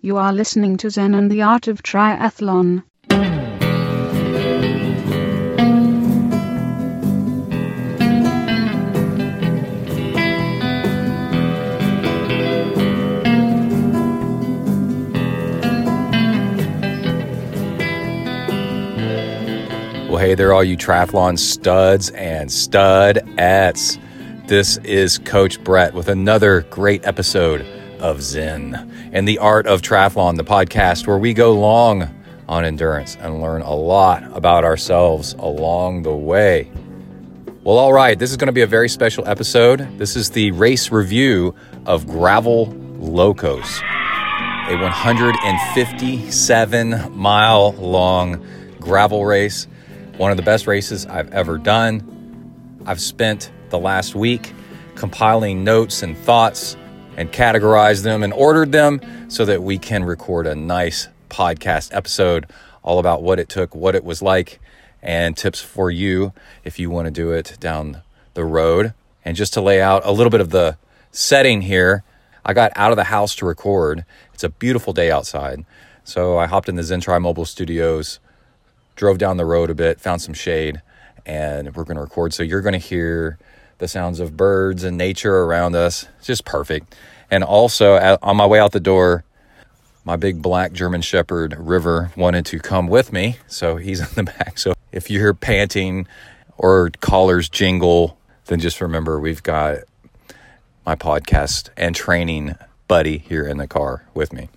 You 0.00 0.16
are 0.16 0.32
listening 0.32 0.76
to 0.76 0.90
Zen 0.90 1.12
and 1.12 1.28
the 1.28 1.42
Art 1.42 1.66
of 1.66 1.82
Triathlon. 1.82 2.84
Well, 20.08 20.18
hey 20.18 20.36
there, 20.36 20.52
all 20.52 20.62
you 20.62 20.76
triathlon 20.76 21.40
studs 21.40 22.10
and 22.10 22.50
studettes. 22.50 23.98
This 24.46 24.76
is 24.78 25.18
Coach 25.18 25.62
Brett 25.64 25.92
with 25.92 26.08
another 26.08 26.60
great 26.70 27.04
episode 27.04 27.66
of 27.98 28.22
Zen 28.22 29.10
and 29.12 29.28
the 29.28 29.38
Art 29.38 29.66
of 29.66 29.82
Triathlon, 29.82 30.36
the 30.36 30.44
podcast 30.44 31.06
where 31.06 31.18
we 31.18 31.34
go 31.34 31.52
long 31.52 32.14
on 32.48 32.64
endurance 32.64 33.16
and 33.20 33.40
learn 33.40 33.62
a 33.62 33.74
lot 33.74 34.24
about 34.36 34.64
ourselves 34.64 35.34
along 35.34 36.02
the 36.02 36.14
way. 36.14 36.70
Well, 37.64 37.78
all 37.78 37.92
right, 37.92 38.18
this 38.18 38.30
is 38.30 38.36
going 38.36 38.46
to 38.46 38.52
be 38.52 38.62
a 38.62 38.66
very 38.66 38.88
special 38.88 39.28
episode. 39.28 39.98
This 39.98 40.16
is 40.16 40.30
the 40.30 40.50
race 40.52 40.90
review 40.90 41.54
of 41.86 42.06
Gravel 42.06 42.66
Locos, 42.98 43.80
a 43.80 44.76
157 44.76 47.16
mile 47.16 47.72
long 47.72 48.46
gravel 48.80 49.26
race 49.26 49.66
one 50.18 50.32
of 50.32 50.36
the 50.36 50.42
best 50.42 50.66
races 50.66 51.06
I've 51.06 51.32
ever 51.32 51.56
done. 51.56 52.02
I've 52.84 53.00
spent 53.00 53.50
the 53.70 53.78
last 53.78 54.14
week 54.14 54.52
compiling 54.96 55.62
notes 55.62 56.02
and 56.02 56.18
thoughts 56.18 56.76
and 57.18 57.32
categorized 57.32 58.04
them 58.04 58.22
and 58.22 58.32
ordered 58.32 58.70
them 58.70 59.00
so 59.28 59.44
that 59.44 59.60
we 59.60 59.76
can 59.76 60.04
record 60.04 60.46
a 60.46 60.54
nice 60.54 61.08
podcast 61.28 61.92
episode 61.92 62.46
all 62.84 63.00
about 63.00 63.24
what 63.24 63.40
it 63.40 63.48
took, 63.48 63.74
what 63.74 63.96
it 63.96 64.04
was 64.04 64.22
like, 64.22 64.60
and 65.02 65.36
tips 65.36 65.60
for 65.60 65.90
you 65.90 66.32
if 66.62 66.78
you 66.78 66.90
want 66.90 67.06
to 67.06 67.10
do 67.10 67.32
it 67.32 67.56
down 67.58 68.02
the 68.34 68.44
road. 68.44 68.94
And 69.24 69.36
just 69.36 69.52
to 69.54 69.60
lay 69.60 69.82
out 69.82 70.02
a 70.06 70.12
little 70.12 70.30
bit 70.30 70.40
of 70.40 70.50
the 70.50 70.78
setting 71.10 71.62
here, 71.62 72.04
I 72.44 72.54
got 72.54 72.70
out 72.76 72.92
of 72.92 72.96
the 72.96 73.04
house 73.04 73.34
to 73.36 73.46
record. 73.46 74.04
It's 74.32 74.44
a 74.44 74.48
beautiful 74.48 74.92
day 74.92 75.10
outside. 75.10 75.66
So 76.04 76.38
I 76.38 76.46
hopped 76.46 76.68
in 76.68 76.76
the 76.76 76.82
Zentri 76.82 77.20
Mobile 77.20 77.44
Studios 77.44 78.20
drove 78.94 79.18
down 79.18 79.38
the 79.38 79.44
road 79.44 79.70
a 79.70 79.74
bit, 79.74 80.00
found 80.00 80.22
some 80.22 80.34
shade, 80.34 80.82
and 81.26 81.74
we're 81.74 81.82
going 81.82 81.96
to 81.96 82.02
record. 82.02 82.32
So 82.32 82.44
you're 82.44 82.60
going 82.60 82.74
to 82.74 82.78
hear 82.78 83.40
the 83.78 83.88
sounds 83.88 84.20
of 84.20 84.36
birds 84.36 84.84
and 84.84 84.96
nature 84.96 85.34
around 85.42 85.74
us. 85.74 86.06
It's 86.18 86.26
just 86.26 86.44
perfect. 86.44 86.94
And 87.30 87.44
also, 87.44 87.96
on 88.22 88.36
my 88.36 88.46
way 88.46 88.58
out 88.58 88.72
the 88.72 88.80
door, 88.80 89.24
my 90.04 90.16
big 90.16 90.40
black 90.40 90.72
German 90.72 91.02
Shepherd 91.02 91.54
River 91.58 92.10
wanted 92.16 92.46
to 92.46 92.58
come 92.58 92.88
with 92.88 93.12
me. 93.12 93.36
So 93.46 93.76
he's 93.76 94.00
in 94.08 94.14
the 94.14 94.32
back. 94.32 94.58
So 94.58 94.72
if 94.90 95.10
you 95.10 95.18
hear 95.18 95.34
panting 95.34 96.06
or 96.56 96.90
collars 97.00 97.48
jingle, 97.48 98.18
then 98.46 98.58
just 98.58 98.80
remember 98.80 99.20
we've 99.20 99.42
got 99.42 99.80
my 100.86 100.96
podcast 100.96 101.68
and 101.76 101.94
training 101.94 102.56
buddy 102.88 103.18
here 103.18 103.46
in 103.46 103.58
the 103.58 103.66
car 103.66 104.06
with 104.14 104.32
me. 104.32 104.48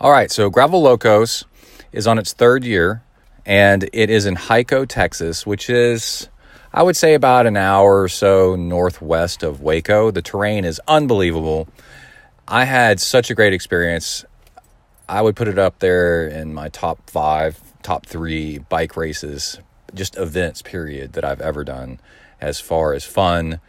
All 0.00 0.10
right, 0.10 0.30
so 0.30 0.48
Gravel 0.48 0.80
Locos 0.80 1.44
is 1.92 2.06
on 2.06 2.18
its 2.18 2.32
third 2.32 2.64
year 2.64 3.02
and 3.44 3.88
it 3.92 4.08
is 4.08 4.24
in 4.24 4.34
Hico, 4.36 4.88
Texas, 4.88 5.46
which 5.46 5.68
is, 5.68 6.29
I 6.72 6.84
would 6.84 6.96
say, 6.96 7.14
about 7.14 7.46
an 7.46 7.56
hour 7.56 8.00
or 8.00 8.08
so 8.08 8.54
northwest 8.54 9.42
of 9.42 9.60
Waco. 9.60 10.12
The 10.12 10.22
terrain 10.22 10.64
is 10.64 10.80
unbelievable. 10.86 11.68
I 12.46 12.64
had 12.64 13.00
such 13.00 13.28
a 13.28 13.34
great 13.34 13.52
experience. 13.52 14.24
I 15.08 15.22
would 15.22 15.34
put 15.34 15.48
it 15.48 15.58
up 15.58 15.80
there 15.80 16.28
in 16.28 16.54
my 16.54 16.68
top 16.68 17.10
five, 17.10 17.60
top 17.82 18.06
three 18.06 18.58
bike 18.58 18.96
races, 18.96 19.58
just 19.94 20.16
events, 20.16 20.62
period, 20.62 21.14
that 21.14 21.24
I've 21.24 21.40
ever 21.40 21.64
done 21.64 21.98
as 22.40 22.60
far 22.60 22.92
as 22.92 23.04
fun 23.04 23.60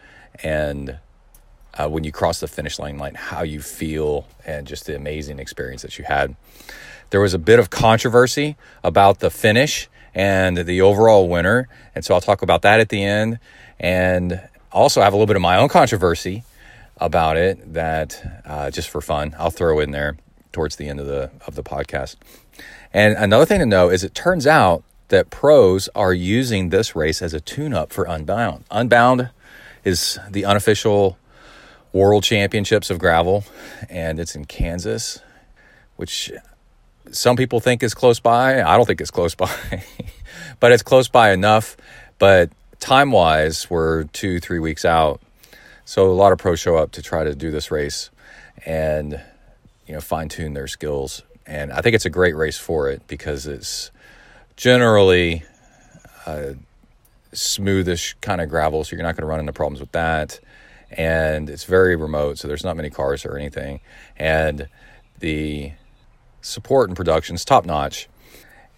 and 0.44 1.00
uh, 1.74 1.88
when 1.88 2.04
you 2.04 2.12
cross 2.12 2.40
the 2.40 2.48
finish 2.48 2.80
line, 2.80 2.98
like 2.98 3.16
how 3.16 3.44
you 3.44 3.62
feel 3.62 4.28
and 4.46 4.68
just 4.68 4.86
the 4.86 4.96
amazing 4.96 5.40
experience 5.40 5.82
that 5.82 5.98
you 5.98 6.06
had. 6.06 6.36
There 7.10 7.22
was 7.22 7.34
a 7.34 7.40
bit 7.40 7.60
of 7.60 7.70
controversy 7.70 8.58
about 8.84 9.20
the 9.20 9.30
finish 9.30 9.90
and 10.14 10.58
the 10.58 10.82
overall 10.82 11.28
winner. 11.28 11.68
And 11.96 12.04
so 12.04 12.14
I'll 12.14 12.22
talk 12.22 12.42
about 12.42 12.62
that 12.64 12.80
at 12.80 12.90
the 12.90 13.04
end. 13.04 13.40
And 13.80 14.42
also 14.72 15.02
have 15.02 15.14
a 15.14 15.16
little 15.16 15.28
bit 15.28 15.36
of 15.36 15.42
my 15.42 15.58
own 15.58 15.70
controversy 15.70 16.44
about 16.98 17.36
it 17.36 17.74
that 17.74 18.44
uh, 18.46 18.72
just 18.72 18.90
for 18.90 19.02
fun, 19.02 19.36
I'll 19.38 19.50
throw 19.50 19.80
in 19.80 19.92
there 19.92 20.18
towards 20.52 20.76
the 20.76 20.88
end 20.88 21.00
of 21.00 21.08
the 21.08 21.32
of 21.48 21.56
the 21.56 21.64
podcast. 21.64 22.16
And 22.94 23.16
another 23.18 23.46
thing 23.46 23.60
to 23.60 23.66
know 23.66 23.90
is 23.90 24.04
it 24.04 24.14
turns 24.14 24.46
out 24.46 24.84
that 25.08 25.30
pros 25.30 25.90
are 25.96 26.14
using 26.14 26.70
this 26.70 26.96
race 26.96 27.22
as 27.22 27.34
a 27.34 27.40
tune-up 27.42 27.92
for 27.92 28.06
Unbound. 28.06 28.64
Unbound 28.72 29.30
is 29.84 30.20
the 30.30 30.46
unofficial 30.46 31.18
World 31.94 32.24
Championships 32.24 32.90
of 32.90 33.00
gravel, 33.00 33.44
and 33.90 34.20
it's 34.20 34.36
in 34.36 34.46
Kansas, 34.46 35.20
which 35.98 36.32
some 37.12 37.36
people 37.36 37.60
think 37.60 37.84
is 37.84 37.94
close 37.94 38.20
by. 38.20 38.62
I 38.62 38.78
don't 38.78 38.86
think 38.86 39.02
it's 39.02 39.12
close 39.12 39.36
by, 39.36 39.52
but 40.60 40.72
it's 40.72 40.84
close 40.84 41.08
by 41.08 41.32
enough. 41.32 41.78
But 42.20 42.52
time 42.80 43.12
wise, 43.12 43.70
we're 43.70 44.06
two, 44.06 44.40
three 44.40 44.60
weeks 44.60 44.86
out. 44.86 45.22
So 45.86 46.10
a 46.10 46.14
lot 46.14 46.32
of 46.32 46.38
pros 46.38 46.60
show 46.60 46.78
up 46.78 46.92
to 46.94 47.02
try 47.02 47.24
to 47.24 47.36
do 47.36 47.52
this 47.52 47.72
race 47.72 48.10
and, 48.66 49.22
you 49.88 49.94
know, 49.94 50.02
fine 50.02 50.30
tune 50.30 50.54
their 50.54 50.68
skills. 50.68 51.24
And 51.46 51.72
I 51.72 51.82
think 51.82 51.96
it's 51.96 52.06
a 52.06 52.10
great 52.10 52.36
race 52.36 52.58
for 52.58 52.90
it 52.90 53.02
because 53.08 53.48
it's 53.48 53.92
generally 54.56 55.44
a 56.26 56.56
smoothish 57.34 58.16
kind 58.22 58.42
of 58.42 58.50
gravel. 58.50 58.84
So 58.84 58.96
you're 58.96 59.04
not 59.04 59.16
going 59.16 59.24
to 59.24 59.28
run 59.28 59.40
into 59.40 59.54
problems 59.54 59.80
with 59.80 59.92
that. 59.92 60.40
And 60.92 61.50
it's 61.50 61.64
very 61.64 61.96
remote. 61.96 62.38
So 62.38 62.48
there's 62.48 62.64
not 62.64 62.76
many 62.78 62.90
cars 62.90 63.26
or 63.26 63.38
anything. 63.38 63.80
And 64.18 64.68
the 65.20 65.72
support 66.42 66.90
and 66.90 66.98
production 66.98 67.36
is 67.36 67.46
top 67.46 67.66
notch. 67.66 68.08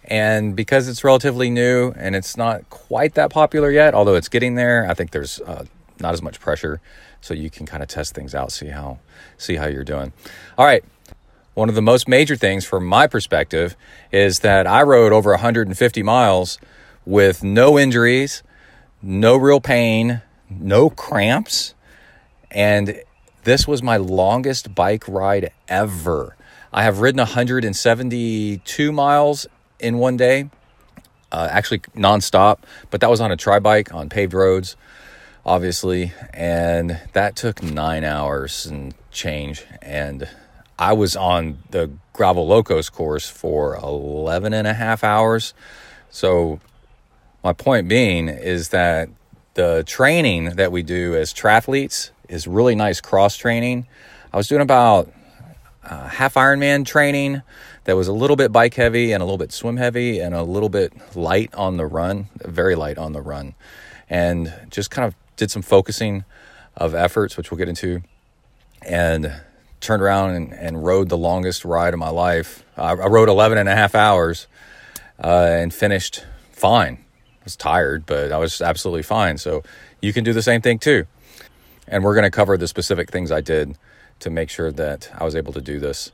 And 0.04 0.54
because 0.54 0.86
it's 0.86 1.02
relatively 1.02 1.48
new 1.48 1.92
and 1.96 2.14
it's 2.14 2.36
not 2.36 2.68
quite 2.68 3.14
that 3.14 3.30
popular 3.30 3.70
yet, 3.70 3.94
although 3.94 4.14
it's 4.14 4.28
getting 4.28 4.54
there, 4.54 4.86
I 4.88 4.94
think 4.94 5.12
there's 5.12 5.40
uh, 5.40 5.64
not 5.98 6.12
as 6.12 6.22
much 6.22 6.40
pressure, 6.40 6.80
so 7.20 7.32
you 7.32 7.48
can 7.48 7.64
kind 7.64 7.82
of 7.82 7.88
test 7.88 8.14
things 8.14 8.34
out, 8.34 8.52
see 8.52 8.68
how 8.68 8.98
see 9.38 9.56
how 9.56 9.66
you're 9.66 9.84
doing. 9.84 10.12
All 10.58 10.66
right. 10.66 10.84
One 11.54 11.68
of 11.68 11.76
the 11.76 11.82
most 11.82 12.08
major 12.08 12.34
things 12.34 12.64
from 12.64 12.84
my 12.84 13.06
perspective 13.06 13.76
is 14.10 14.40
that 14.40 14.66
I 14.66 14.82
rode 14.82 15.12
over 15.12 15.30
150 15.30 16.02
miles 16.02 16.58
with 17.06 17.44
no 17.44 17.78
injuries, 17.78 18.42
no 19.00 19.36
real 19.36 19.60
pain, 19.60 20.20
no 20.50 20.90
cramps, 20.90 21.74
and 22.50 23.00
this 23.44 23.68
was 23.68 23.82
my 23.82 23.98
longest 23.98 24.74
bike 24.74 25.06
ride 25.06 25.52
ever. 25.68 26.36
I 26.76 26.82
have 26.82 26.98
ridden 26.98 27.18
172 27.18 28.90
miles 28.92 29.46
in 29.78 29.98
one 29.98 30.16
day, 30.16 30.50
uh, 31.30 31.46
actually 31.48 31.78
nonstop, 31.94 32.58
but 32.90 33.00
that 33.00 33.08
was 33.08 33.20
on 33.20 33.30
a 33.30 33.36
tri 33.36 33.60
bike 33.60 33.94
on 33.94 34.08
paved 34.08 34.34
roads, 34.34 34.76
obviously, 35.46 36.12
and 36.32 37.00
that 37.12 37.36
took 37.36 37.62
nine 37.62 38.02
hours 38.02 38.66
and 38.66 38.92
change. 39.12 39.64
And 39.82 40.28
I 40.76 40.94
was 40.94 41.14
on 41.14 41.58
the 41.70 41.92
Gravel 42.12 42.48
Locos 42.48 42.90
course 42.90 43.30
for 43.30 43.76
11 43.76 44.52
and 44.52 44.66
a 44.66 44.74
half 44.74 45.04
hours. 45.04 45.54
So, 46.10 46.58
my 47.44 47.52
point 47.52 47.86
being 47.86 48.28
is 48.28 48.70
that 48.70 49.10
the 49.54 49.84
training 49.86 50.56
that 50.56 50.72
we 50.72 50.82
do 50.82 51.14
as 51.14 51.32
triathletes 51.32 52.10
is 52.28 52.48
really 52.48 52.74
nice 52.74 53.00
cross 53.00 53.36
training. 53.36 53.86
I 54.32 54.36
was 54.36 54.48
doing 54.48 54.60
about 54.62 55.12
uh, 55.84 56.08
half 56.08 56.34
Ironman 56.34 56.86
training 56.86 57.42
that 57.84 57.96
was 57.96 58.08
a 58.08 58.12
little 58.12 58.36
bit 58.36 58.52
bike 58.52 58.74
heavy 58.74 59.12
and 59.12 59.22
a 59.22 59.24
little 59.24 59.38
bit 59.38 59.52
swim 59.52 59.76
heavy 59.76 60.20
and 60.20 60.34
a 60.34 60.42
little 60.42 60.68
bit 60.68 60.92
light 61.16 61.54
on 61.54 61.76
the 61.76 61.86
run, 61.86 62.28
very 62.44 62.74
light 62.74 62.98
on 62.98 63.12
the 63.12 63.20
run, 63.20 63.54
and 64.08 64.52
just 64.70 64.90
kind 64.90 65.06
of 65.06 65.14
did 65.36 65.50
some 65.50 65.62
focusing 65.62 66.24
of 66.76 66.94
efforts, 66.94 67.36
which 67.36 67.50
we'll 67.50 67.58
get 67.58 67.68
into, 67.68 68.02
and 68.82 69.32
turned 69.80 70.02
around 70.02 70.30
and, 70.30 70.52
and 70.54 70.84
rode 70.84 71.08
the 71.08 71.18
longest 71.18 71.64
ride 71.64 71.92
of 71.92 72.00
my 72.00 72.08
life. 72.08 72.64
I, 72.76 72.92
I 72.92 73.06
rode 73.06 73.28
11 73.28 73.58
and 73.58 73.68
a 73.68 73.76
half 73.76 73.94
hours 73.94 74.46
uh, 75.22 75.28
and 75.28 75.72
finished 75.72 76.24
fine. 76.52 77.04
I 77.40 77.44
was 77.44 77.56
tired, 77.56 78.06
but 78.06 78.32
I 78.32 78.38
was 78.38 78.62
absolutely 78.62 79.02
fine. 79.02 79.36
So 79.36 79.62
you 80.00 80.12
can 80.12 80.24
do 80.24 80.32
the 80.32 80.42
same 80.42 80.62
thing 80.62 80.78
too. 80.78 81.06
And 81.86 82.02
we're 82.02 82.14
going 82.14 82.24
to 82.24 82.30
cover 82.30 82.56
the 82.56 82.66
specific 82.66 83.10
things 83.10 83.30
I 83.30 83.42
did 83.42 83.76
to 84.24 84.30
make 84.30 84.50
sure 84.50 84.72
that 84.72 85.10
I 85.18 85.24
was 85.24 85.36
able 85.36 85.54
to 85.54 85.62
do 85.62 85.80
this 85.80 86.12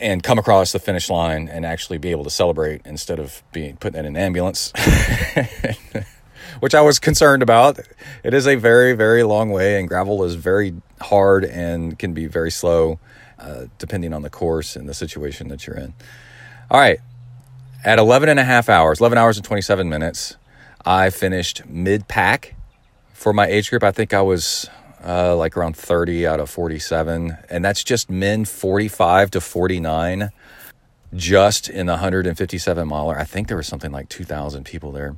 and 0.00 0.22
come 0.22 0.38
across 0.38 0.72
the 0.72 0.78
finish 0.78 1.10
line 1.10 1.48
and 1.48 1.66
actually 1.66 1.98
be 1.98 2.10
able 2.12 2.24
to 2.24 2.30
celebrate 2.30 2.82
instead 2.86 3.18
of 3.20 3.42
being 3.52 3.76
put 3.76 3.94
in 3.94 4.06
an 4.06 4.16
ambulance, 4.16 4.72
which 6.60 6.74
I 6.74 6.80
was 6.82 6.98
concerned 6.98 7.42
about. 7.42 7.78
It 8.24 8.34
is 8.34 8.46
a 8.48 8.56
very, 8.56 8.94
very 8.94 9.22
long 9.24 9.50
way, 9.50 9.78
and 9.78 9.88
gravel 9.88 10.24
is 10.24 10.34
very 10.36 10.74
hard 11.00 11.44
and 11.44 11.98
can 11.98 12.14
be 12.14 12.26
very 12.26 12.50
slow. 12.50 12.98
uh, 13.38 13.66
depending 13.78 14.12
on 14.14 14.22
the 14.22 14.30
course 14.30 14.76
and 14.76 14.88
the 14.88 14.94
situation 14.94 15.48
that 15.48 15.66
you're 15.66 15.76
in. 15.76 15.94
All 16.70 16.78
right. 16.80 17.00
At 17.84 17.98
11 17.98 18.28
and 18.28 18.38
a 18.38 18.44
half 18.44 18.68
hours, 18.68 19.00
11 19.00 19.18
hours 19.18 19.36
and 19.36 19.44
27 19.44 19.88
minutes, 19.88 20.36
I 20.86 21.10
finished 21.10 21.66
mid 21.66 22.08
pack 22.08 22.54
for 23.12 23.32
my 23.32 23.46
age 23.46 23.70
group. 23.70 23.82
I 23.82 23.90
think 23.90 24.14
I 24.14 24.22
was 24.22 24.70
uh, 25.04 25.36
like 25.36 25.56
around 25.56 25.76
30 25.76 26.26
out 26.26 26.40
of 26.40 26.50
47. 26.50 27.36
And 27.50 27.64
that's 27.64 27.82
just 27.82 28.10
men 28.10 28.44
45 28.44 29.30
to 29.32 29.40
49, 29.40 30.30
just 31.14 31.68
in 31.68 31.86
the 31.86 31.92
157 31.92 32.88
miler. 32.88 33.18
I 33.18 33.24
think 33.24 33.48
there 33.48 33.56
was 33.56 33.66
something 33.66 33.92
like 33.92 34.08
2,000 34.08 34.64
people 34.64 34.92
there. 34.92 35.16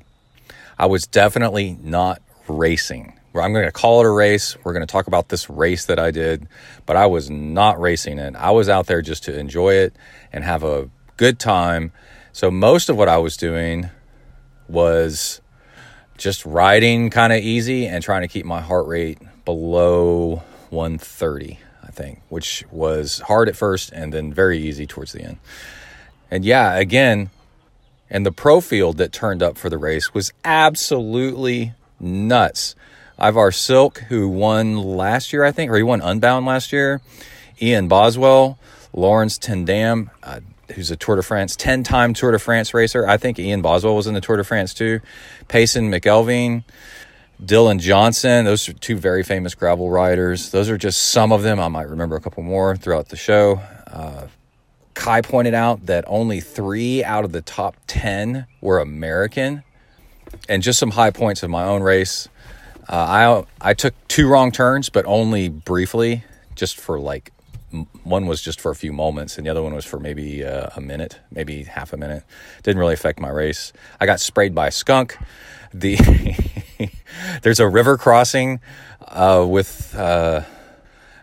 I 0.78 0.86
was 0.86 1.06
definitely 1.06 1.78
not 1.82 2.20
racing. 2.48 3.18
I'm 3.34 3.52
going 3.52 3.64
to 3.64 3.72
call 3.72 4.00
it 4.00 4.06
a 4.06 4.10
race. 4.10 4.56
We're 4.62 4.72
going 4.72 4.86
to 4.86 4.90
talk 4.90 5.08
about 5.08 5.28
this 5.28 5.50
race 5.50 5.86
that 5.86 5.98
I 5.98 6.12
did, 6.12 6.46
but 6.86 6.96
I 6.96 7.06
was 7.06 7.30
not 7.30 7.80
racing 7.80 8.18
it. 8.18 8.36
I 8.36 8.52
was 8.52 8.68
out 8.68 8.86
there 8.86 9.02
just 9.02 9.24
to 9.24 9.36
enjoy 9.36 9.74
it 9.74 9.96
and 10.32 10.44
have 10.44 10.62
a 10.62 10.88
good 11.16 11.38
time. 11.40 11.92
So 12.32 12.50
most 12.50 12.88
of 12.88 12.96
what 12.96 13.08
I 13.08 13.18
was 13.18 13.36
doing 13.36 13.90
was 14.68 15.40
just 16.16 16.46
riding 16.46 17.10
kind 17.10 17.32
of 17.32 17.40
easy 17.40 17.86
and 17.86 18.04
trying 18.04 18.22
to 18.22 18.28
keep 18.28 18.46
my 18.46 18.60
heart 18.60 18.86
rate 18.86 19.18
below 19.44 20.42
130, 20.70 21.58
I 21.82 21.90
think, 21.90 22.20
which 22.28 22.64
was 22.70 23.20
hard 23.20 23.48
at 23.48 23.56
first 23.56 23.92
and 23.92 24.12
then 24.12 24.32
very 24.32 24.58
easy 24.58 24.86
towards 24.86 25.12
the 25.12 25.22
end. 25.22 25.38
And 26.30 26.44
yeah, 26.44 26.74
again, 26.74 27.30
and 28.10 28.24
the 28.24 28.32
pro 28.32 28.60
field 28.60 28.98
that 28.98 29.12
turned 29.12 29.42
up 29.42 29.56
for 29.56 29.70
the 29.70 29.78
race 29.78 30.12
was 30.14 30.32
absolutely 30.44 31.72
nuts. 32.00 32.74
Ivar 33.18 33.50
Slik, 33.50 33.98
who 34.04 34.28
won 34.28 34.76
last 34.76 35.32
year, 35.32 35.44
I 35.44 35.52
think, 35.52 35.70
or 35.70 35.76
he 35.76 35.82
won 35.82 36.00
Unbound 36.00 36.46
last 36.46 36.72
year. 36.72 37.00
Ian 37.62 37.86
Boswell, 37.86 38.58
Laurens 38.92 39.38
ten 39.38 39.64
Dam, 39.64 40.10
uh, 40.22 40.40
who's 40.74 40.90
a 40.90 40.96
Tour 40.96 41.16
de 41.16 41.22
France, 41.22 41.56
10 41.56 41.84
time 41.84 42.14
Tour 42.14 42.32
de 42.32 42.38
France 42.38 42.74
racer. 42.74 43.06
I 43.06 43.16
think 43.16 43.38
Ian 43.38 43.62
Boswell 43.62 43.96
was 43.96 44.06
in 44.06 44.14
the 44.14 44.20
Tour 44.20 44.36
de 44.36 44.44
France 44.44 44.74
too. 44.74 45.00
Payson 45.48 45.90
McElveen, 45.90 46.64
Dylan 47.42 47.80
Johnson. 47.80 48.44
Those 48.44 48.68
are 48.68 48.72
two 48.72 48.96
very 48.96 49.22
famous 49.22 49.54
gravel 49.54 49.90
riders. 49.90 50.50
Those 50.50 50.70
are 50.70 50.78
just 50.78 51.10
some 51.10 51.32
of 51.32 51.42
them. 51.42 51.58
I 51.60 51.68
might 51.68 51.88
remember 51.88 52.16
a 52.16 52.20
couple 52.20 52.42
more 52.42 52.76
throughout 52.76 53.08
the 53.08 53.16
show. 53.16 53.60
Uh, 53.86 54.28
Kai 54.94 55.20
pointed 55.20 55.54
out 55.54 55.86
that 55.86 56.04
only 56.06 56.40
three 56.40 57.02
out 57.02 57.24
of 57.24 57.32
the 57.32 57.42
top 57.42 57.76
10 57.86 58.46
were 58.60 58.78
American. 58.78 59.62
And 60.48 60.62
just 60.62 60.78
some 60.78 60.92
high 60.92 61.10
points 61.10 61.42
of 61.42 61.50
my 61.50 61.64
own 61.64 61.82
race. 61.82 62.28
Uh, 62.88 63.44
I 63.60 63.70
I 63.70 63.74
took 63.74 63.94
two 64.08 64.28
wrong 64.28 64.52
turns, 64.52 64.90
but 64.90 65.06
only 65.06 65.48
briefly, 65.48 66.24
just 66.54 66.78
for 66.78 66.98
like 66.98 67.32
one 68.02 68.26
was 68.26 68.42
just 68.42 68.60
for 68.60 68.70
a 68.70 68.74
few 68.74 68.92
moments, 68.92 69.36
and 69.36 69.46
the 69.46 69.50
other 69.50 69.62
one 69.62 69.74
was 69.74 69.84
for 69.84 69.98
maybe 69.98 70.44
uh, 70.44 70.68
a 70.76 70.80
minute, 70.80 71.18
maybe 71.30 71.64
half 71.64 71.92
a 71.92 71.96
minute. 71.96 72.24
Didn't 72.62 72.78
really 72.78 72.94
affect 72.94 73.20
my 73.20 73.30
race. 73.30 73.72
I 74.00 74.06
got 74.06 74.20
sprayed 74.20 74.54
by 74.54 74.68
a 74.68 74.70
skunk. 74.70 75.16
The 75.72 75.96
there's 77.42 77.60
a 77.60 77.68
river 77.68 77.96
crossing 77.96 78.60
uh, 79.08 79.44
with 79.48 79.94
uh, 79.96 80.42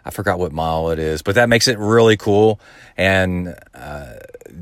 I 0.04 0.10
forgot 0.10 0.40
what 0.40 0.52
mile 0.52 0.90
it 0.90 1.00
is, 1.00 1.22
but 1.22 1.36
that 1.36 1.50
makes 1.50 1.68
it 1.68 1.78
really 1.78 2.18
cool 2.18 2.60
and 2.98 3.56
uh, 3.74 4.14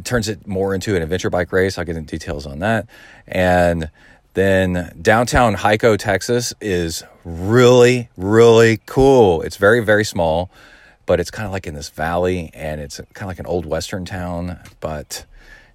turns 0.04 0.28
it 0.28 0.46
more 0.48 0.74
into 0.76 0.96
an 0.96 1.02
adventure 1.02 1.30
bike 1.30 1.52
race. 1.52 1.78
I'll 1.78 1.86
get 1.86 1.96
into 1.96 2.12
details 2.12 2.46
on 2.46 2.60
that 2.60 2.88
and 3.28 3.90
then 4.34 4.98
downtown 5.02 5.56
Hico, 5.56 5.98
Texas 5.98 6.54
is 6.62 7.04
really, 7.26 8.10
really 8.16 8.80
cool. 8.86 9.42
It's 9.42 9.58
very, 9.58 9.84
very 9.84 10.06
small, 10.06 10.50
but 11.06 11.20
it's 11.20 11.32
kind 11.32 11.46
of 11.46 11.52
like 11.52 11.66
in 11.66 11.74
this 11.74 11.90
valley 11.90 12.52
and 12.54 12.80
it's 12.80 12.98
kind 13.14 13.24
of 13.24 13.28
like 13.28 13.40
an 13.40 13.48
old 13.48 13.66
Western 13.66 14.06
town, 14.06 14.60
but 14.80 15.26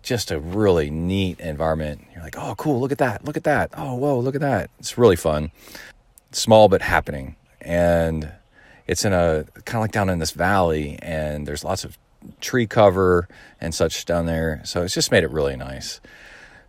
just 0.04 0.30
a 0.30 0.38
really 0.38 0.90
neat 0.90 1.40
environment. 1.40 2.04
You're 2.12 2.22
like, 2.22 2.36
oh, 2.38 2.54
cool, 2.56 2.80
look 2.80 2.92
at 2.92 2.98
that, 2.98 3.24
look 3.24 3.36
at 3.36 3.44
that. 3.44 3.70
Oh, 3.76 3.94
whoa, 3.94 4.18
look 4.20 4.34
at 4.34 4.40
that. 4.42 4.70
It's 4.78 4.96
really 4.96 5.16
fun. 5.16 5.50
Small, 6.30 6.68
but 6.68 6.82
happening. 6.82 7.36
And 7.60 8.30
it's 8.86 9.04
in 9.04 9.12
a 9.12 9.44
kind 9.64 9.78
of 9.78 9.80
like 9.82 9.92
down 9.92 10.10
in 10.10 10.18
this 10.18 10.32
valley, 10.32 10.98
and 11.00 11.46
there's 11.46 11.64
lots 11.64 11.84
of 11.84 11.98
tree 12.40 12.66
cover 12.66 13.28
and 13.60 13.74
such 13.74 14.04
down 14.04 14.26
there. 14.26 14.60
So 14.64 14.82
it's 14.82 14.94
just 14.94 15.10
made 15.10 15.24
it 15.24 15.30
really 15.30 15.56
nice. 15.56 16.00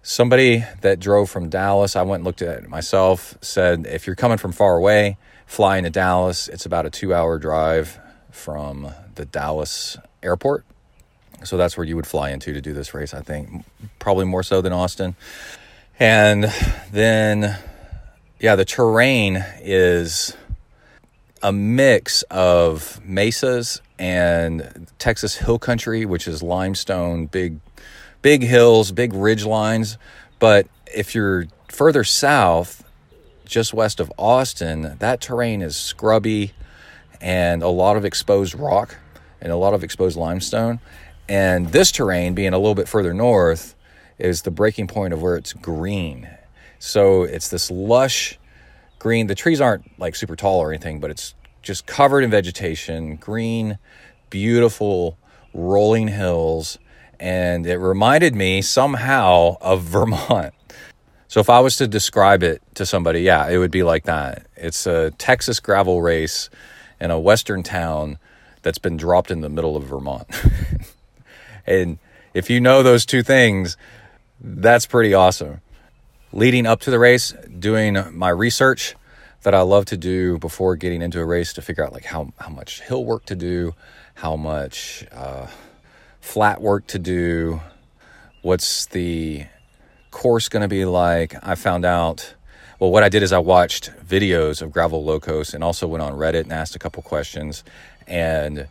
Somebody 0.01 0.63
that 0.81 0.99
drove 0.99 1.29
from 1.29 1.49
Dallas, 1.49 1.95
I 1.95 2.03
went 2.03 2.19
and 2.19 2.25
looked 2.25 2.41
at 2.41 2.63
it 2.63 2.69
myself, 2.69 3.37
said 3.41 3.85
if 3.87 4.07
you're 4.07 4.15
coming 4.15 4.37
from 4.37 4.51
far 4.51 4.77
away, 4.77 5.17
flying 5.45 5.83
to 5.83 5.89
Dallas, 5.89 6.47
it's 6.47 6.65
about 6.65 6.85
a 6.85 6.89
two 6.89 7.13
hour 7.13 7.37
drive 7.37 7.99
from 8.31 8.91
the 9.15 9.25
Dallas 9.25 9.97
airport. 10.21 10.63
So 11.45 11.57
that's 11.57 11.77
where 11.77 11.85
you 11.85 11.95
would 11.95 12.07
fly 12.07 12.31
into 12.31 12.53
to 12.53 12.61
do 12.61 12.73
this 12.73 12.93
race, 12.93 13.13
I 13.13 13.21
think. 13.21 13.65
Probably 13.99 14.25
more 14.25 14.43
so 14.43 14.61
than 14.61 14.73
Austin. 14.73 15.15
And 15.99 16.45
then, 16.91 17.57
yeah, 18.39 18.55
the 18.55 18.65
terrain 18.65 19.43
is 19.61 20.35
a 21.41 21.51
mix 21.51 22.23
of 22.23 22.99
mesas 23.05 23.81
and 23.99 24.87
Texas 24.97 25.35
hill 25.35 25.59
country, 25.59 26.05
which 26.05 26.27
is 26.27 26.41
limestone, 26.41 27.27
big 27.27 27.59
big 28.21 28.41
hills, 28.41 28.91
big 28.91 29.13
ridge 29.13 29.45
lines. 29.45 29.99
But 30.39 30.67
if 30.93 31.13
you're 31.13 31.45
further 31.69 32.03
south, 32.03 32.83
just 33.45 33.73
west 33.73 33.99
of 33.99 34.11
Austin, 34.17 34.95
that 34.97 35.21
terrain 35.21 35.61
is 35.61 35.75
scrubby 35.75 36.53
and 37.21 37.61
a 37.61 37.67
lot 37.67 37.97
of 37.97 38.03
exposed 38.03 38.55
rock 38.55 38.97
and 39.39 39.51
a 39.51 39.55
lot 39.55 39.75
of 39.75 39.83
exposed 39.83 40.17
limestone. 40.17 40.79
And 41.27 41.67
this 41.69 41.91
terrain, 41.91 42.33
being 42.33 42.53
a 42.53 42.57
little 42.57 42.75
bit 42.75 42.87
further 42.87 43.13
north, 43.13 43.75
is 44.17 44.43
the 44.43 44.51
breaking 44.51 44.87
point 44.87 45.13
of 45.13 45.21
where 45.21 45.35
it's 45.35 45.53
green. 45.53 46.29
So 46.79 47.23
it's 47.23 47.49
this 47.49 47.71
lush 47.71 48.39
green. 48.99 49.27
The 49.27 49.35
trees 49.35 49.59
aren't 49.59 49.99
like 49.99 50.15
super 50.15 50.35
tall 50.35 50.59
or 50.59 50.71
anything, 50.71 50.99
but 50.99 51.11
it's 51.11 51.33
just 51.61 51.85
covered 51.85 52.23
in 52.23 52.29
vegetation, 52.29 53.15
green, 53.15 53.79
beautiful 54.29 55.17
rolling 55.53 56.09
hills 56.09 56.77
and 57.19 57.65
it 57.65 57.77
reminded 57.77 58.35
me 58.35 58.61
somehow 58.61 59.55
of 59.61 59.81
Vermont. 59.83 60.53
So 61.27 61.39
if 61.39 61.49
I 61.49 61.59
was 61.59 61.77
to 61.77 61.87
describe 61.87 62.43
it 62.43 62.61
to 62.75 62.85
somebody, 62.85 63.21
yeah, 63.21 63.49
it 63.49 63.57
would 63.57 63.71
be 63.71 63.83
like 63.83 64.03
that. 64.03 64.47
It's 64.55 64.85
a 64.85 65.11
Texas 65.11 65.59
gravel 65.59 66.01
race 66.01 66.49
in 66.99 67.11
a 67.11 67.19
western 67.19 67.63
town 67.63 68.19
that's 68.61 68.77
been 68.77 68.95
dropped 68.95 69.31
in 69.31 69.41
the 69.41 69.49
middle 69.49 69.75
of 69.75 69.83
Vermont. 69.83 70.27
and 71.65 71.97
if 72.33 72.49
you 72.49 72.59
know 72.59 72.83
those 72.83 73.05
two 73.05 73.23
things, 73.23 73.77
that's 74.41 74.85
pretty 74.85 75.13
awesome. 75.13 75.61
Leading 76.33 76.65
up 76.65 76.81
to 76.81 76.91
the 76.91 76.99
race, 76.99 77.33
doing 77.57 77.97
my 78.11 78.29
research 78.29 78.95
that 79.43 79.55
I 79.55 79.61
love 79.61 79.85
to 79.85 79.97
do 79.97 80.37
before 80.39 80.75
getting 80.75 81.01
into 81.01 81.19
a 81.19 81.25
race 81.25 81.53
to 81.53 81.61
figure 81.61 81.85
out 81.85 81.93
like 81.93 82.05
how, 82.05 82.33
how 82.37 82.49
much 82.49 82.81
hill 82.81 83.05
work 83.05 83.25
to 83.27 83.35
do, 83.35 83.73
how 84.15 84.35
much 84.35 85.05
uh, 85.11 85.47
flat 86.19 86.61
work 86.61 86.87
to 86.87 86.99
do? 86.99 87.61
What's 88.41 88.87
the 88.87 89.45
course 90.11 90.49
going 90.49 90.61
to 90.61 90.67
be 90.67 90.85
like? 90.85 91.35
I 91.41 91.55
found 91.55 91.85
out. 91.85 92.33
Well, 92.79 92.91
what 92.91 93.03
I 93.03 93.09
did 93.09 93.23
is 93.23 93.31
I 93.31 93.39
watched 93.39 93.91
videos 94.05 94.61
of 94.61 94.71
Gravel 94.71 95.03
Locos 95.05 95.53
and 95.53 95.63
also 95.63 95.87
went 95.87 96.01
on 96.01 96.13
Reddit 96.13 96.41
and 96.41 96.51
asked 96.51 96.75
a 96.75 96.79
couple 96.79 97.01
questions. 97.03 97.63
And 98.07 98.67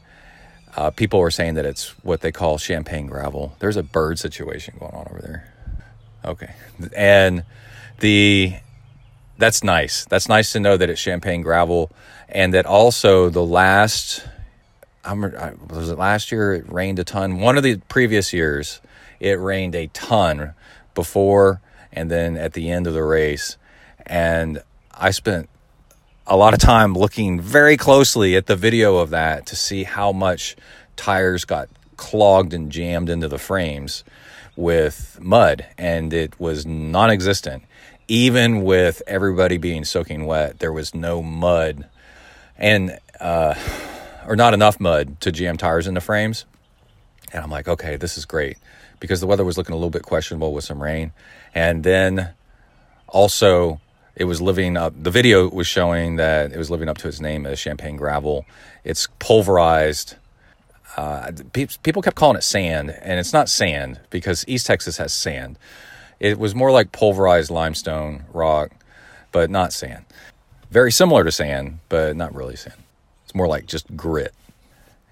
uh, 0.77 0.91
people 0.91 1.21
were 1.21 1.31
saying 1.31 1.55
that 1.55 1.65
it's 1.65 1.91
what 2.05 2.21
they 2.21 2.33
call 2.33 2.59
champagne 2.59 3.07
gravel. 3.07 3.57
There's 3.61 3.77
a 3.77 3.83
bird 3.83 4.19
situation 4.19 4.75
going 4.79 4.93
on 4.93 5.07
over 5.11 5.21
there. 5.21 5.53
Okay. 6.25 6.55
And 6.97 7.45
the 8.01 8.55
that's 9.39 9.65
nice. 9.65 10.05
That's 10.07 10.29
nice 10.29 10.53
to 10.53 10.61
know 10.61 10.77
that 10.77 10.89
it's 10.89 11.01
champagne 11.01 11.43
gravel 11.43 11.91
and 12.29 12.55
that 12.55 12.67
also 12.67 13.29
the 13.29 13.45
last 13.45 14.25
I'm, 15.05 15.21
was 15.69 15.91
it 15.91 15.99
last 15.99 16.33
year? 16.33 16.55
It 16.55 16.73
rained 16.73 16.99
a 16.99 17.05
ton. 17.05 17.39
One 17.41 17.59
of 17.59 17.63
the 17.63 17.77
previous 17.89 18.33
years, 18.33 18.81
it 19.21 19.39
rained 19.39 19.75
a 19.75 19.89
ton 19.89 20.55
before 20.95 21.61
and 21.93 22.11
then 22.11 22.37
at 22.37 22.55
the 22.55 22.71
end 22.71 22.87
of 22.87 22.95
the 22.95 23.03
race. 23.03 23.59
And 24.07 24.63
I 24.93 25.11
spent 25.11 25.49
a 26.27 26.37
lot 26.37 26.55
of 26.55 26.61
time 26.61 26.95
looking 26.95 27.41
very 27.41 27.77
closely 27.77 28.37
at 28.37 28.47
the 28.47 28.57
video 28.57 28.97
of 28.97 29.11
that 29.11 29.47
to 29.47 29.57
see 29.57 29.85
how 29.85 30.13
much 30.13 30.57
tires 30.97 31.45
got 31.45 31.69
clogged 31.97 32.55
and 32.55 32.73
jammed 32.73 33.11
into 33.11 33.29
the 33.29 33.39
frames 33.39 34.05
with 34.57 35.19
mud. 35.21 35.67
And 35.77 36.13
it 36.13 36.39
was 36.41 36.65
non 36.65 37.11
existent. 37.11 37.65
Even 38.09 38.63
with 38.63 39.03
everybody 39.07 39.57
being 39.57 39.85
soaking 39.85 40.27
wet, 40.27 40.59
there 40.59 40.73
was 40.73 40.95
no 40.95 41.23
mud. 41.23 41.89
And, 42.57 42.99
uh, 43.21 43.55
or 44.27 44.37
not 44.37 44.55
enough 44.55 44.81
mud 44.81 45.21
to 45.21 45.33
jam 45.33 45.57
tires 45.57 45.87
into 45.87 46.01
frames. 46.01 46.45
And 47.33 47.43
I'm 47.43 47.51
like, 47.51 47.69
okay, 47.69 47.97
this 47.97 48.17
is 48.17 48.25
great 48.25 48.59
because 49.01 49.21
the 49.21 49.27
weather 49.27 49.45
was 49.45 49.59
looking 49.59 49.73
a 49.73 49.77
little 49.77 49.91
bit 49.91 50.03
questionable 50.03 50.55
with 50.55 50.65
some 50.65 50.83
rain. 50.83 51.13
And 51.55 51.85
then 51.85 52.31
also, 53.09 53.81
it 54.17 54.25
was 54.25 54.41
living 54.41 54.77
up, 54.77 54.93
the 55.01 55.11
video 55.11 55.49
was 55.49 55.67
showing 55.67 56.17
that 56.17 56.53
it 56.53 56.59
was 56.59 56.71
living 56.71 56.89
up 56.89 56.99
to 56.99 57.09
its 57.09 57.21
name 57.21 57.47
as 57.47 57.59
champagne 57.59 57.97
gravel. 57.97 58.45
It's 58.85 59.09
pulverized 59.19 60.17
Uh, 60.97 61.33
people 61.83 62.03
kept 62.03 62.15
calling 62.15 62.37
it 62.37 62.45
sand, 62.45 62.91
and 63.03 63.19
it's 63.19 63.33
not 63.33 63.49
sand 63.49 63.99
because 64.11 64.45
East 64.47 64.65
Texas 64.67 64.97
has 64.99 65.13
sand. 65.13 65.59
It 66.21 66.39
was 66.39 66.55
more 66.55 66.71
like 66.71 66.93
pulverized 66.93 67.51
limestone 67.51 68.27
rock, 68.33 68.71
but 69.33 69.51
not 69.51 69.73
sand. 69.73 70.05
Very 70.71 70.93
similar 70.93 71.25
to 71.25 71.33
sand, 71.33 71.81
but 71.89 72.15
not 72.15 72.33
really 72.33 72.55
sand. 72.55 72.81
It's 73.25 73.35
more 73.35 73.49
like 73.49 73.67
just 73.67 73.97
grit. 73.97 74.33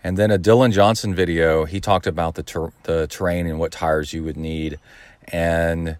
And 0.04 0.16
then 0.16 0.30
a 0.30 0.38
Dylan 0.38 0.70
Johnson 0.70 1.16
video, 1.16 1.64
he 1.64 1.80
talked 1.80 2.06
about 2.06 2.36
the 2.36 2.44
ter- 2.44 2.72
the 2.84 3.08
terrain 3.08 3.48
and 3.48 3.58
what 3.58 3.72
tires 3.72 4.12
you 4.12 4.22
would 4.22 4.36
need, 4.36 4.78
and 5.32 5.96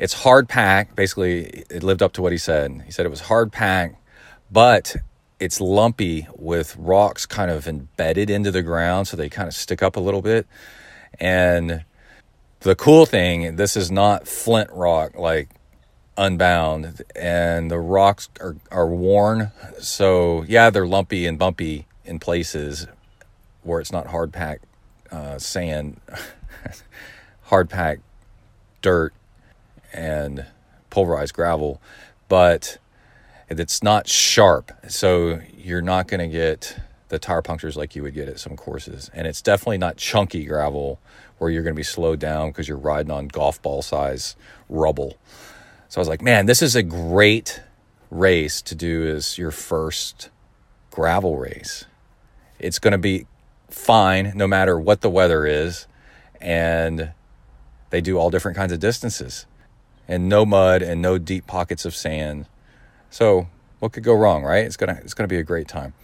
it's 0.00 0.14
hard 0.14 0.48
pack. 0.48 0.96
Basically, 0.96 1.44
it 1.68 1.82
lived 1.82 2.02
up 2.02 2.14
to 2.14 2.22
what 2.22 2.32
he 2.32 2.38
said. 2.38 2.82
He 2.86 2.90
said 2.90 3.04
it 3.04 3.10
was 3.10 3.20
hard 3.20 3.52
pack, 3.52 4.00
but 4.50 4.96
it's 5.38 5.60
lumpy 5.60 6.26
with 6.34 6.74
rocks 6.76 7.26
kind 7.26 7.50
of 7.50 7.68
embedded 7.68 8.30
into 8.30 8.50
the 8.50 8.62
ground, 8.62 9.08
so 9.08 9.16
they 9.16 9.28
kind 9.28 9.46
of 9.46 9.54
stick 9.54 9.82
up 9.82 9.96
a 9.96 10.00
little 10.00 10.22
bit. 10.22 10.46
And 11.20 11.84
the 12.60 12.74
cool 12.74 13.04
thing, 13.04 13.56
this 13.56 13.76
is 13.76 13.90
not 13.90 14.26
flint 14.26 14.70
rock 14.72 15.16
like 15.16 15.50
unbound, 16.16 17.02
and 17.14 17.70
the 17.70 17.78
rocks 17.78 18.30
are, 18.40 18.56
are 18.70 18.86
worn. 18.86 19.52
So 19.80 20.44
yeah, 20.48 20.70
they're 20.70 20.86
lumpy 20.86 21.26
and 21.26 21.38
bumpy 21.38 21.86
in 22.06 22.18
places, 22.18 22.86
where 23.62 23.80
it's 23.80 23.92
not 23.92 24.06
hard 24.06 24.32
packed 24.32 24.64
uh, 25.12 25.38
sand, 25.38 26.00
hard 27.42 27.68
packed 27.68 28.00
dirt, 28.80 29.12
and 29.92 30.46
pulverized 30.90 31.34
gravel, 31.34 31.80
but 32.28 32.78
it's 33.48 33.82
not 33.82 34.08
sharp. 34.08 34.72
So 34.88 35.40
you're 35.56 35.82
not 35.82 36.08
going 36.08 36.20
to 36.20 36.28
get 36.28 36.76
the 37.08 37.18
tire 37.18 37.42
punctures 37.42 37.76
like 37.76 37.96
you 37.96 38.02
would 38.02 38.14
get 38.14 38.28
at 38.28 38.38
some 38.38 38.56
courses. 38.56 39.10
And 39.12 39.26
it's 39.26 39.42
definitely 39.42 39.78
not 39.78 39.96
chunky 39.96 40.44
gravel 40.44 41.00
where 41.38 41.50
you're 41.50 41.62
going 41.62 41.74
to 41.74 41.78
be 41.78 41.82
slowed 41.82 42.20
down 42.20 42.50
because 42.50 42.68
you're 42.68 42.76
riding 42.76 43.10
on 43.10 43.28
golf 43.28 43.60
ball 43.60 43.82
size 43.82 44.36
rubble. 44.68 45.16
So 45.88 45.98
I 45.98 46.02
was 46.02 46.08
like, 46.08 46.22
man, 46.22 46.46
this 46.46 46.62
is 46.62 46.76
a 46.76 46.82
great 46.82 47.60
race 48.10 48.62
to 48.62 48.74
do 48.74 49.08
as 49.08 49.38
your 49.38 49.50
first 49.50 50.30
gravel 50.90 51.36
race. 51.36 51.84
It's 52.58 52.78
going 52.78 52.92
to 52.92 52.98
be 52.98 53.26
fine 53.68 54.32
no 54.36 54.46
matter 54.46 54.78
what 54.78 55.00
the 55.00 55.10
weather 55.10 55.46
is. 55.46 55.86
And 56.40 57.10
they 57.90 58.00
do 58.00 58.18
all 58.18 58.30
different 58.30 58.56
kinds 58.56 58.72
of 58.72 58.78
distances 58.78 59.46
and 60.10 60.28
no 60.28 60.44
mud 60.44 60.82
and 60.82 61.00
no 61.00 61.16
deep 61.16 61.46
pockets 61.46 61.84
of 61.84 61.94
sand. 61.94 62.46
So 63.08 63.46
what 63.78 63.92
could 63.92 64.02
go 64.02 64.12
wrong, 64.12 64.42
right? 64.42 64.64
It's 64.64 64.76
gonna 64.76 65.00
it's 65.02 65.14
gonna 65.14 65.28
be 65.28 65.38
a 65.38 65.44
great 65.44 65.68
time, 65.68 65.94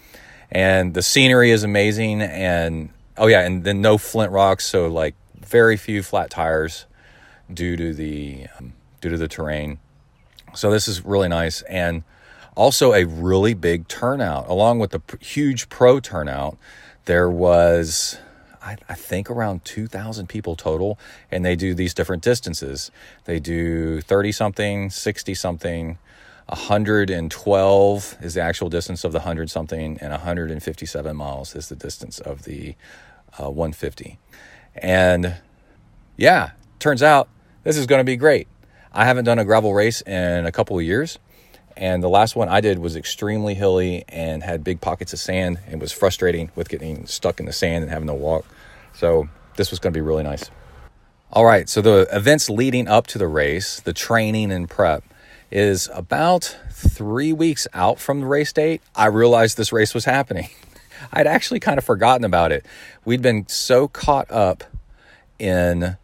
and 0.51 0.95
the 0.95 1.03
scenery 1.03 1.51
is 1.51 1.65
amazing. 1.65 2.23
And 2.23 2.91
oh 3.19 3.27
yeah, 3.27 3.41
and 3.41 3.65
then 3.65 3.83
no 3.83 3.99
flint 3.99 4.33
rocks, 4.33 4.65
so 4.65 4.87
like 4.87 5.15
very 5.39 5.77
few 5.77 6.03
flat 6.03 6.31
tires 6.31 6.87
due 7.53 7.77
to 7.77 7.93
the 7.93 8.47
um, 8.59 8.73
due 9.01 9.11
to 9.11 9.19
the 9.19 9.29
terrain. 9.29 9.79
So 10.55 10.71
this 10.71 10.89
is 10.89 11.05
really 11.05 11.29
nice, 11.29 11.63
and 11.63 12.05
also 12.55 12.95
a 12.95 13.05
really 13.05 13.55
big 13.55 13.89
turnout 13.89 14.49
along 14.49 14.79
with 14.79 14.93
the 14.93 15.03
huge 15.21 15.69
pro 15.69 16.01
turnout. 16.01 16.57
There 17.05 17.29
was 17.29 18.19
I, 18.66 18.76
I 18.88 18.94
think 18.94 19.30
around 19.30 19.64
2,000 19.64 20.28
people 20.28 20.56
total, 20.56 20.99
and 21.30 21.44
they 21.44 21.54
do 21.54 21.73
these 21.73 21.94
different 21.94 22.23
distances. 22.23 22.90
They 23.25 23.38
do 23.38 24.00
30 24.00 24.32
something, 24.32 24.90
60 24.90 25.35
something, 25.35 25.99
112 26.46 28.16
is 28.20 28.35
the 28.35 28.40
actual 28.40 28.68
distance 28.68 29.04
of 29.04 29.12
the 29.12 29.18
100 29.18 29.50
something, 29.50 29.99
and 30.00 30.11
157 30.11 31.16
miles 31.16 31.54
is 31.54 31.68
the 31.68 31.76
distance 31.76 32.18
of 32.18 32.42
the 32.42 32.75
uh, 33.38 33.50
150. 33.50 34.18
And 34.75 35.37
yeah, 36.16 36.50
turns 36.78 37.02
out 37.02 37.28
this 37.62 37.76
is 37.76 37.87
going 37.87 38.00
to 38.00 38.04
be 38.04 38.16
great. 38.16 38.49
I 38.92 39.04
haven't 39.04 39.25
done 39.26 39.38
a 39.38 39.44
gravel 39.44 39.75
race 39.75 40.00
in 40.02 40.46
a 40.46 40.52
couple 40.52 40.78
of 40.78 40.85
years. 40.85 41.18
And 41.76 42.02
the 42.02 42.08
last 42.08 42.35
one 42.35 42.49
I 42.49 42.62
did 42.62 42.78
was 42.78 42.96
extremely 42.96 43.54
hilly 43.54 44.04
and 44.08 44.42
had 44.42 44.64
big 44.64 44.80
pockets 44.80 45.12
of 45.12 45.18
sand 45.18 45.58
and 45.66 45.78
was 45.80 45.92
frustrating 45.92 46.50
with 46.54 46.70
getting 46.70 47.06
stuck 47.06 47.38
in 47.38 47.44
the 47.44 47.52
sand 47.52 47.82
and 47.82 47.92
having 47.92 48.08
to 48.08 48.14
walk. 48.14 48.46
So 48.97 49.29
this 49.57 49.71
was 49.71 49.79
going 49.79 49.93
to 49.93 49.97
be 49.97 50.03
really 50.03 50.23
nice. 50.23 50.50
All 51.31 51.45
right, 51.45 51.69
so 51.69 51.83
the 51.83 52.09
events 52.12 52.49
leading 52.49 52.88
up 52.88 53.07
to 53.09 53.19
the 53.19 53.29
race, 53.29 53.81
the 53.81 53.93
training 53.93 54.50
and 54.50 54.71
prep, 54.71 55.05
is 55.50 55.91
about 55.93 56.57
three 56.73 57.33
weeks 57.33 57.69
out 57.75 57.99
from 57.99 58.21
the 58.21 58.26
race 58.26 58.53
date. 58.53 58.81
I 58.95 59.07
realized 59.07 59.59
this 59.59 59.73
race 59.73 59.93
was 59.93 60.07
happening. 60.07 60.49
I'd 61.12 61.26
actually 61.26 61.61
kind 61.61 61.76
of 61.76 61.85
forgotten 61.85 62.25
about 62.25 62.53
it. 62.53 62.65
We'd 63.05 63.21
been 63.21 63.47
so 63.49 63.87
caught 63.87 64.31
up 64.31 64.65
in 65.38 65.99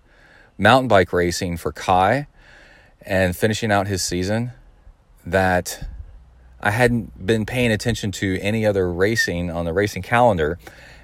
mountain 0.59 0.89
bike 0.89 1.15
racing 1.15 1.57
for 1.57 1.73
Kai 1.73 2.27
and 3.01 3.35
finishing 3.35 3.73
out 3.73 3.87
his 3.87 4.03
season 4.03 4.53
that 5.25 5.89
I 6.61 6.73
hadn't 6.73 7.25
been 7.25 7.47
paying 7.47 7.73
attention 7.73 8.13
to 8.13 8.39
any 8.41 8.67
other 8.67 8.93
racing 8.93 9.51
on 9.51 9.65
the 9.65 9.73
racing 9.73 10.03
calendar. 10.03 10.59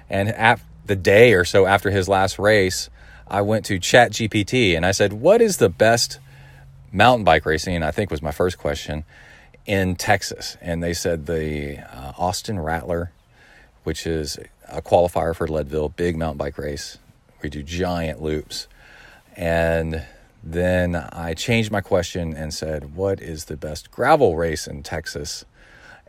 And 0.07 0.29
at 0.29 0.59
the 0.89 0.95
day 0.97 1.33
or 1.33 1.45
so 1.45 1.67
after 1.67 1.91
his 1.91 2.09
last 2.09 2.39
race, 2.39 2.89
I 3.27 3.41
went 3.41 3.63
to 3.65 3.79
ChatGPT 3.79 4.75
and 4.75 4.85
I 4.85 4.91
said, 4.91 5.13
What 5.13 5.39
is 5.39 5.57
the 5.57 5.69
best 5.69 6.19
mountain 6.91 7.23
bike 7.23 7.45
racing? 7.45 7.81
I 7.83 7.91
think 7.91 8.11
was 8.11 8.23
my 8.23 8.31
first 8.31 8.57
question 8.57 9.05
in 9.67 9.95
Texas. 9.95 10.57
And 10.59 10.83
they 10.83 10.93
said 10.93 11.27
the 11.27 11.77
uh, 11.77 12.13
Austin 12.17 12.59
Rattler, 12.59 13.11
which 13.83 14.07
is 14.07 14.39
a 14.67 14.81
qualifier 14.81 15.35
for 15.35 15.47
Leadville, 15.47 15.89
big 15.89 16.17
mountain 16.17 16.39
bike 16.39 16.57
race. 16.57 16.97
We 17.43 17.49
do 17.49 17.61
giant 17.61 18.19
loops. 18.19 18.67
And 19.37 20.03
then 20.43 20.95
I 20.95 21.35
changed 21.35 21.71
my 21.71 21.81
question 21.81 22.33
and 22.33 22.51
said, 22.51 22.95
What 22.95 23.21
is 23.21 23.45
the 23.45 23.57
best 23.57 23.91
gravel 23.91 24.35
race 24.35 24.65
in 24.65 24.81
Texas? 24.81 25.45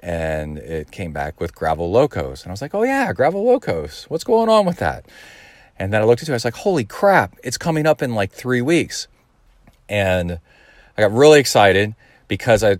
And 0.03 0.59
it 0.59 0.91
came 0.91 1.13
back 1.13 1.41
with 1.41 1.55
Gravel 1.55 1.91
Locos. 1.91 2.43
And 2.43 2.51
I 2.51 2.53
was 2.53 2.63
like, 2.63 2.75
Oh, 2.75 2.83
yeah, 2.83 3.13
Gravel 3.13 3.45
Locos. 3.45 4.05
What's 4.09 4.25
going 4.25 4.49
on 4.49 4.65
with 4.67 4.79
that? 4.79 5.07
And 5.79 5.93
then 5.93 6.03
I 6.03 6.05
looked 6.05 6.23
into 6.23 6.33
it. 6.33 6.35
I 6.35 6.37
was 6.37 6.45
like, 6.45 6.57
Holy 6.57 6.85
crap, 6.85 7.37
it's 7.43 7.59
coming 7.59 7.87
up 7.87 8.03
in 8.03 8.15
like 8.15 8.33
three 8.33 8.63
weeks. 8.63 9.09
And 9.89 10.39
I 10.97 11.03
got 11.03 11.13
really 11.13 11.41
excited 11.41 11.95
because 12.29 12.63
I, 12.63 12.79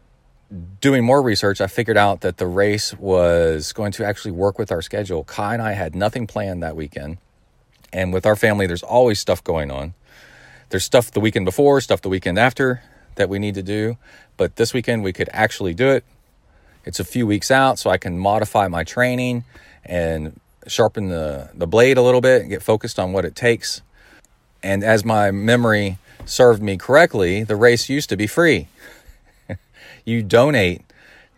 doing 0.81 1.05
more 1.05 1.23
research, 1.23 1.61
I 1.61 1.67
figured 1.67 1.97
out 1.97 2.21
that 2.23 2.39
the 2.39 2.47
race 2.47 2.95
was 2.95 3.73
going 3.73 3.93
to 3.93 4.05
actually 4.05 4.33
work 4.33 4.59
with 4.59 4.73
our 4.73 4.83
schedule. 4.83 5.25
Kai 5.25 5.55
and 5.55 5.63
I 5.63 5.73
had 5.73 5.95
nothing 5.95 6.27
planned 6.27 6.63
that 6.63 6.77
weekend. 6.77 7.19
And 7.93 8.13
with 8.13 8.27
our 8.27 8.37
family, 8.37 8.67
there's 8.67 8.83
always 8.83 9.19
stuff 9.19 9.43
going 9.43 9.71
on. 9.71 9.95
There's 10.71 10.85
stuff 10.85 11.11
the 11.11 11.21
weekend 11.21 11.45
before, 11.45 11.81
stuff 11.81 12.01
the 12.01 12.09
weekend 12.09 12.39
after 12.39 12.83
that 13.17 13.29
we 13.29 13.39
need 13.39 13.55
to 13.55 13.63
do. 13.63 13.97
But 14.37 14.57
this 14.57 14.73
weekend 14.73 15.03
we 15.03 15.13
could 15.13 15.29
actually 15.33 15.75
do 15.75 15.91
it. 15.91 16.05
It's 16.85 17.01
a 17.01 17.05
few 17.05 17.27
weeks 17.27 17.51
out, 17.51 17.79
so 17.79 17.91
I 17.91 17.99
can 17.99 18.19
modify 18.19 18.69
my 18.69 18.85
training 18.85 19.45
and 19.85 20.39
sharpen 20.67 21.09
the, 21.09 21.51
the 21.55 21.67
blade 21.67 21.99
a 21.99 22.03
little 22.03 22.21
bit 22.21 22.43
and 22.43 22.51
get 22.51 22.63
focused 22.63 22.99
on 22.99 23.13
what 23.13 23.25
it 23.25 23.35
takes. 23.35 23.83
And 24.63 24.85
as 24.85 25.05
my 25.05 25.31
memory 25.31 25.99
served 26.25 26.63
me 26.63 26.77
correctly, 26.77 27.45
the 27.45 27.57
race 27.57 27.89
used 27.89 28.09
to 28.11 28.17
be 28.17 28.27
free. 28.27 28.69
you 30.05 30.23
donate 30.23 30.83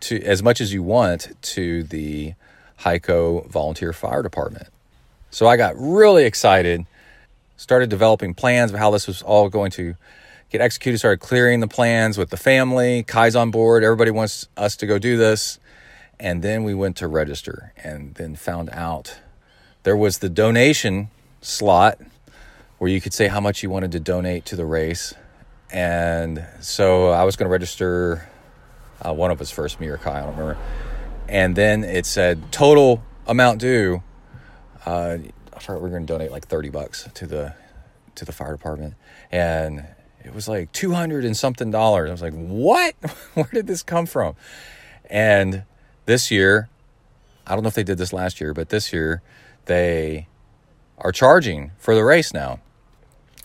to 0.01 0.21
as 0.23 0.43
much 0.43 0.59
as 0.59 0.73
you 0.73 0.83
want 0.83 1.35
to 1.41 1.83
the 1.83 2.33
Hico 2.79 3.47
Volunteer 3.47 3.93
Fire 3.93 4.21
Department. 4.21 4.67
So 5.31 5.47
I 5.47 5.57
got 5.57 5.75
really 5.77 6.25
excited 6.25 6.85
started 7.63 7.89
developing 7.89 8.33
plans 8.33 8.71
of 8.71 8.79
how 8.79 8.91
this 8.91 9.07
was 9.07 9.21
all 9.21 9.47
going 9.47 9.71
to 9.71 9.95
get 10.53 10.61
executed, 10.61 10.99
started 10.99 11.19
clearing 11.19 11.61
the 11.61 11.67
plans 11.67 12.15
with 12.15 12.29
the 12.29 12.37
family. 12.37 13.01
Kai's 13.01 13.35
on 13.35 13.49
board. 13.49 13.83
Everybody 13.83 14.11
wants 14.11 14.47
us 14.55 14.75
to 14.77 14.85
go 14.85 14.99
do 14.99 15.17
this. 15.17 15.57
And 16.19 16.43
then 16.43 16.63
we 16.63 16.75
went 16.75 16.95
to 16.97 17.07
register 17.07 17.73
and 17.75 18.13
then 18.13 18.35
found 18.35 18.69
out 18.71 19.19
there 19.81 19.97
was 19.97 20.19
the 20.19 20.29
donation 20.29 21.09
slot 21.41 21.99
where 22.77 22.91
you 22.91 23.01
could 23.01 23.15
say 23.15 23.27
how 23.29 23.39
much 23.39 23.63
you 23.63 23.71
wanted 23.71 23.91
to 23.93 23.99
donate 23.99 24.45
to 24.45 24.55
the 24.55 24.63
race. 24.63 25.15
And 25.71 26.45
so 26.61 27.09
I 27.09 27.23
was 27.23 27.35
going 27.35 27.47
to 27.47 27.51
register 27.51 28.29
uh, 29.01 29.11
one 29.11 29.31
of 29.31 29.41
us 29.41 29.49
first, 29.49 29.79
me 29.79 29.87
or 29.87 29.97
Kai, 29.97 30.19
I 30.19 30.21
don't 30.21 30.37
remember. 30.37 30.57
And 31.27 31.55
then 31.55 31.83
it 31.83 32.05
said 32.05 32.51
total 32.51 33.03
amount 33.25 33.59
due. 33.59 34.03
Uh, 34.85 35.17
I 35.51 35.59
thought 35.59 35.77
we 35.77 35.81
were 35.81 35.89
going 35.89 36.05
to 36.05 36.13
donate 36.13 36.29
like 36.29 36.47
30 36.47 36.69
bucks 36.69 37.09
to 37.15 37.25
the 37.25 37.55
to 38.15 38.25
the 38.25 38.31
fire 38.31 38.51
department 38.51 38.93
and 39.31 39.87
it 40.23 40.33
was 40.33 40.47
like 40.47 40.71
200 40.71 41.25
and 41.25 41.35
something 41.35 41.71
dollars. 41.71 42.09
I 42.09 42.11
was 42.11 42.21
like, 42.21 42.33
"What? 42.33 42.95
Where 43.33 43.49
did 43.51 43.67
this 43.67 43.83
come 43.83 44.05
from?" 44.05 44.35
And 45.09 45.63
this 46.05 46.31
year, 46.31 46.69
I 47.45 47.53
don't 47.53 47.63
know 47.63 47.67
if 47.67 47.75
they 47.75 47.83
did 47.83 47.97
this 47.97 48.13
last 48.13 48.41
year, 48.41 48.53
but 48.53 48.69
this 48.69 48.93
year 48.93 49.21
they 49.65 50.27
are 50.97 51.11
charging 51.11 51.71
for 51.77 51.95
the 51.95 52.03
race 52.03 52.33
now. 52.33 52.59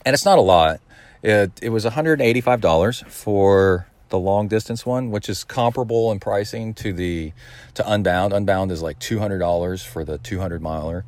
And 0.05 0.15
it's 0.15 0.25
not 0.25 0.39
a 0.39 0.43
lot. 0.43 0.81
It 1.23 1.53
it 1.61 1.71
was 1.71 1.85
$185 1.85 3.07
for 3.07 3.89
the 4.09 4.19
long 4.19 4.49
distance 4.49 4.87
one, 4.87 5.11
which 5.11 5.29
is 5.29 5.45
comparable 5.45 6.11
in 6.13 6.21
pricing 6.21 6.75
to 6.75 6.93
the 6.93 7.33
to 7.75 7.91
Unbound. 7.91 8.33
Unbound 8.33 8.73
is 8.73 8.83
like 8.83 8.99
$200 8.99 9.85
for 9.85 10.05
the 10.05 10.19
200 10.19 10.63
miler. 10.63 11.05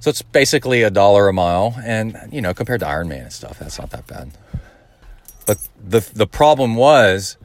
So 0.00 0.10
it's 0.10 0.22
basically 0.22 0.82
a 0.82 0.90
dollar 0.90 1.28
a 1.28 1.32
mile. 1.32 1.74
And, 1.84 2.16
you 2.30 2.40
know, 2.40 2.54
compared 2.54 2.80
to 2.80 2.86
Ironman 2.86 3.22
and 3.22 3.32
stuff, 3.32 3.58
that's 3.58 3.78
not 3.78 3.90
that 3.90 4.06
bad. 4.06 4.30
But 5.46 5.58
the, 5.82 6.00
the 6.12 6.26
problem 6.26 6.74
was 6.74 7.38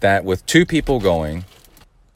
that 0.00 0.24
with 0.24 0.46
two 0.46 0.64
people 0.64 1.00
going, 1.00 1.44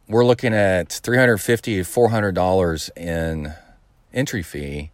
we're 0.08 0.24
looking 0.24 0.54
at 0.54 0.92
350 0.92 1.76
to 1.76 1.82
$400 1.82 2.90
in 2.96 3.54
entry 4.12 4.42
fee 4.42 4.90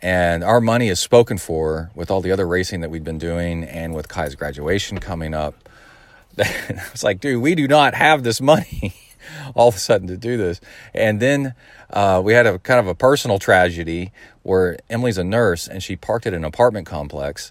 and 0.00 0.44
our 0.44 0.60
money 0.60 0.88
is 0.88 1.00
spoken 1.00 1.38
for 1.38 1.90
with 1.94 2.10
all 2.10 2.20
the 2.20 2.30
other 2.30 2.46
racing 2.46 2.80
that 2.80 2.90
we've 2.90 3.04
been 3.04 3.18
doing 3.18 3.64
and 3.64 3.94
with 3.94 4.08
Kai's 4.08 4.36
graduation 4.36 4.98
coming 4.98 5.34
up. 5.34 5.68
I 6.38 6.82
was 6.92 7.02
like, 7.02 7.20
dude, 7.20 7.42
we 7.42 7.56
do 7.56 7.66
not 7.66 7.94
have 7.94 8.22
this 8.22 8.40
money 8.40 8.94
all 9.56 9.68
of 9.68 9.74
a 9.74 9.78
sudden 9.78 10.06
to 10.06 10.16
do 10.16 10.36
this. 10.36 10.60
And 10.94 11.18
then 11.18 11.54
uh, 11.90 12.22
we 12.24 12.32
had 12.32 12.46
a 12.46 12.60
kind 12.60 12.78
of 12.78 12.86
a 12.86 12.94
personal 12.94 13.40
tragedy 13.40 14.12
where 14.44 14.78
Emily's 14.88 15.18
a 15.18 15.24
nurse 15.24 15.66
and 15.66 15.82
she 15.82 15.96
parked 15.96 16.26
at 16.26 16.34
an 16.34 16.44
apartment 16.44 16.86
complex 16.86 17.50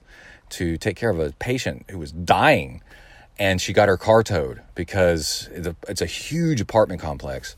to 0.50 0.77
take 0.77 0.96
care 0.96 1.10
of 1.10 1.20
a 1.20 1.32
patient 1.34 1.86
who 1.89 2.00
was 2.00 2.12
dying. 2.12 2.82
And 3.39 3.62
she 3.62 3.74
got 3.74 3.88
her 3.88 3.98
car 3.98 4.24
towed 4.24 4.62
because 4.74 5.50
it's 5.51 6.01
a, 6.01 6.06
huge 6.06 6.60
apartment 6.60 7.01
complex 7.01 7.56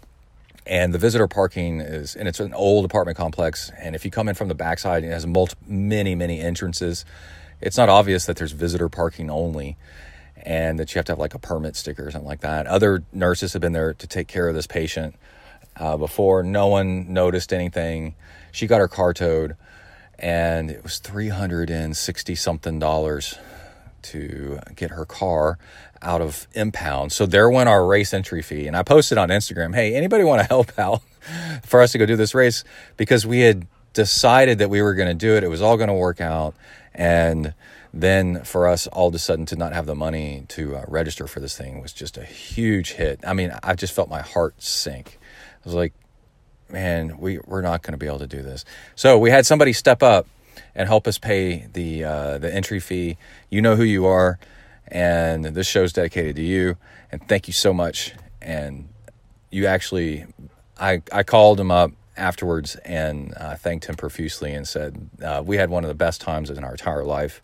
and 0.68 0.94
the 0.94 1.00
visitor 1.00 1.28
parking 1.28 1.80
is 1.80 2.16
and 2.16 2.28
it's 2.28 2.40
an 2.40 2.54
old 2.54 2.84
apartment 2.86 3.18
complex 3.18 3.72
and 3.80 3.96
if 3.96 4.04
you 4.04 4.12
come 4.12 4.28
in 4.28 4.36
from 4.36 4.50
the 4.50 4.56
backside 4.56 5.04
it 5.04 5.10
has 5.10 5.26
many 5.66 6.16
many 6.16 6.40
entrances. 6.42 7.06
It's 7.62 7.78
not 7.78 7.90
obvious 7.90 8.26
that 8.26 8.38
there's 8.38 8.52
visitor 8.52 8.90
parking 8.90 9.30
only 9.30 9.78
and 10.38 10.80
that 10.80 10.94
you 10.94 11.00
have 11.00 11.06
to 11.06 11.14
have 11.14 11.20
like 11.20 11.34
a 11.34 11.40
permit 11.40 11.76
sticker 11.76 12.08
or 12.08 12.12
something 12.12 12.28
like 12.28 12.42
that. 12.42 12.68
Other 12.68 13.04
nurses 13.12 13.54
have 13.54 13.62
been 13.62 13.74
there 13.74 13.94
to 13.94 14.08
take 14.08 14.28
care 14.28 14.48
of 14.48 14.56
this 14.56 14.68
patient 14.68 15.16
uh, 15.76 15.98
before. 15.98 16.44
No 16.44 16.68
one 16.68 17.12
noticed 17.12 17.52
anything. 17.54 18.16
She 18.52 18.68
got 18.68 18.80
her 18.80 18.88
car 18.88 19.14
towed 19.14 19.56
and 20.20 20.70
it 20.70 20.84
was 20.84 21.00
360 21.00 22.36
something 22.36 22.80
dollars 22.80 23.38
to 24.02 24.60
get 24.76 24.92
her 24.92 25.06
car 25.06 25.58
out 26.02 26.22
of 26.22 26.48
impound. 26.54 27.12
So 27.12 27.26
there 27.26 27.50
went 27.50 27.70
our 27.70 27.86
race 27.86 28.14
entry 28.14 28.42
fee. 28.42 28.68
And 28.68 28.76
I 28.76 28.84
posted 28.84 29.18
on 29.18 29.30
Instagram, 29.30 29.76
hey, 29.76 29.96
anybody 29.96 30.24
want 30.24 30.42
to 30.42 30.48
help 30.48 30.78
out 30.80 31.02
for 31.64 31.82
us 31.82 31.92
to 31.94 31.98
go 31.98 32.06
do 32.06 32.16
this 32.16 32.34
race? 32.34 32.64
Because 32.98 33.26
we 33.26 33.42
had 33.42 33.68
decided 33.94 34.60
that 34.60 34.70
we 34.70 34.82
were 34.82 34.94
going 34.94 35.10
to 35.10 35.16
do 35.16 35.36
it. 35.36 35.44
It 35.44 35.50
was 35.50 35.62
all 35.62 35.78
going 35.78 35.90
to 35.90 35.94
work 35.94 36.22
out. 36.22 36.56
And 36.94 37.54
then 37.94 38.44
for 38.44 38.68
us 38.68 38.88
all 38.88 39.08
of 39.08 39.16
a 39.16 39.20
sudden 39.20 39.46
to 39.48 39.56
not 39.56 39.74
have 39.74 39.86
the 39.86 39.96
money 39.96 40.46
to 40.50 40.76
uh, 40.78 40.86
register 40.88 41.28
for 41.28 41.40
this 41.40 41.58
thing 41.58 41.82
was 41.82 41.92
just 41.92 42.18
a 42.18 42.24
huge 42.24 42.94
hit. 42.94 43.20
I 43.26 43.34
mean, 43.34 43.52
I 43.64 43.74
just 43.74 43.94
felt 43.94 44.10
my 44.10 44.22
heart 44.22 44.62
sink. 44.62 45.18
I 45.22 45.68
was 45.68 45.74
like, 45.74 45.94
man, 46.72 47.18
we, 47.18 47.40
we're 47.46 47.62
not 47.62 47.82
going 47.82 47.94
to 47.94 47.98
be 47.98 48.08
able 48.08 48.20
to 48.20 48.28
do 48.28 48.42
this. 48.42 48.66
So 48.96 49.18
we 49.18 49.30
had 49.30 49.46
somebody 49.46 49.74
step 49.74 50.04
up 50.04 50.28
and 50.76 50.88
help 50.88 51.08
us 51.08 51.18
pay 51.18 51.68
the 51.74 52.04
uh, 52.04 52.38
the 52.38 52.54
entry 52.54 52.80
fee. 52.80 53.18
You 53.50 53.62
know 53.62 53.76
who 53.76 53.84
you 53.84 54.06
are, 54.06 54.40
and 54.88 55.46
this 55.46 55.68
show 55.68 55.84
is 55.84 55.94
dedicated 55.94 56.36
to 56.38 56.42
you. 56.42 56.78
And 57.12 57.28
thank 57.28 57.48
you 57.48 57.54
so 57.54 57.74
much. 57.74 58.14
And 58.42 58.90
you 59.52 59.66
actually, 59.66 60.26
I 60.80 61.02
I 61.12 61.24
called 61.24 61.60
him 61.60 61.72
up 61.72 61.92
afterwards 62.16 62.76
and 62.86 63.34
uh, 63.38 63.56
thanked 63.56 63.86
him 63.86 63.96
profusely 63.96 64.54
and 64.54 64.68
said 64.68 65.10
uh, 65.24 65.42
we 65.46 65.58
had 65.58 65.70
one 65.70 65.84
of 65.84 65.88
the 65.88 65.96
best 65.96 66.22
times 66.22 66.50
in 66.50 66.64
our 66.64 66.72
entire 66.72 67.04
life. 67.04 67.42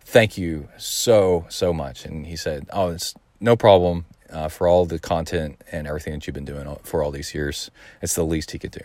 Thank 0.00 0.36
you 0.36 0.68
so 0.76 1.46
so 1.48 1.72
much. 1.72 2.04
And 2.04 2.26
he 2.26 2.36
said, 2.36 2.66
"Oh, 2.72 2.90
it's 2.90 3.14
no 3.40 3.56
problem." 3.56 4.06
Uh, 4.30 4.48
for 4.48 4.68
all 4.68 4.84
the 4.84 4.98
content 4.98 5.58
and 5.72 5.86
everything 5.86 6.12
that 6.12 6.26
you've 6.26 6.34
been 6.34 6.44
doing 6.44 6.76
for 6.82 7.02
all 7.02 7.10
these 7.10 7.34
years, 7.34 7.70
it's 8.02 8.14
the 8.14 8.24
least 8.24 8.50
he 8.50 8.58
could 8.58 8.70
do. 8.70 8.82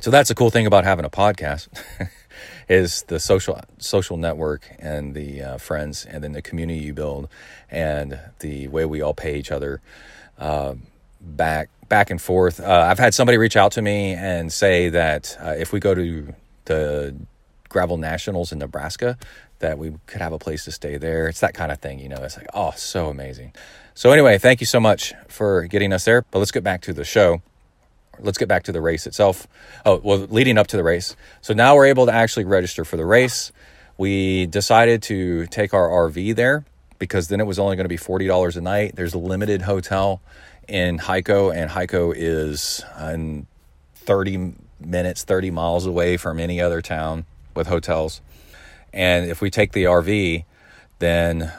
So 0.00 0.10
that's 0.10 0.28
the 0.28 0.34
cool 0.34 0.50
thing 0.50 0.66
about 0.66 0.84
having 0.84 1.04
a 1.06 1.10
podcast. 1.10 1.68
is 2.68 3.02
the 3.04 3.20
social 3.20 3.60
social 3.78 4.16
network 4.16 4.68
and 4.78 5.14
the 5.14 5.42
uh, 5.42 5.58
friends 5.58 6.04
and 6.04 6.22
then 6.22 6.32
the 6.32 6.42
community 6.42 6.80
you 6.80 6.92
build 6.92 7.28
and 7.70 8.18
the 8.40 8.68
way 8.68 8.84
we 8.84 9.00
all 9.00 9.14
pay 9.14 9.38
each 9.38 9.50
other 9.50 9.80
uh, 10.38 10.74
back 11.20 11.70
back 11.88 12.10
and 12.10 12.20
forth. 12.20 12.60
Uh, 12.60 12.86
I've 12.88 12.98
had 12.98 13.14
somebody 13.14 13.38
reach 13.38 13.56
out 13.56 13.72
to 13.72 13.82
me 13.82 14.12
and 14.12 14.52
say 14.52 14.88
that 14.90 15.36
uh, 15.40 15.54
if 15.56 15.72
we 15.72 15.80
go 15.80 15.94
to 15.94 16.34
the 16.64 17.14
gravel 17.68 17.96
nationals 17.96 18.52
in 18.52 18.58
Nebraska, 18.58 19.16
that 19.60 19.78
we 19.78 19.94
could 20.06 20.20
have 20.20 20.32
a 20.32 20.38
place 20.38 20.64
to 20.64 20.72
stay 20.72 20.96
there. 20.96 21.28
It's 21.28 21.40
that 21.40 21.54
kind 21.54 21.70
of 21.70 21.78
thing, 21.78 22.00
you 22.00 22.08
know. 22.08 22.22
It's 22.22 22.36
like 22.36 22.48
oh, 22.54 22.72
so 22.76 23.08
amazing. 23.08 23.52
So 23.96 24.12
anyway, 24.12 24.38
thank 24.38 24.60
you 24.60 24.66
so 24.66 24.78
much 24.78 25.14
for 25.26 25.66
getting 25.66 25.92
us 25.92 26.04
there. 26.04 26.22
But 26.30 26.38
let's 26.38 26.52
get 26.52 26.62
back 26.62 26.82
to 26.82 26.92
the 26.92 27.04
show 27.04 27.42
let's 28.20 28.38
get 28.38 28.48
back 28.48 28.62
to 28.64 28.72
the 28.72 28.80
race 28.80 29.06
itself. 29.06 29.46
Oh, 29.84 30.00
well, 30.02 30.18
leading 30.30 30.58
up 30.58 30.66
to 30.68 30.76
the 30.76 30.82
race. 30.82 31.16
So 31.40 31.54
now 31.54 31.74
we're 31.74 31.86
able 31.86 32.06
to 32.06 32.12
actually 32.12 32.44
register 32.44 32.84
for 32.84 32.96
the 32.96 33.06
race. 33.06 33.52
We 33.98 34.46
decided 34.46 35.02
to 35.04 35.46
take 35.46 35.74
our 35.74 35.88
RV 35.88 36.36
there 36.36 36.64
because 36.98 37.28
then 37.28 37.40
it 37.40 37.46
was 37.46 37.58
only 37.58 37.76
going 37.76 37.84
to 37.84 37.88
be 37.88 37.98
$40 37.98 38.56
a 38.56 38.60
night. 38.60 38.96
There's 38.96 39.14
a 39.14 39.18
limited 39.18 39.62
hotel 39.62 40.20
in 40.68 40.98
Hico, 40.98 41.54
and 41.54 41.70
Hico 41.70 42.12
is 42.16 42.82
uh, 43.00 43.12
in 43.14 43.46
30 43.96 44.54
minutes, 44.80 45.24
30 45.24 45.50
miles 45.50 45.86
away 45.86 46.16
from 46.16 46.40
any 46.40 46.60
other 46.60 46.82
town 46.82 47.24
with 47.54 47.66
hotels. 47.68 48.20
And 48.92 49.30
if 49.30 49.40
we 49.40 49.50
take 49.50 49.72
the 49.72 49.84
RV, 49.84 50.44
then, 50.98 51.52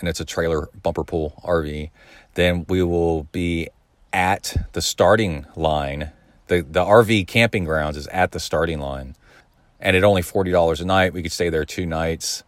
and 0.00 0.08
it's 0.08 0.20
a 0.20 0.24
trailer 0.24 0.68
bumper 0.82 1.04
pull 1.04 1.40
RV, 1.44 1.90
then 2.34 2.64
we 2.68 2.82
will 2.82 3.24
be 3.24 3.68
at 4.12 4.68
the 4.72 4.82
starting 4.82 5.46
line. 5.56 6.12
The, 6.48 6.62
the 6.62 6.84
RV 6.84 7.26
camping 7.26 7.64
grounds 7.64 7.96
is 7.96 8.06
at 8.08 8.32
the 8.32 8.40
starting 8.40 8.80
line. 8.80 9.16
And 9.78 9.96
at 9.96 10.04
only 10.04 10.22
$40 10.22 10.80
a 10.80 10.84
night, 10.84 11.12
we 11.12 11.22
could 11.22 11.32
stay 11.32 11.48
there 11.48 11.64
two 11.64 11.86
nights. 11.86 12.42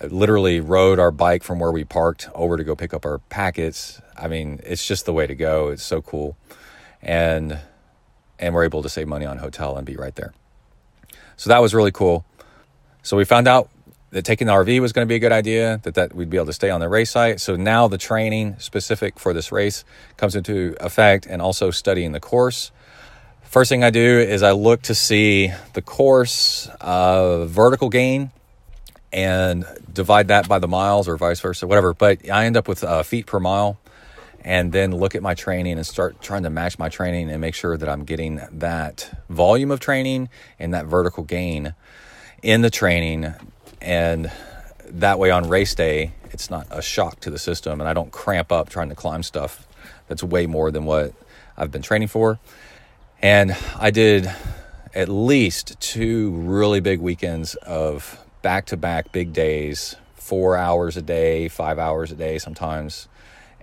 I 0.00 0.06
literally 0.06 0.60
rode 0.60 0.98
our 0.98 1.10
bike 1.10 1.42
from 1.42 1.58
where 1.58 1.72
we 1.72 1.84
parked 1.84 2.28
over 2.34 2.56
to 2.56 2.64
go 2.64 2.74
pick 2.74 2.94
up 2.94 3.04
our 3.04 3.18
packets. 3.18 4.00
I 4.16 4.28
mean, 4.28 4.60
it's 4.64 4.86
just 4.86 5.06
the 5.06 5.12
way 5.12 5.26
to 5.26 5.34
go. 5.34 5.68
It's 5.68 5.82
so 5.82 6.02
cool. 6.02 6.36
And 7.02 7.58
and 8.40 8.54
we're 8.54 8.64
able 8.64 8.82
to 8.82 8.88
save 8.88 9.08
money 9.08 9.26
on 9.26 9.38
hotel 9.38 9.76
and 9.76 9.84
be 9.84 9.96
right 9.96 10.14
there. 10.14 10.32
So 11.36 11.50
that 11.50 11.60
was 11.60 11.74
really 11.74 11.90
cool. 11.90 12.24
So 13.02 13.16
we 13.16 13.24
found 13.24 13.48
out 13.48 13.68
that 14.10 14.24
taking 14.24 14.46
the 14.46 14.52
RV 14.52 14.80
was 14.80 14.92
going 14.92 15.06
to 15.06 15.08
be 15.08 15.16
a 15.16 15.18
good 15.18 15.32
idea, 15.32 15.80
that, 15.82 15.94
that 15.94 16.14
we'd 16.14 16.30
be 16.30 16.36
able 16.36 16.46
to 16.46 16.52
stay 16.52 16.70
on 16.70 16.80
the 16.80 16.88
race 16.88 17.10
site. 17.10 17.40
So 17.40 17.56
now 17.56 17.88
the 17.88 17.98
training 17.98 18.56
specific 18.58 19.18
for 19.18 19.32
this 19.32 19.52
race 19.52 19.84
comes 20.16 20.34
into 20.34 20.76
effect 20.80 21.26
and 21.26 21.42
also 21.42 21.70
studying 21.70 22.12
the 22.12 22.20
course. 22.20 22.70
First 23.42 23.68
thing 23.68 23.82
I 23.82 23.90
do 23.90 24.18
is 24.18 24.42
I 24.42 24.52
look 24.52 24.82
to 24.82 24.94
see 24.94 25.52
the 25.74 25.82
course 25.82 26.68
uh, 26.80 27.44
vertical 27.46 27.88
gain 27.88 28.30
and 29.12 29.64
divide 29.92 30.28
that 30.28 30.48
by 30.48 30.58
the 30.58 30.68
miles 30.68 31.08
or 31.08 31.16
vice 31.16 31.40
versa, 31.40 31.66
whatever. 31.66 31.94
But 31.94 32.28
I 32.30 32.44
end 32.44 32.56
up 32.56 32.68
with 32.68 32.84
uh, 32.84 33.02
feet 33.02 33.26
per 33.26 33.40
mile 33.40 33.78
and 34.44 34.72
then 34.72 34.94
look 34.94 35.14
at 35.14 35.22
my 35.22 35.34
training 35.34 35.74
and 35.74 35.86
start 35.86 36.20
trying 36.22 36.42
to 36.42 36.50
match 36.50 36.78
my 36.78 36.88
training 36.88 37.30
and 37.30 37.40
make 37.40 37.54
sure 37.54 37.76
that 37.76 37.88
I'm 37.88 38.04
getting 38.04 38.40
that 38.52 39.10
volume 39.28 39.70
of 39.70 39.80
training 39.80 40.28
and 40.58 40.74
that 40.74 40.86
vertical 40.86 41.24
gain 41.24 41.74
in 42.42 42.62
the 42.62 42.70
training 42.70 43.34
and 43.80 44.30
that 44.84 45.18
way 45.18 45.30
on 45.30 45.48
race 45.48 45.74
day 45.74 46.12
it's 46.30 46.50
not 46.50 46.66
a 46.70 46.82
shock 46.82 47.20
to 47.20 47.30
the 47.30 47.38
system 47.38 47.80
and 47.80 47.88
i 47.88 47.92
don't 47.92 48.12
cramp 48.12 48.50
up 48.52 48.68
trying 48.68 48.88
to 48.88 48.94
climb 48.94 49.22
stuff 49.22 49.66
that's 50.08 50.22
way 50.22 50.46
more 50.46 50.70
than 50.70 50.84
what 50.84 51.12
i've 51.56 51.70
been 51.70 51.82
training 51.82 52.08
for. 52.08 52.38
And 53.20 53.56
i 53.78 53.90
did 53.90 54.30
at 54.94 55.08
least 55.08 55.78
two 55.80 56.30
really 56.30 56.80
big 56.80 57.00
weekends 57.00 57.54
of 57.56 58.18
back-to-back 58.42 59.12
big 59.12 59.32
days 59.32 59.96
four 60.14 60.56
hours 60.56 60.96
a 60.96 61.02
day 61.02 61.48
five 61.48 61.78
hours 61.78 62.12
a 62.12 62.14
day 62.14 62.38
sometimes. 62.38 63.08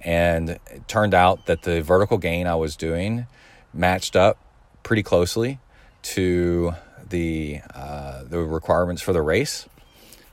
And 0.04 0.50
it 0.50 0.88
turned 0.88 1.16
out 1.16 1.48
that 1.48 1.64
the 1.64 1.82
vertical 1.82 2.18
gain 2.18 2.48
i 2.48 2.56
was 2.56 2.76
doing 2.76 3.28
matched 3.74 4.16
up 4.16 4.38
pretty 4.84 5.04
closely 5.04 5.60
to 6.04 6.74
the 7.10 7.62
uh, 7.74 8.24
the 8.24 8.40
requirements 8.40 9.02
for 9.02 9.14
the 9.14 9.22
race 9.22 9.68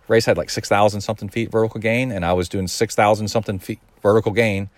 race 0.09 0.27
had 0.27 0.37
like 0.37 0.51
6,000 0.51 1.01
something 1.01 1.29
feet 1.29 1.51
vertical 1.51 1.81
gain, 1.81 2.13
and 2.13 2.25
I 2.25 2.33
was 2.33 2.49
doing 2.49 2.69
6,000 2.69 3.29
something 3.29 3.59
feet 3.59 3.81
vertical 4.03 4.33
gain 4.33 4.71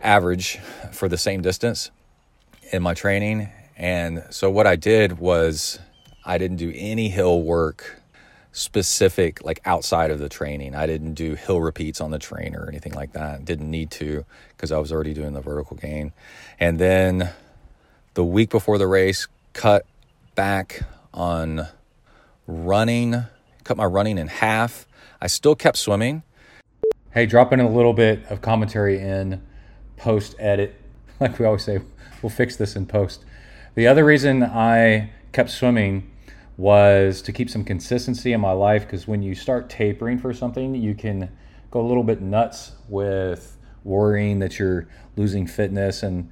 average 0.00 0.58
for 0.92 1.08
the 1.08 1.18
same 1.18 1.40
distance 1.40 1.90
in 2.72 2.82
my 2.82 2.94
training. 2.94 3.48
And 3.76 4.24
so 4.30 4.50
what 4.50 4.66
I 4.66 4.76
did 4.76 5.18
was 5.18 5.78
I 6.24 6.38
didn't 6.38 6.58
do 6.58 6.72
any 6.74 7.08
hill 7.08 7.42
work 7.42 8.00
specific, 8.52 9.44
like 9.44 9.60
outside 9.64 10.10
of 10.12 10.20
the 10.20 10.28
training. 10.28 10.74
I 10.76 10.86
didn't 10.86 11.14
do 11.14 11.34
hill 11.34 11.60
repeats 11.60 12.00
on 12.00 12.12
the 12.12 12.20
train 12.20 12.54
or 12.54 12.68
anything 12.68 12.92
like 12.92 13.12
that. 13.12 13.44
Didn't 13.44 13.68
need 13.68 13.90
to 13.92 14.24
because 14.50 14.70
I 14.70 14.78
was 14.78 14.92
already 14.92 15.12
doing 15.12 15.32
the 15.32 15.40
vertical 15.40 15.76
gain. 15.76 16.12
And 16.60 16.78
then 16.78 17.30
the 18.14 18.24
week 18.24 18.50
before 18.50 18.78
the 18.78 18.86
race, 18.86 19.26
cut 19.54 19.86
back 20.36 20.82
on 21.12 21.66
running 22.46 23.24
cut 23.64 23.76
my 23.76 23.84
running 23.84 24.18
in 24.18 24.28
half. 24.28 24.86
I 25.20 25.26
still 25.26 25.54
kept 25.54 25.78
swimming. 25.78 26.22
Hey, 27.12 27.26
dropping 27.26 27.60
a 27.60 27.68
little 27.68 27.94
bit 27.94 28.24
of 28.30 28.40
commentary 28.40 29.00
in 29.00 29.42
post 29.96 30.34
edit. 30.38 30.80
Like 31.20 31.38
we 31.38 31.46
always 31.46 31.62
say, 31.62 31.80
we'll 32.22 32.30
fix 32.30 32.56
this 32.56 32.74
in 32.74 32.86
post. 32.86 33.24
The 33.76 33.86
other 33.86 34.04
reason 34.04 34.42
I 34.42 35.10
kept 35.30 35.48
swimming 35.48 36.10
was 36.56 37.22
to 37.22 37.32
keep 37.32 37.48
some 37.48 37.64
consistency 37.64 38.32
in 38.32 38.40
my 38.40 38.50
life 38.50 38.82
because 38.82 39.06
when 39.06 39.22
you 39.22 39.36
start 39.36 39.70
tapering 39.70 40.18
for 40.18 40.34
something, 40.34 40.74
you 40.74 40.92
can 40.96 41.30
go 41.70 41.80
a 41.80 41.86
little 41.86 42.02
bit 42.02 42.20
nuts 42.20 42.72
with 42.88 43.56
worrying 43.84 44.40
that 44.40 44.58
you're 44.58 44.88
losing 45.16 45.46
fitness. 45.46 46.02
And 46.02 46.30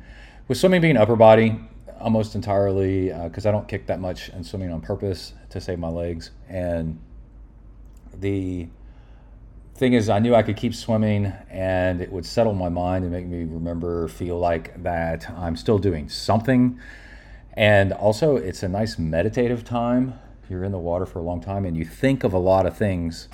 with 0.49 0.59
swimming 0.59 0.81
being 0.81 0.97
upper 0.97 1.17
body, 1.17 1.61
almost 2.01 2.35
entirely 2.35 3.13
because 3.25 3.47
uh, 3.47 3.51
I 3.51 3.53
don't 3.53 3.69
kick 3.69 3.87
that 3.87 4.01
much 4.01 4.29
and 4.31 4.45
swimming 4.45 4.73
on 4.73 4.81
purpose 4.81 5.33
to 5.51 5.61
save 5.61 5.79
my 5.79 5.89
legs. 5.89 6.33
And 6.49 7.01
the 8.21 8.69
thing 9.75 9.95
is, 9.95 10.09
I 10.09 10.19
knew 10.19 10.35
I 10.35 10.43
could 10.43 10.57
keep 10.57 10.75
swimming 10.75 11.33
and 11.51 12.01
it 12.01 12.13
would 12.13 12.27
settle 12.27 12.55
my 12.55 12.69
mind 12.69 13.05
and 13.05 13.13
make 13.13 13.27
me 13.27 13.45
remember, 13.45 14.09
feel 14.09 14.39
like 14.39 14.83
that 14.83 15.29
I'm 15.31 15.57
still 15.57 15.79
doing 15.79 16.09
something 16.09 16.79
and 17.55 17.93
also, 17.93 18.37
it's 18.37 18.63
a 18.63 18.69
nice 18.69 18.99
meditative 18.99 19.65
time. 19.65 20.19
You're 20.49 20.65
in 20.65 20.73
the 20.73 20.79
water 20.79 21.05
for 21.05 21.19
a 21.19 21.23
long 21.23 21.41
time 21.41 21.65
and 21.65 21.77
you 21.77 21.85
think 21.85 22.25
of 22.25 22.33
a 22.33 22.39
lot 22.39 22.67
of 22.67 22.77
things 22.77 23.29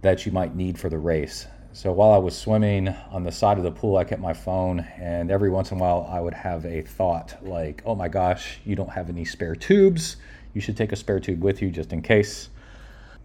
that 0.00 0.24
you 0.24 0.32
might 0.32 0.54
need 0.54 0.78
for 0.78 0.88
the 0.88 0.98
race. 0.98 1.46
So 1.72 1.92
while 1.92 2.12
I 2.12 2.18
was 2.18 2.36
swimming 2.36 2.88
on 3.10 3.24
the 3.24 3.32
side 3.32 3.58
of 3.58 3.64
the 3.64 3.70
pool, 3.70 3.98
I 3.98 4.04
kept 4.04 4.22
my 4.22 4.32
phone, 4.32 4.80
and 4.98 5.30
every 5.30 5.50
once 5.50 5.70
in 5.70 5.78
a 5.78 5.80
while, 5.80 6.08
I 6.10 6.18
would 6.18 6.34
have 6.34 6.64
a 6.64 6.82
thought 6.82 7.36
like, 7.42 7.82
oh 7.84 7.94
my 7.94 8.08
gosh, 8.08 8.58
you 8.64 8.74
don't 8.74 8.90
have 8.90 9.10
any 9.10 9.24
spare 9.24 9.54
tubes. 9.54 10.16
You 10.54 10.60
should 10.60 10.76
take 10.76 10.92
a 10.92 10.96
spare 10.96 11.20
tube 11.20 11.42
with 11.42 11.60
you 11.60 11.70
just 11.70 11.92
in 11.92 12.00
case. 12.02 12.48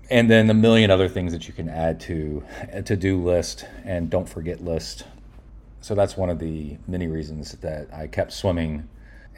And 0.10 0.30
then 0.30 0.50
a 0.50 0.54
million 0.54 0.92
other 0.92 1.08
things 1.08 1.32
that 1.32 1.48
you 1.48 1.54
can 1.54 1.70
add 1.70 2.00
to 2.02 2.44
a 2.72 2.82
to 2.84 2.96
do 2.96 3.24
list 3.24 3.66
and 3.86 4.10
don't 4.10 4.28
forget 4.28 4.64
list. 4.64 5.06
So 5.82 5.96
that's 5.96 6.18
one 6.18 6.30
of 6.30 6.40
the 6.40 6.78
many 6.88 7.08
reasons 7.08 7.54
that 7.54 7.94
I 7.94 8.08
kept 8.08 8.32
swimming 8.34 8.88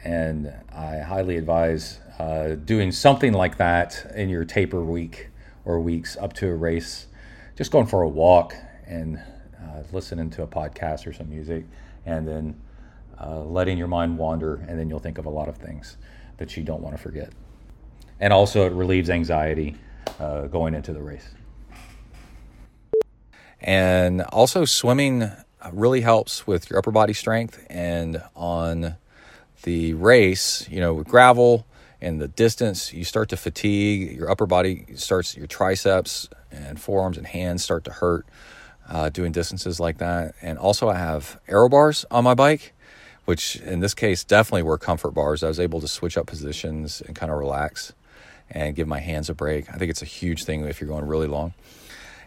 and 0.04 0.52
I 0.72 0.98
highly 0.98 1.36
advise 1.36 2.00
uh, 2.18 2.54
doing 2.64 2.92
something 2.92 3.32
like 3.32 3.56
that 3.58 4.12
in 4.14 4.28
your 4.28 4.44
taper 4.44 4.84
week 4.84 5.28
or 5.64 5.80
weeks 5.80 6.16
up 6.16 6.32
to 6.34 6.48
a 6.48 6.54
race. 6.54 7.06
Just 7.56 7.72
going 7.72 7.86
for 7.86 8.02
a 8.02 8.08
walk 8.08 8.54
and 8.86 9.18
uh, 9.60 9.82
listening 9.92 10.30
to 10.30 10.42
a 10.42 10.46
podcast 10.46 11.06
or 11.06 11.12
some 11.12 11.28
music, 11.28 11.64
and 12.04 12.28
then 12.28 12.60
uh, 13.20 13.40
letting 13.40 13.78
your 13.78 13.88
mind 13.88 14.16
wander, 14.16 14.56
and 14.68 14.78
then 14.78 14.88
you'll 14.88 15.00
think 15.00 15.18
of 15.18 15.26
a 15.26 15.30
lot 15.30 15.48
of 15.48 15.56
things 15.56 15.96
that 16.36 16.56
you 16.56 16.62
don't 16.62 16.82
want 16.82 16.96
to 16.96 17.02
forget. 17.02 17.32
And 18.20 18.32
also, 18.32 18.66
it 18.66 18.72
relieves 18.72 19.10
anxiety 19.10 19.74
uh, 20.20 20.42
going 20.46 20.74
into 20.74 20.92
the 20.92 21.02
race. 21.02 21.28
And 23.60 24.22
also, 24.22 24.64
swimming 24.64 25.30
really 25.72 26.00
helps 26.00 26.46
with 26.46 26.70
your 26.70 26.78
upper 26.78 26.90
body 26.90 27.12
strength 27.12 27.64
and 27.68 28.22
on 28.34 28.96
the 29.62 29.94
race, 29.94 30.68
you 30.70 30.80
know, 30.80 30.94
with 30.94 31.08
gravel 31.08 31.66
and 32.00 32.20
the 32.20 32.28
distance, 32.28 32.92
you 32.92 33.04
start 33.04 33.28
to 33.30 33.36
fatigue. 33.36 34.16
Your 34.16 34.30
upper 34.30 34.46
body 34.46 34.84
starts, 34.96 35.36
your 35.36 35.46
triceps 35.46 36.28
and 36.50 36.78
forearms 36.78 37.16
and 37.16 37.26
hands 37.26 37.64
start 37.64 37.84
to 37.84 37.90
hurt 37.90 38.26
uh, 38.88 39.08
doing 39.08 39.32
distances 39.32 39.80
like 39.80 39.98
that. 39.98 40.34
And 40.42 40.58
also, 40.58 40.88
I 40.88 40.98
have 40.98 41.40
aero 41.48 41.68
bars 41.68 42.04
on 42.10 42.24
my 42.24 42.34
bike, 42.34 42.74
which 43.24 43.56
in 43.56 43.80
this 43.80 43.94
case 43.94 44.24
definitely 44.24 44.62
were 44.62 44.78
comfort 44.78 45.12
bars. 45.12 45.42
I 45.42 45.48
was 45.48 45.58
able 45.58 45.80
to 45.80 45.88
switch 45.88 46.16
up 46.16 46.26
positions 46.26 47.00
and 47.00 47.16
kind 47.16 47.32
of 47.32 47.38
relax 47.38 47.94
and 48.50 48.74
give 48.74 48.88
my 48.88 49.00
hands 49.00 49.28
a 49.28 49.34
break. 49.34 49.68
I 49.70 49.76
think 49.76 49.90
it's 49.90 50.02
a 50.02 50.06
huge 50.06 50.44
thing 50.44 50.64
if 50.66 50.80
you're 50.80 50.88
going 50.88 51.06
really 51.06 51.26
long. 51.26 51.54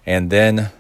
And 0.06 0.30
then 0.30 0.72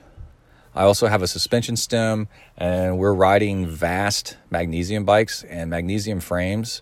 I 0.75 0.83
also 0.83 1.07
have 1.07 1.21
a 1.21 1.27
suspension 1.27 1.75
stem, 1.75 2.27
and 2.57 2.97
we're 2.97 3.13
riding 3.13 3.67
Vaast 3.67 4.35
magnesium 4.49 5.03
bikes, 5.03 5.43
and 5.43 5.69
magnesium 5.69 6.19
frames 6.19 6.81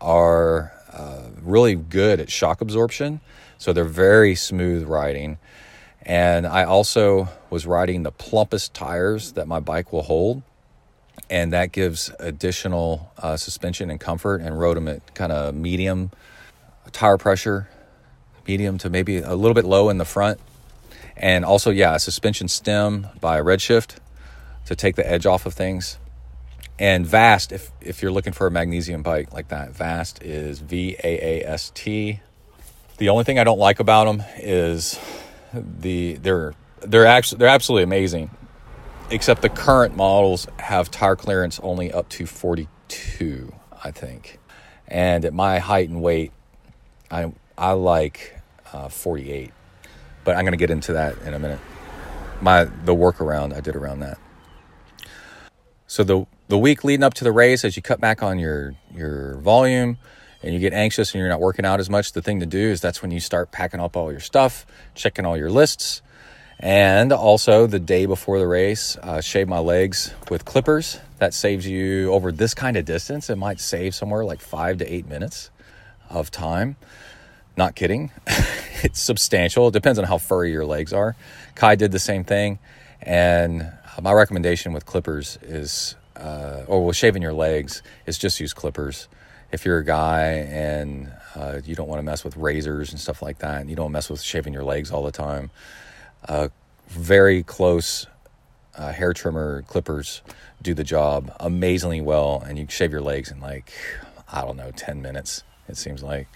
are 0.00 0.72
uh, 0.92 1.28
really 1.40 1.74
good 1.74 2.20
at 2.20 2.30
shock 2.30 2.60
absorption. 2.60 3.20
So 3.58 3.72
they're 3.72 3.84
very 3.84 4.34
smooth 4.34 4.86
riding. 4.86 5.38
And 6.04 6.46
I 6.46 6.64
also 6.64 7.28
was 7.48 7.64
riding 7.64 8.02
the 8.02 8.10
plumpest 8.12 8.72
tires 8.72 9.32
that 9.32 9.46
my 9.46 9.60
bike 9.60 9.92
will 9.92 10.02
hold. 10.02 10.42
And 11.30 11.52
that 11.52 11.72
gives 11.72 12.10
additional 12.18 13.12
uh, 13.16 13.36
suspension 13.36 13.88
and 13.90 14.00
comfort 14.00 14.40
and 14.40 14.58
rode 14.58 14.76
them 14.76 14.88
at 14.88 15.14
kind 15.14 15.32
of 15.32 15.54
medium 15.54 16.10
tire 16.90 17.16
pressure, 17.16 17.68
medium 18.46 18.78
to 18.78 18.90
maybe 18.90 19.18
a 19.18 19.34
little 19.34 19.54
bit 19.54 19.64
low 19.64 19.88
in 19.88 19.98
the 19.98 20.04
front 20.04 20.40
and 21.16 21.44
also, 21.44 21.70
yeah, 21.70 21.94
a 21.94 21.98
suspension 21.98 22.48
stem 22.48 23.06
by 23.20 23.40
Redshift 23.40 23.96
to 24.66 24.76
take 24.76 24.96
the 24.96 25.08
edge 25.08 25.26
off 25.26 25.46
of 25.46 25.54
things. 25.54 25.98
And 26.78 27.06
Vaast, 27.06 27.52
if, 27.52 27.70
if 27.80 28.02
you're 28.02 28.10
looking 28.10 28.32
for 28.32 28.46
a 28.46 28.50
magnesium 28.50 29.02
bike 29.02 29.32
like 29.32 29.48
that, 29.48 29.72
Vaast 29.72 30.22
is 30.22 30.58
V 30.60 30.96
A 31.04 31.42
A 31.42 31.46
S 31.46 31.70
T. 31.74 32.20
The 32.98 33.08
only 33.08 33.24
thing 33.24 33.38
I 33.38 33.44
don't 33.44 33.58
like 33.58 33.78
about 33.78 34.04
them 34.06 34.24
is 34.38 34.98
the 35.52 36.14
they're 36.14 36.54
they're 36.80 37.06
actually 37.06 37.38
they're 37.38 37.48
absolutely 37.48 37.84
amazing. 37.84 38.30
Except 39.10 39.42
the 39.42 39.50
current 39.50 39.94
models 39.94 40.48
have 40.58 40.90
tire 40.90 41.16
clearance 41.16 41.60
only 41.62 41.92
up 41.92 42.08
to 42.10 42.24
42, 42.24 43.52
I 43.84 43.90
think. 43.90 44.38
And 44.88 45.26
at 45.26 45.34
my 45.34 45.58
height 45.58 45.90
and 45.90 46.00
weight, 46.00 46.32
I 47.10 47.30
I 47.62 47.72
like 47.72 48.40
uh, 48.72 48.88
48 48.88 49.52
but 50.24 50.36
I'm 50.36 50.42
going 50.44 50.52
to 50.52 50.58
get 50.58 50.70
into 50.70 50.92
that 50.94 51.18
in 51.22 51.34
a 51.34 51.38
minute. 51.38 51.60
My 52.40 52.64
the 52.64 52.94
workaround 52.94 53.54
I 53.54 53.60
did 53.60 53.76
around 53.76 54.00
that. 54.00 54.18
So 55.86 56.04
the 56.04 56.26
the 56.48 56.58
week 56.58 56.84
leading 56.84 57.04
up 57.04 57.14
to 57.14 57.24
the 57.24 57.32
race, 57.32 57.64
as 57.64 57.76
you 57.76 57.82
cut 57.82 58.00
back 58.00 58.22
on 58.22 58.38
your 58.38 58.74
your 58.94 59.36
volume 59.36 59.98
and 60.42 60.52
you 60.52 60.58
get 60.60 60.72
anxious 60.72 61.12
and 61.12 61.20
you're 61.20 61.28
not 61.28 61.40
working 61.40 61.64
out 61.64 61.78
as 61.78 61.88
much, 61.88 62.12
the 62.12 62.22
thing 62.22 62.40
to 62.40 62.46
do 62.46 62.58
is 62.58 62.80
that's 62.80 63.00
when 63.00 63.10
you 63.10 63.20
start 63.20 63.52
packing 63.52 63.80
up 63.80 63.96
all 63.96 64.10
your 64.10 64.20
stuff, 64.20 64.66
checking 64.94 65.24
all 65.24 65.36
your 65.36 65.50
lists, 65.50 66.02
and 66.58 67.12
also 67.12 67.66
the 67.66 67.78
day 67.78 68.06
before 68.06 68.40
the 68.40 68.46
race, 68.46 68.96
uh, 69.02 69.20
shave 69.20 69.48
my 69.48 69.58
legs 69.60 70.12
with 70.30 70.44
clippers. 70.44 70.98
That 71.18 71.32
saves 71.34 71.66
you 71.66 72.12
over 72.12 72.32
this 72.32 72.54
kind 72.54 72.76
of 72.76 72.84
distance. 72.84 73.30
It 73.30 73.36
might 73.36 73.60
save 73.60 73.94
somewhere 73.94 74.24
like 74.24 74.40
five 74.40 74.78
to 74.78 74.92
eight 74.92 75.06
minutes 75.06 75.50
of 76.10 76.32
time. 76.32 76.76
Not 77.56 77.74
kidding. 77.74 78.10
it's 78.82 79.00
substantial. 79.00 79.68
It 79.68 79.72
depends 79.72 79.98
on 79.98 80.04
how 80.04 80.18
furry 80.18 80.50
your 80.50 80.64
legs 80.64 80.92
are. 80.92 81.16
Kai 81.54 81.74
did 81.74 81.92
the 81.92 81.98
same 81.98 82.24
thing. 82.24 82.58
And 83.02 83.62
uh, 83.62 84.00
my 84.00 84.12
recommendation 84.12 84.72
with 84.72 84.86
clippers 84.86 85.38
is, 85.42 85.96
uh, 86.16 86.62
or 86.66 86.84
with 86.86 86.96
shaving 86.96 87.20
your 87.22 87.32
legs, 87.32 87.82
is 88.06 88.16
just 88.16 88.40
use 88.40 88.54
clippers. 88.54 89.08
If 89.50 89.66
you're 89.66 89.78
a 89.78 89.84
guy 89.84 90.28
and 90.28 91.12
uh, 91.34 91.60
you 91.64 91.74
don't 91.74 91.88
want 91.88 91.98
to 91.98 92.02
mess 92.02 92.24
with 92.24 92.36
razors 92.36 92.90
and 92.90 92.98
stuff 92.98 93.20
like 93.20 93.38
that, 93.40 93.60
and 93.60 93.68
you 93.68 93.76
don't 93.76 93.92
mess 93.92 94.08
with 94.08 94.22
shaving 94.22 94.54
your 94.54 94.64
legs 94.64 94.90
all 94.90 95.02
the 95.02 95.12
time, 95.12 95.50
uh, 96.26 96.48
very 96.88 97.42
close 97.42 98.06
uh, 98.74 98.92
hair 98.92 99.12
trimmer 99.12 99.62
clippers 99.62 100.22
do 100.62 100.72
the 100.72 100.84
job 100.84 101.34
amazingly 101.38 102.00
well. 102.00 102.42
And 102.46 102.58
you 102.58 102.66
shave 102.70 102.92
your 102.92 103.02
legs 103.02 103.30
in 103.30 103.40
like, 103.40 103.72
I 104.32 104.40
don't 104.40 104.56
know, 104.56 104.70
10 104.70 105.02
minutes, 105.02 105.44
it 105.68 105.76
seems 105.76 106.02
like 106.02 106.28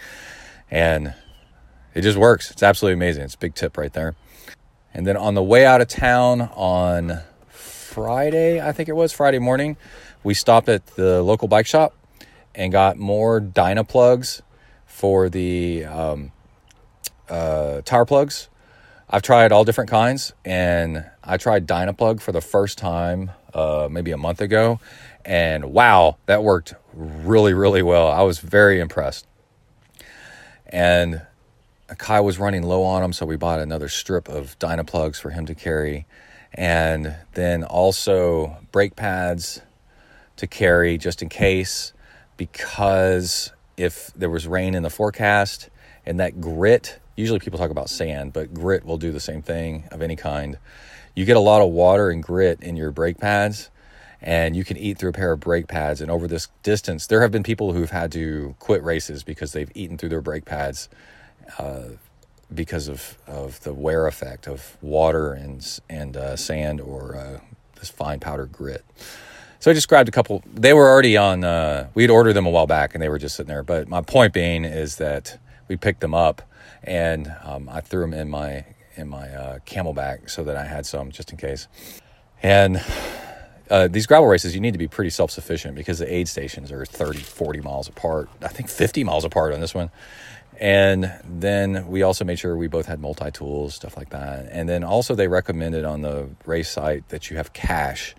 and 0.70 1.14
it 1.94 2.02
just 2.02 2.18
works. 2.18 2.50
It's 2.50 2.62
absolutely 2.62 2.94
amazing. 2.94 3.24
It's 3.24 3.35
a 3.35 3.38
big 3.38 3.55
tip 3.55 3.76
right 3.76 3.92
there. 3.92 4.14
And 4.92 5.07
then 5.07 5.16
on 5.16 5.35
the 5.35 5.42
way 5.42 5.66
out 5.66 5.81
of 5.81 5.88
town 5.88 6.42
on 6.55 7.20
Friday, 7.48 8.61
I 8.61 8.72
think 8.72 8.88
it 8.88 8.96
was 8.96 9.12
Friday 9.12 9.38
morning, 9.38 9.76
we 10.22 10.35
stopped 10.35 10.68
at 10.68 10.87
the 10.96 11.22
local 11.22 11.48
bike 11.48 11.66
shop 11.66 11.94
and 12.55 12.72
got 12.72 12.96
more 12.96 13.40
Dynaplugs 13.40 14.42
for 14.85 15.29
the 15.29 15.85
um, 15.85 16.33
uh, 17.29 17.83
tire 17.85 18.05
plugs. 18.05 18.48
I've 19.09 19.22
tried 19.22 19.52
all 19.52 19.64
different 19.64 19.88
kinds, 19.88 20.33
and 20.44 21.05
I 21.22 21.37
tried 21.37 21.66
Dynaplug 21.68 22.20
for 22.20 22.33
the 22.33 22.40
first 22.40 22.76
time 22.76 23.31
uh, 23.55 23.88
maybe 23.90 24.11
a 24.11 24.16
month 24.16 24.40
ago, 24.40 24.81
and 25.24 25.66
wow, 25.66 26.16
that 26.26 26.42
worked 26.42 26.74
really, 26.92 27.55
really 27.55 27.83
well. 27.83 28.09
I 28.09 28.22
was 28.22 28.40
very 28.40 28.81
impressed 28.81 29.26
and 30.68 31.22
Kai 31.98 32.20
was 32.20 32.38
running 32.38 32.62
low 32.62 32.83
on 32.83 33.02
them, 33.02 33.12
so 33.12 33.24
we 33.26 33.37
bought 33.37 33.61
another 33.61 33.88
strip 33.88 34.29
of 34.29 34.59
Dynaplugs 34.59 35.20
for 35.20 35.31
him 35.31 35.46
to 35.46 35.55
carry, 35.55 36.07
and 36.52 37.14
then 37.35 37.62
also 37.64 38.57
brake 38.72 38.96
pads 38.96 39.61
to 40.37 40.46
carry 40.46 40.98
just 40.98 41.22
in 41.22 41.29
case, 41.29 41.92
because 42.37 43.52
if 43.76 44.12
there 44.14 44.31
was 44.31 44.46
rain 44.46 44.74
in 44.74 44.83
the 44.83 44.90
forecast 44.90 45.70
and 46.05 46.18
that 46.20 46.40
grit, 46.40 46.98
usually 47.14 47.38
people 47.38 47.59
talk 47.59 47.70
about 47.70 47.88
sand, 47.88 48.33
but 48.33 48.52
grit 48.52 48.85
will 48.85 48.98
do 48.98 49.12
the 49.12 49.20
same 49.20 49.42
thing 49.42 49.85
of 49.90 50.02
any 50.02 50.16
kind. 50.16 50.59
You 51.14 51.24
get 51.24 51.37
a 51.37 51.40
lot 51.40 51.62
of 51.62 51.70
water 51.70 52.11
and 52.11 52.22
grit 52.22 52.62
in 52.62 52.76
your 52.76 52.90
brake 52.90 53.18
pads, 53.18 53.70
and 54.20 54.57
you 54.57 54.64
can 54.64 54.76
eat 54.76 54.98
through 54.98 55.11
a 55.11 55.14
pair 55.14 55.33
of 55.33 55.40
brake 55.40 55.68
pads. 55.68 56.00
And 56.00 56.11
over 56.11 56.26
this 56.26 56.48
distance, 56.62 57.07
there 57.07 57.22
have 57.22 57.31
been 57.31 57.42
people 57.42 57.72
who've 57.72 57.90
had 57.90 58.12
to 58.12 58.55
quit 58.59 58.83
races 58.83 59.22
because 59.22 59.52
they've 59.52 59.70
eaten 59.74 59.98
through 59.98 60.11
their 60.11 60.20
brake 60.20 60.44
pads 60.44 60.88
uh, 61.59 61.83
because 62.52 62.88
of, 62.88 63.18
of 63.26 63.61
the 63.62 63.74
wear 63.74 64.07
effect 64.07 64.46
of 64.46 64.76
water 64.81 65.33
and 65.33 65.81
and 65.88 66.16
uh, 66.16 66.37
sand 66.37 66.81
or 66.81 67.16
uh, 67.16 67.40
this 67.79 67.88
fine 67.88 68.20
powdered 68.20 68.52
grit. 68.52 68.85
So 69.59 69.70
I 69.70 69.74
just 69.74 69.88
grabbed 69.88 70.09
a 70.09 70.12
couple. 70.12 70.42
They 70.52 70.72
were 70.72 70.88
already 70.88 71.16
on. 71.16 71.42
Uh, 71.42 71.88
we 71.94 72.02
had 72.02 72.11
ordered 72.11 72.35
them 72.35 72.46
a 72.46 72.50
while 72.50 72.66
back, 72.66 72.94
and 72.94 73.02
they 73.02 73.09
were 73.09 73.18
just 73.18 73.37
sitting 73.37 73.48
there. 73.48 73.62
But 73.62 73.88
my 73.88 74.00
point 74.00 74.33
being 74.33 74.64
is 74.64 74.96
that 74.96 75.38
we 75.66 75.76
picked 75.76 76.00
them 76.00 76.14
up, 76.14 76.42
and 76.85 77.35
um, 77.42 77.68
I 77.68 77.81
threw 77.81 78.02
them 78.02 78.14
in 78.14 78.29
my 78.29 78.64
in 78.96 79.09
my 79.09 79.29
uh, 79.29 79.59
CamelBak 79.61 80.31
so 80.31 80.44
that 80.44 80.57
I 80.57 80.64
had 80.64 80.87
some 80.87 81.11
just 81.11 81.33
in 81.33 81.37
case. 81.37 81.68
And 82.42 82.83
uh, 83.70 83.88
these 83.88 84.07
gravel 84.07 84.29
races, 84.29 84.55
you 84.55 84.61
need 84.61 84.72
to 84.72 84.79
be 84.79 84.88
pretty 84.88 85.11
self 85.11 85.31
sufficient 85.31 85.74
because 85.74 85.98
the 85.98 86.12
aid 86.12 86.29
stations 86.29 86.70
are 86.70 86.85
30, 86.85 87.18
40 87.18 87.61
miles 87.61 87.88
apart. 87.88 88.29
I 88.42 88.48
think 88.48 88.68
50 88.68 89.05
miles 89.05 89.24
apart 89.24 89.52
on 89.52 89.61
this 89.61 89.74
one. 89.74 89.90
And 90.59 91.12
then 91.24 91.87
we 91.88 92.02
also 92.02 92.24
made 92.24 92.38
sure 92.38 92.57
we 92.57 92.68
both 92.68 92.87
had 92.87 93.00
multi 93.00 93.31
tools, 93.31 93.74
stuff 93.74 93.96
like 93.96 94.11
that. 94.11 94.48
And 94.50 94.68
then 94.68 94.85
also, 94.85 95.14
they 95.14 95.29
recommended 95.29 95.85
on 95.85 96.02
the 96.02 96.31
race 96.46 96.70
site 96.70 97.09
that 97.09 97.31
you 97.31 97.37
have 97.37 97.52
cash. 97.52 98.14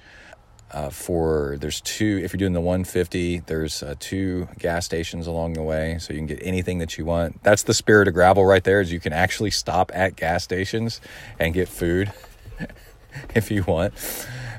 Uh, 0.69 0.89
for 0.89 1.55
there's 1.61 1.79
two 1.79 2.19
if 2.25 2.33
you're 2.33 2.39
doing 2.39 2.51
the 2.51 2.59
150 2.59 3.39
there's 3.45 3.81
uh, 3.81 3.95
two 4.01 4.49
gas 4.59 4.83
stations 4.85 5.25
along 5.25 5.53
the 5.53 5.63
way 5.63 5.97
so 5.97 6.11
you 6.11 6.19
can 6.19 6.27
get 6.27 6.39
anything 6.41 6.79
that 6.79 6.97
you 6.97 7.05
want 7.05 7.41
that's 7.41 7.63
the 7.63 7.73
spirit 7.73 8.05
of 8.05 8.13
gravel 8.13 8.45
right 8.45 8.65
there 8.65 8.81
is 8.81 8.91
you 8.91 8.99
can 8.99 9.13
actually 9.13 9.49
stop 9.49 9.89
at 9.95 10.17
gas 10.17 10.43
stations 10.43 10.99
and 11.39 11.53
get 11.53 11.69
food 11.69 12.11
if 13.33 13.49
you 13.49 13.63
want 13.63 13.93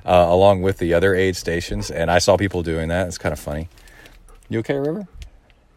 uh, 0.09 0.27
along 0.29 0.63
with 0.63 0.79
the 0.79 0.95
other 0.95 1.15
aid 1.15 1.37
stations 1.37 1.91
and 1.91 2.11
i 2.11 2.19
saw 2.19 2.37
people 2.37 2.63
doing 2.63 2.89
that 2.89 3.07
it's 3.07 3.19
kind 3.19 3.33
of 3.33 3.39
funny 3.39 3.69
you 4.49 4.59
okay 4.59 4.77
river 4.77 5.07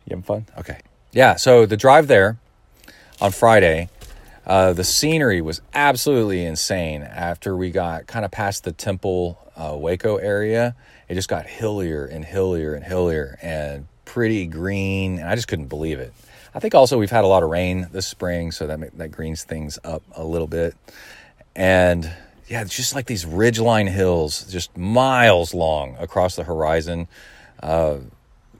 you 0.06 0.10
having 0.15 0.24
fun 0.24 0.46
okay 0.58 0.80
yeah, 1.13 1.36
so 1.36 1.65
the 1.65 1.76
drive 1.76 2.08
there 2.08 2.38
on 3.20 3.32
Friday, 3.32 3.89
uh, 4.46 4.72
the 4.72 4.86
scenery 4.86 5.41
was 5.41 5.62
absolutely 5.74 6.46
insane. 6.46 7.04
After 7.04 7.56
we 7.56 7.70
got 7.70 8.08
kind 8.08 8.24
of 8.24 8.32
past 8.32 8.63
the 8.63 8.72
Temple 8.72 9.38
uh, 9.58 9.76
Waco 9.78 10.15
area, 10.15 10.74
it 11.10 11.15
just 11.15 11.28
got 11.28 11.46
hillier 11.46 12.06
and 12.06 12.24
hillier 12.24 12.74
and 12.74 12.84
hillier 12.86 13.38
and 13.41 13.88
pretty 14.06 14.46
green, 14.46 15.20
and 15.20 15.28
I 15.28 15.36
just 15.36 15.50
couldn't 15.50 15.67
believe 15.67 16.00
it. 16.00 16.13
I 16.56 16.60
think 16.60 16.76
also 16.76 16.98
we've 16.98 17.12
had 17.12 17.26
a 17.26 17.28
lot 17.28 17.44
of 17.44 17.50
rain 17.50 17.89
this 17.91 18.08
spring, 18.08 18.52
so 18.52 18.67
that 18.67 18.98
that 18.98 19.10
greens 19.10 19.44
things 19.44 19.80
up 19.84 20.04
a 20.15 20.24
little 20.24 20.48
bit. 20.48 20.76
And 21.58 22.10
yeah, 22.52 22.64
it's 22.64 22.76
just 22.76 22.94
like 22.94 23.06
these 23.06 23.24
ridgeline 23.24 23.88
hills, 23.88 24.44
just 24.52 24.76
miles 24.76 25.54
long 25.54 25.96
across 25.98 26.36
the 26.36 26.44
horizon. 26.44 27.08
Uh, 27.64 28.00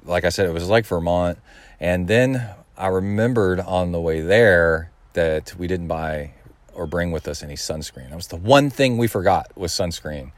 like 0.06 0.24
I 0.24 0.30
said, 0.30 0.46
it 0.46 0.54
was 0.54 0.70
like 0.70 0.86
Vermont. 0.86 1.38
And 1.78 2.08
then 2.08 2.50
I 2.78 2.88
remembered 2.88 3.60
on 3.60 3.92
the 3.92 4.00
way 4.00 4.22
there 4.22 4.92
that 5.12 5.54
we 5.58 5.68
didn't 5.68 5.90
buy 5.90 6.32
or 6.74 6.88
bring 6.88 7.12
with 7.12 7.28
us 7.28 7.44
any 7.44 7.56
sunscreen. 7.56 8.12
That 8.12 8.16
was 8.16 8.28
the 8.28 8.38
one 8.38 8.70
thing 8.70 8.98
we 8.98 9.08
forgot 9.08 9.52
was 9.58 9.74
sunscreen. 9.74 10.32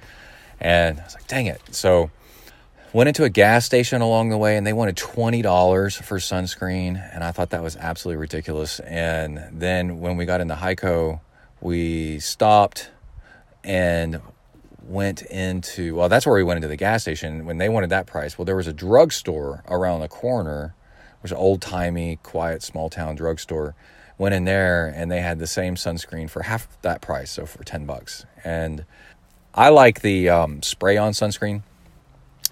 And 0.60 1.00
I 1.00 1.04
was 1.04 1.14
like, 1.14 1.28
dang 1.28 1.46
it. 1.46 1.62
So 1.70 2.10
went 2.92 3.08
into 3.08 3.24
a 3.24 3.30
gas 3.30 3.66
station 3.66 4.02
along 4.02 4.30
the 4.30 4.38
way 4.40 4.58
and 4.58 4.66
they 4.66 4.74
wanted 4.74 4.96
$20 4.96 6.02
for 6.02 6.18
sunscreen. 6.18 7.00
And 7.14 7.24
I 7.24 7.32
thought 7.32 7.52
that 7.52 7.62
was 7.62 7.76
absolutely 7.78 8.20
ridiculous. 8.20 8.80
And 8.80 9.44
then 9.52 10.00
when 10.00 10.18
we 10.18 10.26
got 10.26 10.42
into 10.42 10.56
Hico, 10.56 11.20
we 11.62 12.20
stopped 12.20 12.90
and 13.64 14.22
went 14.86 15.22
into 15.22 15.96
well 15.96 16.10
that's 16.10 16.26
where 16.26 16.36
we 16.36 16.44
went 16.44 16.58
into 16.58 16.68
the 16.68 16.76
gas 16.76 17.04
station 17.04 17.46
when 17.46 17.58
they 17.58 17.70
wanted 17.70 17.90
that 17.90 18.06
price 18.06 18.38
well 18.38 18.44
there 18.44 18.56
was 18.56 18.68
a 18.68 18.74
drugstore 18.74 19.64
around 19.70 20.02
the 20.02 20.10
corner 20.10 20.76
was 21.24 21.32
an 21.32 21.38
old 21.38 21.62
timey, 21.62 22.20
quiet, 22.22 22.62
small 22.62 22.90
town 22.90 23.16
drugstore. 23.16 23.74
Went 24.20 24.36
in 24.36 24.46
there 24.46 24.94
and 24.96 25.12
they 25.12 25.22
had 25.22 25.40
the 25.40 25.48
same 25.48 25.76
sunscreen 25.76 26.30
for 26.30 26.44
half 26.44 26.68
that 26.84 27.02
price, 27.02 27.32
so 27.32 27.48
for 27.48 27.64
ten 27.64 27.86
bucks. 27.88 28.26
And 28.44 28.86
I 29.56 29.70
like 29.70 30.02
the 30.02 30.30
um, 30.30 30.62
spray 30.62 30.98
on 30.98 31.14
sunscreen 31.14 31.64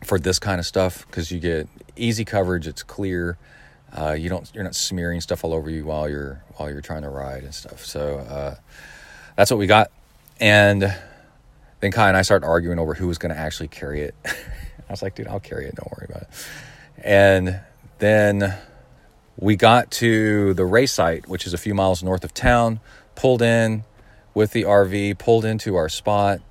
for 0.03 0.17
this 0.17 0.39
kind 0.39 0.59
of 0.59 0.65
stuff 0.65 1.05
because 1.05 1.31
you 1.31 1.39
get 1.39 1.67
easy 1.95 2.25
coverage. 2.25 2.65
It's 2.65 2.81
clear. 2.81 3.37
Uh, 3.95 4.13
you 4.13 4.29
don't 4.29 4.49
you're 4.55 4.63
not 4.63 4.73
smearing 4.73 5.21
stuff 5.21 5.43
all 5.43 5.53
over 5.53 5.69
you 5.69 5.85
while 5.85 6.09
you're 6.09 6.43
while 6.55 6.71
you're 6.71 6.81
trying 6.81 7.03
to 7.03 7.09
ride 7.09 7.43
and 7.43 7.53
stuff. 7.53 7.85
So 7.85 8.19
uh, 8.19 8.55
that's 9.35 9.51
what 9.51 9.57
we 9.57 9.67
got. 9.67 9.91
And 10.41 10.93
then 11.79 11.91
Kai 11.91 12.07
and 12.07 12.17
I 12.17 12.23
started 12.23 12.47
arguing 12.47 12.79
over 12.79 12.95
who 12.95 13.07
was 13.07 13.19
going 13.19 13.33
to 13.33 13.39
actually 13.39 13.67
carry 13.67 14.01
it. 14.01 14.15
I 14.25 14.91
was 14.91 15.01
like, 15.01 15.15
dude, 15.15 15.27
I'll 15.27 15.39
carry 15.39 15.67
it. 15.67 15.75
Don't 15.75 15.89
worry 15.91 16.07
about 16.09 16.23
it. 16.23 16.29
And 16.97 17.61
then 17.99 18.57
we 19.37 19.55
got 19.55 19.91
to 19.91 20.53
the 20.55 20.65
race 20.65 20.91
site, 20.91 21.27
which 21.27 21.45
is 21.45 21.53
a 21.53 21.57
few 21.57 21.73
miles 21.73 22.03
north 22.03 22.23
of 22.23 22.33
town, 22.33 22.79
pulled 23.15 23.41
in 23.41 23.83
with 24.33 24.51
the 24.51 24.63
RV, 24.63 25.19
pulled 25.19 25.45
into 25.45 25.75
our 25.75 25.89
spot. 25.89 26.41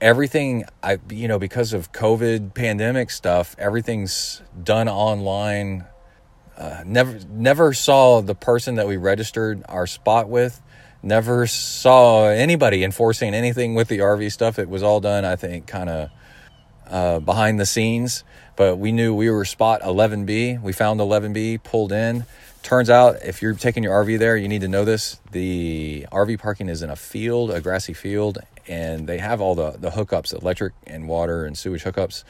Everything 0.00 0.64
I 0.80 0.98
you 1.10 1.26
know 1.26 1.40
because 1.40 1.72
of 1.72 1.90
COVID 1.90 2.54
pandemic 2.54 3.10
stuff, 3.10 3.56
everything's 3.58 4.42
done 4.62 4.88
online. 4.88 5.84
Uh, 6.56 6.82
never 6.86 7.18
never 7.28 7.72
saw 7.72 8.20
the 8.20 8.34
person 8.34 8.76
that 8.76 8.86
we 8.86 8.96
registered 8.96 9.64
our 9.68 9.88
spot 9.88 10.28
with. 10.28 10.62
Never 11.02 11.46
saw 11.46 12.26
anybody 12.26 12.82
enforcing 12.82 13.34
anything 13.34 13.74
with 13.74 13.88
the 13.88 13.98
RV 13.98 14.32
stuff. 14.32 14.58
It 14.58 14.68
was 14.68 14.82
all 14.82 15.00
done, 15.00 15.24
I 15.24 15.36
think, 15.36 15.66
kind 15.66 15.88
of 15.88 16.10
uh, 16.90 17.20
behind 17.20 17.60
the 17.60 17.66
scenes 17.66 18.24
but 18.58 18.76
we 18.76 18.90
knew 18.90 19.14
we 19.14 19.30
were 19.30 19.44
spot 19.44 19.82
11B. 19.82 20.60
We 20.60 20.72
found 20.72 20.98
11B, 20.98 21.62
pulled 21.62 21.92
in. 21.92 22.26
Turns 22.64 22.90
out, 22.90 23.22
if 23.22 23.40
you're 23.40 23.54
taking 23.54 23.84
your 23.84 24.04
RV 24.04 24.18
there, 24.18 24.36
you 24.36 24.48
need 24.48 24.62
to 24.62 24.68
know 24.68 24.84
this. 24.84 25.20
The 25.30 26.08
RV 26.10 26.40
parking 26.40 26.68
is 26.68 26.82
in 26.82 26.90
a 26.90 26.96
field, 26.96 27.52
a 27.52 27.60
grassy 27.60 27.94
field, 27.94 28.38
and 28.66 29.06
they 29.06 29.18
have 29.18 29.40
all 29.40 29.54
the, 29.54 29.76
the 29.78 29.90
hookups, 29.90 30.34
electric 30.34 30.72
and 30.88 31.06
water 31.06 31.44
and 31.44 31.56
sewage 31.56 31.84
hookups, 31.84 32.24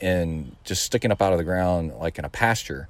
and 0.00 0.54
just 0.62 0.84
sticking 0.84 1.10
up 1.10 1.20
out 1.20 1.32
of 1.32 1.38
the 1.38 1.44
ground 1.44 1.94
like 1.94 2.16
in 2.16 2.24
a 2.24 2.28
pasture. 2.28 2.88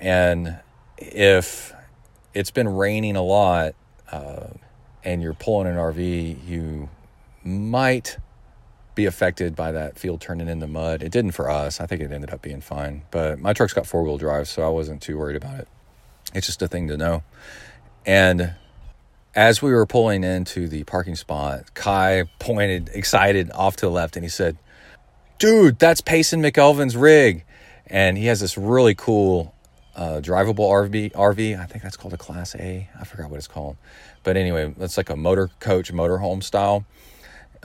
And 0.00 0.58
if 0.98 1.72
it's 2.34 2.50
been 2.50 2.66
raining 2.66 3.14
a 3.14 3.22
lot 3.22 3.76
and 4.12 5.22
you're 5.22 5.34
pulling 5.34 5.68
an 5.68 5.76
RV, 5.76 6.46
you 6.46 6.88
might 7.44 8.18
be 8.94 9.04
affected 9.04 9.54
by 9.54 9.72
that 9.72 9.98
field 9.98 10.20
turning 10.20 10.48
into 10.48 10.66
mud. 10.66 11.02
It 11.02 11.12
didn't 11.12 11.32
for 11.32 11.50
us. 11.50 11.80
I 11.80 11.86
think 11.86 12.00
it 12.00 12.10
ended 12.10 12.30
up 12.30 12.42
being 12.42 12.60
fine. 12.60 13.02
But 13.10 13.38
my 13.38 13.52
truck's 13.52 13.72
got 13.72 13.86
four 13.86 14.02
wheel 14.02 14.18
drive, 14.18 14.48
so 14.48 14.62
I 14.62 14.68
wasn't 14.68 15.02
too 15.02 15.18
worried 15.18 15.36
about 15.36 15.60
it. 15.60 15.68
It's 16.34 16.46
just 16.46 16.62
a 16.62 16.68
thing 16.68 16.88
to 16.88 16.96
know. 16.96 17.22
And 18.04 18.54
as 19.34 19.60
we 19.60 19.72
were 19.72 19.86
pulling 19.86 20.24
into 20.24 20.66
the 20.66 20.84
parking 20.84 21.14
spot, 21.14 21.74
Kai 21.74 22.24
pointed 22.38 22.90
excited 22.94 23.50
off 23.52 23.76
to 23.76 23.86
the 23.86 23.92
left 23.92 24.16
and 24.16 24.24
he 24.24 24.30
said, 24.30 24.56
Dude, 25.38 25.78
that's 25.78 26.00
Payson 26.00 26.42
McElveen's 26.42 26.96
rig. 26.96 27.44
And 27.86 28.16
he 28.16 28.26
has 28.26 28.40
this 28.40 28.56
really 28.56 28.94
cool 28.94 29.54
uh, 29.96 30.20
drivable 30.22 30.68
RV, 30.68 31.12
RV. 31.12 31.58
I 31.58 31.66
think 31.66 31.82
that's 31.82 31.96
called 31.96 32.14
a 32.14 32.18
Class 32.18 32.54
A. 32.54 32.88
I 32.98 33.04
forgot 33.04 33.30
what 33.30 33.38
it's 33.38 33.48
called. 33.48 33.76
But 34.22 34.36
anyway, 34.36 34.72
it's 34.78 34.96
like 34.96 35.10
a 35.10 35.16
motor 35.16 35.50
coach, 35.58 35.92
motorhome 35.92 36.42
style 36.42 36.84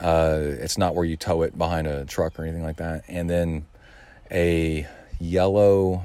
uh, 0.02 0.40
it's 0.40 0.76
not 0.76 0.94
where 0.94 1.04
you 1.04 1.16
tow 1.16 1.42
it 1.42 1.56
behind 1.56 1.86
a 1.86 2.04
truck 2.04 2.38
or 2.38 2.42
anything 2.42 2.64
like 2.64 2.76
that. 2.76 3.04
And 3.08 3.30
then 3.30 3.66
a 4.30 4.86
yellow 5.20 6.02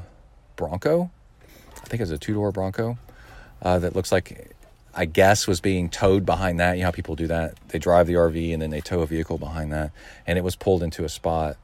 Bronco, 0.56 1.10
I 1.76 1.88
think 1.88 2.02
it's 2.02 2.12
a 2.12 2.18
two 2.18 2.34
door 2.34 2.52
Bronco, 2.52 2.98
uh, 3.62 3.80
that 3.80 3.96
looks 3.96 4.12
like, 4.12 4.56
I 4.94 5.06
guess, 5.06 5.48
was 5.48 5.62
being 5.62 5.90
towed 5.90 6.26
behind 6.26 6.60
that. 6.60 6.74
You 6.74 6.82
know 6.82 6.88
how 6.88 6.92
people 6.92 7.16
do 7.16 7.28
that? 7.28 7.56
They 7.70 7.80
drive 7.80 8.06
the 8.06 8.14
RV 8.14 8.54
and 8.54 8.62
then 8.62 8.70
they 8.70 8.82
tow 8.82 9.02
a 9.02 9.08
vehicle 9.08 9.40
behind 9.40 9.72
that. 9.72 9.92
And 10.28 10.38
it 10.38 10.44
was 10.44 10.56
pulled 10.56 10.84
into 10.84 11.04
a 11.04 11.10
spot. 11.10 11.58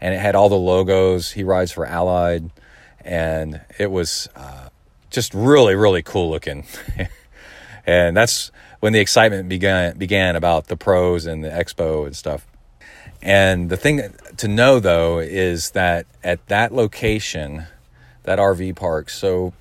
And 0.00 0.14
it 0.14 0.18
had 0.18 0.34
all 0.34 0.48
the 0.48 0.56
logos. 0.56 1.32
He 1.32 1.42
rides 1.42 1.72
for 1.72 1.86
Allied. 1.86 2.50
And 3.08 3.62
it 3.78 3.90
was 3.90 4.28
uh, 4.36 4.68
just 5.08 5.32
really, 5.32 5.74
really 5.74 6.02
cool 6.02 6.28
looking. 6.28 6.66
and 7.86 8.14
that's 8.14 8.52
when 8.80 8.92
the 8.92 9.00
excitement 9.00 9.48
began 9.48 9.96
began 9.96 10.36
about 10.36 10.66
the 10.66 10.76
pros 10.76 11.24
and 11.24 11.42
the 11.42 11.48
expo 11.48 12.04
and 12.04 12.14
stuff. 12.14 12.46
And 13.22 13.70
the 13.70 13.78
thing 13.78 14.12
to 14.36 14.46
know 14.46 14.78
though 14.78 15.20
is 15.20 15.70
that 15.70 16.04
at 16.22 16.46
that 16.48 16.70
location, 16.70 17.64
that 18.24 18.38
RV 18.38 18.76
park, 18.76 19.08
so 19.08 19.54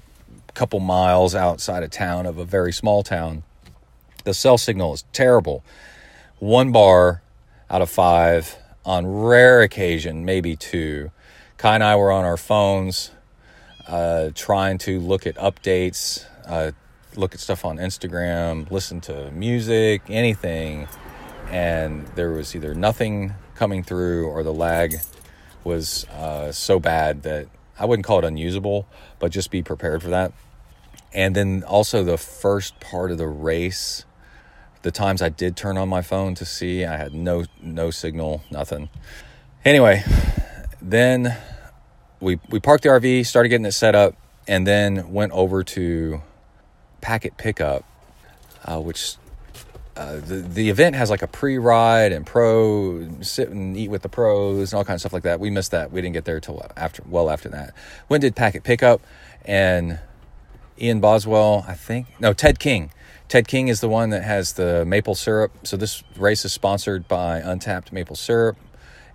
a 0.49 0.51
couple 0.51 0.81
miles 0.81 1.33
outside 1.33 1.83
of 1.83 1.89
town 1.89 2.25
of 2.25 2.37
a 2.37 2.43
very 2.43 2.73
small 2.73 3.01
town, 3.01 3.43
the 4.25 4.33
cell 4.33 4.57
signal 4.57 4.93
is 4.93 5.05
terrible. 5.13 5.63
One 6.39 6.73
bar 6.73 7.21
out 7.69 7.81
of 7.81 7.89
five, 7.89 8.57
on 8.85 9.07
rare 9.07 9.61
occasion, 9.61 10.25
maybe 10.25 10.57
two. 10.57 11.11
Kai 11.57 11.75
and 11.75 11.83
I 11.83 11.95
were 11.95 12.11
on 12.11 12.25
our 12.25 12.37
phones 12.37 13.11
uh, 13.87 14.29
trying 14.35 14.77
to 14.79 14.99
look 14.99 15.25
at 15.25 15.35
updates, 15.35 16.25
uh, 16.45 16.71
look 17.15 17.33
at 17.33 17.39
stuff 17.39 17.65
on 17.65 17.77
Instagram, 17.77 18.69
listen 18.69 19.01
to 19.01 19.31
music, 19.31 20.01
anything, 20.09 20.87
and 21.49 22.05
there 22.09 22.31
was 22.31 22.55
either 22.55 22.73
nothing 22.75 23.33
coming 23.55 23.83
through 23.83 24.27
or 24.27 24.43
the 24.43 24.53
lag 24.53 24.95
was 25.63 26.05
uh, 26.09 26.51
so 26.51 26.79
bad 26.79 27.23
that 27.23 27.47
I 27.79 27.85
wouldn't 27.85 28.05
call 28.05 28.19
it 28.19 28.25
unusable, 28.25 28.87
but 29.19 29.31
just 29.31 29.51
be 29.51 29.61
prepared 29.61 30.01
for 30.01 30.09
that. 30.09 30.33
And 31.13 31.35
then 31.35 31.63
also 31.63 32.03
the 32.03 32.17
first 32.17 32.79
part 32.79 33.11
of 33.11 33.17
the 33.17 33.27
race, 33.27 34.05
the 34.81 34.91
times 34.91 35.21
I 35.21 35.29
did 35.29 35.55
turn 35.55 35.77
on 35.77 35.89
my 35.89 36.01
phone 36.01 36.35
to 36.35 36.45
see, 36.45 36.85
I 36.85 36.97
had 36.97 37.13
no 37.13 37.45
no 37.61 37.91
signal, 37.91 38.43
nothing. 38.51 38.89
Anyway, 39.65 40.03
then 40.81 41.37
we 42.19 42.39
we 42.49 42.59
parked 42.59 42.83
the 42.83 42.89
RV, 42.89 43.25
started 43.25 43.49
getting 43.49 43.65
it 43.65 43.71
set 43.73 43.95
up, 43.95 44.15
and 44.47 44.65
then 44.65 45.11
went 45.11 45.31
over 45.33 45.63
to 45.63 46.21
Packet 47.01 47.37
Pickup, 47.37 47.83
uh, 48.65 48.79
which 48.79 49.15
uh, 49.95 50.19
the 50.19 50.35
the 50.35 50.69
event 50.69 50.95
has 50.95 51.09
like 51.09 51.21
a 51.21 51.27
pre-ride 51.27 52.11
and 52.11 52.25
pro 52.25 53.07
sit 53.21 53.49
and 53.49 53.75
eat 53.75 53.89
with 53.89 54.01
the 54.01 54.09
pros 54.09 54.71
and 54.71 54.77
all 54.77 54.83
kinds 54.83 54.97
of 54.97 55.01
stuff 55.01 55.13
like 55.13 55.23
that. 55.23 55.39
We 55.39 55.49
missed 55.49 55.71
that. 55.71 55.91
We 55.91 56.01
didn't 56.01 56.13
get 56.13 56.25
there 56.25 56.39
till 56.39 56.65
after 56.75 57.03
well 57.07 57.29
after 57.29 57.49
that. 57.49 57.73
When 58.07 58.21
did 58.21 58.35
Packet 58.35 58.63
Pickup 58.63 59.01
and 59.45 59.99
Ian 60.79 60.99
Boswell? 60.99 61.65
I 61.67 61.73
think 61.73 62.07
no 62.19 62.33
Ted 62.33 62.59
King. 62.59 62.91
Ted 63.27 63.47
King 63.47 63.67
is 63.67 63.81
the 63.81 63.89
one 63.89 64.11
that 64.11 64.23
has 64.23 64.53
the 64.53 64.85
maple 64.85 65.13
syrup. 65.13 65.51
So 65.63 65.75
this 65.75 66.03
race 66.15 66.45
is 66.45 66.53
sponsored 66.53 67.09
by 67.09 67.39
Untapped 67.39 67.91
Maple 67.91 68.15
Syrup 68.15 68.55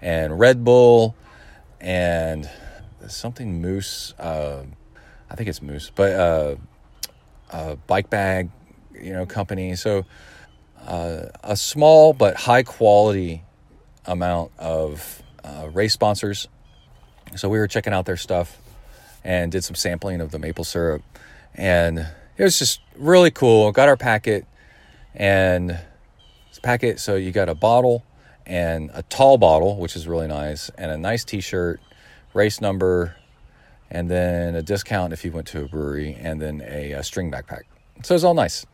and 0.03 0.39
Red 0.39 0.65
Bull 0.65 1.17
and 1.81 2.51
something 3.09 3.61
Moose. 3.61 4.15
Uh, 4.19 4.65
I 5.31 5.35
think 5.35 5.49
it's 5.49 5.63
Moose, 5.63 5.91
but 5.95 6.13
uh, 6.13 6.57
a 7.51 7.77
bike 7.77 8.11
bag, 8.11 8.51
you 8.95 9.13
know, 9.13 9.27
company. 9.27 9.75
So 9.77 10.05
uh, 10.87 11.27
a 11.43 11.57
small 11.57 12.13
but 12.13 12.37
high 12.37 12.63
quality 12.63 13.43
amount 14.05 14.53
of 14.59 15.23
uh, 15.45 15.69
race 15.73 15.93
sponsors. 15.93 16.49
So 17.37 17.49
we 17.49 17.59
were 17.59 17.69
checking 17.69 17.93
out 17.93 18.05
their 18.05 18.17
stuff 18.17 18.59
and 19.25 19.51
did 19.53 19.65
some 19.65 19.75
sampling 19.75 20.21
of 20.21 20.31
the 20.33 20.39
maple 20.39 20.65
syrup, 20.65 21.03
and 21.55 21.99
it 22.37 22.43
was 22.43 22.59
just 22.59 22.81
really 22.97 23.31
cool. 23.31 23.71
Got 23.73 23.89
our 23.89 23.97
packet 23.97 24.47
and 25.15 25.79
it's 26.49 26.59
packet. 26.59 27.01
So 27.01 27.17
you 27.17 27.33
got 27.33 27.49
a 27.49 27.55
bottle 27.55 28.05
and 28.47 28.91
a 28.95 29.03
tall 29.05 29.39
bottle, 29.39 29.79
which 29.79 29.97
is 29.97 30.09
really 30.09 30.27
nice, 30.27 30.71
and 30.77 30.91
a 30.91 30.99
nice 30.99 31.25
T-shirt, 31.25 31.81
race 32.35 32.61
number, 32.61 33.17
and 33.91 34.11
then 34.11 34.55
a 34.55 34.63
discount 34.63 35.13
if 35.13 35.25
you 35.25 35.33
went 35.33 35.47
to 35.49 35.65
a 35.65 35.69
brewery, 35.69 36.17
and 36.21 36.41
then 36.41 36.63
a, 36.67 36.93
a 36.93 37.03
string 37.03 37.31
backpack. 37.31 37.63
So 38.03 38.15
it 38.15 38.17
was 38.17 38.25
all 38.25 38.35
nice. 38.35 38.67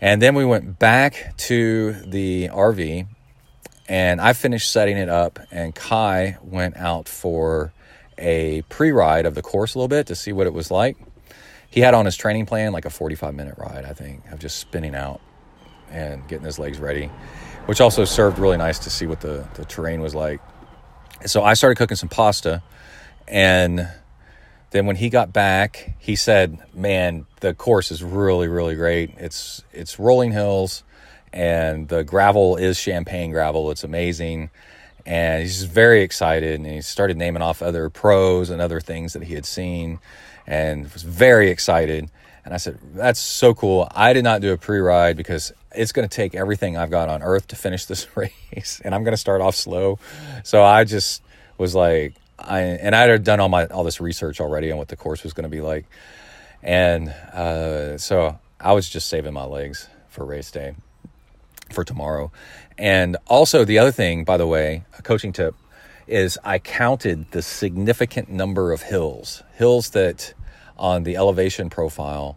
And 0.00 0.20
then 0.20 0.34
we 0.34 0.44
went 0.44 0.78
back 0.78 1.36
to 1.38 1.92
the 1.92 2.48
RV 2.48 3.06
and 3.88 4.20
I 4.20 4.32
finished 4.32 4.70
setting 4.70 4.96
it 4.96 5.08
up. 5.08 5.38
And 5.50 5.74
Kai 5.74 6.38
went 6.42 6.76
out 6.76 7.08
for 7.08 7.72
a 8.18 8.62
pre 8.68 8.90
ride 8.90 9.26
of 9.26 9.34
the 9.34 9.42
course 9.42 9.74
a 9.74 9.78
little 9.78 9.88
bit 9.88 10.06
to 10.08 10.14
see 10.14 10.32
what 10.32 10.46
it 10.46 10.52
was 10.52 10.70
like. 10.70 10.96
He 11.70 11.80
had 11.80 11.94
on 11.94 12.04
his 12.04 12.16
training 12.16 12.46
plan 12.46 12.72
like 12.72 12.84
a 12.84 12.90
45 12.90 13.34
minute 13.34 13.54
ride, 13.58 13.84
I 13.84 13.92
think, 13.92 14.26
of 14.30 14.38
just 14.38 14.58
spinning 14.58 14.94
out 14.94 15.20
and 15.90 16.26
getting 16.28 16.44
his 16.44 16.58
legs 16.58 16.78
ready, 16.78 17.10
which 17.66 17.80
also 17.80 18.04
served 18.04 18.38
really 18.38 18.56
nice 18.56 18.78
to 18.80 18.90
see 18.90 19.06
what 19.06 19.20
the, 19.20 19.46
the 19.54 19.64
terrain 19.64 20.00
was 20.00 20.14
like. 20.14 20.40
So 21.26 21.42
I 21.42 21.54
started 21.54 21.76
cooking 21.76 21.96
some 21.96 22.08
pasta 22.08 22.62
and 23.28 23.88
then 24.70 24.86
when 24.86 24.96
he 24.96 25.08
got 25.08 25.32
back, 25.32 25.94
he 25.98 26.16
said, 26.16 26.58
"Man, 26.74 27.26
the 27.40 27.54
course 27.54 27.90
is 27.90 28.02
really, 28.02 28.48
really 28.48 28.74
great. 28.74 29.14
It's 29.16 29.64
it's 29.72 29.98
rolling 29.98 30.32
hills, 30.32 30.82
and 31.32 31.88
the 31.88 32.04
gravel 32.04 32.56
is 32.56 32.76
champagne 32.78 33.30
gravel. 33.30 33.70
It's 33.70 33.84
amazing." 33.84 34.50
And 35.04 35.42
he's 35.42 35.62
very 35.62 36.02
excited, 36.02 36.58
and 36.58 36.66
he 36.66 36.82
started 36.82 37.16
naming 37.16 37.40
off 37.40 37.62
other 37.62 37.88
pros 37.88 38.50
and 38.50 38.60
other 38.60 38.80
things 38.80 39.12
that 39.12 39.22
he 39.22 39.34
had 39.34 39.46
seen, 39.46 40.00
and 40.46 40.92
was 40.92 41.04
very 41.04 41.50
excited. 41.50 42.10
And 42.44 42.52
I 42.52 42.56
said, 42.56 42.78
"That's 42.94 43.20
so 43.20 43.54
cool. 43.54 43.88
I 43.92 44.12
did 44.12 44.24
not 44.24 44.40
do 44.40 44.52
a 44.52 44.58
pre-ride 44.58 45.16
because 45.16 45.52
it's 45.74 45.92
going 45.92 46.08
to 46.08 46.14
take 46.14 46.34
everything 46.34 46.76
I've 46.76 46.90
got 46.90 47.08
on 47.08 47.22
earth 47.22 47.48
to 47.48 47.56
finish 47.56 47.86
this 47.86 48.06
race, 48.16 48.80
and 48.84 48.94
I'm 48.94 49.04
going 49.04 49.14
to 49.14 49.18
start 49.18 49.40
off 49.40 49.54
slow." 49.54 49.98
So 50.42 50.62
I 50.62 50.84
just 50.84 51.22
was 51.56 51.74
like, 51.74 52.14
I 52.38 52.60
and 52.60 52.94
I 52.94 53.08
had 53.08 53.24
done 53.24 53.40
all 53.40 53.48
my 53.48 53.66
all 53.66 53.84
this 53.84 54.00
research 54.00 54.40
already 54.40 54.70
on 54.70 54.78
what 54.78 54.88
the 54.88 54.96
course 54.96 55.22
was 55.22 55.32
going 55.32 55.44
to 55.44 55.50
be 55.50 55.60
like, 55.60 55.86
and 56.62 57.08
uh, 57.08 57.98
so 57.98 58.38
I 58.60 58.72
was 58.72 58.88
just 58.88 59.08
saving 59.08 59.32
my 59.32 59.44
legs 59.44 59.88
for 60.08 60.24
race 60.24 60.50
day 60.50 60.74
for 61.70 61.84
tomorrow. 61.84 62.30
And 62.78 63.16
also 63.26 63.64
the 63.64 63.78
other 63.78 63.92
thing, 63.92 64.24
by 64.24 64.36
the 64.36 64.46
way, 64.46 64.84
a 64.98 65.02
coaching 65.02 65.32
tip 65.32 65.54
is 66.06 66.38
I 66.44 66.58
counted 66.58 67.30
the 67.32 67.42
significant 67.42 68.28
number 68.28 68.72
of 68.72 68.82
hills, 68.82 69.42
hills 69.54 69.90
that 69.90 70.34
on 70.78 71.02
the 71.02 71.16
elevation 71.16 71.70
profile 71.70 72.36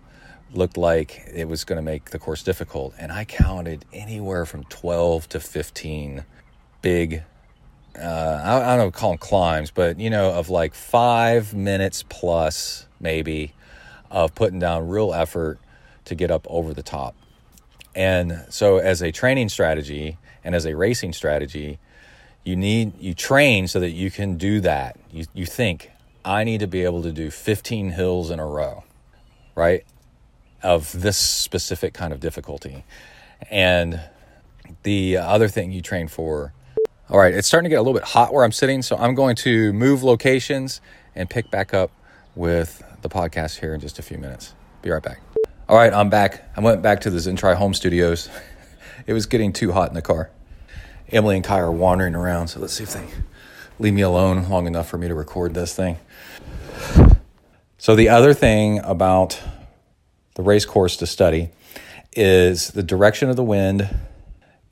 looked 0.51 0.77
like 0.77 1.29
it 1.31 1.47
was 1.47 1.63
going 1.63 1.77
to 1.77 1.83
make 1.83 2.09
the 2.09 2.17
course 2.17 2.41
difficult, 2.41 2.95
and 2.97 3.11
I 3.11 3.25
counted 3.25 3.85
anywhere 3.93 4.45
from 4.45 4.63
twelve 4.63 5.29
to 5.29 5.39
fifteen 5.39 6.25
big 6.81 7.23
uh, 7.99 8.41
I, 8.43 8.73
I 8.73 8.77
don't 8.77 8.87
know, 8.87 8.91
call 8.91 9.11
them 9.11 9.17
climbs, 9.17 9.71
but 9.71 9.99
you 9.99 10.09
know, 10.09 10.31
of 10.31 10.49
like 10.49 10.73
five 10.73 11.53
minutes 11.53 12.03
plus 12.07 12.85
maybe 12.99 13.53
of 14.09 14.33
putting 14.35 14.59
down 14.59 14.87
real 14.87 15.13
effort 15.13 15.59
to 16.05 16.15
get 16.15 16.31
up 16.31 16.45
over 16.49 16.73
the 16.73 16.83
top. 16.83 17.15
And 17.95 18.45
so, 18.49 18.77
as 18.77 19.01
a 19.01 19.11
training 19.11 19.49
strategy 19.49 20.17
and 20.43 20.55
as 20.55 20.65
a 20.65 20.75
racing 20.75 21.13
strategy, 21.13 21.79
you 22.43 22.55
need 22.55 22.99
you 22.99 23.13
train 23.13 23.67
so 23.67 23.79
that 23.79 23.91
you 23.91 24.09
can 24.11 24.37
do 24.37 24.59
that. 24.61 24.97
You 25.11 25.25
you 25.33 25.45
think 25.45 25.91
I 26.23 26.43
need 26.43 26.59
to 26.59 26.67
be 26.67 26.83
able 26.83 27.01
to 27.03 27.11
do 27.11 27.31
15 27.31 27.91
hills 27.91 28.29
in 28.29 28.39
a 28.39 28.45
row, 28.45 28.83
right? 29.55 29.83
Of 30.61 31.01
this 31.01 31.17
specific 31.17 31.93
kind 31.93 32.13
of 32.13 32.19
difficulty. 32.19 32.83
And 33.49 34.01
the 34.83 35.17
other 35.17 35.47
thing 35.47 35.71
you 35.71 35.81
train 35.81 36.07
for 36.07 36.53
all 37.09 37.17
right, 37.17 37.33
it's 37.33 37.47
starting 37.47 37.67
to 37.67 37.69
get 37.69 37.79
a 37.79 37.81
little 37.81 37.95
bit 37.95 38.03
hot 38.03 38.33
where 38.33 38.43
I'm 38.43 38.51
sitting, 38.51 38.83
so 38.83 38.95
I'm 38.95 39.15
going 39.15 39.35
to 39.37 39.73
move 39.73 40.03
locations 40.03 40.79
and 41.15 41.27
pick 41.27 41.49
back 41.49 41.73
up 41.73 41.89
with 42.35 42.83
the 43.01 43.09
podcast 43.09 43.59
here 43.59 43.73
in 43.73 43.79
just 43.79 43.97
a 43.97 44.03
few 44.03 44.19
minutes. 44.19 44.53
Be 44.83 44.91
right 44.91 45.01
back. 45.01 45.19
All 45.67 45.75
right, 45.75 45.91
I'm 45.91 46.11
back. 46.11 46.51
I 46.55 46.61
went 46.61 46.83
back 46.83 47.01
to 47.01 47.09
the 47.09 47.17
ZenTri 47.17 47.55
Home 47.55 47.73
Studios. 47.73 48.29
it 49.07 49.13
was 49.13 49.25
getting 49.25 49.53
too 49.53 49.71
hot 49.71 49.89
in 49.89 49.95
the 49.95 50.03
car. 50.03 50.29
Emily 51.11 51.35
and 51.35 51.43
Kai 51.43 51.59
are 51.59 51.71
wandering 51.71 52.13
around, 52.13 52.49
so 52.49 52.59
let's 52.59 52.73
see 52.73 52.83
if 52.83 52.93
they 52.93 53.07
leave 53.79 53.93
me 53.93 54.01
alone 54.01 54.47
long 54.47 54.67
enough 54.67 54.87
for 54.87 54.99
me 54.99 55.07
to 55.07 55.15
record 55.15 55.55
this 55.55 55.73
thing. 55.73 55.97
So, 57.79 57.95
the 57.95 58.09
other 58.09 58.35
thing 58.35 58.79
about 58.83 59.41
the 60.35 60.43
race 60.43 60.65
course 60.65 60.97
to 60.97 61.07
study 61.07 61.49
is 62.13 62.67
the 62.69 62.83
direction 62.83 63.29
of 63.29 63.35
the 63.35 63.43
wind 63.43 63.89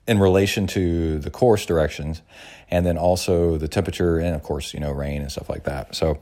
in 0.08 0.18
relation 0.18 0.66
to 0.66 1.18
the 1.18 1.30
course 1.30 1.66
directions 1.66 2.22
and 2.70 2.84
then 2.84 2.98
also 2.98 3.58
the 3.58 3.68
temperature 3.68 4.18
and 4.18 4.34
of 4.34 4.42
course 4.42 4.74
you 4.74 4.80
know 4.80 4.90
rain 4.90 5.22
and 5.22 5.30
stuff 5.30 5.48
like 5.48 5.64
that. 5.64 5.94
So 5.94 6.18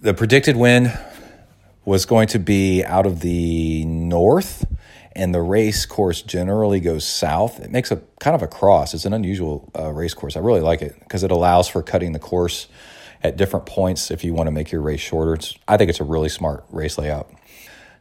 the 0.00 0.14
predicted 0.14 0.56
wind 0.56 0.98
was 1.84 2.06
going 2.06 2.28
to 2.28 2.38
be 2.38 2.84
out 2.84 3.06
of 3.06 3.20
the 3.20 3.84
north 3.84 4.64
and 5.12 5.34
the 5.34 5.42
race 5.42 5.86
course 5.86 6.22
generally 6.22 6.80
goes 6.80 7.04
south. 7.04 7.60
It 7.60 7.70
makes 7.70 7.90
a 7.90 7.96
kind 8.18 8.34
of 8.34 8.42
a 8.42 8.48
cross. 8.48 8.94
It's 8.94 9.04
an 9.04 9.12
unusual 9.12 9.70
uh, 9.78 9.90
race 9.90 10.14
course. 10.14 10.36
I 10.36 10.40
really 10.40 10.60
like 10.60 10.82
it 10.82 10.98
because 11.00 11.22
it 11.22 11.30
allows 11.30 11.68
for 11.68 11.82
cutting 11.82 12.12
the 12.12 12.18
course 12.18 12.68
at 13.22 13.36
different 13.36 13.66
points 13.66 14.10
if 14.10 14.24
you 14.24 14.32
want 14.32 14.46
to 14.46 14.52
make 14.52 14.72
your 14.72 14.80
race 14.80 15.00
shorter. 15.00 15.34
It's, 15.34 15.54
i 15.68 15.76
think 15.76 15.90
it's 15.90 16.00
a 16.00 16.04
really 16.04 16.30
smart 16.30 16.64
race 16.70 16.96
layout 16.96 17.30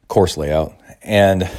course 0.07 0.37
layout. 0.37 0.73
And 1.01 1.49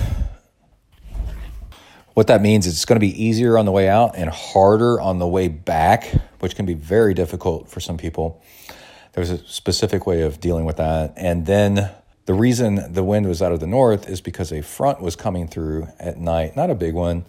what 2.20 2.26
that 2.26 2.42
means 2.42 2.66
is 2.66 2.74
it's 2.74 2.84
going 2.84 3.00
to 3.00 3.00
be 3.00 3.24
easier 3.24 3.56
on 3.56 3.64
the 3.64 3.72
way 3.72 3.88
out 3.88 4.14
and 4.14 4.28
harder 4.28 5.00
on 5.00 5.18
the 5.18 5.26
way 5.26 5.48
back, 5.48 6.04
which 6.40 6.54
can 6.54 6.66
be 6.66 6.74
very 6.74 7.14
difficult 7.14 7.70
for 7.70 7.80
some 7.80 7.96
people. 7.96 8.42
There's 9.14 9.30
a 9.30 9.38
specific 9.46 10.06
way 10.06 10.20
of 10.20 10.38
dealing 10.38 10.66
with 10.66 10.76
that. 10.76 11.14
And 11.16 11.46
then 11.46 11.90
the 12.26 12.34
reason 12.34 12.92
the 12.92 13.02
wind 13.02 13.26
was 13.26 13.40
out 13.40 13.52
of 13.52 13.60
the 13.60 13.66
north 13.66 14.06
is 14.06 14.20
because 14.20 14.52
a 14.52 14.60
front 14.60 15.00
was 15.00 15.16
coming 15.16 15.48
through 15.48 15.88
at 15.98 16.18
night. 16.18 16.56
Not 16.56 16.68
a 16.68 16.74
big 16.74 16.92
one, 16.92 17.24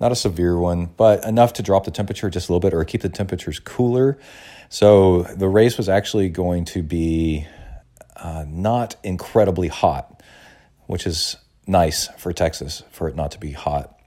not 0.00 0.10
a 0.10 0.16
severe 0.16 0.56
one, 0.56 0.86
but 0.86 1.22
enough 1.26 1.52
to 1.52 1.62
drop 1.62 1.84
the 1.84 1.90
temperature 1.90 2.30
just 2.30 2.48
a 2.48 2.52
little 2.52 2.66
bit 2.66 2.72
or 2.72 2.82
keep 2.84 3.02
the 3.02 3.10
temperatures 3.10 3.58
cooler. 3.58 4.18
So 4.70 5.24
the 5.24 5.48
race 5.48 5.76
was 5.76 5.90
actually 5.90 6.30
going 6.30 6.64
to 6.64 6.82
be 6.82 7.46
uh, 8.16 8.46
not 8.48 8.96
incredibly 9.04 9.68
hot, 9.68 10.22
which 10.86 11.06
is 11.06 11.36
nice 11.66 12.08
for 12.16 12.32
Texas 12.32 12.84
for 12.90 13.06
it 13.06 13.14
not 13.14 13.32
to 13.32 13.38
be 13.38 13.52
hot 13.52 13.98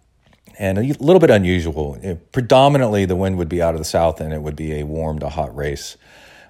and 0.60 0.78
a 0.78 0.82
little 0.82 1.20
bit 1.20 1.30
unusual. 1.30 1.98
It, 2.02 2.32
predominantly, 2.32 3.06
the 3.06 3.16
wind 3.16 3.38
would 3.38 3.50
be 3.50 3.62
out 3.62 3.74
of 3.74 3.80
the 3.80 3.86
south, 3.86 4.22
and 4.22 4.34
it 4.34 4.42
would 4.42 4.56
be 4.56 4.80
a 4.80 4.84
warm 4.84 5.20
to 5.20 5.30
hot 5.30 5.56
race. 5.56 5.98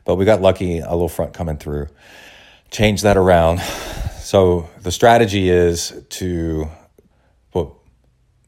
But 0.06 0.16
we 0.16 0.26
got 0.26 0.42
lucky, 0.42 0.80
a 0.80 0.92
little 0.92 1.10
front 1.10 1.34
coming 1.34 1.58
through, 1.58 1.88
change 2.72 3.02
that 3.04 3.18
around. 3.18 3.62
So 4.22 4.70
the 4.82 4.92
strategy 4.92 5.50
is 5.50 5.94
to, 6.10 6.68
well, 7.54 7.78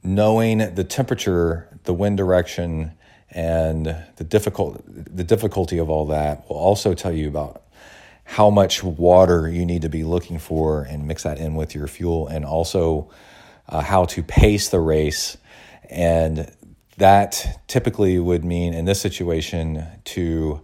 knowing 0.03 0.75
the 0.75 0.83
temperature, 0.83 1.67
the 1.83 1.93
wind 1.93 2.17
direction, 2.17 2.91
and 3.31 3.95
the 4.15 4.23
difficult 4.23 4.81
the 4.87 5.23
difficulty 5.23 5.77
of 5.77 5.89
all 5.89 6.05
that 6.07 6.47
will 6.47 6.55
also 6.55 6.93
tell 6.93 7.11
you 7.11 7.27
about 7.27 7.63
how 8.23 8.49
much 8.49 8.83
water 8.83 9.49
you 9.49 9.65
need 9.65 9.81
to 9.81 9.89
be 9.89 10.03
looking 10.03 10.39
for 10.39 10.83
and 10.83 11.05
mix 11.05 11.23
that 11.23 11.37
in 11.37 11.55
with 11.55 11.75
your 11.75 11.87
fuel, 11.87 12.27
and 12.27 12.45
also 12.45 13.09
uh, 13.69 13.81
how 13.81 14.05
to 14.05 14.23
pace 14.23 14.69
the 14.69 14.79
race 14.79 15.37
and 15.89 16.51
that 16.97 17.61
typically 17.67 18.19
would 18.19 18.45
mean 18.45 18.73
in 18.73 18.85
this 18.85 19.01
situation 19.01 19.85
to 20.05 20.61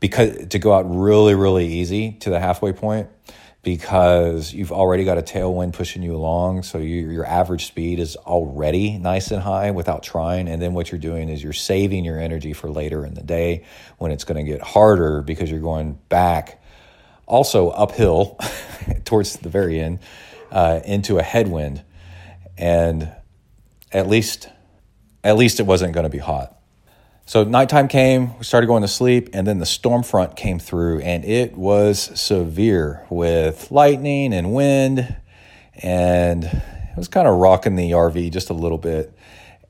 because 0.00 0.46
to 0.48 0.58
go 0.58 0.72
out 0.72 0.84
really 0.88 1.34
really 1.34 1.66
easy 1.66 2.12
to 2.12 2.30
the 2.30 2.40
halfway 2.40 2.72
point 2.72 3.08
because 3.62 4.54
you've 4.54 4.72
already 4.72 5.04
got 5.04 5.18
a 5.18 5.22
tailwind 5.22 5.72
pushing 5.72 6.02
you 6.02 6.14
along. 6.14 6.62
So 6.62 6.78
you, 6.78 7.10
your 7.10 7.26
average 7.26 7.66
speed 7.66 7.98
is 7.98 8.16
already 8.16 8.96
nice 8.96 9.30
and 9.30 9.42
high 9.42 9.72
without 9.72 10.02
trying. 10.02 10.48
And 10.48 10.62
then 10.62 10.74
what 10.74 10.90
you're 10.92 11.00
doing 11.00 11.28
is 11.28 11.42
you're 11.42 11.52
saving 11.52 12.04
your 12.04 12.18
energy 12.18 12.52
for 12.52 12.70
later 12.70 13.04
in 13.04 13.14
the 13.14 13.22
day 13.22 13.64
when 13.98 14.12
it's 14.12 14.24
going 14.24 14.42
to 14.42 14.50
get 14.50 14.62
harder 14.62 15.22
because 15.22 15.50
you're 15.50 15.60
going 15.60 15.98
back 16.08 16.62
also 17.26 17.68
uphill 17.68 18.38
towards 19.04 19.36
the 19.36 19.48
very 19.48 19.80
end 19.80 19.98
uh, 20.50 20.80
into 20.84 21.18
a 21.18 21.22
headwind. 21.22 21.82
And 22.56 23.12
at 23.92 24.08
least, 24.08 24.48
at 25.24 25.36
least 25.36 25.60
it 25.60 25.64
wasn't 25.64 25.92
going 25.92 26.04
to 26.04 26.10
be 26.10 26.18
hot. 26.18 26.54
So 27.26 27.44
nighttime 27.44 27.88
came, 27.88 28.38
we 28.38 28.44
started 28.44 28.68
going 28.68 28.82
to 28.82 28.88
sleep, 28.88 29.28
and 29.34 29.46
then 29.46 29.58
the 29.58 29.66
storm 29.66 30.02
front 30.02 30.34
came 30.34 30.58
through, 30.58 31.00
and 31.00 31.26
it 31.26 31.58
was 31.58 32.18
severe 32.18 33.04
with 33.10 33.70
lightning 33.70 34.32
and 34.32 34.54
wind, 34.54 35.14
and 35.82 36.44
it 36.44 36.96
was 36.96 37.08
kind 37.08 37.28
of 37.28 37.36
rocking 37.36 37.76
the 37.76 37.90
RV 37.90 38.32
just 38.32 38.48
a 38.48 38.54
little 38.54 38.78
bit. 38.78 39.12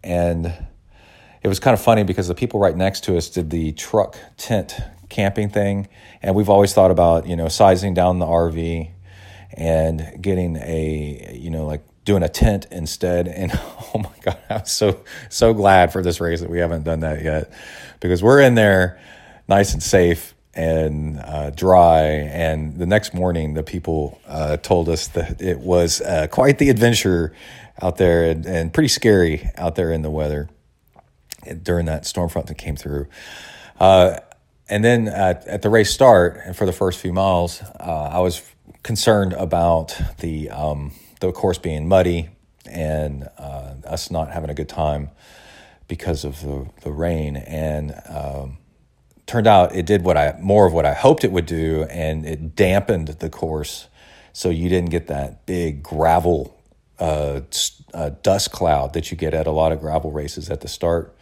And 0.05 0.53
it 1.43 1.49
was 1.49 1.59
kind 1.59 1.75
of 1.75 1.81
funny 1.81 2.05
because 2.05 2.29
the 2.29 2.35
people 2.35 2.61
right 2.61 2.77
next 2.77 3.05
to 3.05 3.17
us 3.17 3.29
did 3.29 3.51
the 3.51 3.73
truck 3.73 4.17
tent 4.37 4.77
camping 5.09 5.49
thing, 5.49 5.89
and 6.23 6.35
we've 6.35 6.49
always 6.49 6.73
thought 6.73 6.91
about 6.91 7.27
you 7.27 7.35
know 7.35 7.49
sizing 7.49 7.95
down 7.95 8.19
the 8.19 8.27
RV 8.27 8.91
and 9.55 10.19
getting 10.21 10.57
a 10.57 11.35
you 11.35 11.51
know 11.51 11.67
like 11.67 11.83
doing 12.09 12.23
a 12.23 12.29
tent 12.29 12.67
instead. 12.71 13.29
And 13.29 13.53
oh 13.95 13.99
my 13.99 14.11
God, 14.23 14.39
I'm 14.49 14.65
so, 14.65 15.05
so 15.29 15.53
glad 15.53 15.93
for 15.93 16.03
this 16.03 16.23
race 16.23 16.41
that 16.41 16.49
we 16.49 16.59
haven't 16.59 16.85
done 16.85 17.01
that 17.01 17.23
yet 17.23 17.53
because 18.01 18.23
we're 18.23 18.41
in 18.41 18.55
there 18.55 18.99
nice 19.47 19.75
and 19.75 19.83
safe 19.83 20.35
and 20.55 21.21
uh, 21.21 21.51
dry. 21.51 22.01
And 22.01 22.79
the 22.79 22.87
next 22.87 23.13
morning, 23.13 23.53
the 23.53 23.63
people 23.63 24.19
uh, 24.27 24.57
told 24.57 24.89
us 24.89 25.09
that 25.09 25.43
it 25.43 25.59
was 25.59 26.01
uh, 26.01 26.29
quite 26.31 26.57
the 26.57 26.71
adventure 26.71 27.35
out 27.83 27.99
there 27.99 28.31
and, 28.31 28.47
and, 28.47 28.73
pretty 28.73 28.89
scary 28.89 29.49
out 29.57 29.77
there 29.77 29.93
in 29.93 30.01
the 30.03 30.11
weather 30.11 30.49
during 31.63 31.87
that 31.87 32.07
storm 32.07 32.29
front 32.31 32.49
that 32.49 32.57
came 32.57 32.75
through. 32.75 33.07
Uh, 33.79 34.19
and 34.69 34.83
then 34.83 35.09
at, 35.09 35.47
at, 35.47 35.63
the 35.63 35.69
race 35.69 35.91
start, 35.91 36.41
and 36.45 36.57
for 36.57 36.67
the 36.67 36.73
first 36.73 36.99
few 36.99 37.13
miles, 37.13 37.63
uh, 37.79 38.11
I 38.13 38.19
was 38.19 38.43
concerned 38.83 39.35
about 39.35 39.97
the 40.19 40.51
um, 40.51 40.91
the 41.21 41.33
course 41.33 41.59
being 41.59 41.89
muddy 41.89 42.31
and 42.71 43.29
uh, 43.39 43.75
us 43.85 44.11
not 44.11 44.31
having 44.31 44.51
a 44.51 44.55
good 44.55 44.69
time 44.69 45.11
because 45.89 46.25
of 46.25 46.41
the, 46.43 46.69
the 46.83 46.93
rain. 46.93 47.37
And 47.37 47.95
um, 48.09 48.59
turned 49.27 49.47
out 49.47 49.75
it 49.75 49.87
did 49.87 50.03
what 50.03 50.17
I 50.17 50.37
more 50.41 50.67
of 50.67 50.73
what 50.73 50.87
I 50.87 50.95
hoped 50.95 51.25
it 51.25 51.33
would 51.33 51.47
do, 51.47 51.85
and 51.85 52.27
it 52.27 52.57
dampened 52.57 53.09
the 53.09 53.31
course, 53.31 53.89
so 54.33 54.51
you 54.51 54.69
didn't 54.69 54.91
get 54.91 55.07
that 55.09 55.47
big 55.47 55.83
gravel 55.83 56.57
uh, 56.99 57.41
uh, 57.95 58.11
dust 58.23 58.51
cloud 58.51 58.93
that 58.95 59.11
you 59.11 59.17
get 59.17 59.35
at 59.35 59.47
a 59.47 59.51
lot 59.51 59.73
of 59.73 59.81
gravel 59.81 60.11
races 60.11 60.51
at 60.51 60.61
the 60.61 60.69
start 60.69 61.15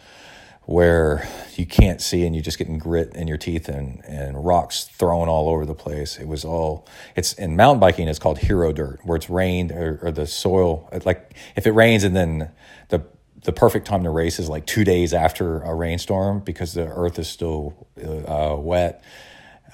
where 0.66 1.28
you 1.54 1.64
can't 1.64 2.02
see 2.02 2.26
and 2.26 2.34
you're 2.34 2.42
just 2.42 2.58
getting 2.58 2.76
grit 2.76 3.14
in 3.14 3.28
your 3.28 3.36
teeth 3.36 3.68
and, 3.68 4.04
and 4.04 4.44
rocks 4.44 4.84
thrown 4.84 5.28
all 5.28 5.48
over 5.48 5.64
the 5.64 5.74
place. 5.74 6.18
It 6.18 6.26
was 6.26 6.44
all, 6.44 6.86
it's 7.14 7.32
in 7.34 7.56
mountain 7.56 7.78
biking, 7.78 8.08
it's 8.08 8.18
called 8.18 8.38
hero 8.38 8.72
dirt, 8.72 9.00
where 9.04 9.16
it's 9.16 9.30
rained 9.30 9.70
or, 9.70 10.00
or 10.02 10.10
the 10.10 10.26
soil, 10.26 10.90
like 11.04 11.34
if 11.54 11.68
it 11.68 11.70
rains 11.70 12.02
and 12.02 12.16
then 12.16 12.50
the, 12.88 13.04
the 13.44 13.52
perfect 13.52 13.86
time 13.86 14.02
to 14.02 14.10
race 14.10 14.40
is 14.40 14.48
like 14.48 14.66
two 14.66 14.82
days 14.82 15.14
after 15.14 15.60
a 15.60 15.72
rainstorm 15.72 16.40
because 16.40 16.74
the 16.74 16.86
earth 16.88 17.20
is 17.20 17.28
still 17.28 17.86
uh, 18.04 18.56
wet 18.58 19.04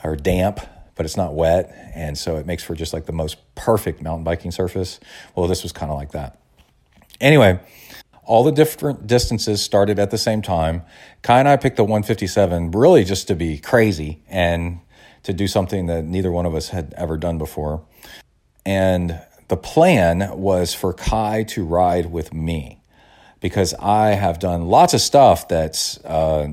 or 0.04 0.14
damp, 0.14 0.60
but 0.94 1.06
it's 1.06 1.16
not 1.16 1.34
wet. 1.34 1.74
And 1.94 2.18
so 2.18 2.36
it 2.36 2.44
makes 2.44 2.62
for 2.62 2.74
just 2.74 2.92
like 2.92 3.06
the 3.06 3.12
most 3.12 3.38
perfect 3.54 4.02
mountain 4.02 4.24
biking 4.24 4.50
surface. 4.50 5.00
Well, 5.34 5.46
this 5.48 5.62
was 5.62 5.72
kind 5.72 5.90
of 5.90 5.96
like 5.96 6.12
that. 6.12 6.38
Anyway, 7.18 7.60
all 8.24 8.44
the 8.44 8.52
different 8.52 9.06
distances 9.06 9.62
started 9.62 9.98
at 9.98 10.10
the 10.10 10.18
same 10.18 10.42
time. 10.42 10.82
Kai 11.22 11.40
and 11.40 11.48
I 11.48 11.56
picked 11.56 11.76
the 11.76 11.84
157 11.84 12.70
really 12.70 13.04
just 13.04 13.28
to 13.28 13.34
be 13.34 13.58
crazy 13.58 14.22
and 14.28 14.80
to 15.24 15.32
do 15.32 15.46
something 15.46 15.86
that 15.86 16.04
neither 16.04 16.30
one 16.30 16.46
of 16.46 16.54
us 16.54 16.68
had 16.68 16.94
ever 16.96 17.16
done 17.16 17.38
before. 17.38 17.84
And 18.64 19.20
the 19.48 19.56
plan 19.56 20.38
was 20.38 20.74
for 20.74 20.92
Kai 20.92 21.44
to 21.44 21.64
ride 21.64 22.06
with 22.06 22.32
me 22.32 22.80
because 23.40 23.74
I 23.74 24.10
have 24.10 24.38
done 24.38 24.66
lots 24.66 24.94
of 24.94 25.00
stuff 25.00 25.48
that's 25.48 26.02
uh, 26.04 26.48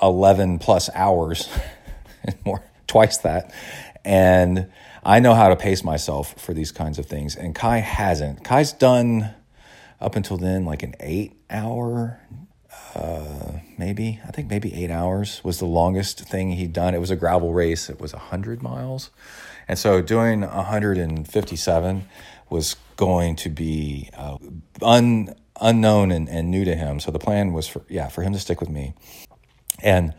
11 0.00 0.58
plus 0.58 0.90
hours, 0.94 1.48
more, 2.44 2.62
twice 2.86 3.18
that. 3.18 3.52
And 4.04 4.70
I 5.02 5.20
know 5.20 5.34
how 5.34 5.48
to 5.48 5.56
pace 5.56 5.82
myself 5.82 6.34
for 6.40 6.52
these 6.52 6.72
kinds 6.72 6.98
of 6.98 7.06
things. 7.06 7.36
And 7.36 7.54
Kai 7.54 7.78
hasn't. 7.78 8.44
Kai's 8.44 8.72
done 8.72 9.34
up 10.00 10.16
until 10.16 10.36
then 10.36 10.64
like 10.64 10.82
an 10.82 10.94
eight 11.00 11.34
hour 11.50 12.20
uh, 12.94 13.52
maybe 13.78 14.20
i 14.26 14.30
think 14.30 14.48
maybe 14.50 14.74
eight 14.74 14.90
hours 14.90 15.42
was 15.44 15.58
the 15.58 15.66
longest 15.66 16.20
thing 16.20 16.52
he'd 16.52 16.72
done. 16.72 16.94
It 16.94 17.00
was 17.00 17.10
a 17.10 17.16
gravel 17.16 17.52
race. 17.52 17.88
It 17.88 18.00
was 18.00 18.12
100 18.12 18.62
miles. 18.62 19.10
And 19.68 19.78
so 19.78 20.00
doing 20.00 20.42
157 20.42 22.08
was 22.48 22.76
going 22.96 23.36
to 23.36 23.48
be 23.48 24.10
uh, 24.14 24.38
un, 24.82 25.34
unknown 25.60 26.12
and, 26.12 26.28
and 26.28 26.50
new 26.50 26.64
to 26.64 26.74
him. 26.74 27.00
So 27.00 27.10
the 27.10 27.18
plan 27.18 27.52
was 27.52 27.66
for 27.66 27.82
yeah 27.88 28.08
for 28.08 28.22
him 28.22 28.32
to 28.32 28.38
stick 28.38 28.60
with 28.60 28.70
me. 28.70 28.94
And 29.82 30.14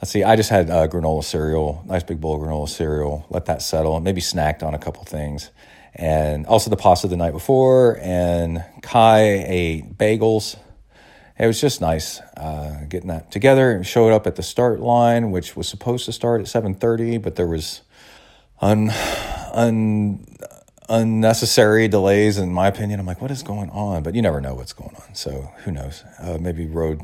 let's 0.00 0.10
see 0.10 0.24
i 0.24 0.34
just 0.34 0.48
had 0.48 0.70
uh, 0.70 0.88
granola 0.88 1.22
cereal 1.22 1.82
nice 1.86 2.02
big 2.02 2.20
bowl 2.20 2.34
of 2.34 2.40
granola 2.40 2.66
cereal 2.66 3.26
let 3.28 3.44
that 3.44 3.60
settle 3.60 3.96
and 3.96 4.02
maybe 4.02 4.20
snacked 4.20 4.62
on 4.62 4.72
a 4.72 4.78
couple 4.78 5.04
things 5.04 5.50
and 5.94 6.46
also 6.46 6.70
the 6.70 6.76
pasta 6.76 7.08
the 7.08 7.16
night 7.16 7.32
before. 7.32 7.98
And 8.00 8.64
Kai 8.82 9.20
ate 9.46 9.98
bagels. 9.98 10.56
It 11.38 11.46
was 11.46 11.60
just 11.60 11.80
nice 11.80 12.20
uh, 12.36 12.84
getting 12.88 13.08
that 13.08 13.30
together. 13.30 13.70
And 13.70 13.86
showed 13.86 14.12
up 14.12 14.26
at 14.26 14.36
the 14.36 14.42
start 14.42 14.80
line, 14.80 15.30
which 15.30 15.56
was 15.56 15.68
supposed 15.68 16.04
to 16.04 16.12
start 16.12 16.40
at 16.40 16.48
seven 16.48 16.74
thirty, 16.74 17.18
but 17.18 17.36
there 17.36 17.46
was 17.46 17.82
un, 18.60 18.90
un 19.52 20.26
unnecessary 20.88 21.88
delays 21.88 22.36
in 22.36 22.52
my 22.52 22.66
opinion. 22.66 23.00
I'm 23.00 23.06
like, 23.06 23.22
what 23.22 23.30
is 23.30 23.42
going 23.42 23.70
on? 23.70 24.02
But 24.02 24.14
you 24.14 24.22
never 24.22 24.40
know 24.40 24.54
what's 24.54 24.72
going 24.72 24.94
on. 24.96 25.14
So 25.14 25.50
who 25.64 25.70
knows? 25.70 26.04
Uh, 26.18 26.36
maybe 26.40 26.66
road 26.66 27.00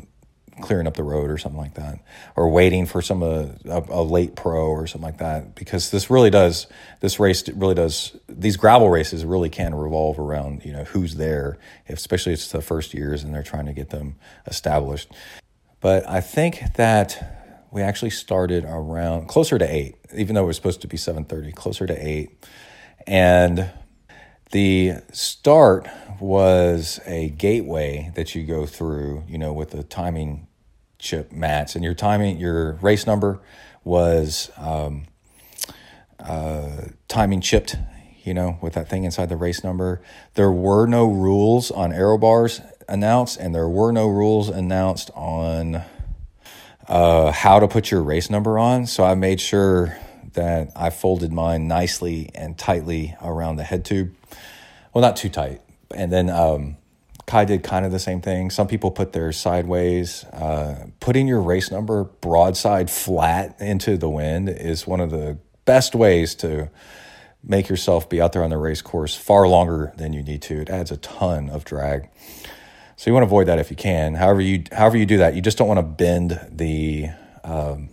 clearing 0.60 0.86
up 0.86 0.94
the 0.94 1.02
road 1.02 1.30
or 1.30 1.38
something 1.38 1.60
like 1.60 1.74
that, 1.74 1.98
or 2.34 2.48
waiting 2.48 2.86
for 2.86 3.02
some 3.02 3.22
uh, 3.22 3.46
a, 3.64 3.82
a, 3.88 4.02
late 4.02 4.36
pro 4.36 4.66
or 4.66 4.86
something 4.86 5.06
like 5.06 5.18
that. 5.18 5.54
Because 5.54 5.90
this 5.90 6.10
really 6.10 6.30
does, 6.30 6.66
this 7.00 7.18
race 7.20 7.48
really 7.50 7.74
does, 7.74 8.16
these 8.28 8.56
gravel 8.56 8.90
races 8.90 9.24
really 9.24 9.50
can 9.50 9.74
revolve 9.74 10.18
around 10.18 10.64
you 10.64 10.72
know 10.72 10.84
who's 10.84 11.16
there, 11.16 11.58
especially 11.88 12.32
it's 12.32 12.50
the 12.52 12.62
first 12.62 12.94
years 12.94 13.22
and 13.22 13.34
they're 13.34 13.42
trying 13.42 13.66
to 13.66 13.72
get 13.72 13.90
them 13.90 14.16
established. 14.46 15.10
But 15.80 16.08
I 16.08 16.20
think 16.20 16.60
that 16.76 17.66
we 17.70 17.82
actually 17.82 18.10
started 18.10 18.64
around 18.64 19.28
closer 19.28 19.58
to 19.58 19.64
eight, 19.64 19.96
even 20.14 20.34
though 20.34 20.44
it 20.44 20.46
was 20.46 20.56
supposed 20.56 20.80
to 20.82 20.88
be 20.88 20.96
seven 20.96 21.24
thirty, 21.24 21.52
closer 21.52 21.86
to 21.86 21.94
eight, 21.94 22.44
and 23.06 23.70
the 24.52 24.94
start 25.12 25.88
was 26.20 27.00
a 27.06 27.30
gateway 27.30 28.12
that 28.14 28.34
you 28.34 28.44
go 28.44 28.66
through, 28.66 29.24
you 29.28 29.38
know, 29.38 29.52
with 29.52 29.70
the 29.70 29.82
timing 29.82 30.45
chip 30.98 31.32
mats, 31.32 31.74
and 31.74 31.84
your 31.84 31.94
timing, 31.94 32.38
your 32.38 32.72
race 32.74 33.06
number 33.06 33.40
was 33.84 34.50
um, 34.56 35.06
uh, 36.18 36.86
timing 37.08 37.40
chipped, 37.40 37.76
you 38.24 38.34
know, 38.34 38.58
with 38.60 38.74
that 38.74 38.88
thing 38.88 39.04
inside 39.04 39.28
the 39.28 39.36
race 39.36 39.62
number. 39.62 40.02
There 40.34 40.50
were 40.50 40.86
no 40.86 41.06
rules 41.06 41.70
on 41.70 41.92
aero 41.92 42.18
bars 42.18 42.60
announced, 42.88 43.38
and 43.38 43.54
there 43.54 43.68
were 43.68 43.92
no 43.92 44.08
rules 44.08 44.48
announced 44.48 45.10
on 45.14 45.82
uh, 46.88 47.32
how 47.32 47.58
to 47.60 47.68
put 47.68 47.90
your 47.90 48.02
race 48.02 48.30
number 48.30 48.58
on. 48.58 48.86
So 48.86 49.04
I 49.04 49.14
made 49.14 49.40
sure 49.40 49.98
that 50.32 50.70
I 50.76 50.90
folded 50.90 51.32
mine 51.32 51.66
nicely 51.66 52.30
and 52.34 52.56
tightly 52.58 53.16
around 53.22 53.56
the 53.56 53.64
head 53.64 53.84
tube. 53.84 54.14
Well, 54.92 55.02
not 55.02 55.16
too 55.16 55.28
tight. 55.28 55.62
And 55.94 56.12
then 56.12 56.30
um, 56.30 56.76
Kai 57.26 57.44
did 57.44 57.64
kind 57.64 57.84
of 57.84 57.90
the 57.90 57.98
same 57.98 58.20
thing. 58.20 58.50
Some 58.50 58.68
people 58.68 58.90
put 58.90 59.12
their 59.12 59.32
sideways. 59.32 60.24
Uh, 60.26 60.86
putting 61.00 61.26
your 61.26 61.40
race 61.40 61.70
number 61.70 62.04
broadside 62.04 62.90
flat 62.90 63.60
into 63.60 63.96
the 63.96 64.08
wind 64.08 64.48
is 64.48 64.86
one 64.86 65.00
of 65.00 65.10
the 65.10 65.38
best 65.64 65.94
ways 65.94 66.34
to 66.36 66.70
make 67.42 67.68
yourself 67.68 68.08
be 68.08 68.20
out 68.20 68.32
there 68.32 68.44
on 68.44 68.50
the 68.50 68.58
race 68.58 68.80
course 68.82 69.14
far 69.14 69.48
longer 69.48 69.92
than 69.96 70.12
you 70.12 70.22
need 70.22 70.42
to. 70.42 70.60
It 70.60 70.70
adds 70.70 70.90
a 70.90 70.96
ton 70.98 71.50
of 71.50 71.64
drag. 71.64 72.08
So 72.96 73.10
you 73.10 73.14
want 73.14 73.22
to 73.22 73.26
avoid 73.26 73.48
that 73.48 73.58
if 73.58 73.70
you 73.70 73.76
can. 73.76 74.14
However 74.14 74.40
you 74.40 74.64
however 74.72 74.96
you 74.96 75.04
do 75.04 75.18
that, 75.18 75.34
you 75.34 75.42
just 75.42 75.58
don't 75.58 75.68
want 75.68 75.78
to 75.78 75.82
bend 75.82 76.40
the 76.50 77.08
um, 77.44 77.90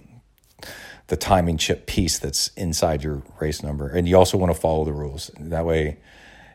the 1.08 1.18
timing 1.18 1.58
chip 1.58 1.86
piece 1.86 2.20
that's 2.20 2.50
inside 2.50 3.04
your 3.04 3.24
race 3.40 3.62
number, 3.62 3.90
and 3.90 4.08
you 4.08 4.16
also 4.16 4.38
want 4.38 4.54
to 4.54 4.60
follow 4.60 4.86
the 4.86 4.94
rules. 4.94 5.30
That 5.38 5.66
way, 5.66 5.98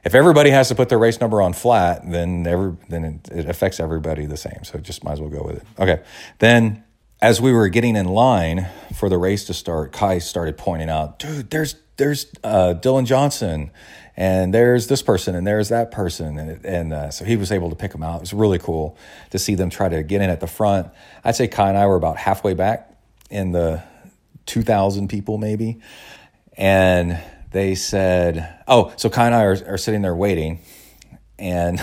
if 0.05 0.14
everybody 0.14 0.51
has 0.51 0.68
to 0.68 0.74
put 0.74 0.88
their 0.88 0.99
race 0.99 1.20
number 1.20 1.42
on 1.42 1.53
flat, 1.53 2.03
then 2.11 2.46
every 2.46 2.76
then 2.88 3.05
it, 3.05 3.28
it 3.30 3.49
affects 3.49 3.80
everybody 3.80 4.26
the 4.26 4.36
same. 4.36 4.64
So 4.64 4.78
just 4.78 5.05
might 5.05 5.12
as 5.12 5.20
well 5.20 5.30
go 5.30 5.42
with 5.42 5.57
it. 5.57 5.62
Okay, 5.78 6.03
then 6.38 6.84
as 7.20 7.40
we 7.40 7.53
were 7.53 7.68
getting 7.68 7.96
in 7.96 8.07
line 8.07 8.68
for 8.94 9.09
the 9.09 9.18
race 9.18 9.44
to 9.46 9.55
start, 9.55 9.92
Kai 9.92 10.18
started 10.18 10.57
pointing 10.57 10.88
out, 10.88 11.18
dude, 11.18 11.51
there's 11.51 11.76
there's 11.96 12.26
uh, 12.44 12.74
Dylan 12.80 13.07
Johnson, 13.07 13.72
and 14.16 14.55
there's 14.55 14.86
this 14.86 15.03
person, 15.03 15.34
and 15.34 15.44
there's 15.44 15.70
that 15.70 15.90
person, 15.90 16.38
and 16.38 16.64
and 16.64 16.92
uh, 16.92 17.11
so 17.11 17.24
he 17.24 17.36
was 17.36 17.51
able 17.51 17.70
to 17.70 17.76
pick 17.76 17.90
them 17.92 18.05
out. 18.05 18.16
It 18.16 18.20
was 18.20 18.32
really 18.32 18.59
cool 18.61 18.96
to 19.30 19.38
see 19.38 19.57
them 19.57 19.68
try 19.68 19.88
to 19.88 20.03
get 20.05 20.22
in 20.22 20.30
at 20.30 20.38
the 20.38 20.46
front. 20.46 20.88
I'd 21.24 21.34
say 21.34 21.49
Kai 21.49 21.70
and 21.70 21.76
I 21.76 21.86
were 21.86 21.96
about 21.96 22.16
halfway 22.16 22.55
back 22.55 22.88
in 23.30 23.53
the 23.53 23.82
two 24.46 24.62
thousand 24.62 25.09
people 25.09 25.38
maybe, 25.38 25.80
and 26.57 27.18
they 27.51 27.74
said, 27.74 28.62
"Oh, 28.66 28.92
so 28.96 29.09
Kai 29.09 29.26
and 29.26 29.34
I 29.34 29.44
are, 29.44 29.57
are 29.66 29.78
sitting 29.78 30.03
there 30.03 30.14
waiting," 30.14 30.61
and 31.38 31.80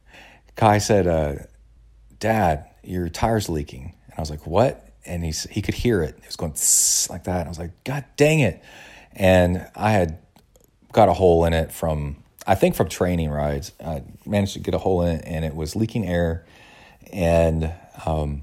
Kai 0.56 0.78
said, 0.78 1.06
uh, 1.06 1.34
"Dad, 2.18 2.66
your 2.82 3.08
tire's 3.08 3.48
leaking," 3.48 3.94
and 4.06 4.14
I 4.16 4.20
was 4.20 4.30
like, 4.30 4.46
"What?" 4.46 4.80
And 5.04 5.24
he 5.24 5.32
he 5.50 5.62
could 5.62 5.74
hear 5.74 6.02
it. 6.02 6.16
It 6.18 6.26
was 6.26 6.36
going 6.36 6.54
like 7.10 7.24
that. 7.24 7.40
And 7.40 7.46
I 7.46 7.48
was 7.48 7.58
like, 7.58 7.84
"God 7.84 8.04
dang 8.16 8.40
it!" 8.40 8.62
And 9.12 9.66
I 9.74 9.92
had 9.92 10.18
got 10.92 11.08
a 11.08 11.12
hole 11.12 11.44
in 11.44 11.52
it 11.52 11.72
from 11.72 12.16
I 12.46 12.54
think 12.54 12.74
from 12.74 12.88
training 12.88 13.30
rides. 13.30 13.72
I 13.84 14.02
managed 14.26 14.54
to 14.54 14.60
get 14.60 14.74
a 14.74 14.78
hole 14.78 15.02
in 15.02 15.16
it, 15.16 15.24
and 15.26 15.44
it 15.44 15.54
was 15.54 15.76
leaking 15.76 16.06
air, 16.06 16.46
and 17.12 17.72
um, 18.06 18.42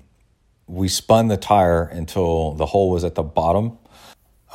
we 0.68 0.88
spun 0.88 1.28
the 1.28 1.38
tire 1.38 1.84
until 1.84 2.54
the 2.54 2.66
hole 2.66 2.90
was 2.90 3.04
at 3.04 3.16
the 3.16 3.24
bottom 3.24 3.78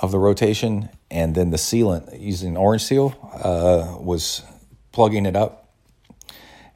of 0.00 0.10
the 0.10 0.18
rotation, 0.18 0.88
and 1.10 1.34
then 1.34 1.50
the 1.50 1.56
sealant 1.56 2.20
using 2.20 2.56
orange 2.56 2.84
seal 2.84 3.14
uh, 3.32 3.96
was 3.98 4.42
plugging 4.92 5.26
it 5.26 5.36
up, 5.36 5.72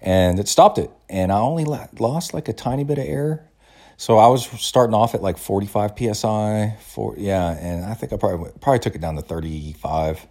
and 0.00 0.38
it 0.38 0.48
stopped 0.48 0.78
it. 0.78 0.90
And 1.08 1.30
I 1.32 1.38
only 1.38 1.64
lost 1.64 2.32
like 2.34 2.48
a 2.48 2.52
tiny 2.52 2.84
bit 2.84 2.98
of 2.98 3.04
air, 3.04 3.50
so 3.96 4.16
I 4.16 4.28
was 4.28 4.46
starting 4.46 4.94
off 4.94 5.14
at 5.14 5.22
like 5.22 5.36
45 5.36 5.92
psi. 6.14 6.76
For 6.80 7.14
yeah, 7.18 7.50
and 7.50 7.84
I 7.84 7.94
think 7.94 8.12
I 8.12 8.16
probably 8.16 8.50
probably 8.60 8.78
took 8.78 8.94
it 8.94 9.00
down 9.00 9.16
to 9.16 9.22
35 9.22 10.26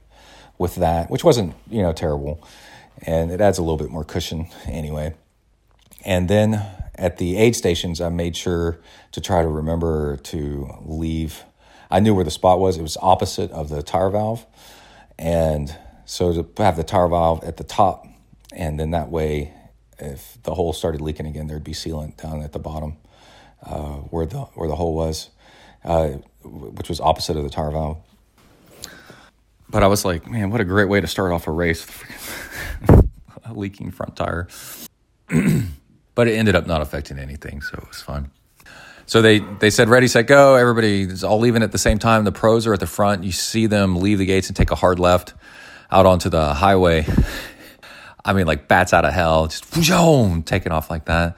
with 0.57 0.75
that, 0.75 1.09
which 1.09 1.23
wasn't 1.23 1.53
you 1.69 1.81
know 1.81 1.93
terrible, 1.93 2.43
and 3.03 3.31
it 3.31 3.41
adds 3.41 3.59
a 3.59 3.61
little 3.61 3.77
bit 3.77 3.89
more 3.89 4.03
cushion 4.03 4.47
anyway. 4.65 5.13
And 6.05 6.27
then 6.29 6.65
at 6.95 7.17
the 7.17 7.37
aid 7.37 7.55
stations, 7.55 8.01
I 8.01 8.09
made 8.09 8.35
sure 8.35 8.79
to 9.11 9.21
try 9.21 9.41
to 9.41 9.47
remember 9.47 10.17
to 10.17 10.69
leave. 10.81 11.43
I 11.89 11.99
knew 11.99 12.13
where 12.13 12.23
the 12.23 12.31
spot 12.31 12.59
was. 12.59 12.77
It 12.77 12.81
was 12.81 12.97
opposite 13.01 13.51
of 13.51 13.69
the 13.69 13.81
tire 13.81 14.09
valve, 14.09 14.45
and 15.17 15.75
so 16.05 16.43
to 16.43 16.63
have 16.63 16.77
the 16.77 16.83
tire 16.83 17.07
valve 17.07 17.43
at 17.43 17.57
the 17.57 17.63
top, 17.63 18.07
and 18.53 18.79
then 18.79 18.91
that 18.91 19.09
way, 19.09 19.53
if 19.97 20.37
the 20.43 20.53
hole 20.53 20.73
started 20.73 21.01
leaking 21.01 21.25
again, 21.25 21.47
there'd 21.47 21.63
be 21.63 21.73
sealant 21.73 22.17
down 22.17 22.41
at 22.41 22.51
the 22.51 22.59
bottom 22.59 22.97
uh, 23.63 23.95
where 24.11 24.25
the 24.25 24.39
where 24.39 24.67
the 24.67 24.75
hole 24.75 24.93
was, 24.93 25.29
uh, 25.83 26.09
which 26.43 26.89
was 26.89 26.99
opposite 26.99 27.37
of 27.37 27.43
the 27.43 27.49
tire 27.49 27.71
valve 27.71 27.97
but 29.69 29.83
I 29.83 29.87
was 29.87 30.03
like, 30.03 30.29
man, 30.29 30.49
what 30.49 30.61
a 30.61 30.65
great 30.65 30.89
way 30.89 30.99
to 30.99 31.07
start 31.07 31.31
off 31.31 31.47
a 31.47 31.51
race 31.51 31.85
a 32.89 33.53
leaking 33.53 33.91
front 33.91 34.15
tire. 34.15 34.47
but 36.15 36.27
it 36.27 36.33
ended 36.33 36.55
up 36.55 36.65
not 36.65 36.81
affecting 36.81 37.19
anything, 37.19 37.61
so 37.61 37.77
it 37.77 37.87
was 37.87 38.01
fun. 38.01 38.31
So 39.09 39.23
they, 39.23 39.39
they 39.39 39.71
said, 39.71 39.89
ready, 39.89 40.07
set, 40.07 40.27
go. 40.27 40.53
Everybody's 40.53 41.23
all 41.23 41.39
leaving 41.39 41.63
at 41.63 41.71
the 41.71 41.79
same 41.79 41.97
time. 41.97 42.25
The 42.25 42.31
pros 42.31 42.67
are 42.67 42.73
at 42.73 42.79
the 42.79 42.85
front. 42.85 43.23
You 43.23 43.31
see 43.31 43.65
them 43.65 43.95
leave 43.95 44.19
the 44.19 44.25
gates 44.27 44.49
and 44.49 44.55
take 44.55 44.69
a 44.69 44.75
hard 44.75 44.99
left 44.99 45.33
out 45.89 46.05
onto 46.05 46.29
the 46.29 46.53
highway. 46.53 47.07
I 48.23 48.33
mean, 48.33 48.45
like 48.45 48.67
bats 48.67 48.93
out 48.93 49.05
of 49.05 49.13
hell, 49.13 49.47
just 49.47 49.63
taking 50.45 50.71
off 50.71 50.91
like 50.91 51.05
that. 51.05 51.35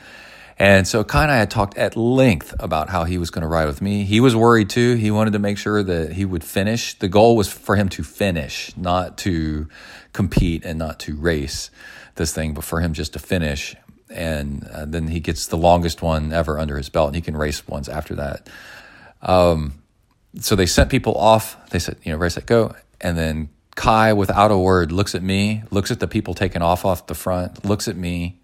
And 0.60 0.86
so 0.86 1.06
Kai 1.06 1.24
and 1.24 1.32
I 1.32 1.38
had 1.38 1.50
talked 1.50 1.78
at 1.78 1.96
length 1.96 2.54
about 2.60 2.90
how 2.90 3.06
he 3.06 3.18
was 3.18 3.30
going 3.30 3.44
to 3.44 3.48
ride 3.48 3.68
with 3.68 3.82
me. 3.82 4.04
He 4.04 4.20
was 4.20 4.36
worried 4.36 4.70
too. 4.70 4.96
He 4.96 5.10
wanted 5.10 5.32
to 5.32 5.40
make 5.40 5.58
sure 5.58 5.82
that 5.82 6.12
he 6.12 6.26
would 6.26 6.44
finish. 6.44 7.00
The 7.00 7.08
goal 7.08 7.38
was 7.38 7.48
for 7.50 7.78
him 7.78 7.88
to 7.88 8.04
finish, 8.04 8.76
not 8.76 9.18
to 9.20 9.70
compete 10.12 10.66
and 10.66 10.78
not 10.78 11.00
to 11.00 11.16
race 11.16 11.72
this 12.16 12.34
thing, 12.34 12.54
but 12.54 12.66
for 12.66 12.82
him 12.82 12.92
just 12.92 13.14
to 13.14 13.20
finish. 13.20 13.78
And 14.12 14.68
uh, 14.68 14.86
then 14.86 15.08
he 15.08 15.20
gets 15.20 15.48
the 15.48 15.58
longest 15.58 16.02
one 16.02 16.34
ever 16.34 16.60
under 16.60 16.78
his 16.78 16.90
belt, 16.90 17.08
and 17.08 17.16
he 17.16 17.22
can 17.22 17.36
race 17.36 17.68
ones 17.68 17.90
after 17.90 18.16
that. 18.16 18.50
Um, 19.22 19.82
so 20.40 20.56
they 20.56 20.66
sent 20.66 20.90
people 20.90 21.16
off. 21.16 21.58
They 21.70 21.80
said, 21.80 21.98
you 22.04 22.12
know, 22.12 22.18
race 22.18 22.38
it, 22.38 22.46
go. 22.46 22.76
And 23.00 23.18
then 23.18 23.50
Kai, 23.76 24.14
without 24.14 24.52
a 24.52 24.58
word, 24.58 24.92
looks 24.92 25.16
at 25.16 25.24
me, 25.24 25.64
looks 25.72 25.92
at 25.92 26.00
the 26.00 26.08
people 26.08 26.34
taking 26.34 26.62
off 26.62 26.86
off 26.86 27.08
the 27.08 27.16
front, 27.16 27.66
looks 27.66 27.88
at 27.88 27.96
me, 27.96 28.40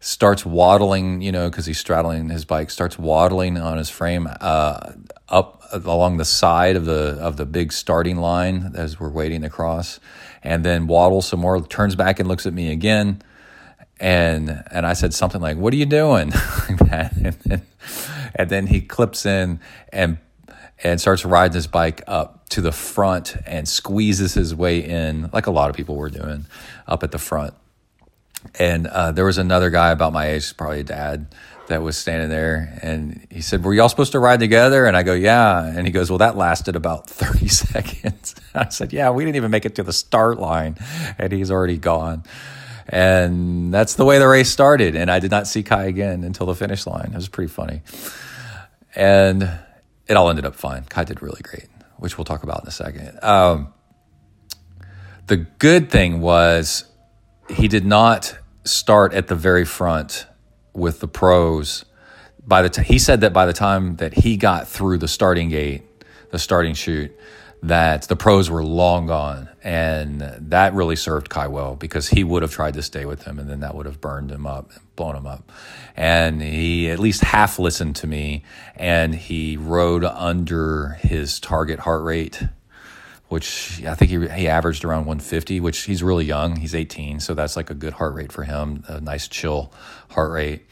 starts 0.00 0.44
waddling, 0.44 1.22
you 1.22 1.32
know, 1.32 1.48
because 1.48 1.66
he's 1.66 1.78
straddling 1.78 2.28
his 2.28 2.44
bike, 2.44 2.70
starts 2.70 2.98
waddling 2.98 3.56
on 3.56 3.78
his 3.78 3.88
frame 3.88 4.28
uh, 4.40 4.92
up 5.28 5.62
along 5.72 6.16
the 6.16 6.24
side 6.24 6.76
of 6.76 6.84
the 6.84 7.16
of 7.20 7.36
the 7.36 7.46
big 7.46 7.72
starting 7.72 8.16
line 8.16 8.72
as 8.76 9.00
we're 9.00 9.08
waiting 9.08 9.42
to 9.42 9.50
cross, 9.50 10.00
and 10.42 10.64
then 10.64 10.86
waddles 10.86 11.28
some 11.28 11.40
more, 11.40 11.64
turns 11.66 11.94
back 11.94 12.18
and 12.20 12.28
looks 12.28 12.46
at 12.46 12.52
me 12.52 12.70
again, 12.70 13.22
and 13.98 14.62
and 14.70 14.86
I 14.86 14.92
said 14.92 15.14
something 15.14 15.40
like, 15.40 15.56
"What 15.56 15.72
are 15.72 15.76
you 15.76 15.86
doing?" 15.86 16.32
and, 16.68 16.78
then, 17.44 17.62
and 18.34 18.50
then 18.50 18.66
he 18.66 18.80
clips 18.80 19.26
in 19.26 19.60
and 19.92 20.18
and 20.82 21.00
starts 21.00 21.24
riding 21.24 21.54
his 21.54 21.66
bike 21.66 22.02
up 22.06 22.48
to 22.50 22.60
the 22.60 22.72
front 22.72 23.36
and 23.46 23.66
squeezes 23.66 24.34
his 24.34 24.54
way 24.54 24.78
in, 24.78 25.30
like 25.32 25.46
a 25.46 25.50
lot 25.50 25.70
of 25.70 25.76
people 25.76 25.96
were 25.96 26.10
doing, 26.10 26.46
up 26.86 27.02
at 27.02 27.12
the 27.12 27.18
front 27.18 27.54
and 28.54 28.86
uh, 28.86 29.12
there 29.12 29.24
was 29.24 29.38
another 29.38 29.70
guy 29.70 29.90
about 29.90 30.12
my 30.12 30.28
age, 30.28 30.56
probably 30.56 30.80
a 30.80 30.84
dad, 30.84 31.34
that 31.68 31.82
was 31.82 31.96
standing 31.96 32.28
there. 32.28 32.78
And 32.82 33.26
he 33.30 33.40
said, 33.40 33.64
Were 33.64 33.74
y'all 33.74 33.88
supposed 33.88 34.12
to 34.12 34.20
ride 34.20 34.40
together? 34.40 34.86
And 34.86 34.96
I 34.96 35.02
go, 35.02 35.14
Yeah. 35.14 35.64
And 35.64 35.86
he 35.86 35.92
goes, 35.92 36.10
Well, 36.10 36.18
that 36.18 36.36
lasted 36.36 36.76
about 36.76 37.08
30 37.10 37.48
seconds. 37.48 38.34
I 38.54 38.68
said, 38.68 38.92
Yeah, 38.92 39.10
we 39.10 39.24
didn't 39.24 39.36
even 39.36 39.50
make 39.50 39.64
it 39.64 39.74
to 39.76 39.82
the 39.82 39.92
start 39.92 40.38
line. 40.38 40.76
And 41.18 41.32
he's 41.32 41.50
already 41.50 41.78
gone. 41.78 42.24
And 42.88 43.74
that's 43.74 43.94
the 43.94 44.04
way 44.04 44.18
the 44.18 44.28
race 44.28 44.50
started. 44.50 44.94
And 44.94 45.10
I 45.10 45.18
did 45.18 45.30
not 45.30 45.46
see 45.46 45.62
Kai 45.62 45.84
again 45.84 46.24
until 46.24 46.46
the 46.46 46.54
finish 46.54 46.86
line. 46.86 47.10
It 47.12 47.16
was 47.16 47.28
pretty 47.28 47.50
funny. 47.50 47.82
And 48.94 49.50
it 50.06 50.16
all 50.16 50.30
ended 50.30 50.46
up 50.46 50.54
fine. 50.54 50.84
Kai 50.84 51.04
did 51.04 51.22
really 51.22 51.42
great, 51.42 51.68
which 51.96 52.16
we'll 52.16 52.24
talk 52.24 52.42
about 52.42 52.62
in 52.62 52.68
a 52.68 52.72
second. 52.72 53.18
Um, 53.22 53.72
the 55.26 55.36
good 55.36 55.90
thing 55.90 56.20
was 56.20 56.84
he 57.48 57.68
did 57.68 57.84
not 57.84 58.38
start 58.64 59.14
at 59.14 59.28
the 59.28 59.34
very 59.34 59.64
front 59.64 60.26
with 60.72 61.00
the 61.00 61.08
pros. 61.08 61.84
By 62.46 62.62
the 62.62 62.68
t- 62.68 62.82
he 62.82 62.98
said 62.98 63.22
that 63.22 63.32
by 63.32 63.46
the 63.46 63.52
time 63.52 63.96
that 63.96 64.14
he 64.14 64.36
got 64.36 64.68
through 64.68 64.98
the 64.98 65.08
starting 65.08 65.48
gate, 65.48 65.82
the 66.30 66.38
starting 66.38 66.74
chute, 66.74 67.16
that 67.62 68.02
the 68.02 68.16
pros 68.16 68.48
were 68.48 68.64
long 68.64 69.06
gone, 69.06 69.48
and 69.66 70.20
that 70.20 70.74
really 70.74 70.94
served 70.94 71.28
Kai 71.28 71.48
well 71.48 71.74
because 71.74 72.06
he 72.06 72.22
would 72.22 72.42
have 72.42 72.52
tried 72.52 72.74
to 72.74 72.82
stay 72.82 73.04
with 73.04 73.24
him, 73.24 73.40
and 73.40 73.50
then 73.50 73.60
that 73.60 73.74
would 73.74 73.84
have 73.84 74.00
burned 74.00 74.30
him 74.30 74.46
up, 74.46 74.70
blown 74.94 75.16
him 75.16 75.26
up. 75.26 75.50
And 75.96 76.40
he 76.40 76.88
at 76.88 77.00
least 77.00 77.22
half 77.22 77.58
listened 77.58 77.96
to 77.96 78.06
me, 78.06 78.44
and 78.76 79.12
he 79.12 79.56
rode 79.56 80.04
under 80.04 80.90
his 81.00 81.40
target 81.40 81.80
heart 81.80 82.04
rate 82.04 82.44
which 83.28 83.84
I 83.84 83.96
think 83.96 84.12
he, 84.12 84.28
he 84.40 84.46
averaged 84.46 84.84
around 84.84 85.06
150, 85.06 85.58
which 85.58 85.80
he's 85.80 86.00
really 86.00 86.24
young. 86.24 86.54
He's 86.54 86.76
18, 86.76 87.18
so 87.18 87.34
that's 87.34 87.56
like 87.56 87.70
a 87.70 87.74
good 87.74 87.94
heart 87.94 88.14
rate 88.14 88.30
for 88.30 88.44
him, 88.44 88.84
a 88.86 89.00
nice 89.00 89.26
chill 89.26 89.72
heart 90.10 90.30
rate. 90.30 90.64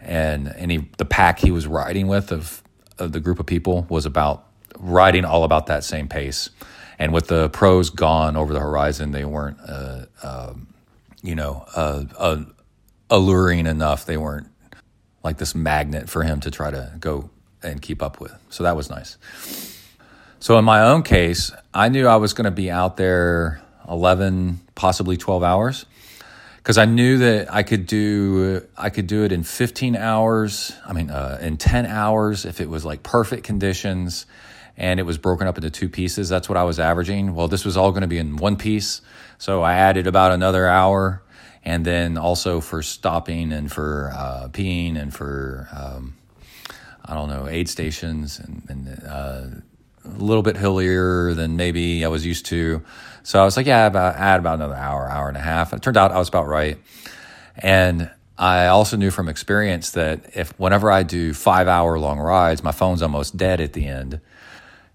And 0.00 0.48
and 0.48 0.70
he, 0.70 0.90
the 0.98 1.06
pack 1.06 1.38
he 1.38 1.50
was 1.50 1.66
riding 1.66 2.06
with 2.06 2.30
of, 2.30 2.62
of 2.98 3.12
the 3.12 3.20
group 3.20 3.40
of 3.40 3.46
people 3.46 3.86
was 3.88 4.04
about 4.04 4.46
riding 4.78 5.24
all 5.24 5.44
about 5.44 5.64
that 5.68 5.82
same 5.82 6.06
pace. 6.06 6.50
And 6.98 7.12
with 7.12 7.28
the 7.28 7.48
pros 7.50 7.90
gone 7.90 8.36
over 8.36 8.52
the 8.52 8.60
horizon, 8.60 9.10
they 9.10 9.24
weren't, 9.24 9.58
uh, 9.66 10.06
uh, 10.22 10.54
you 11.22 11.34
know, 11.34 11.64
uh, 11.74 12.04
uh, 12.18 12.44
alluring 13.10 13.66
enough. 13.66 14.06
They 14.06 14.16
weren't 14.16 14.48
like 15.22 15.38
this 15.38 15.54
magnet 15.54 16.08
for 16.08 16.22
him 16.22 16.40
to 16.40 16.50
try 16.50 16.70
to 16.70 16.92
go 17.00 17.30
and 17.62 17.80
keep 17.80 18.02
up 18.02 18.20
with. 18.20 18.36
So 18.50 18.62
that 18.64 18.76
was 18.76 18.90
nice. 18.90 19.16
So 20.38 20.58
in 20.58 20.64
my 20.64 20.82
own 20.82 21.02
case, 21.02 21.50
I 21.72 21.88
knew 21.88 22.06
I 22.06 22.16
was 22.16 22.34
going 22.34 22.44
to 22.44 22.50
be 22.50 22.70
out 22.70 22.96
there 22.96 23.62
11, 23.88 24.60
possibly 24.74 25.16
12 25.16 25.42
hours 25.42 25.86
because 26.64 26.78
I 26.78 26.86
knew 26.86 27.18
that 27.18 27.52
I 27.52 27.62
could 27.62 27.86
do 27.86 28.66
I 28.76 28.88
could 28.88 29.06
do 29.06 29.24
it 29.24 29.32
in 29.32 29.42
15 29.42 29.96
hours. 29.96 30.72
I 30.86 30.94
mean, 30.94 31.10
uh, 31.10 31.38
in 31.40 31.58
10 31.58 31.84
hours 31.84 32.46
if 32.46 32.60
it 32.60 32.70
was 32.70 32.84
like 32.84 33.02
perfect 33.02 33.44
conditions, 33.44 34.24
and 34.76 34.98
it 34.98 35.04
was 35.04 35.18
broken 35.18 35.46
up 35.46 35.56
into 35.56 35.70
two 35.70 35.88
pieces. 35.88 36.28
That's 36.28 36.48
what 36.48 36.58
I 36.58 36.64
was 36.64 36.78
averaging. 36.78 37.34
Well, 37.34 37.48
this 37.48 37.64
was 37.64 37.76
all 37.76 37.90
going 37.90 38.02
to 38.02 38.08
be 38.08 38.18
in 38.18 38.36
one 38.36 38.56
piece, 38.56 39.00
so 39.38 39.62
I 39.62 39.74
added 39.74 40.06
about 40.06 40.32
another 40.32 40.66
hour, 40.66 41.22
and 41.64 41.84
then 41.84 42.18
also 42.18 42.60
for 42.60 42.82
stopping 42.82 43.52
and 43.52 43.70
for 43.70 44.12
uh, 44.14 44.48
peeing 44.48 45.00
and 45.00 45.14
for 45.14 45.68
um, 45.72 46.16
I 47.04 47.14
don't 47.14 47.28
know 47.28 47.48
aid 47.48 47.68
stations 47.68 48.38
and, 48.38 48.62
and 48.68 49.02
uh, 49.06 49.46
a 50.04 50.18
little 50.18 50.42
bit 50.42 50.56
hillier 50.56 51.34
than 51.34 51.56
maybe 51.56 52.04
I 52.04 52.08
was 52.08 52.24
used 52.24 52.46
to. 52.46 52.82
So 53.22 53.40
I 53.40 53.44
was 53.44 53.56
like, 53.56 53.66
yeah, 53.66 53.86
about, 53.86 54.16
add 54.16 54.40
about 54.40 54.54
another 54.54 54.74
hour, 54.74 55.08
hour 55.08 55.28
and 55.28 55.36
a 55.36 55.40
half. 55.40 55.72
It 55.72 55.82
turned 55.82 55.96
out 55.96 56.12
I 56.12 56.18
was 56.18 56.28
about 56.28 56.46
right. 56.46 56.78
And 57.56 58.10
I 58.36 58.66
also 58.66 58.96
knew 58.96 59.10
from 59.10 59.28
experience 59.28 59.92
that 59.92 60.36
if 60.36 60.58
whenever 60.58 60.90
I 60.90 61.04
do 61.04 61.32
five 61.32 61.68
hour 61.68 61.98
long 61.98 62.18
rides, 62.18 62.62
my 62.62 62.72
phone's 62.72 63.02
almost 63.02 63.36
dead 63.36 63.60
at 63.60 63.72
the 63.72 63.86
end. 63.86 64.20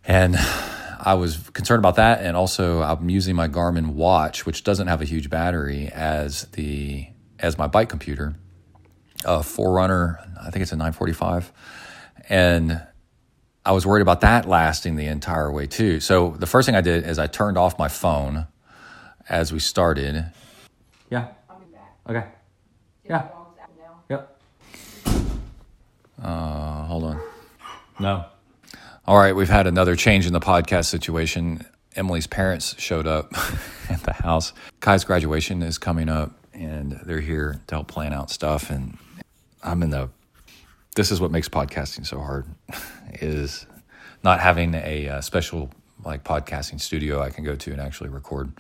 And 0.10 0.36
I 0.38 1.14
was 1.14 1.38
concerned 1.52 1.78
about 1.78 1.98
that, 1.98 2.24
and 2.24 2.36
also 2.36 2.82
I'm 2.82 3.12
using 3.12 3.36
my 3.36 3.48
Garmin 3.48 3.94
watch, 3.94 4.44
which 4.44 4.64
doesn't 4.64 4.88
have 4.88 5.04
a 5.04 5.06
huge 5.06 5.30
battery, 5.30 5.88
as 5.94 6.46
the 6.54 7.06
as 7.38 7.60
my 7.60 7.68
bike 7.68 7.90
computer, 7.90 8.34
a 9.24 9.44
Forerunner. 9.44 10.18
I 10.42 10.50
think 10.50 10.64
it's 10.64 10.72
a 10.72 10.78
945, 10.78 11.54
and 12.28 12.82
I 13.64 13.72
was 13.72 13.86
worried 13.86 14.02
about 14.02 14.22
that 14.22 14.48
lasting 14.48 14.96
the 14.96 15.06
entire 15.06 15.52
way 15.52 15.68
too. 15.68 16.00
So 16.00 16.32
the 16.32 16.48
first 16.48 16.66
thing 16.66 16.74
I 16.74 16.82
did 16.82 17.06
is 17.06 17.20
I 17.20 17.28
turned 17.28 17.60
off 17.60 17.78
my 17.78 17.88
phone 17.88 18.48
as 19.30 19.54
we 19.54 19.60
started. 19.60 20.26
Yeah. 21.12 21.28
Okay. 22.10 22.26
Yeah. 23.08 23.28
Yep. 24.10 24.42
Uh, 26.20 26.86
hold 26.86 27.04
on. 27.04 27.22
No. 28.00 28.26
All 29.10 29.18
right, 29.18 29.36
we've 29.36 29.50
had 29.50 29.66
another 29.66 29.96
change 29.96 30.28
in 30.28 30.34
the 30.34 30.40
podcast 30.40 30.86
situation. 30.86 31.66
Emily's 31.96 32.28
parents 32.28 32.80
showed 32.80 33.08
up 33.08 33.34
at 33.90 34.04
the 34.04 34.14
house. 34.14 34.54
Kai's 34.82 35.04
graduation 35.04 35.64
is 35.64 35.80
coming 35.80 36.10
up, 36.10 36.34
and 36.54 36.92
they're 37.06 37.20
here 37.20 37.60
to 37.66 37.74
help 37.74 37.88
plan 37.88 38.14
out 38.14 38.30
stuff. 38.30 38.70
And 38.70 39.00
I'm 39.64 39.82
in 39.82 39.90
the. 39.90 40.12
This 40.96 41.12
is 41.12 41.20
what 41.20 41.32
makes 41.32 41.50
podcasting 41.50 42.06
so 42.06 42.20
hard, 42.20 42.46
is 43.14 43.66
not 44.24 44.42
having 44.42 44.76
a, 44.76 45.10
uh, 45.10 45.22
special 45.22 45.72
like 46.06 46.24
podcasting 46.24 46.80
studio 46.80 47.20
I 47.20 47.32
can 47.32 47.44
go 47.44 47.56
to 47.56 47.72
and 47.72 47.82
actually 47.82 48.12
record. 48.12 48.52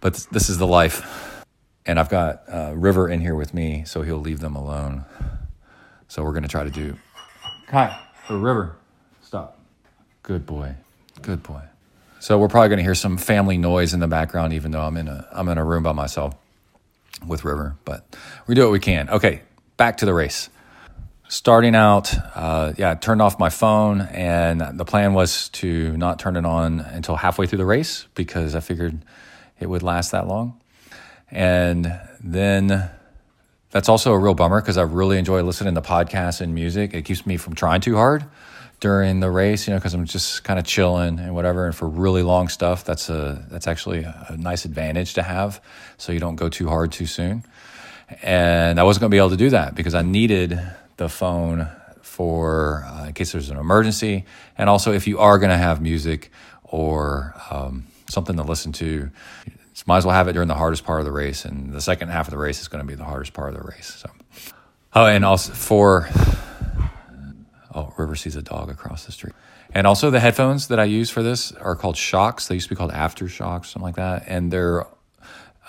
But 0.00 0.14
th- 0.14 0.28
this 0.28 0.48
is 0.48 0.58
the 0.58 0.66
life, 0.68 1.44
and 1.86 1.98
I've 1.98 2.08
got 2.08 2.44
uh, 2.46 2.72
River 2.76 3.08
in 3.08 3.20
here 3.20 3.34
with 3.34 3.52
me, 3.52 3.82
so 3.84 4.02
he'll 4.02 4.20
leave 4.20 4.38
them 4.38 4.54
alone. 4.54 5.06
So 6.06 6.22
we're 6.22 6.34
gonna 6.34 6.46
try 6.46 6.62
to 6.62 6.70
do. 6.70 6.96
Kai 7.66 7.98
or 8.30 8.38
River, 8.38 8.76
stop. 9.22 9.58
Good 10.22 10.46
boy. 10.46 10.74
Good 11.20 11.42
boy. 11.42 11.62
So 12.20 12.38
we're 12.38 12.48
probably 12.48 12.68
going 12.68 12.78
to 12.78 12.84
hear 12.84 12.94
some 12.94 13.16
family 13.16 13.58
noise 13.58 13.92
in 13.92 13.98
the 13.98 14.06
background, 14.06 14.52
even 14.52 14.70
though 14.70 14.82
I'm 14.82 14.96
in 14.96 15.08
a 15.08 15.26
I'm 15.32 15.48
in 15.48 15.58
a 15.58 15.64
room 15.64 15.82
by 15.82 15.92
myself 15.92 16.36
with 17.26 17.44
River. 17.44 17.76
But 17.84 18.04
we 18.46 18.54
do 18.54 18.62
what 18.62 18.70
we 18.70 18.78
can. 18.78 19.10
Okay, 19.10 19.42
back 19.76 19.96
to 19.98 20.06
the 20.06 20.14
race. 20.14 20.48
Starting 21.28 21.74
out, 21.74 22.14
uh, 22.36 22.72
yeah, 22.76 22.92
I 22.92 22.94
turned 22.94 23.20
off 23.20 23.38
my 23.38 23.48
phone, 23.48 24.02
and 24.02 24.78
the 24.78 24.84
plan 24.84 25.14
was 25.14 25.48
to 25.48 25.96
not 25.96 26.20
turn 26.20 26.36
it 26.36 26.44
on 26.44 26.80
until 26.80 27.16
halfway 27.16 27.46
through 27.46 27.58
the 27.58 27.64
race 27.64 28.06
because 28.14 28.54
I 28.54 28.60
figured 28.60 29.04
it 29.58 29.66
would 29.66 29.82
last 29.82 30.12
that 30.12 30.28
long. 30.28 30.60
And 31.30 31.98
then 32.22 32.90
that's 33.70 33.88
also 33.88 34.12
a 34.12 34.18
real 34.18 34.34
bummer 34.34 34.60
because 34.60 34.78
I 34.78 34.82
really 34.82 35.18
enjoy 35.18 35.42
listening 35.42 35.74
to 35.74 35.82
podcasts 35.82 36.40
and 36.40 36.54
music. 36.54 36.94
It 36.94 37.02
keeps 37.02 37.26
me 37.26 37.38
from 37.38 37.54
trying 37.54 37.80
too 37.80 37.96
hard 37.96 38.24
during 38.82 39.20
the 39.20 39.30
race, 39.30 39.68
you 39.68 39.72
know, 39.72 39.78
because 39.78 39.94
I'm 39.94 40.06
just 40.06 40.42
kind 40.42 40.58
of 40.58 40.64
chilling 40.66 41.20
and 41.20 41.36
whatever. 41.36 41.66
And 41.66 41.74
for 41.74 41.88
really 41.88 42.24
long 42.24 42.48
stuff, 42.48 42.82
that's 42.84 43.08
a 43.08 43.46
that's 43.48 43.68
actually 43.68 44.02
a 44.02 44.36
nice 44.36 44.64
advantage 44.64 45.14
to 45.14 45.22
have, 45.22 45.62
so 45.98 46.10
you 46.10 46.18
don't 46.18 46.34
go 46.34 46.48
too 46.48 46.68
hard 46.68 46.90
too 46.90 47.06
soon. 47.06 47.44
And 48.22 48.80
I 48.80 48.82
wasn't 48.82 49.02
going 49.02 49.10
to 49.10 49.14
be 49.14 49.18
able 49.18 49.30
to 49.30 49.36
do 49.36 49.50
that 49.50 49.76
because 49.76 49.94
I 49.94 50.02
needed 50.02 50.60
the 50.96 51.08
phone 51.08 51.68
for 52.00 52.84
uh, 52.84 53.06
in 53.06 53.12
case 53.12 53.30
there's 53.30 53.50
an 53.50 53.56
emergency, 53.56 54.24
and 54.58 54.68
also 54.68 54.92
if 54.92 55.06
you 55.06 55.20
are 55.20 55.38
going 55.38 55.50
to 55.50 55.56
have 55.56 55.80
music 55.80 56.32
or 56.64 57.34
um, 57.50 57.86
something 58.10 58.36
to 58.36 58.42
listen 58.42 58.72
to, 58.72 59.10
might 59.86 59.98
as 59.98 60.06
well 60.06 60.14
have 60.14 60.26
it 60.26 60.32
during 60.32 60.48
the 60.48 60.56
hardest 60.56 60.84
part 60.84 60.98
of 60.98 61.06
the 61.06 61.12
race, 61.12 61.44
and 61.44 61.72
the 61.72 61.80
second 61.80 62.08
half 62.08 62.26
of 62.26 62.32
the 62.32 62.38
race 62.38 62.60
is 62.60 62.66
going 62.66 62.84
to 62.84 62.88
be 62.88 62.96
the 62.96 63.04
hardest 63.04 63.32
part 63.32 63.54
of 63.54 63.60
the 63.60 63.64
race. 63.64 63.94
So, 63.94 64.10
oh, 64.94 65.06
and 65.06 65.24
also 65.24 65.52
for 65.52 66.08
oh, 67.74 67.92
River 67.96 68.16
sees 68.16 68.36
a 68.36 68.42
dog 68.42 68.70
across 68.70 69.04
the 69.06 69.12
street, 69.12 69.34
and 69.74 69.86
also 69.86 70.10
the 70.10 70.20
headphones 70.20 70.68
that 70.68 70.78
I 70.78 70.84
use 70.84 71.10
for 71.10 71.22
this 71.22 71.52
are 71.52 71.76
called 71.76 71.96
Shokz. 71.96 72.48
They 72.48 72.54
used 72.54 72.68
to 72.68 72.74
be 72.74 72.78
called 72.78 72.92
AfterShokz, 72.92 73.66
something 73.66 73.82
like 73.82 73.96
that, 73.96 74.24
and 74.26 74.52
they're 74.52 74.86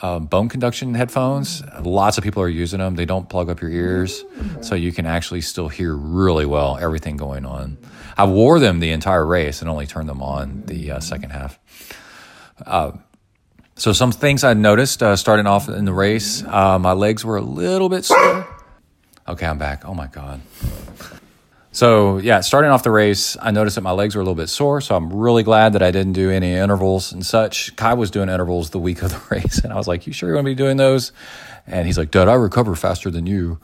um, 0.01 0.25
bone 0.25 0.49
conduction 0.49 0.93
headphones. 0.95 1.63
Lots 1.81 2.17
of 2.17 2.23
people 2.23 2.43
are 2.43 2.49
using 2.49 2.79
them. 2.79 2.95
They 2.95 3.05
don't 3.05 3.29
plug 3.29 3.49
up 3.49 3.61
your 3.61 3.71
ears, 3.71 4.25
so 4.61 4.75
you 4.75 4.91
can 4.91 5.05
actually 5.05 5.41
still 5.41 5.69
hear 5.69 5.95
really 5.95 6.45
well 6.45 6.77
everything 6.77 7.15
going 7.15 7.45
on. 7.45 7.77
I 8.17 8.25
wore 8.25 8.59
them 8.59 8.79
the 8.79 8.91
entire 8.91 9.25
race 9.25 9.61
and 9.61 9.69
only 9.69 9.87
turned 9.87 10.09
them 10.09 10.21
on 10.21 10.63
the 10.65 10.91
uh, 10.91 10.99
second 10.99 11.31
half. 11.31 11.57
Uh, 12.65 12.91
so 13.75 13.91
some 13.93 14.11
things 14.11 14.43
I 14.43 14.53
noticed 14.53 15.01
uh, 15.01 15.15
starting 15.15 15.47
off 15.47 15.67
in 15.67 15.85
the 15.85 15.93
race, 15.93 16.43
uh, 16.43 16.77
my 16.77 16.93
legs 16.93 17.25
were 17.25 17.37
a 17.37 17.41
little 17.41 17.89
bit 17.89 18.05
sore. 18.05 18.47
Okay, 19.27 19.45
I'm 19.45 19.57
back. 19.57 19.85
Oh 19.85 19.93
my 19.93 20.07
god. 20.07 20.41
So 21.73 22.19
yeah, 22.19 22.41
starting 22.41 22.69
off 22.69 22.83
the 22.83 22.91
race, 22.91 23.35
I 23.41 23.49
noticed 23.49 23.75
that 23.75 23.81
my 23.81 23.91
legs 23.91 24.15
were 24.15 24.21
a 24.21 24.23
little 24.23 24.35
bit 24.35 24.47
sore. 24.47 24.79
So 24.79 24.95
I'm 24.95 25.11
really 25.11 25.41
glad 25.41 25.73
that 25.73 25.81
I 25.81 25.89
didn't 25.89 26.13
do 26.13 26.29
any 26.29 26.53
intervals 26.53 27.11
and 27.11 27.25
such. 27.25 27.75
Kai 27.75 27.95
was 27.95 28.11
doing 28.11 28.29
intervals 28.29 28.69
the 28.69 28.79
week 28.79 29.01
of 29.01 29.09
the 29.09 29.21
race, 29.35 29.59
and 29.63 29.73
I 29.73 29.75
was 29.75 29.87
like, 29.87 30.05
"You 30.05 30.13
sure 30.13 30.29
you 30.29 30.35
want 30.35 30.45
to 30.45 30.51
be 30.51 30.55
doing 30.55 30.77
those?" 30.77 31.11
And 31.65 31.87
he's 31.87 31.97
like, 31.97 32.11
"Dad, 32.11 32.29
I 32.29 32.35
recover 32.35 32.75
faster 32.75 33.09
than 33.09 33.25
you." 33.25 33.59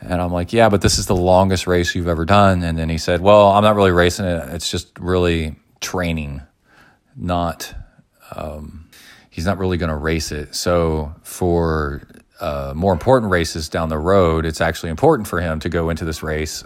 And 0.00 0.22
I'm 0.22 0.32
like, 0.32 0.54
"Yeah, 0.54 0.70
but 0.70 0.80
this 0.80 0.98
is 0.98 1.06
the 1.06 1.14
longest 1.14 1.66
race 1.66 1.94
you've 1.94 2.08
ever 2.08 2.24
done." 2.24 2.62
And 2.62 2.78
then 2.78 2.88
he 2.88 2.96
said, 2.96 3.20
"Well, 3.20 3.50
I'm 3.50 3.62
not 3.62 3.76
really 3.76 3.92
racing 3.92 4.24
it. 4.24 4.48
It's 4.54 4.70
just 4.70 4.98
really 4.98 5.56
training, 5.80 6.40
not." 7.14 7.74
Um, 8.34 8.88
he's 9.28 9.44
not 9.44 9.58
really 9.58 9.76
going 9.76 9.90
to 9.90 9.96
race 9.96 10.32
it. 10.32 10.54
So 10.54 11.14
for 11.22 12.02
uh, 12.40 12.72
more 12.74 12.92
important 12.92 13.30
races 13.30 13.68
down 13.68 13.88
the 13.90 13.98
road, 13.98 14.46
it's 14.46 14.60
actually 14.60 14.90
important 14.90 15.28
for 15.28 15.40
him 15.40 15.60
to 15.60 15.68
go 15.68 15.90
into 15.90 16.04
this 16.04 16.22
race, 16.22 16.64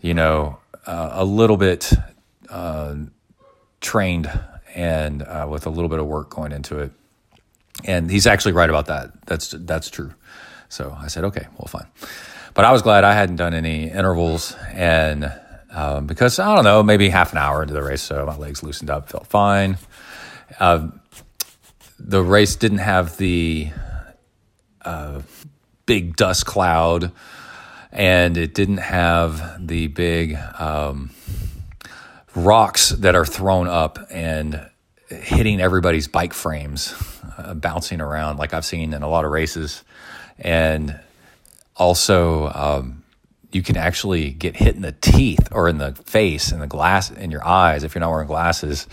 you 0.00 0.14
know, 0.14 0.58
uh, 0.86 1.10
a 1.12 1.24
little 1.24 1.56
bit 1.56 1.92
uh, 2.48 2.96
trained 3.80 4.30
and 4.74 5.22
uh, 5.22 5.46
with 5.50 5.66
a 5.66 5.70
little 5.70 5.88
bit 5.88 5.98
of 5.98 6.06
work 6.06 6.30
going 6.30 6.52
into 6.52 6.78
it. 6.78 6.92
And 7.84 8.10
he's 8.10 8.26
actually 8.26 8.52
right 8.52 8.68
about 8.68 8.86
that. 8.86 9.26
That's 9.26 9.54
that's 9.56 9.90
true. 9.90 10.12
So 10.68 10.96
I 10.98 11.08
said, 11.08 11.24
okay, 11.24 11.46
well, 11.58 11.66
fine. 11.66 11.86
But 12.54 12.64
I 12.64 12.72
was 12.72 12.82
glad 12.82 13.04
I 13.04 13.14
hadn't 13.14 13.36
done 13.36 13.54
any 13.54 13.90
intervals 13.90 14.54
and. 14.72 15.32
Um, 15.72 16.06
because 16.06 16.40
I 16.40 16.52
don't 16.56 16.64
know, 16.64 16.82
maybe 16.82 17.10
half 17.10 17.30
an 17.30 17.38
hour 17.38 17.62
into 17.62 17.74
the 17.74 17.82
race, 17.84 18.02
so 18.02 18.26
my 18.26 18.36
legs 18.36 18.60
loosened 18.64 18.90
up, 18.90 19.08
felt 19.08 19.28
fine. 19.28 19.78
Uh, 20.58 20.88
the 21.96 22.20
race 22.20 22.56
didn't 22.56 22.78
have 22.78 23.16
the 23.18 23.70
uh, 24.84 25.22
big 25.86 26.16
dust 26.16 26.46
cloud, 26.46 27.12
and 27.92 28.36
it 28.36 28.54
didn't 28.54 28.78
have 28.78 29.66
the 29.66 29.88
big 29.88 30.36
um, 30.58 31.10
rocks 32.34 32.90
that 32.90 33.14
are 33.14 33.24
thrown 33.24 33.66
up 33.66 33.98
and 34.10 34.68
hitting 35.08 35.60
everybody's 35.60 36.08
bike 36.08 36.32
frames, 36.32 36.94
uh, 37.36 37.54
bouncing 37.54 38.00
around 38.00 38.38
like 38.38 38.54
I've 38.54 38.64
seen 38.64 38.92
in 38.94 39.02
a 39.02 39.08
lot 39.08 39.24
of 39.24 39.30
races, 39.30 39.84
and 40.38 40.98
also. 41.76 42.48
Um, 42.48 42.96
you 43.52 43.62
can 43.62 43.76
actually 43.76 44.30
get 44.30 44.54
hit 44.54 44.76
in 44.76 44.82
the 44.82 44.92
teeth 44.92 45.48
or 45.50 45.68
in 45.68 45.78
the 45.78 45.92
face 45.92 46.52
in 46.52 46.60
the 46.60 46.68
glass 46.68 47.10
in 47.10 47.32
your 47.32 47.44
eyes 47.44 47.82
if 47.82 47.96
you're 47.96 48.00
not 48.00 48.10
wearing 48.10 48.28
glasses 48.28 48.86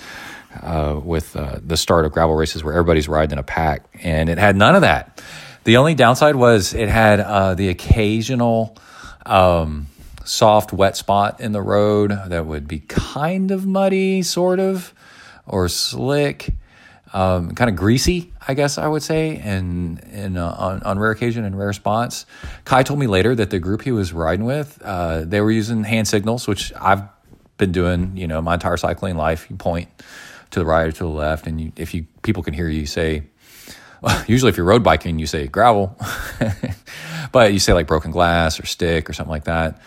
uh, 0.62 1.00
with 1.04 1.36
uh, 1.36 1.60
the 1.66 1.78
start 1.78 2.06
of 2.06 2.12
gravel 2.12 2.36
races 2.36 2.64
where 2.64 2.74
everybody's 2.74 3.08
riding 3.08 3.34
in 3.34 3.40
a 3.40 3.44
pack, 3.44 3.86
and 4.02 4.30
it 4.30 4.38
had 4.38 4.56
none 4.56 4.76
of 4.76 4.82
that. 4.82 5.22
The 5.64 5.78
only 5.78 5.96
downside 5.96 6.36
was 6.36 6.74
it 6.74 6.90
had 6.90 7.20
uh, 7.20 7.54
the 7.56 7.70
occasional 7.70 8.78
um, 9.28 9.88
soft, 10.24 10.74
wet 10.74 10.98
spot 10.98 11.40
in 11.40 11.52
the 11.52 11.62
road 11.62 12.12
that 12.12 12.46
would 12.46 12.68
be 12.68 12.80
kind 12.80 13.52
of 13.52 13.66
muddy, 13.66 14.24
sort 14.24 14.60
of, 14.60 14.94
or 15.46 15.70
slick, 15.70 16.54
um, 17.14 17.52
kind 17.52 17.70
of 17.70 17.76
greasy, 17.76 18.34
I 18.48 18.54
guess 18.54 18.78
I 18.78 18.88
would 18.88 19.04
say, 19.04 19.38
and, 19.38 20.04
and 20.12 20.38
uh, 20.38 20.56
on, 20.58 20.84
on 20.84 21.00
rare 21.00 21.12
occasion 21.12 21.46
and 21.46 21.58
rare 21.58 21.74
spots. 21.74 22.26
Kai 22.66 22.84
told 22.84 23.00
me 23.00 23.08
later 23.08 23.34
that 23.36 23.50
the 23.50 23.60
group 23.60 23.82
he 23.82 23.92
was 23.92 24.12
riding 24.12 24.46
with, 24.46 24.82
uh, 24.84 25.22
they 25.22 25.40
were 25.42 25.52
using 25.52 25.84
hand 25.84 26.08
signals, 26.08 26.48
which 26.48 26.74
I've 26.76 27.04
been 27.58 27.72
doing, 27.72 28.18
you 28.18 28.28
know, 28.28 28.42
my 28.42 28.56
entire 28.56 28.78
cycling 28.78 29.16
life. 29.16 29.50
You 29.50 29.56
point 29.56 29.90
to 30.52 30.60
the 30.60 30.66
right 30.66 30.88
or 30.88 30.92
to 30.92 31.04
the 31.04 31.10
left, 31.10 31.48
and 31.48 31.60
you, 31.60 31.72
if 31.76 31.94
you 31.94 32.06
people 32.22 32.44
can 32.44 32.54
hear 32.54 32.70
you 32.70 32.86
say, 32.86 33.24
usually 34.28 34.50
if 34.50 34.58
you're 34.58 34.66
road 34.66 34.84
biking, 34.84 35.20
you 35.20 35.28
say 35.28 35.48
gravel, 35.48 35.98
but 37.32 37.54
you 37.54 37.60
say 37.60 37.74
like 37.74 37.88
broken 37.88 38.12
glass 38.12 38.60
or 38.60 38.66
stick 38.66 39.10
or 39.10 39.14
something 39.14 39.32
like 39.32 39.46
that. 39.46 39.80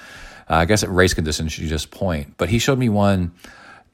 Uh, 0.48 0.56
I 0.56 0.64
guess 0.64 0.82
at 0.82 0.90
race 0.90 1.14
conditions 1.14 1.58
you 1.58 1.68
just 1.68 1.90
point. 1.90 2.34
But 2.36 2.48
he 2.48 2.58
showed 2.58 2.78
me 2.78 2.88
one. 2.88 3.32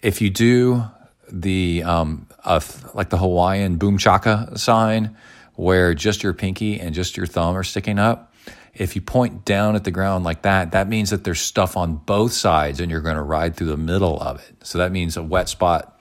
If 0.02 0.20
you 0.20 0.30
do 0.30 0.84
the 1.30 1.82
um, 1.84 2.26
uh, 2.44 2.60
like 2.94 3.10
the 3.10 3.18
Hawaiian 3.18 3.76
boom 3.76 3.98
chaka 3.98 4.52
sign, 4.56 5.16
where 5.54 5.94
just 5.94 6.22
your 6.22 6.32
pinky 6.32 6.80
and 6.80 6.94
just 6.94 7.16
your 7.16 7.26
thumb 7.26 7.56
are 7.56 7.64
sticking 7.64 7.98
up. 7.98 8.32
If 8.74 8.94
you 8.94 9.00
point 9.00 9.46
down 9.46 9.74
at 9.74 9.84
the 9.84 9.90
ground 9.90 10.24
like 10.24 10.42
that, 10.42 10.72
that 10.72 10.86
means 10.86 11.08
that 11.08 11.24
there's 11.24 11.40
stuff 11.40 11.78
on 11.78 11.96
both 11.96 12.32
sides 12.32 12.78
and 12.78 12.90
you're 12.90 13.00
going 13.00 13.16
to 13.16 13.22
ride 13.22 13.56
through 13.56 13.68
the 13.68 13.76
middle 13.78 14.20
of 14.20 14.38
it. 14.38 14.66
So 14.66 14.78
that 14.78 14.92
means 14.92 15.16
a 15.16 15.22
wet 15.22 15.48
spot 15.48 15.98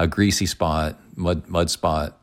a 0.00 0.06
greasy 0.06 0.46
spot, 0.46 0.98
mud 1.14 1.46
mud 1.46 1.70
spot. 1.70 2.18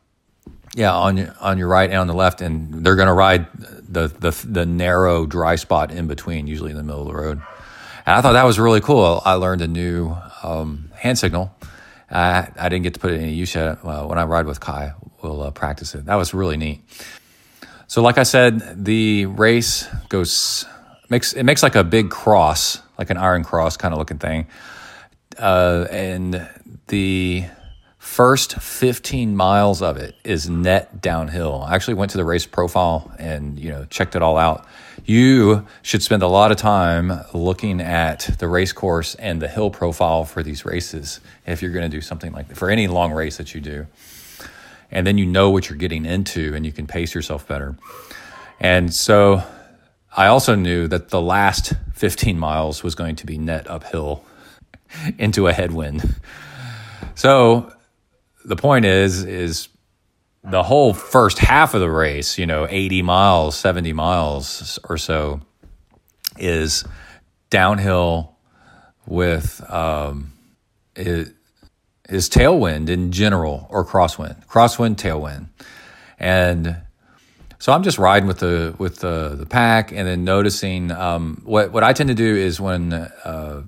Yeah, 0.78 0.94
on 0.94 1.18
your 1.18 1.36
on 1.42 1.58
your 1.58 1.68
right 1.68 1.90
and 1.90 2.00
on 2.00 2.08
the 2.08 2.14
left, 2.14 2.42
and 2.42 2.86
they're 2.86 2.96
going 2.96 3.08
to 3.08 3.14
ride 3.14 3.48
the, 3.54 4.08
the 4.08 4.32
the 4.48 4.66
narrow 4.66 5.26
dry 5.26 5.56
spot 5.56 5.92
in 5.92 6.08
between, 6.08 6.46
usually 6.46 6.72
in 6.72 6.78
the 6.78 6.84
middle 6.84 7.02
of 7.02 7.08
the 7.08 7.16
road. 7.16 7.42
And 8.06 8.16
I 8.16 8.22
thought 8.22 8.34
that 8.34 8.46
was 8.46 8.60
really 8.60 8.80
cool. 8.80 9.22
I 9.26 9.34
learned 9.34 9.62
a 9.62 9.68
new 9.68 10.16
um, 10.44 10.92
hand 10.96 11.18
signal 11.18 11.54
I, 12.10 12.50
I 12.58 12.70
didn't 12.70 12.84
get 12.84 12.94
to 12.94 13.00
put 13.00 13.12
it 13.12 13.22
in 13.22 13.30
use 13.30 13.56
yet. 13.56 13.80
Uh, 13.84 14.06
when 14.06 14.18
I 14.18 14.24
ride 14.24 14.46
with 14.46 14.60
Kai, 14.60 14.94
we'll 15.22 15.42
uh, 15.42 15.52
practice 15.52 15.94
it. 15.96 16.06
That 16.06 16.16
was 16.16 16.34
really 16.34 16.58
neat. 16.58 16.82
So, 17.88 18.02
like 18.02 18.18
I 18.18 18.24
said, 18.24 18.86
the 18.86 19.26
race 19.26 19.88
goes 20.10 20.66
makes 21.10 21.34
it 21.34 21.44
makes 21.44 21.64
like 21.64 21.76
a 21.76 21.84
big 21.84 22.10
cross, 22.10 22.82
like 22.98 23.10
an 23.10 23.18
iron 23.18 23.44
cross 23.44 23.78
kind 23.78 23.94
of 23.94 23.98
looking 23.98 24.20
thing, 24.20 24.48
uh, 25.38 25.88
and 25.90 26.48
the 26.88 27.46
first 28.08 28.60
15 28.60 29.36
miles 29.36 29.82
of 29.82 29.98
it 29.98 30.16
is 30.24 30.50
net 30.50 31.02
downhill. 31.02 31.62
I 31.62 31.76
actually 31.76 31.96
went 31.96 32.12
to 32.12 32.18
the 32.18 32.24
race 32.24 32.48
profile 32.48 33.14
and 33.20 33.60
you 33.60 33.70
know 33.70 33.86
checked 33.86 34.16
it 34.16 34.24
all 34.24 34.38
out. 34.38 34.66
You 35.06 35.68
should 35.84 36.02
spend 36.02 36.24
a 36.24 36.28
lot 36.28 36.52
of 36.52 36.58
time 36.58 37.12
looking 37.34 37.80
at 37.80 38.22
the 38.40 38.48
race 38.48 38.72
course 38.72 39.14
and 39.16 39.40
the 39.42 39.48
hill 39.48 39.70
profile 39.70 40.24
for 40.24 40.42
these 40.42 40.66
races 40.66 41.20
if 41.46 41.62
you're 41.62 41.72
going 41.72 41.90
to 41.90 41.96
do 41.96 42.02
something 42.02 42.32
like 42.32 42.48
that 42.48 42.58
for 42.58 42.72
any 42.72 42.88
long 42.88 43.12
race 43.12 43.38
that 43.38 43.54
you 43.54 43.62
do. 43.62 43.86
And 44.90 45.06
then 45.06 45.20
you 45.20 45.26
know 45.26 45.52
what 45.52 45.70
you're 45.70 45.78
getting 45.78 46.06
into 46.06 46.56
and 46.56 46.66
you 46.66 46.72
can 46.72 46.88
pace 46.88 47.14
yourself 47.14 47.48
better. 47.48 47.76
And 48.60 48.92
so 48.92 49.44
I 50.16 50.28
also 50.28 50.56
knew 50.56 50.88
that 50.88 51.10
the 51.10 51.22
last 51.22 51.74
15 51.94 52.40
miles 52.40 52.84
was 52.84 52.96
going 52.96 53.18
to 53.18 53.28
be 53.28 53.38
net 53.38 53.70
uphill 53.70 54.24
into 55.20 55.46
a 55.48 55.54
headwind. 55.54 56.16
So 57.14 57.74
the 58.48 58.56
point 58.56 58.86
is, 58.86 59.26
is 59.26 59.68
the 60.42 60.64
whole 60.64 60.94
first 60.94 61.38
half 61.38 61.74
of 61.74 61.82
the 61.82 61.92
race, 61.92 62.38
you 62.38 62.46
know, 62.46 62.66
80 62.70 63.02
miles, 63.02 63.58
70 63.58 63.92
miles 63.92 64.80
or 64.88 64.98
so, 64.98 65.42
is 66.40 66.86
downhill 67.50 68.38
with 69.06 69.62
um, 69.70 70.32
is, 70.96 71.34
tailwind 72.08 72.88
in 72.88 73.12
general 73.12 73.68
or 73.70 73.86
crosswind, 73.86 74.46
crosswind, 74.48 74.96
tailwind. 74.96 75.48
And 76.18 76.78
so 77.60 77.74
I'm 77.74 77.84
just 77.84 77.98
riding 77.98 78.28
with 78.28 78.40
the 78.40 78.74
with 78.78 79.00
the, 79.00 79.36
the 79.38 79.46
pack 79.46 79.92
and 79.92 80.08
then 80.08 80.24
noticing 80.24 80.92
um, 80.92 81.42
what 81.44 81.74
what 81.74 81.84
I 81.84 81.92
tend 81.92 82.08
to 82.10 82.16
do 82.16 82.36
is 82.36 82.62
when 82.62 82.94
uh, 82.94 83.64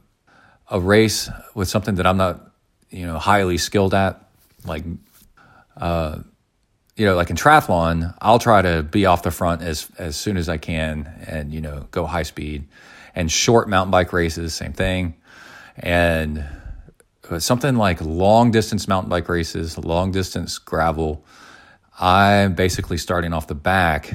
a 0.72 0.80
race 0.80 1.30
with 1.54 1.68
something 1.68 1.96
that 1.96 2.08
I'm 2.08 2.18
not 2.18 2.50
you 2.90 3.06
know 3.06 3.18
highly 3.18 3.58
skilled 3.58 3.94
at 3.94 4.29
like 4.66 4.84
uh, 5.78 6.20
you 6.95 7.05
know 7.05 7.16
like 7.16 7.30
in 7.30 7.36
triathlon 7.36 8.14
I'll 8.22 8.39
try 8.39 8.62
to 8.62 8.84
be 8.84 9.05
off 9.05 9.24
the 9.24 9.32
front 9.32 9.62
as 9.62 9.89
as 9.97 10.16
soon 10.16 10.38
as 10.38 10.49
I 10.49 10.57
can 10.57 11.07
and 11.28 11.53
you 11.53 11.62
know 11.62 11.88
go 11.91 12.05
high 12.05 12.24
speed 12.24 12.68
and 13.16 13.32
short 13.32 13.70
mountain 13.70 13.91
bike 13.91 14.14
races 14.14 14.53
same 14.53 14.74
thing 14.74 15.16
and 15.78 16.45
something 17.38 17.76
like 17.76 18.01
long 18.01 18.51
distance 18.51 18.88
mountain 18.88 19.10
bike 19.10 19.30
races 19.30 19.78
long 19.78 20.12
distance 20.12 20.57
gravel 20.57 21.24
I'm 21.99 22.53
basically 22.55 22.97
starting 22.97 23.34
off 23.34 23.47
the 23.47 23.55
back 23.55 24.14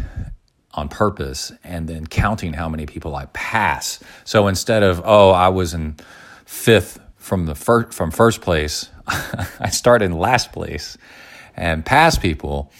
on 0.73 0.89
purpose 0.89 1.53
and 1.63 1.89
then 1.89 2.07
counting 2.07 2.55
how 2.55 2.69
many 2.69 2.87
people 2.87 3.15
I 3.15 3.27
pass. 3.27 4.01
So 4.25 4.49
instead 4.49 4.83
of 4.83 5.03
oh 5.05 5.31
I 5.31 5.49
was 5.49 5.75
in 5.75 5.97
fifth 6.47 6.99
from 7.17 7.47
the 7.47 7.55
first 7.55 7.95
from 7.97 8.11
first 8.11 8.41
place, 8.41 8.89
I 9.61 9.71
start 9.71 10.03
in 10.03 10.13
last 10.13 10.53
place 10.53 10.97
and 11.57 11.85
pass 11.85 12.19
people. 12.19 12.73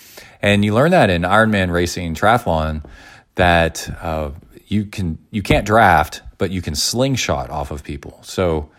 And 0.43 0.65
you 0.65 0.75
learn 0.75 0.91
that 0.91 1.11
in 1.11 1.23
Ironman 1.23 1.71
racing 1.73 2.15
triathlon 2.15 2.85
that 3.37 3.89
uh, 4.03 4.31
you 4.67 4.85
can 4.85 5.19
you 5.31 5.43
can't 5.43 5.67
draft, 5.67 6.23
but 6.39 6.51
you 6.51 6.63
can 6.63 6.75
slingshot 6.75 7.51
off 7.51 7.71
of 7.71 7.83
people. 7.83 8.19
So 8.23 8.71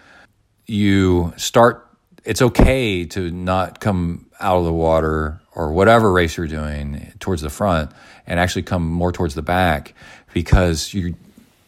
you 0.67 1.33
start. 1.37 1.81
It's 2.23 2.41
okay 2.41 3.05
to 3.05 3.29
not 3.29 3.79
come 3.79 4.25
out 4.39 4.57
of 4.57 4.65
the 4.65 4.73
water 4.73 5.41
or 5.53 5.71
whatever 5.71 6.11
race 6.11 6.37
you're 6.37 6.47
doing 6.47 7.13
towards 7.19 7.41
the 7.41 7.49
front 7.49 7.91
and 8.27 8.39
actually 8.39 8.63
come 8.63 8.87
more 8.87 9.11
towards 9.11 9.35
the 9.35 9.41
back 9.41 9.93
because 10.33 10.93
you, 10.93 11.15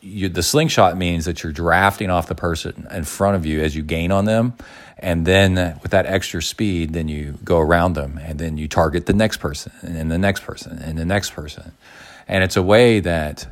you 0.01 0.29
the 0.29 0.43
slingshot 0.43 0.97
means 0.97 1.25
that 1.25 1.43
you're 1.43 1.53
drafting 1.53 2.09
off 2.09 2.27
the 2.27 2.35
person 2.35 2.87
in 2.91 3.03
front 3.03 3.35
of 3.35 3.45
you 3.45 3.61
as 3.61 3.75
you 3.75 3.83
gain 3.83 4.11
on 4.11 4.25
them 4.25 4.53
and 4.99 5.25
then 5.25 5.79
with 5.81 5.91
that 5.91 6.05
extra 6.05 6.41
speed 6.41 6.93
then 6.93 7.07
you 7.07 7.37
go 7.43 7.59
around 7.59 7.93
them 7.93 8.19
and 8.21 8.39
then 8.39 8.57
you 8.57 8.67
target 8.67 9.05
the 9.05 9.13
next 9.13 9.37
person 9.37 9.71
and 9.81 10.11
the 10.11 10.17
next 10.17 10.43
person 10.43 10.77
and 10.79 10.97
the 10.97 11.05
next 11.05 11.31
person. 11.31 11.71
And 12.27 12.43
it's 12.43 12.57
a 12.57 12.63
way 12.63 12.99
that 12.99 13.47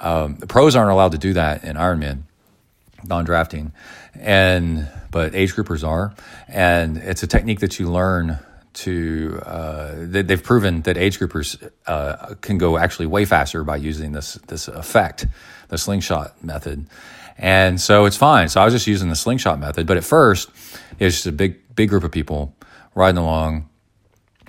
um, 0.00 0.36
the 0.36 0.46
pros 0.46 0.76
aren't 0.76 0.90
allowed 0.90 1.12
to 1.12 1.18
do 1.18 1.32
that 1.34 1.64
in 1.64 1.76
ironman 1.76 2.22
non-drafting. 3.04 3.72
And 4.14 4.88
but 5.10 5.34
age 5.34 5.54
groupers 5.54 5.86
are. 5.86 6.14
And 6.48 6.96
it's 6.98 7.22
a 7.22 7.26
technique 7.26 7.60
that 7.60 7.78
you 7.78 7.90
learn 7.90 8.38
to 8.74 9.40
uh, 9.44 9.94
they, 9.96 10.22
have 10.28 10.42
proven 10.42 10.82
that 10.82 10.98
age 10.98 11.18
groupers 11.18 11.70
uh, 11.86 12.34
can 12.42 12.58
go 12.58 12.76
actually 12.76 13.06
way 13.06 13.24
faster 13.24 13.64
by 13.64 13.76
using 13.76 14.12
this 14.12 14.34
this 14.48 14.68
effect, 14.68 15.26
the 15.68 15.78
slingshot 15.78 16.44
method, 16.44 16.86
and 17.38 17.80
so 17.80 18.04
it's 18.06 18.16
fine. 18.16 18.48
So 18.48 18.60
I 18.60 18.64
was 18.64 18.74
just 18.74 18.86
using 18.86 19.08
the 19.08 19.16
slingshot 19.16 19.58
method, 19.58 19.86
but 19.86 19.96
at 19.96 20.04
first 20.04 20.48
it 20.98 21.04
was 21.04 21.14
just 21.14 21.26
a 21.26 21.32
big 21.32 21.74
big 21.74 21.88
group 21.90 22.04
of 22.04 22.12
people 22.12 22.54
riding 22.94 23.18
along, 23.18 23.68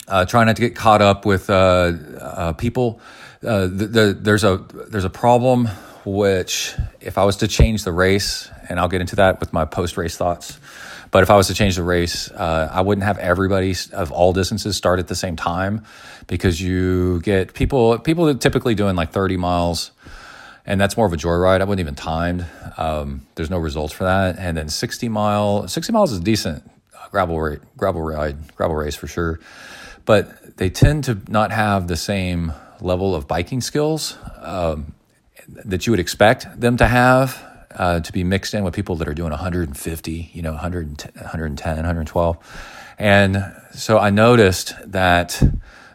uh, 0.07 0.25
trying 0.25 0.47
not 0.47 0.55
to 0.55 0.61
get 0.61 0.75
caught 0.75 1.01
up 1.01 1.25
with 1.25 1.49
uh, 1.49 1.93
uh, 2.19 2.53
people. 2.53 2.99
Uh, 3.45 3.67
the, 3.67 3.87
the, 3.87 4.17
there's 4.19 4.43
a 4.43 4.65
there's 4.89 5.05
a 5.05 5.09
problem 5.09 5.69
which 6.05 6.73
if 7.01 7.17
I 7.17 7.25
was 7.25 7.37
to 7.37 7.47
change 7.47 7.83
the 7.83 7.91
race, 7.91 8.49
and 8.69 8.79
I'll 8.79 8.87
get 8.87 9.01
into 9.01 9.17
that 9.17 9.39
with 9.39 9.51
my 9.51 9.65
post 9.65 9.97
race 9.97 10.15
thoughts. 10.15 10.57
But 11.11 11.23
if 11.23 11.29
I 11.29 11.35
was 11.35 11.47
to 11.47 11.53
change 11.53 11.75
the 11.75 11.83
race, 11.83 12.29
uh, 12.31 12.69
I 12.71 12.81
wouldn't 12.81 13.05
have 13.05 13.17
everybody 13.17 13.75
of 13.93 14.11
all 14.11 14.33
distances 14.33 14.75
start 14.75 14.99
at 14.99 15.07
the 15.07 15.15
same 15.15 15.35
time 15.35 15.83
because 16.27 16.59
you 16.61 17.21
get 17.21 17.53
people 17.53 17.97
people 17.99 18.25
that 18.25 18.41
typically 18.41 18.75
doing 18.75 18.95
like 18.95 19.11
30 19.11 19.37
miles, 19.37 19.91
and 20.67 20.79
that's 20.79 20.97
more 20.97 21.07
of 21.07 21.13
a 21.13 21.17
joyride. 21.17 21.61
I 21.61 21.63
wouldn't 21.63 21.79
even 21.79 21.95
timed. 21.95 22.45
Um, 22.77 23.25
there's 23.35 23.49
no 23.49 23.57
results 23.57 23.93
for 23.93 24.03
that. 24.03 24.37
And 24.37 24.57
then 24.57 24.69
60 24.69 25.09
mile 25.09 25.67
60 25.67 25.91
miles 25.93 26.11
is 26.11 26.19
decent 26.19 26.69
gravel 27.09 27.39
rate, 27.39 27.59
gravel 27.77 28.01
ride, 28.01 28.55
gravel 28.55 28.75
race 28.75 28.95
for 28.95 29.07
sure. 29.07 29.39
But 30.05 30.57
they 30.57 30.69
tend 30.69 31.05
to 31.05 31.19
not 31.27 31.51
have 31.51 31.87
the 31.87 31.95
same 31.95 32.53
level 32.81 33.15
of 33.15 33.27
biking 33.27 33.61
skills 33.61 34.17
um, 34.41 34.93
that 35.47 35.87
you 35.87 35.91
would 35.91 35.99
expect 35.99 36.59
them 36.59 36.77
to 36.77 36.85
have 36.85 37.43
uh, 37.75 37.99
to 37.99 38.11
be 38.11 38.23
mixed 38.23 38.53
in 38.53 38.63
with 38.63 38.73
people 38.73 38.95
that 38.97 39.07
are 39.07 39.13
doing 39.13 39.31
150, 39.31 40.31
you 40.33 40.41
know, 40.41 40.51
110, 40.51 41.11
110, 41.13 41.75
112. 41.75 42.93
And 42.99 43.53
so 43.73 43.99
I 43.99 44.09
noticed 44.09 44.73
that 44.91 45.41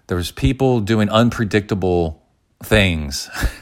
there 0.06 0.16
was 0.16 0.30
people 0.30 0.80
doing 0.80 1.08
unpredictable 1.08 2.22
things 2.62 3.28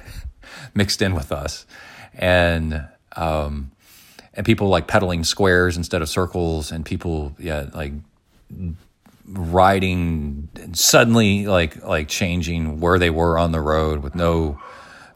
mixed 0.75 1.03
in 1.03 1.15
with 1.15 1.33
us. 1.33 1.67
And, 2.15 2.87
um, 3.17 3.71
and 4.35 4.47
people 4.47 4.69
like 4.69 4.87
pedaling 4.87 5.25
squares 5.25 5.77
instead 5.77 6.03
of 6.03 6.09
circles 6.09 6.71
and 6.71 6.85
people, 6.85 7.35
yeah, 7.39 7.67
like 7.75 7.93
riding 9.27 10.49
suddenly 10.73 11.47
like, 11.47 11.83
like 11.85 12.09
changing 12.09 12.81
where 12.81 12.99
they 12.99 13.11
were 13.11 13.39
on 13.39 13.53
the 13.53 13.61
road 13.61 14.03
with 14.03 14.15
no, 14.15 14.61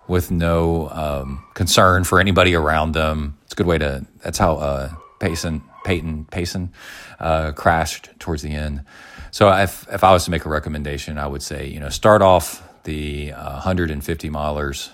with 0.07 0.31
no 0.31 0.89
um, 0.91 1.45
concern 1.55 2.05
for 2.05 2.21
anybody 2.21 2.55
around 2.55 2.93
them. 2.93 3.37
It's 3.45 3.53
a 3.53 3.57
good 3.57 3.67
way 3.67 3.79
to. 3.79 4.07
That's 4.23 4.39
how 4.39 4.57
uh, 4.57 4.91
Payson, 5.19 5.63
Peyton, 5.85 6.27
Payson 6.27 6.73
uh, 7.19 7.53
crashed 7.53 8.11
towards 8.19 8.43
the 8.43 8.51
end. 8.51 8.85
So 9.31 9.53
if 9.53 9.87
if 9.93 10.05
I 10.05 10.13
was 10.13 10.25
to 10.27 10.31
make 10.31 10.45
a 10.45 10.49
recommendation, 10.49 11.19
I 11.19 11.27
would 11.27 11.43
say 11.43 11.67
you 11.67 11.81
know 11.81 11.89
start 11.89 12.23
off 12.23 12.63
the 12.85 13.33
uh, 13.33 13.53
150 13.53 14.31
milers 14.31 14.91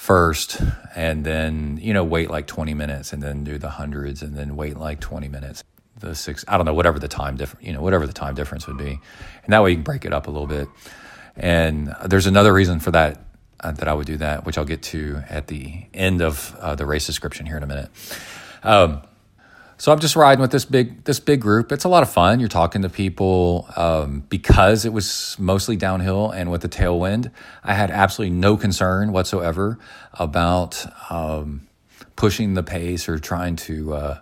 first, 0.00 0.62
and 0.96 1.24
then 1.26 1.78
you 1.82 1.92
know 1.92 2.02
wait 2.02 2.30
like 2.30 2.46
20 2.46 2.72
minutes, 2.72 3.12
and 3.12 3.22
then 3.22 3.44
do 3.44 3.58
the 3.58 3.68
hundreds, 3.68 4.22
and 4.22 4.34
then 4.34 4.56
wait 4.56 4.78
like 4.78 4.98
20 4.98 5.28
minutes. 5.28 5.62
The 5.98 6.14
six, 6.14 6.42
I 6.48 6.56
don't 6.56 6.64
know, 6.64 6.72
whatever 6.72 6.98
the 6.98 7.08
time 7.08 7.36
difference, 7.36 7.66
you 7.66 7.74
know, 7.74 7.82
whatever 7.82 8.06
the 8.06 8.14
time 8.14 8.34
difference 8.34 8.66
would 8.66 8.78
be, 8.78 8.98
and 9.44 9.52
that 9.52 9.62
way 9.62 9.70
you 9.70 9.76
can 9.76 9.82
break 9.82 10.06
it 10.06 10.14
up 10.14 10.26
a 10.26 10.30
little 10.30 10.46
bit. 10.46 10.68
And 11.36 11.94
there's 12.06 12.26
another 12.26 12.54
reason 12.54 12.80
for 12.80 12.90
that 12.92 13.22
uh, 13.60 13.72
that 13.72 13.88
I 13.88 13.92
would 13.92 14.06
do 14.06 14.16
that, 14.16 14.46
which 14.46 14.56
I'll 14.56 14.64
get 14.64 14.82
to 14.84 15.22
at 15.28 15.48
the 15.48 15.84
end 15.92 16.22
of 16.22 16.56
uh, 16.58 16.74
the 16.74 16.86
race 16.86 17.04
description 17.04 17.44
here 17.44 17.58
in 17.58 17.62
a 17.62 17.66
minute. 17.66 17.90
Um, 18.62 19.02
so 19.80 19.92
I'm 19.92 19.98
just 19.98 20.14
riding 20.14 20.42
with 20.42 20.50
this 20.50 20.66
big 20.66 21.04
this 21.04 21.20
big 21.20 21.40
group. 21.40 21.72
It's 21.72 21.84
a 21.84 21.88
lot 21.88 22.02
of 22.02 22.10
fun. 22.10 22.38
You're 22.38 22.50
talking 22.50 22.82
to 22.82 22.90
people 22.90 23.66
um, 23.76 24.20
because 24.28 24.84
it 24.84 24.92
was 24.92 25.36
mostly 25.38 25.74
downhill 25.74 26.30
and 26.30 26.50
with 26.50 26.60
the 26.60 26.68
tailwind. 26.68 27.30
I 27.64 27.72
had 27.72 27.90
absolutely 27.90 28.36
no 28.36 28.58
concern 28.58 29.10
whatsoever 29.10 29.78
about 30.12 30.84
um, 31.10 31.66
pushing 32.14 32.52
the 32.52 32.62
pace 32.62 33.08
or 33.08 33.18
trying 33.18 33.56
to, 33.56 33.94
uh, 33.94 34.18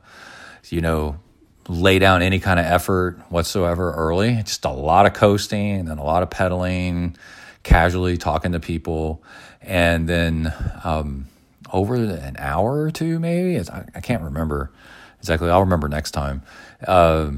you 0.68 0.80
know, 0.80 1.18
lay 1.66 1.98
down 1.98 2.22
any 2.22 2.38
kind 2.38 2.60
of 2.60 2.66
effort 2.66 3.18
whatsoever 3.28 3.92
early. 3.94 4.36
Just 4.36 4.64
a 4.64 4.70
lot 4.70 5.06
of 5.06 5.14
coasting 5.14 5.72
and 5.72 5.88
then 5.88 5.98
a 5.98 6.04
lot 6.04 6.22
of 6.22 6.30
pedaling 6.30 7.16
casually 7.64 8.16
talking 8.16 8.52
to 8.52 8.60
people, 8.60 9.24
and 9.60 10.08
then 10.08 10.54
um, 10.84 11.26
over 11.72 11.96
an 11.96 12.36
hour 12.38 12.82
or 12.82 12.92
two, 12.92 13.18
maybe 13.18 13.58
I, 13.58 14.00
can't 14.00 14.22
remember 14.22 14.70
exactly. 15.18 15.50
I'll 15.50 15.60
remember 15.60 15.88
next 15.88 16.12
time. 16.12 16.42
Uh, 16.86 17.32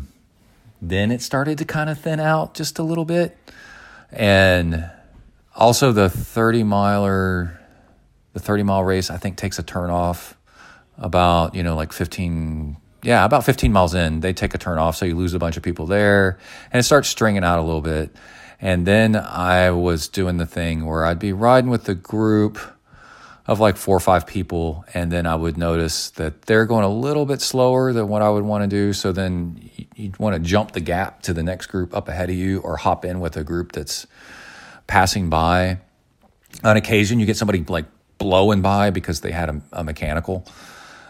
Then 0.82 1.10
it 1.10 1.20
started 1.22 1.58
to 1.58 1.64
kind 1.64 1.90
of 1.90 1.98
thin 2.00 2.20
out 2.20 2.54
just 2.54 2.78
a 2.78 2.82
little 2.82 3.04
bit. 3.04 3.36
And 4.10 4.90
also 5.54 5.92
the 5.92 6.08
30 6.08 6.62
miler, 6.64 7.60
the 8.32 8.40
30 8.40 8.62
mile 8.62 8.82
race, 8.82 9.10
I 9.10 9.18
think 9.18 9.36
takes 9.36 9.58
a 9.58 9.62
turn 9.62 9.90
off 9.90 10.36
about, 10.96 11.54
you 11.54 11.62
know, 11.62 11.76
like 11.76 11.92
15, 11.92 12.76
yeah, 13.02 13.24
about 13.24 13.44
15 13.44 13.72
miles 13.72 13.94
in, 13.94 14.20
they 14.20 14.32
take 14.32 14.54
a 14.54 14.58
turn 14.58 14.78
off. 14.78 14.96
So 14.96 15.04
you 15.04 15.16
lose 15.16 15.34
a 15.34 15.38
bunch 15.38 15.56
of 15.56 15.62
people 15.62 15.86
there 15.86 16.38
and 16.72 16.80
it 16.80 16.84
starts 16.84 17.08
stringing 17.08 17.44
out 17.44 17.58
a 17.58 17.62
little 17.62 17.82
bit. 17.82 18.10
And 18.60 18.86
then 18.86 19.16
I 19.16 19.70
was 19.70 20.08
doing 20.08 20.36
the 20.38 20.46
thing 20.46 20.84
where 20.86 21.04
I'd 21.04 21.18
be 21.18 21.32
riding 21.32 21.70
with 21.70 21.84
the 21.84 21.94
group 21.94 22.58
of 23.50 23.58
like 23.58 23.76
four 23.76 23.96
or 23.96 24.00
five 24.00 24.28
people, 24.28 24.84
and 24.94 25.10
then 25.10 25.26
I 25.26 25.34
would 25.34 25.58
notice 25.58 26.10
that 26.10 26.42
they're 26.42 26.66
going 26.66 26.84
a 26.84 26.88
little 26.88 27.26
bit 27.26 27.40
slower 27.40 27.92
than 27.92 28.06
what 28.06 28.22
I 28.22 28.30
would 28.30 28.44
want 28.44 28.62
to 28.62 28.68
do. 28.68 28.92
So 28.92 29.10
then 29.10 29.68
you'd 29.96 30.16
want 30.20 30.36
to 30.36 30.38
jump 30.40 30.70
the 30.70 30.78
gap 30.78 31.22
to 31.22 31.32
the 31.32 31.42
next 31.42 31.66
group 31.66 31.92
up 31.92 32.06
ahead 32.08 32.30
of 32.30 32.36
you, 32.36 32.60
or 32.60 32.76
hop 32.76 33.04
in 33.04 33.18
with 33.18 33.36
a 33.36 33.42
group 33.42 33.72
that's 33.72 34.06
passing 34.86 35.30
by. 35.30 35.78
On 36.62 36.76
occasion, 36.76 37.18
you 37.18 37.26
get 37.26 37.36
somebody 37.36 37.64
like 37.64 37.86
blowing 38.18 38.62
by 38.62 38.90
because 38.90 39.20
they 39.20 39.32
had 39.32 39.48
a, 39.48 39.60
a 39.72 39.82
mechanical, 39.82 40.46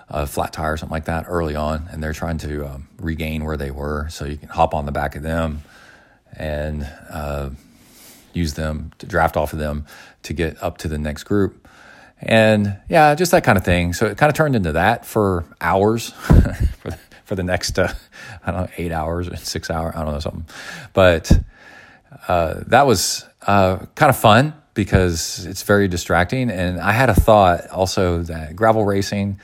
a 0.09 0.27
flat 0.27 0.55
tire 0.55 0.73
or 0.73 0.77
something 0.79 0.95
like 0.95 1.05
that 1.05 1.27
early 1.29 1.57
on, 1.57 1.89
and 1.93 2.03
they're 2.03 2.15
trying 2.15 2.39
to 2.39 2.67
um, 2.67 2.89
regain 2.97 3.45
where 3.45 3.59
they 3.59 3.71
were. 3.71 4.09
So 4.09 4.25
you 4.25 4.39
can 4.39 4.49
hop 4.49 4.73
on 4.73 4.87
the 4.87 4.93
back 4.93 5.15
of 5.15 5.23
them 5.23 5.61
and 6.33 6.89
uh, 7.11 7.51
use 8.33 8.55
them 8.55 8.93
to 8.97 9.05
draft 9.05 9.37
off 9.37 9.53
of 9.53 9.59
them 9.59 9.85
to 10.23 10.33
get 10.33 10.63
up 10.63 10.79
to 10.79 10.89
the 10.89 10.97
next 10.97 11.25
group. 11.25 11.60
And 12.23 12.79
yeah, 12.89 13.15
just 13.15 13.33
that 13.33 13.45
kind 13.45 13.57
of 13.57 13.65
thing. 13.65 13.93
So 13.93 14.07
it 14.07 14.19
kind 14.19 14.29
of 14.29 14.37
turned 14.37 14.55
into 14.55 14.73
that 14.73 15.07
for 15.07 15.45
hours, 15.61 16.11
for, 16.11 16.91
for 17.25 17.35
the 17.35 17.43
next, 17.43 17.79
uh, 17.79 17.93
I 18.45 18.51
don't 18.51 18.61
know, 18.63 18.69
eight 18.77 18.93
hours 18.93 19.29
or 19.29 19.37
six 19.37 19.71
hours, 19.71 19.95
I 19.97 20.05
don't 20.05 20.13
know, 20.13 20.21
something. 20.21 20.47
But 20.93 21.33
uh, 22.29 22.61
that 22.67 22.87
was 22.87 23.25
uh, 23.47 23.79
kind 23.95 24.11
of 24.11 24.17
fun 24.17 24.55
because 24.75 25.47
it's 25.47 25.63
very 25.63 25.89
distracting. 25.89 26.51
And 26.51 26.79
I 26.79 26.93
had 26.93 27.09
a 27.09 27.15
thought 27.15 27.69
also 27.69 28.23
that 28.25 28.55
gravel 28.55 28.85
racing, 28.85 29.41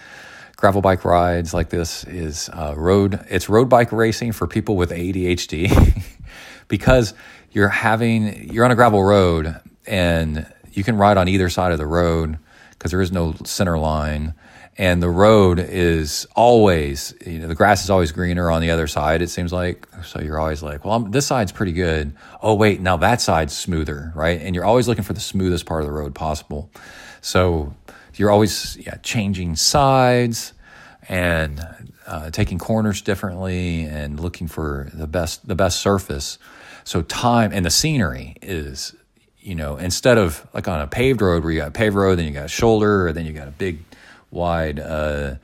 gravel 0.56 0.82
bike 0.82 1.04
rides 1.04 1.54
like 1.54 1.70
this 1.70 2.04
is 2.04 2.50
uh, 2.52 2.74
road, 2.76 3.24
it's 3.30 3.48
road 3.48 3.68
bike 3.68 3.92
racing 3.92 4.32
for 4.32 4.46
people 4.46 4.76
with 4.76 4.90
ADHD 4.90 6.04
because 6.68 7.14
you're 7.52 7.68
having, 7.68 8.52
you're 8.52 8.64
on 8.66 8.70
a 8.70 8.76
gravel 8.76 9.02
road 9.02 9.58
and 9.86 10.46
you 10.72 10.84
can 10.84 10.98
ride 10.98 11.16
on 11.16 11.26
either 11.28 11.48
side 11.48 11.72
of 11.72 11.78
the 11.78 11.86
road 11.86 12.38
because 12.86 12.92
there 12.92 13.00
is 13.00 13.10
no 13.10 13.34
center 13.44 13.76
line. 13.78 14.32
And 14.78 15.02
the 15.02 15.10
road 15.10 15.58
is 15.58 16.26
always 16.36 17.14
you 17.26 17.38
know 17.40 17.48
the 17.48 17.54
grass 17.54 17.82
is 17.82 17.90
always 17.90 18.12
greener 18.12 18.50
on 18.50 18.60
the 18.60 18.70
other 18.70 18.86
side 18.86 19.22
it 19.22 19.30
seems 19.30 19.52
like. 19.52 19.88
So 20.04 20.20
you're 20.20 20.38
always 20.38 20.62
like 20.62 20.84
well 20.84 20.94
I'm, 20.94 21.10
this 21.10 21.26
side's 21.26 21.50
pretty 21.50 21.72
good. 21.72 22.14
Oh 22.42 22.54
wait 22.54 22.80
now 22.80 22.96
that 22.98 23.20
side's 23.20 23.56
smoother 23.56 24.12
right? 24.14 24.40
And 24.40 24.54
you're 24.54 24.64
always 24.64 24.86
looking 24.86 25.02
for 25.02 25.14
the 25.14 25.20
smoothest 25.20 25.66
part 25.66 25.80
of 25.80 25.86
the 25.86 25.92
road 25.92 26.14
possible. 26.14 26.70
So 27.22 27.74
you're 28.14 28.30
always 28.30 28.76
yeah, 28.76 28.96
changing 29.02 29.56
sides 29.56 30.52
and 31.08 31.66
uh, 32.06 32.30
taking 32.30 32.58
corners 32.58 33.00
differently 33.00 33.82
and 33.84 34.20
looking 34.20 34.46
for 34.46 34.90
the 34.92 35.06
best 35.08 35.48
the 35.48 35.56
best 35.56 35.80
surface. 35.80 36.38
So 36.84 37.02
time 37.02 37.50
and 37.52 37.64
the 37.64 37.70
scenery 37.70 38.36
is 38.42 38.94
you 39.46 39.54
know, 39.54 39.76
instead 39.76 40.18
of 40.18 40.44
like 40.52 40.66
on 40.66 40.80
a 40.80 40.88
paved 40.88 41.22
road 41.22 41.44
where 41.44 41.52
you 41.52 41.60
got 41.60 41.68
a 41.68 41.70
paved 41.70 41.94
road, 41.94 42.18
then 42.18 42.26
you 42.26 42.32
got 42.32 42.46
a 42.46 42.48
shoulder, 42.48 43.06
or 43.06 43.12
then 43.12 43.26
you 43.26 43.32
got 43.32 43.46
a 43.46 43.52
big 43.52 43.78
wide 44.32 44.80
uh, 44.80 45.36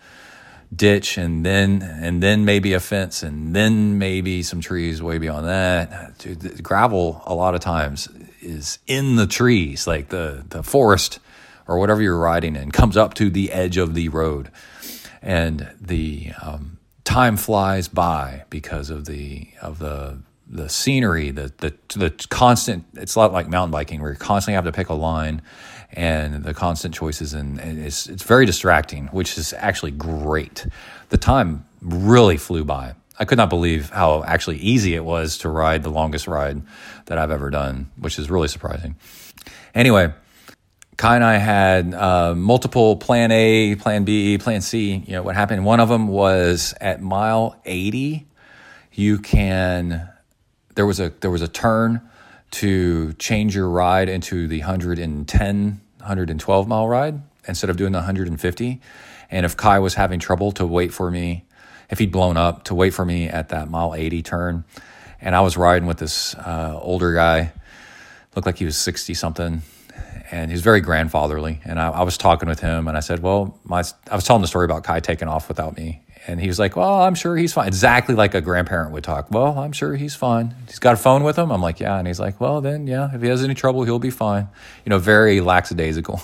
ditch, 0.74 1.16
and 1.16 1.46
then 1.46 1.82
and 1.82 2.20
then 2.20 2.44
maybe 2.44 2.72
a 2.72 2.80
fence, 2.80 3.22
and 3.22 3.55
then 3.55 3.98
maybe 3.98 4.42
some 4.42 4.61
trees 4.61 5.00
way 5.00 5.18
beyond 5.18 5.46
that. 5.46 6.18
Dude, 6.18 6.64
gravel 6.64 7.22
a 7.26 7.34
lot 7.34 7.55
of 7.55 7.61
times 7.61 8.09
is 8.40 8.80
in 8.88 9.14
the 9.14 9.28
trees, 9.28 9.86
like 9.86 10.09
the 10.09 10.44
the 10.48 10.64
forest 10.64 11.20
or 11.68 11.78
whatever 11.78 12.03
you're 12.03 12.18
riding 12.18 12.57
in 12.57 12.72
comes 12.72 12.96
up 12.96 13.14
to 13.14 13.30
the 13.30 13.53
edge 13.53 13.76
of 13.76 13.94
the 13.94 14.09
road, 14.09 14.50
and 15.22 15.70
the 15.80 16.32
um, 16.42 16.78
time 17.05 17.36
flies 17.36 17.86
by 17.86 18.42
because 18.50 18.90
of 18.90 19.05
the 19.05 19.46
of 19.62 19.78
the 19.78 20.18
the 20.53 20.68
scenery, 20.68 21.30
the 21.30 21.53
the 21.59 21.74
the 21.98 22.26
constant. 22.28 22.84
It's 22.94 23.14
a 23.14 23.18
lot 23.18 23.32
like 23.32 23.48
mountain 23.48 23.72
biking, 23.72 24.03
where 24.03 24.12
you 24.12 24.18
constantly 24.18 24.55
have 24.55 24.66
to 24.66 24.72
pick 24.72 24.90
a 24.90 24.94
line, 24.94 25.42
and 25.92 26.44
the 26.44 26.53
constant 26.55 26.94
choices, 26.94 27.32
and, 27.32 27.59
and 27.59 27.78
it's 27.78 28.07
it's 28.07 28.22
very 28.22 28.44
distracting, 28.44 29.07
which 29.09 29.38
is 29.38 29.55
actually 29.55 29.92
great. 29.92 30.66
The 31.09 31.16
time 31.16 31.64
really 31.80 32.36
flew 32.36 32.64
by. 32.64 32.94
I 33.18 33.24
could 33.24 33.38
not 33.38 33.50
believe 33.50 33.90
how 33.90 34.22
actually 34.24 34.59
easy 34.59 34.94
it 34.94 35.05
was 35.05 35.38
to 35.38 35.48
ride 35.48 35.82
the 35.82 35.90
longest 35.90 36.26
ride 36.26 36.62
that 37.07 37.18
I've 37.18 37.30
ever 37.30 37.50
done, 37.50 37.90
which 37.96 38.18
is 38.18 38.30
really 38.30 38.48
surprising. 38.48 38.96
Anyway, 39.74 40.12
Kai 40.96 41.16
and 41.16 41.24
I 41.24 41.36
had 41.36 41.94
uh, 41.94 42.34
multiple 42.34 42.96
plan 42.96 43.32
A, 43.32 43.74
plan 43.76 44.05
B, 44.05 44.38
plan 44.38 44.61
C. 44.61 45.03
You 45.07 45.14
know 45.14 45.22
what 45.22 45.34
happened? 45.34 45.64
One 45.64 45.80
of 45.80 45.88
them 45.88 46.09
was 46.09 46.74
at 46.80 47.00
mile 47.00 47.61
80. 47.64 48.26
You 48.92 49.18
can 49.18 50.11
there 50.74 50.86
was 50.86 51.00
a 51.00 51.10
there 51.20 51.30
was 51.30 51.42
a 51.42 51.48
turn 51.48 52.00
to 52.52 53.12
change 53.14 53.54
your 53.54 53.68
ride 53.68 54.08
into 54.08 54.46
the 54.46 54.60
110 54.60 55.80
112 55.98 56.68
mile 56.68 56.88
ride 56.88 57.22
instead 57.48 57.70
of 57.70 57.76
doing 57.76 57.92
the 57.92 57.98
150 57.98 58.80
and 59.30 59.46
if 59.46 59.56
kai 59.56 59.78
was 59.78 59.94
having 59.94 60.18
trouble 60.18 60.52
to 60.52 60.66
wait 60.66 60.92
for 60.92 61.10
me 61.10 61.44
if 61.92 61.98
he'd 61.98 62.10
blown 62.10 62.36
up 62.38 62.64
to 62.64 62.74
wait 62.74 62.94
for 62.94 63.04
me 63.04 63.28
at 63.28 63.50
that 63.50 63.68
mile 63.68 63.94
80 63.94 64.22
turn. 64.22 64.64
And 65.20 65.36
i 65.36 65.40
was 65.40 65.56
riding 65.56 65.86
with 65.86 65.98
this 65.98 66.34
uh, 66.34 66.78
older 66.80 67.14
guy 67.14 67.52
looked 68.34 68.46
like 68.46 68.58
he 68.58 68.64
was 68.64 68.76
60 68.76 69.14
something 69.14 69.62
and 70.30 70.50
he 70.50 70.54
was 70.54 70.62
very 70.62 70.80
grandfatherly. 70.80 71.60
And 71.64 71.78
I, 71.78 71.90
I, 71.90 72.02
was 72.04 72.16
talking 72.16 72.48
with 72.48 72.60
him 72.60 72.88
and 72.88 72.96
i 72.96 73.00
said 73.00 73.20
well 73.22 73.58
my 73.64 73.84
i 74.10 74.14
was 74.16 74.24
telling 74.24 74.42
the 74.42 74.48
story 74.48 74.64
about 74.64 74.84
kai 74.84 75.00
taking 75.00 75.28
off 75.28 75.48
without 75.48 75.76
me 75.76 76.01
and 76.26 76.40
he 76.40 76.46
was 76.48 76.58
like, 76.58 76.76
Well, 76.76 77.02
I'm 77.02 77.14
sure 77.14 77.36
he's 77.36 77.52
fine. 77.52 77.66
Exactly 77.66 78.14
like 78.14 78.34
a 78.34 78.40
grandparent 78.40 78.92
would 78.92 79.04
talk. 79.04 79.30
Well, 79.30 79.58
I'm 79.58 79.72
sure 79.72 79.96
he's 79.96 80.14
fine. 80.14 80.54
He's 80.68 80.78
got 80.78 80.94
a 80.94 80.96
phone 80.96 81.24
with 81.24 81.36
him. 81.36 81.50
I'm 81.50 81.60
like, 81.62 81.80
Yeah. 81.80 81.98
And 81.98 82.06
he's 82.06 82.20
like, 82.20 82.40
Well, 82.40 82.60
then, 82.60 82.86
yeah, 82.86 83.14
if 83.14 83.22
he 83.22 83.28
has 83.28 83.42
any 83.42 83.54
trouble, 83.54 83.84
he'll 83.84 83.98
be 83.98 84.10
fine. 84.10 84.48
You 84.84 84.90
know, 84.90 84.98
very 84.98 85.40
lackadaisical. 85.40 86.22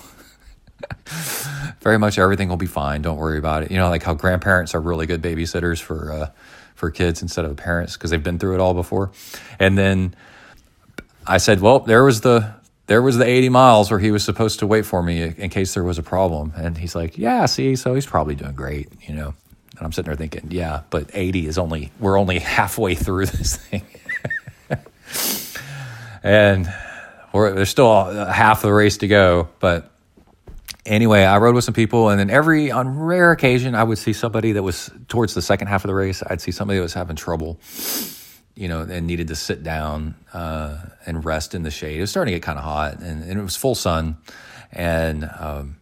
very 1.81 1.97
much 1.97 2.17
everything 2.17 2.49
will 2.49 2.57
be 2.57 2.65
fine. 2.65 3.01
Don't 3.01 3.17
worry 3.17 3.37
about 3.37 3.63
it. 3.63 3.71
You 3.71 3.77
know, 3.77 3.89
like 3.89 4.03
how 4.03 4.13
grandparents 4.13 4.73
are 4.73 4.81
really 4.81 5.05
good 5.05 5.21
babysitters 5.21 5.81
for, 5.81 6.11
uh, 6.11 6.29
for 6.75 6.89
kids 6.91 7.21
instead 7.21 7.45
of 7.45 7.55
parents 7.57 7.93
because 7.97 8.11
they've 8.11 8.23
been 8.23 8.39
through 8.39 8.55
it 8.55 8.61
all 8.61 8.73
before. 8.73 9.11
And 9.59 9.77
then 9.77 10.15
I 11.27 11.37
said, 11.37 11.59
Well, 11.59 11.79
there 11.79 12.03
was 12.03 12.21
the, 12.21 12.53
there 12.87 13.01
was 13.01 13.17
the 13.17 13.25
80 13.25 13.49
miles 13.49 13.91
where 13.91 13.99
he 13.99 14.11
was 14.11 14.23
supposed 14.23 14.59
to 14.59 14.67
wait 14.67 14.85
for 14.85 15.03
me 15.03 15.21
in 15.21 15.49
case 15.49 15.73
there 15.73 15.83
was 15.83 15.97
a 15.97 16.03
problem. 16.03 16.53
And 16.55 16.77
he's 16.77 16.95
like, 16.95 17.17
Yeah, 17.17 17.45
see, 17.47 17.75
so 17.75 17.95
he's 17.95 18.05
probably 18.05 18.35
doing 18.35 18.53
great, 18.53 18.87
you 19.07 19.13
know. 19.13 19.33
And 19.79 19.85
I'm 19.85 19.93
sitting 19.93 20.09
there 20.09 20.17
thinking, 20.17 20.51
yeah, 20.51 20.81
but 20.89 21.09
80 21.13 21.47
is 21.47 21.57
only, 21.57 21.91
we're 21.99 22.19
only 22.19 22.39
halfway 22.39 22.95
through 22.95 23.25
this 23.27 23.55
thing. 23.55 23.85
and 26.21 26.71
there's 27.33 27.69
still 27.69 28.03
half 28.25 28.61
the 28.61 28.73
race 28.73 28.97
to 28.97 29.07
go. 29.07 29.47
But 29.59 29.89
anyway, 30.85 31.23
I 31.23 31.37
rode 31.37 31.55
with 31.55 31.63
some 31.63 31.73
people, 31.73 32.09
and 32.09 32.19
then 32.19 32.29
every, 32.29 32.71
on 32.71 32.99
rare 32.99 33.31
occasion, 33.31 33.73
I 33.73 33.83
would 33.83 33.97
see 33.97 34.11
somebody 34.11 34.51
that 34.53 34.63
was 34.63 34.91
towards 35.07 35.33
the 35.33 35.41
second 35.41 35.67
half 35.67 35.85
of 35.85 35.87
the 35.87 35.95
race, 35.95 36.21
I'd 36.27 36.41
see 36.41 36.51
somebody 36.51 36.77
that 36.79 36.83
was 36.83 36.93
having 36.93 37.15
trouble, 37.15 37.57
you 38.55 38.67
know, 38.67 38.81
and 38.81 39.07
needed 39.07 39.29
to 39.29 39.35
sit 39.35 39.63
down 39.63 40.15
uh, 40.33 40.77
and 41.05 41.23
rest 41.23 41.55
in 41.55 41.63
the 41.63 41.71
shade. 41.71 41.97
It 41.97 42.01
was 42.01 42.09
starting 42.09 42.33
to 42.33 42.39
get 42.39 42.43
kind 42.43 42.57
of 42.57 42.65
hot, 42.65 42.99
and, 42.99 43.23
and, 43.23 43.39
it 43.39 43.43
was 43.43 43.55
full 43.55 43.75
sun. 43.75 44.17
And 44.73 45.29
um, 45.39 45.77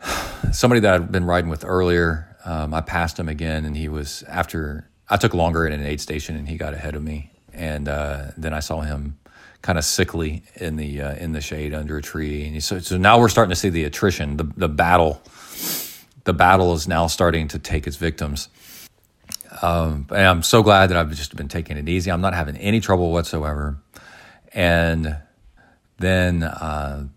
somebody 0.52 0.80
that 0.82 0.94
I'd 0.94 1.10
been 1.10 1.24
riding 1.24 1.50
with 1.50 1.64
earlier, 1.64 2.27
um, 2.48 2.72
I 2.72 2.80
passed 2.80 3.18
him 3.18 3.28
again, 3.28 3.66
and 3.66 3.76
he 3.76 3.88
was 3.88 4.22
after 4.26 4.88
I 5.10 5.18
took 5.18 5.34
longer 5.34 5.66
at 5.66 5.72
an 5.72 5.84
aid 5.84 6.00
station, 6.00 6.34
and 6.34 6.48
he 6.48 6.56
got 6.56 6.72
ahead 6.72 6.94
of 6.94 7.02
me. 7.02 7.30
And 7.52 7.88
uh, 7.88 8.28
then 8.38 8.54
I 8.54 8.60
saw 8.60 8.80
him 8.80 9.18
kind 9.60 9.76
of 9.76 9.84
sickly 9.84 10.44
in 10.56 10.76
the 10.76 11.02
uh, 11.02 11.14
in 11.16 11.32
the 11.32 11.42
shade 11.42 11.74
under 11.74 11.98
a 11.98 12.02
tree. 12.02 12.46
And 12.46 12.54
he, 12.54 12.60
so, 12.60 12.78
so 12.78 12.96
now 12.96 13.18
we're 13.18 13.28
starting 13.28 13.50
to 13.50 13.56
see 13.56 13.68
the 13.68 13.84
attrition, 13.84 14.38
the 14.38 14.44
the 14.44 14.68
battle. 14.68 15.20
The 16.24 16.32
battle 16.32 16.72
is 16.72 16.88
now 16.88 17.06
starting 17.06 17.48
to 17.48 17.58
take 17.58 17.86
its 17.86 17.96
victims. 17.96 18.48
Um, 19.60 20.06
and 20.10 20.26
I'm 20.26 20.42
so 20.42 20.62
glad 20.62 20.88
that 20.88 20.96
I've 20.96 21.10
just 21.10 21.36
been 21.36 21.48
taking 21.48 21.76
it 21.76 21.86
easy. 21.86 22.10
I'm 22.10 22.20
not 22.22 22.32
having 22.32 22.56
any 22.56 22.80
trouble 22.80 23.12
whatsoever. 23.12 23.78
And 24.54 25.18
then 25.98 26.42
uh, 26.42 27.08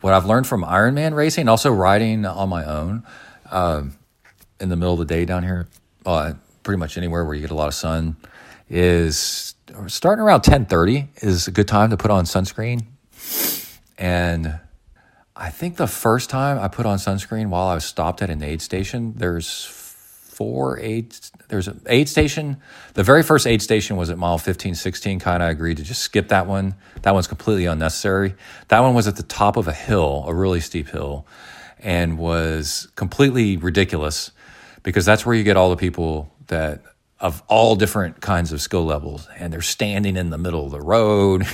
what 0.00 0.12
I've 0.12 0.26
learned 0.26 0.48
from 0.48 0.64
Ironman 0.64 1.14
racing, 1.14 1.48
also 1.48 1.70
riding 1.70 2.24
on 2.24 2.48
my 2.48 2.64
own. 2.64 3.04
Uh, 3.50 3.82
in 4.62 4.68
the 4.68 4.76
middle 4.76 4.94
of 4.94 5.00
the 5.00 5.04
day 5.04 5.24
down 5.24 5.42
here, 5.42 5.68
uh, 6.06 6.32
pretty 6.62 6.78
much 6.78 6.96
anywhere 6.96 7.24
where 7.24 7.34
you 7.34 7.40
get 7.42 7.50
a 7.50 7.54
lot 7.54 7.68
of 7.68 7.74
sun, 7.74 8.16
is 8.70 9.54
starting 9.88 10.22
around 10.22 10.42
10:30 10.42 11.08
is 11.16 11.48
a 11.48 11.50
good 11.50 11.68
time 11.68 11.90
to 11.90 11.96
put 11.96 12.10
on 12.10 12.24
sunscreen. 12.24 12.86
And 13.98 14.60
I 15.36 15.50
think 15.50 15.76
the 15.76 15.86
first 15.86 16.30
time 16.30 16.58
I 16.58 16.68
put 16.68 16.86
on 16.86 16.98
sunscreen 16.98 17.48
while 17.48 17.66
I 17.66 17.74
was 17.74 17.84
stopped 17.84 18.22
at 18.22 18.30
an 18.30 18.42
aid 18.42 18.62
station, 18.62 19.14
there's 19.16 19.64
four 19.64 20.78
aid. 20.78 21.14
There's 21.48 21.68
an 21.68 21.80
aid 21.86 22.08
station. 22.08 22.56
The 22.94 23.02
very 23.02 23.22
first 23.22 23.46
aid 23.46 23.60
station 23.60 23.96
was 23.96 24.10
at 24.10 24.18
mile 24.18 24.38
15, 24.38 24.74
16. 24.74 25.18
Kind 25.18 25.42
of 25.42 25.50
agreed 25.50 25.76
to 25.76 25.82
just 25.82 26.02
skip 26.02 26.28
that 26.28 26.46
one. 26.46 26.74
That 27.02 27.12
one's 27.12 27.26
completely 27.26 27.66
unnecessary. 27.66 28.34
That 28.68 28.80
one 28.80 28.94
was 28.94 29.06
at 29.08 29.16
the 29.16 29.22
top 29.22 29.56
of 29.56 29.68
a 29.68 29.72
hill, 29.72 30.24
a 30.26 30.34
really 30.34 30.60
steep 30.60 30.88
hill, 30.88 31.26
and 31.78 32.16
was 32.18 32.88
completely 32.96 33.56
ridiculous 33.56 34.30
because 34.82 35.04
that's 35.04 35.24
where 35.24 35.34
you 35.34 35.44
get 35.44 35.56
all 35.56 35.70
the 35.70 35.76
people 35.76 36.32
that 36.48 36.82
of 37.22 37.40
all 37.46 37.76
different 37.76 38.20
kinds 38.20 38.52
of 38.52 38.60
skill 38.60 38.84
levels, 38.84 39.28
and 39.38 39.52
they're 39.52 39.62
standing 39.62 40.16
in 40.16 40.30
the 40.30 40.38
middle 40.38 40.66
of 40.66 40.72
the 40.72 40.80
road, 40.80 41.46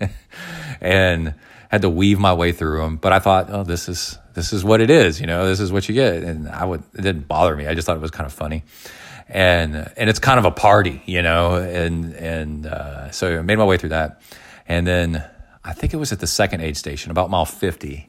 and 0.80 1.34
had 1.68 1.82
to 1.82 1.90
weave 1.90 2.20
my 2.20 2.32
way 2.32 2.52
through 2.52 2.78
them. 2.78 2.96
But 2.96 3.12
I 3.12 3.18
thought, 3.18 3.48
oh, 3.50 3.64
this 3.64 3.88
is 3.88 4.16
this 4.34 4.52
is 4.52 4.64
what 4.64 4.80
it 4.80 4.88
is, 4.88 5.20
you 5.20 5.26
know, 5.26 5.46
this 5.46 5.58
is 5.58 5.72
what 5.72 5.88
you 5.88 5.94
get, 5.94 6.22
and 6.22 6.48
I 6.48 6.64
would 6.64 6.84
it 6.94 7.02
didn't 7.02 7.26
bother 7.26 7.56
me. 7.56 7.66
I 7.66 7.74
just 7.74 7.86
thought 7.86 7.96
it 7.96 8.02
was 8.02 8.12
kind 8.12 8.26
of 8.26 8.32
funny, 8.32 8.62
and 9.28 9.74
and 9.96 10.08
it's 10.08 10.20
kind 10.20 10.38
of 10.38 10.44
a 10.44 10.52
party, 10.52 11.02
you 11.04 11.22
know, 11.22 11.56
and 11.56 12.14
and 12.14 12.66
uh, 12.66 13.10
so 13.10 13.38
I 13.38 13.42
made 13.42 13.58
my 13.58 13.64
way 13.64 13.78
through 13.78 13.90
that, 13.90 14.22
and 14.68 14.86
then 14.86 15.24
I 15.64 15.72
think 15.72 15.94
it 15.94 15.96
was 15.96 16.12
at 16.12 16.20
the 16.20 16.28
second 16.28 16.60
aid 16.60 16.76
station, 16.76 17.10
about 17.10 17.28
mile 17.28 17.44
fifty, 17.44 18.08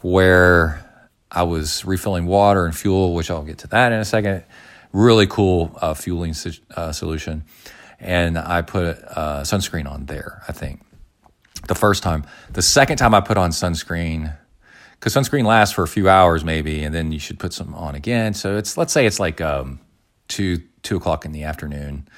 where 0.00 0.82
I 1.30 1.42
was 1.42 1.84
refilling 1.84 2.26
water 2.26 2.64
and 2.64 2.76
fuel, 2.76 3.14
which 3.14 3.30
I'll 3.30 3.42
get 3.42 3.58
to 3.58 3.68
that 3.68 3.92
in 3.92 3.98
a 3.98 4.04
second 4.04 4.44
really 4.92 5.26
cool 5.26 5.76
uh, 5.80 5.94
fueling 5.94 6.34
uh, 6.74 6.92
solution. 6.92 7.44
And 8.00 8.38
I 8.38 8.62
put 8.62 8.98
uh, 9.04 9.42
sunscreen 9.42 9.90
on 9.90 10.06
there, 10.06 10.42
I 10.48 10.52
think, 10.52 10.80
the 11.68 11.74
first 11.74 12.02
time. 12.02 12.24
The 12.52 12.62
second 12.62 12.96
time 12.96 13.14
I 13.14 13.20
put 13.20 13.36
on 13.36 13.50
sunscreen, 13.50 14.36
because 14.92 15.14
sunscreen 15.14 15.44
lasts 15.44 15.74
for 15.74 15.82
a 15.82 15.88
few 15.88 16.08
hours 16.08 16.44
maybe, 16.44 16.82
and 16.82 16.94
then 16.94 17.12
you 17.12 17.18
should 17.18 17.38
put 17.38 17.52
some 17.52 17.74
on 17.74 17.94
again. 17.94 18.34
So 18.34 18.56
it's, 18.56 18.76
let's 18.76 18.92
say 18.92 19.06
it's 19.06 19.20
like 19.20 19.40
um, 19.40 19.80
two, 20.28 20.62
two 20.82 20.96
o'clock 20.96 21.24
in 21.24 21.32
the 21.32 21.44
afternoon. 21.44 22.08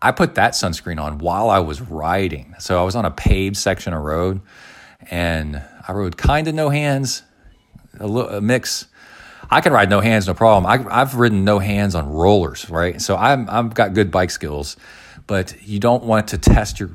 I 0.00 0.12
put 0.12 0.34
that 0.34 0.52
sunscreen 0.52 1.00
on 1.00 1.18
while 1.18 1.48
I 1.48 1.60
was 1.60 1.80
riding. 1.80 2.54
So 2.58 2.80
I 2.80 2.84
was 2.84 2.96
on 2.96 3.04
a 3.04 3.10
paved 3.10 3.56
section 3.56 3.92
of 3.92 4.02
road 4.02 4.40
and 5.10 5.62
I 5.86 5.92
rode 5.92 6.16
kind 6.16 6.48
of 6.48 6.54
no 6.54 6.68
hands, 6.68 7.22
a, 8.00 8.06
a 8.06 8.40
mix 8.40 8.86
I 9.50 9.60
can 9.60 9.72
ride 9.72 9.90
no 9.90 10.00
hands, 10.00 10.26
no 10.26 10.34
problem. 10.34 10.66
I, 10.66 10.98
have 10.98 11.14
ridden 11.14 11.44
no 11.44 11.58
hands 11.58 11.94
on 11.94 12.08
rollers, 12.08 12.68
right? 12.68 13.00
So 13.00 13.16
I'm 13.16 13.48
I've 13.48 13.74
got 13.74 13.94
good 13.94 14.10
bike 14.10 14.30
skills, 14.30 14.76
but 15.26 15.54
you 15.62 15.78
don't 15.78 16.04
want 16.04 16.28
to 16.28 16.38
test 16.38 16.80
your 16.80 16.90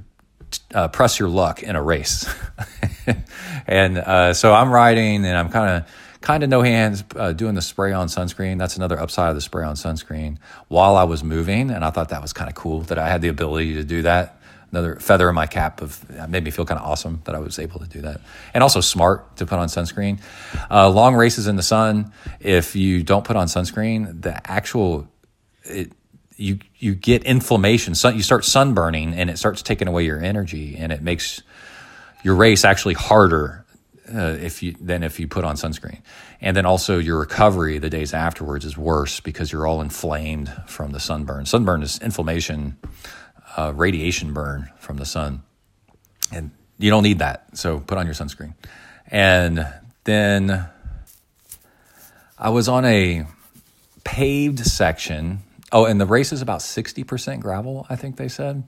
uh, 0.74 0.90
press 0.90 1.20
your 1.20 1.30
luck 1.30 1.64
in 1.64 1.76
a 1.76 1.82
race. 1.82 2.30
and 3.68 3.98
uh, 3.98 4.34
so 4.34 4.54
I'm 4.54 4.72
riding, 4.72 5.26
and 5.26 5.38
I'm 5.38 5.50
kind 5.50 5.78
of 5.84 5.92
kind 6.20 6.44
of 6.44 6.50
no 6.50 6.62
hands 6.62 7.04
uh, 7.16 7.32
doing 7.32 7.56
the 7.56 7.62
spray 7.62 7.94
on 7.94 8.08
sunscreen. 8.08 8.58
That's 8.58 8.76
another 8.76 9.00
upside 9.00 9.30
of 9.30 9.36
the 9.36 9.42
spray 9.42 9.66
on 9.66 9.76
sunscreen 9.76 10.38
while 10.68 10.98
I 10.98 11.04
was 11.04 11.24
moving, 11.24 11.72
and 11.72 11.86
I 11.86 11.90
thought 11.90 12.10
that 12.10 12.22
was 12.22 12.34
kind 12.34 12.50
of 12.50 12.56
cool 12.56 12.82
that 12.82 12.98
I 12.98 13.08
had 13.08 13.22
the 13.22 13.30
ability 13.30 13.76
to 13.76 13.84
do 13.84 14.02
that 14.02 14.41
another 14.72 14.96
feather 15.00 15.30
in 15.30 15.36
my 15.36 15.48
cap 15.48 15.82
of 15.82 16.30
made 16.30 16.44
me 16.44 16.52
feel 16.52 16.66
kind 16.66 16.80
of 16.80 16.86
awesome 16.86 17.22
that 17.26 17.36
I 17.36 17.40
was 17.40 17.60
able 17.60 17.80
to 17.80 17.88
do 17.88 18.02
that, 18.02 18.22
and 18.54 18.64
also 18.64 18.82
smart 18.82 19.38
to 19.38 19.46
put 19.46 19.60
on 19.60 19.68
sunscreen. 19.68 20.20
Uh, 20.70 20.90
long 20.90 21.16
races 21.16 21.48
in 21.48 21.56
the 21.56 21.64
sun, 21.64 22.12
if 22.40 22.76
you 22.76 23.04
don't 23.04 23.26
put 23.26 23.36
on 23.36 23.48
sunscreen, 23.48 24.22
the 24.22 24.50
actual 24.50 25.08
it, 25.64 25.92
you 26.36 26.60
you 26.78 26.96
get 26.96 27.24
inflammation. 27.24 27.96
Sun, 27.96 28.16
you 28.16 28.24
start 28.24 28.44
sunburning, 28.44 29.14
and 29.14 29.30
it 29.30 29.38
starts 29.38 29.62
taking 29.62 29.88
away 29.88 30.06
your 30.06 30.22
energy, 30.22 30.76
and 30.78 30.92
it 30.92 31.02
makes 31.02 31.42
your 32.24 32.36
race 32.36 32.66
actually 32.66 32.94
harder 32.94 33.66
uh, 34.14 34.38
if 34.40 34.64
you 34.64 34.76
than 34.80 35.04
if 35.04 35.20
you 35.20 35.28
put 35.28 35.44
on 35.44 35.56
sunscreen. 35.56 36.02
And 36.40 36.58
then 36.58 36.66
also 36.66 36.98
your 36.98 37.20
recovery 37.20 37.78
the 37.78 37.90
days 37.90 38.14
afterwards 38.14 38.66
is 38.66 38.78
worse 38.78 39.20
because 39.20 39.52
you're 39.52 39.68
all 39.68 39.82
inflamed 39.82 40.52
from 40.68 40.92
the 40.92 41.00
sunburn. 41.00 41.46
Sunburn 41.46 41.84
is 41.84 42.00
inflammation 42.00 42.78
uh, 43.58 43.74
radiation 43.76 44.34
burn 44.34 44.70
from 44.78 44.98
the 44.98 45.06
sun. 45.06 45.44
And 46.32 46.52
you 46.78 46.90
don't 46.90 47.04
need 47.04 47.20
that. 47.20 47.58
So 47.58 47.80
put 47.80 47.98
on 47.98 48.06
your 48.06 48.16
sunscreen. 48.16 48.54
And 49.08 49.68
then 50.04 50.68
I 52.38 52.50
was 52.50 52.68
on 52.68 52.86
a 52.86 53.26
paved 54.04 54.60
section. 54.60 55.40
Oh, 55.72 55.86
and 55.86 56.00
the 56.00 56.06
race 56.06 56.32
is 56.32 56.42
about 56.42 56.60
60% 56.60 57.40
gravel, 57.40 57.86
I 57.90 57.96
think 57.96 58.18
they 58.18 58.28
said. 58.28 58.64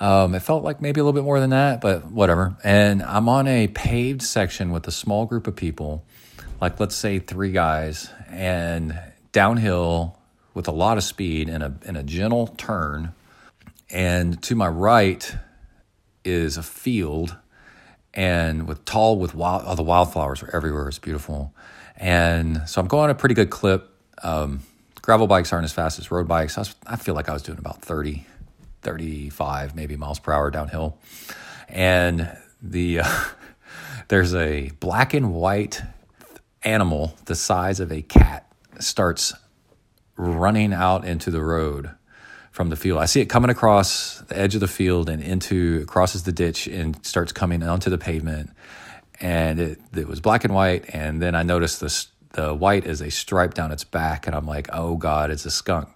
Um, 0.00 0.34
it 0.34 0.40
felt 0.40 0.64
like 0.64 0.80
maybe 0.80 1.00
a 1.00 1.04
little 1.04 1.18
bit 1.18 1.24
more 1.24 1.40
than 1.40 1.50
that, 1.50 1.80
but 1.80 2.06
whatever. 2.06 2.56
And 2.64 3.02
I'm 3.02 3.28
on 3.28 3.46
a 3.46 3.68
paved 3.68 4.22
section 4.22 4.70
with 4.70 4.86
a 4.88 4.92
small 4.92 5.26
group 5.26 5.46
of 5.46 5.56
people, 5.56 6.04
like 6.60 6.80
let's 6.80 6.94
say 6.94 7.18
three 7.18 7.52
guys, 7.52 8.10
and 8.28 8.98
downhill 9.32 10.16
with 10.54 10.68
a 10.68 10.72
lot 10.72 10.96
of 10.96 11.04
speed 11.04 11.48
in 11.48 11.62
a 11.62 11.74
in 11.84 11.96
a 11.96 12.02
gentle 12.02 12.46
turn 12.46 13.12
and 13.90 14.40
to 14.42 14.54
my 14.54 14.68
right 14.68 15.36
is 16.24 16.56
a 16.56 16.62
field, 16.62 17.36
and 18.14 18.68
with 18.68 18.84
tall 18.84 19.18
with 19.18 19.34
wild, 19.34 19.64
all 19.64 19.76
the 19.76 19.82
wildflowers 19.82 20.42
are 20.42 20.54
everywhere. 20.54 20.88
It's 20.88 20.98
beautiful, 20.98 21.54
and 21.96 22.62
so 22.66 22.80
I'm 22.80 22.88
going 22.88 23.10
a 23.10 23.14
pretty 23.14 23.34
good 23.34 23.50
clip. 23.50 23.88
Um, 24.22 24.62
gravel 25.02 25.26
bikes 25.26 25.52
aren't 25.52 25.64
as 25.64 25.72
fast 25.72 25.98
as 25.98 26.10
road 26.10 26.28
bikes. 26.28 26.58
I, 26.58 26.60
was, 26.62 26.74
I, 26.86 26.96
feel 26.96 27.14
like 27.14 27.28
I 27.28 27.32
was 27.32 27.42
doing 27.42 27.58
about 27.58 27.80
30, 27.82 28.26
35 28.82 29.74
maybe 29.74 29.96
miles 29.96 30.18
per 30.18 30.32
hour 30.32 30.50
downhill, 30.50 30.98
and 31.68 32.36
the 32.62 33.00
uh, 33.00 33.24
there's 34.08 34.34
a 34.34 34.70
black 34.80 35.14
and 35.14 35.32
white 35.32 35.82
animal 36.62 37.16
the 37.24 37.34
size 37.34 37.80
of 37.80 37.90
a 37.90 38.02
cat 38.02 38.52
starts 38.78 39.32
running 40.16 40.74
out 40.74 41.06
into 41.06 41.30
the 41.30 41.42
road 41.42 41.90
from 42.60 42.68
the 42.68 42.76
field. 42.76 42.98
I 42.98 43.06
see 43.06 43.22
it 43.22 43.30
coming 43.30 43.48
across 43.48 44.18
the 44.28 44.38
edge 44.38 44.54
of 44.54 44.60
the 44.60 44.68
field 44.68 45.08
and 45.08 45.22
into 45.22 45.86
crosses 45.86 46.24
the 46.24 46.32
ditch 46.32 46.66
and 46.66 47.02
starts 47.06 47.32
coming 47.32 47.62
onto 47.62 47.88
the 47.88 47.96
pavement. 47.96 48.50
And 49.18 49.58
it, 49.58 49.80
it 49.96 50.06
was 50.06 50.20
black 50.20 50.44
and 50.44 50.52
white. 50.52 50.84
And 50.94 51.22
then 51.22 51.34
I 51.34 51.42
noticed 51.42 51.80
this 51.80 52.08
the 52.34 52.52
white 52.52 52.84
is 52.84 53.00
a 53.00 53.10
stripe 53.10 53.54
down 53.54 53.72
its 53.72 53.82
back, 53.82 54.26
and 54.26 54.36
I'm 54.36 54.44
like, 54.44 54.68
oh 54.74 54.96
god, 54.96 55.30
it's 55.30 55.46
a 55.46 55.50
skunk. 55.50 55.88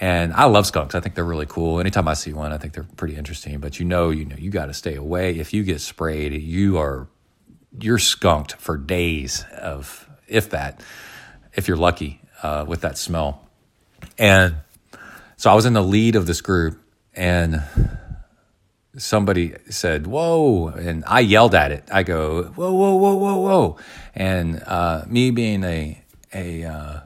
And 0.00 0.32
I 0.32 0.46
love 0.46 0.66
skunks. 0.66 0.96
I 0.96 1.00
think 1.00 1.14
they're 1.14 1.22
really 1.22 1.46
cool. 1.46 1.78
Anytime 1.78 2.08
I 2.08 2.14
see 2.14 2.32
one, 2.32 2.52
I 2.52 2.58
think 2.58 2.72
they're 2.72 2.88
pretty 2.96 3.14
interesting. 3.14 3.60
But 3.60 3.78
you 3.78 3.86
know, 3.86 4.10
you 4.10 4.24
know, 4.24 4.36
you 4.36 4.50
got 4.50 4.66
to 4.66 4.74
stay 4.74 4.96
away. 4.96 5.38
If 5.38 5.54
you 5.54 5.62
get 5.62 5.80
sprayed, 5.80 6.32
you 6.32 6.78
are 6.78 7.06
you're 7.80 7.98
skunked 7.98 8.54
for 8.54 8.76
days 8.76 9.44
of 9.56 10.10
if 10.26 10.50
that, 10.50 10.82
if 11.54 11.68
you're 11.68 11.76
lucky 11.76 12.20
uh, 12.42 12.64
with 12.66 12.80
that 12.80 12.98
smell. 12.98 13.44
And 14.18 14.56
so 15.38 15.50
I 15.50 15.54
was 15.54 15.66
in 15.66 15.72
the 15.72 15.82
lead 15.82 16.16
of 16.16 16.26
this 16.26 16.40
group, 16.40 16.82
and 17.14 17.62
somebody 18.96 19.54
said, 19.70 20.08
Whoa. 20.08 20.66
And 20.66 21.04
I 21.06 21.20
yelled 21.20 21.54
at 21.54 21.70
it. 21.70 21.84
I 21.92 22.02
go, 22.02 22.42
Whoa, 22.42 22.72
whoa, 22.72 22.96
whoa, 22.96 23.14
whoa, 23.14 23.36
whoa. 23.36 23.76
And 24.16 24.60
uh, 24.66 25.04
me 25.06 25.30
being 25.30 25.62
a, 25.62 26.02
a 26.34 26.64
uh, 26.64 27.00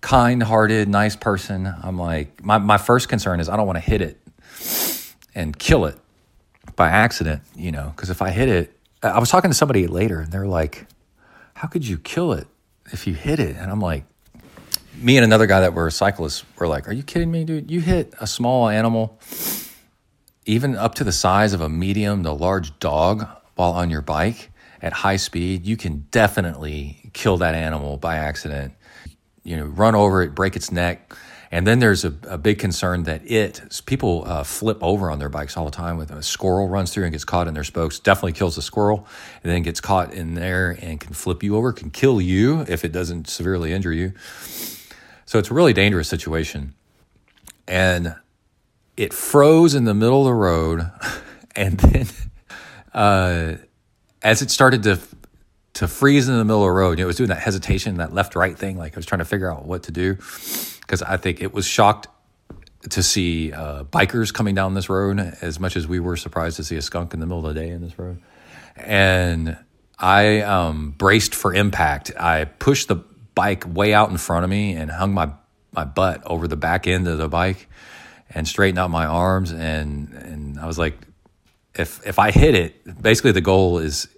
kind 0.00 0.42
hearted, 0.42 0.88
nice 0.88 1.14
person, 1.14 1.72
I'm 1.82 1.98
like, 1.98 2.42
my, 2.42 2.56
my 2.56 2.78
first 2.78 3.10
concern 3.10 3.38
is 3.38 3.50
I 3.50 3.56
don't 3.56 3.66
want 3.66 3.76
to 3.76 3.84
hit 3.84 4.00
it 4.00 4.18
and 5.34 5.56
kill 5.58 5.84
it 5.84 5.98
by 6.76 6.88
accident, 6.88 7.42
you 7.54 7.70
know, 7.70 7.92
because 7.94 8.08
if 8.08 8.22
I 8.22 8.30
hit 8.30 8.48
it, 8.48 8.78
I 9.02 9.18
was 9.18 9.28
talking 9.28 9.50
to 9.50 9.54
somebody 9.54 9.86
later 9.86 10.20
and 10.20 10.32
they're 10.32 10.46
like, 10.46 10.86
How 11.52 11.68
could 11.68 11.86
you 11.86 11.98
kill 11.98 12.32
it 12.32 12.46
if 12.92 13.06
you 13.06 13.12
hit 13.12 13.40
it? 13.40 13.56
And 13.56 13.70
I'm 13.70 13.80
like, 13.80 14.04
me 15.00 15.16
and 15.16 15.24
another 15.24 15.46
guy 15.46 15.60
that 15.60 15.74
were 15.74 15.90
cyclists 15.90 16.44
were 16.58 16.68
like, 16.68 16.88
"Are 16.88 16.92
you 16.92 17.02
kidding 17.02 17.30
me, 17.30 17.44
dude? 17.44 17.70
You 17.70 17.80
hit 17.80 18.14
a 18.20 18.26
small 18.26 18.68
animal, 18.68 19.18
even 20.46 20.76
up 20.76 20.94
to 20.96 21.04
the 21.04 21.12
size 21.12 21.52
of 21.52 21.60
a 21.60 21.68
medium 21.68 22.22
to 22.22 22.32
large 22.32 22.78
dog, 22.78 23.26
while 23.54 23.72
on 23.72 23.90
your 23.90 24.02
bike 24.02 24.50
at 24.82 24.92
high 24.92 25.16
speed. 25.16 25.66
You 25.66 25.76
can 25.76 26.06
definitely 26.10 27.10
kill 27.12 27.36
that 27.38 27.54
animal 27.54 27.96
by 27.96 28.16
accident. 28.16 28.74
You 29.42 29.56
know, 29.56 29.64
run 29.64 29.94
over 29.94 30.22
it, 30.22 30.34
break 30.34 30.56
its 30.56 30.70
neck." 30.70 31.14
And 31.50 31.68
then 31.68 31.78
there's 31.78 32.04
a, 32.04 32.12
a 32.26 32.36
big 32.36 32.58
concern 32.58 33.04
that 33.04 33.30
it 33.30 33.60
people 33.86 34.24
uh, 34.26 34.42
flip 34.42 34.78
over 34.82 35.08
on 35.08 35.20
their 35.20 35.28
bikes 35.28 35.56
all 35.56 35.64
the 35.64 35.70
time. 35.70 35.96
With 35.96 36.10
a 36.10 36.20
squirrel 36.20 36.68
runs 36.68 36.92
through 36.92 37.04
and 37.04 37.12
gets 37.12 37.24
caught 37.24 37.46
in 37.46 37.54
their 37.54 37.62
spokes, 37.62 38.00
definitely 38.00 38.32
kills 38.32 38.56
the 38.56 38.62
squirrel, 38.62 39.06
and 39.44 39.52
then 39.52 39.62
gets 39.62 39.80
caught 39.80 40.12
in 40.12 40.34
there 40.34 40.76
and 40.82 40.98
can 40.98 41.12
flip 41.14 41.44
you 41.44 41.54
over, 41.54 41.72
can 41.72 41.90
kill 41.90 42.20
you 42.20 42.62
if 42.66 42.84
it 42.84 42.90
doesn't 42.90 43.28
severely 43.28 43.72
injure 43.72 43.92
you. 43.92 44.12
So 45.34 45.40
it's 45.40 45.50
a 45.50 45.54
really 45.54 45.72
dangerous 45.72 46.06
situation. 46.06 46.74
And 47.66 48.14
it 48.96 49.12
froze 49.12 49.74
in 49.74 49.82
the 49.82 49.92
middle 49.92 50.20
of 50.20 50.26
the 50.26 50.32
road. 50.32 50.88
And 51.56 51.78
then 51.78 52.06
uh, 52.94 53.54
as 54.22 54.42
it 54.42 54.50
started 54.50 54.82
to 54.84 55.00
to 55.74 55.86
freeze 55.86 56.28
in 56.28 56.36
the 56.36 56.44
middle 56.44 56.62
of 56.62 56.66
the 56.66 56.72
road, 56.72 56.98
it 56.98 57.04
was 57.04 57.14
doing 57.14 57.28
that 57.28 57.38
hesitation, 57.38 57.98
that 57.98 58.12
left 58.12 58.34
right 58.34 58.58
thing. 58.58 58.76
Like 58.76 58.94
I 58.94 58.96
was 58.96 59.06
trying 59.06 59.20
to 59.20 59.24
figure 59.24 59.52
out 59.52 59.64
what 59.64 59.84
to 59.84 59.92
do 59.92 60.14
because 60.14 61.02
I 61.02 61.16
think 61.16 61.40
it 61.40 61.52
was 61.52 61.64
shocked 61.64 62.08
to 62.90 63.02
see 63.04 63.52
uh, 63.52 63.84
bikers 63.84 64.34
coming 64.34 64.56
down 64.56 64.74
this 64.74 64.88
road 64.88 65.20
as 65.42 65.60
much 65.60 65.76
as 65.76 65.86
we 65.86 66.00
were 66.00 66.16
surprised 66.16 66.56
to 66.56 66.64
see 66.64 66.76
a 66.76 66.82
skunk 66.82 67.14
in 67.14 67.20
the 67.20 67.26
middle 67.26 67.46
of 67.46 67.54
the 67.54 67.60
day 67.60 67.70
in 67.70 67.82
this 67.82 67.96
road. 67.96 68.20
And 68.74 69.56
I 69.96 70.40
um, 70.40 70.90
braced 70.90 71.36
for 71.36 71.54
impact. 71.54 72.10
I 72.18 72.46
pushed 72.46 72.88
the 72.88 73.04
bike 73.34 73.64
way 73.66 73.92
out 73.92 74.10
in 74.10 74.16
front 74.16 74.44
of 74.44 74.50
me 74.50 74.74
and 74.74 74.90
hung 74.90 75.12
my 75.12 75.30
my 75.74 75.84
butt 75.84 76.22
over 76.24 76.46
the 76.46 76.56
back 76.56 76.86
end 76.86 77.08
of 77.08 77.18
the 77.18 77.28
bike 77.28 77.68
and 78.30 78.46
straighten 78.46 78.78
out 78.78 78.90
my 78.90 79.06
arms. 79.06 79.52
And, 79.52 80.12
and 80.14 80.58
I 80.58 80.66
was 80.66 80.78
like, 80.78 80.96
if, 81.74 82.06
if 82.06 82.18
I 82.18 82.30
hit 82.30 82.54
it, 82.54 83.02
basically 83.02 83.32
the 83.32 83.40
goal 83.40 83.78
is 83.78 84.08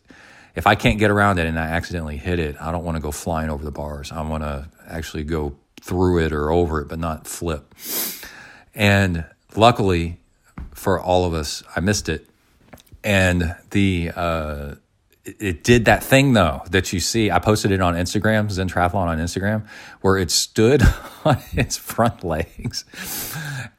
if 0.54 0.66
I 0.66 0.74
can't 0.74 0.98
get 0.98 1.10
around 1.10 1.38
it 1.38 1.46
and 1.46 1.58
I 1.58 1.66
accidentally 1.66 2.16
hit 2.16 2.38
it, 2.38 2.56
I 2.60 2.72
don't 2.72 2.84
want 2.84 2.96
to 2.96 3.02
go 3.02 3.10
flying 3.10 3.50
over 3.50 3.64
the 3.64 3.70
bars. 3.70 4.12
I 4.12 4.22
want 4.22 4.42
to 4.42 4.68
actually 4.88 5.24
go 5.24 5.56
through 5.80 6.24
it 6.24 6.32
or 6.32 6.50
over 6.50 6.80
it, 6.80 6.88
but 6.88 6.98
not 6.98 7.26
flip. 7.26 7.74
And 8.74 9.24
luckily 9.54 10.18
for 10.72 11.00
all 11.00 11.24
of 11.24 11.34
us, 11.34 11.62
I 11.74 11.80
missed 11.80 12.08
it. 12.08 12.28
And 13.04 13.54
the, 13.70 14.12
uh, 14.14 14.74
it 15.26 15.64
did 15.64 15.86
that 15.86 16.04
thing 16.04 16.32
though 16.32 16.62
that 16.70 16.92
you 16.92 17.00
see. 17.00 17.30
I 17.30 17.38
posted 17.38 17.72
it 17.72 17.80
on 17.80 17.94
Instagram, 17.94 18.50
Zen 18.50 18.68
Triathlon 18.68 19.06
on 19.06 19.18
Instagram, 19.18 19.66
where 20.00 20.16
it 20.16 20.30
stood 20.30 20.82
on 21.24 21.38
its 21.52 21.76
front 21.76 22.22
legs 22.22 22.84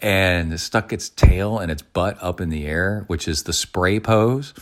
and 0.01 0.59
stuck 0.59 0.91
its 0.91 1.09
tail 1.09 1.57
and 1.59 1.71
its 1.71 1.81
butt 1.81 2.17
up 2.21 2.41
in 2.41 2.49
the 2.49 2.65
air, 2.65 3.05
which 3.07 3.27
is 3.27 3.43
the 3.43 3.53
spray 3.53 3.99
pose. 3.99 4.53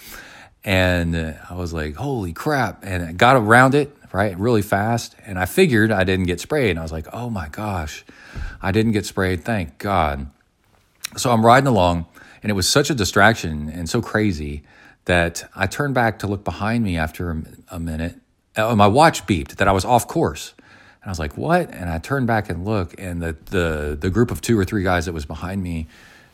And 0.63 1.15
I 1.49 1.55
was 1.55 1.73
like, 1.73 1.95
holy 1.95 2.33
crap. 2.33 2.83
And 2.83 3.03
I 3.03 3.11
got 3.11 3.35
around 3.35 3.75
it, 3.75 3.95
right, 4.11 4.37
really 4.37 4.63
fast. 4.63 5.15
And 5.25 5.37
I 5.37 5.45
figured 5.45 5.91
I 5.91 6.03
didn't 6.03 6.25
get 6.25 6.39
sprayed. 6.39 6.71
And 6.71 6.79
I 6.79 6.83
was 6.83 6.91
like, 6.91 7.07
oh 7.13 7.29
my 7.29 7.49
gosh, 7.49 8.05
I 8.61 8.71
didn't 8.71 8.91
get 8.91 9.05
sprayed. 9.05 9.43
Thank 9.43 9.77
God. 9.77 10.27
So 11.17 11.31
I'm 11.31 11.45
riding 11.45 11.67
along, 11.67 12.07
and 12.43 12.49
it 12.49 12.53
was 12.55 12.67
such 12.67 12.89
a 12.89 12.95
distraction 12.95 13.69
and 13.69 13.89
so 13.89 14.01
crazy 14.01 14.63
that 15.05 15.49
I 15.55 15.67
turned 15.67 15.93
back 15.93 16.19
to 16.19 16.27
look 16.27 16.43
behind 16.43 16.83
me 16.83 16.97
after 16.97 17.43
a, 17.69 17.79
minute. 17.79 18.15
Uh, 18.55 18.75
my 18.75 18.87
watch 18.87 19.25
beeped 19.25 19.55
that 19.57 19.67
I 19.67 19.71
was 19.71 19.85
off 19.85 20.07
course. 20.07 20.53
And 20.57 21.05
I 21.05 21.09
was 21.09 21.19
like, 21.19 21.37
what? 21.37 21.69
And 21.71 21.89
I 21.89 21.99
turned 21.99 22.25
back 22.25 22.49
and 22.49 22.65
look, 22.65 22.99
and 22.99 23.21
the, 23.21 23.37
the, 23.45 23.97
the 23.99 24.09
group 24.09 24.31
of 24.31 24.41
two 24.41 24.57
or 24.57 24.65
three 24.65 24.83
guys 24.83 25.05
that 25.05 25.13
was 25.13 25.25
behind 25.25 25.61
me 25.61 25.87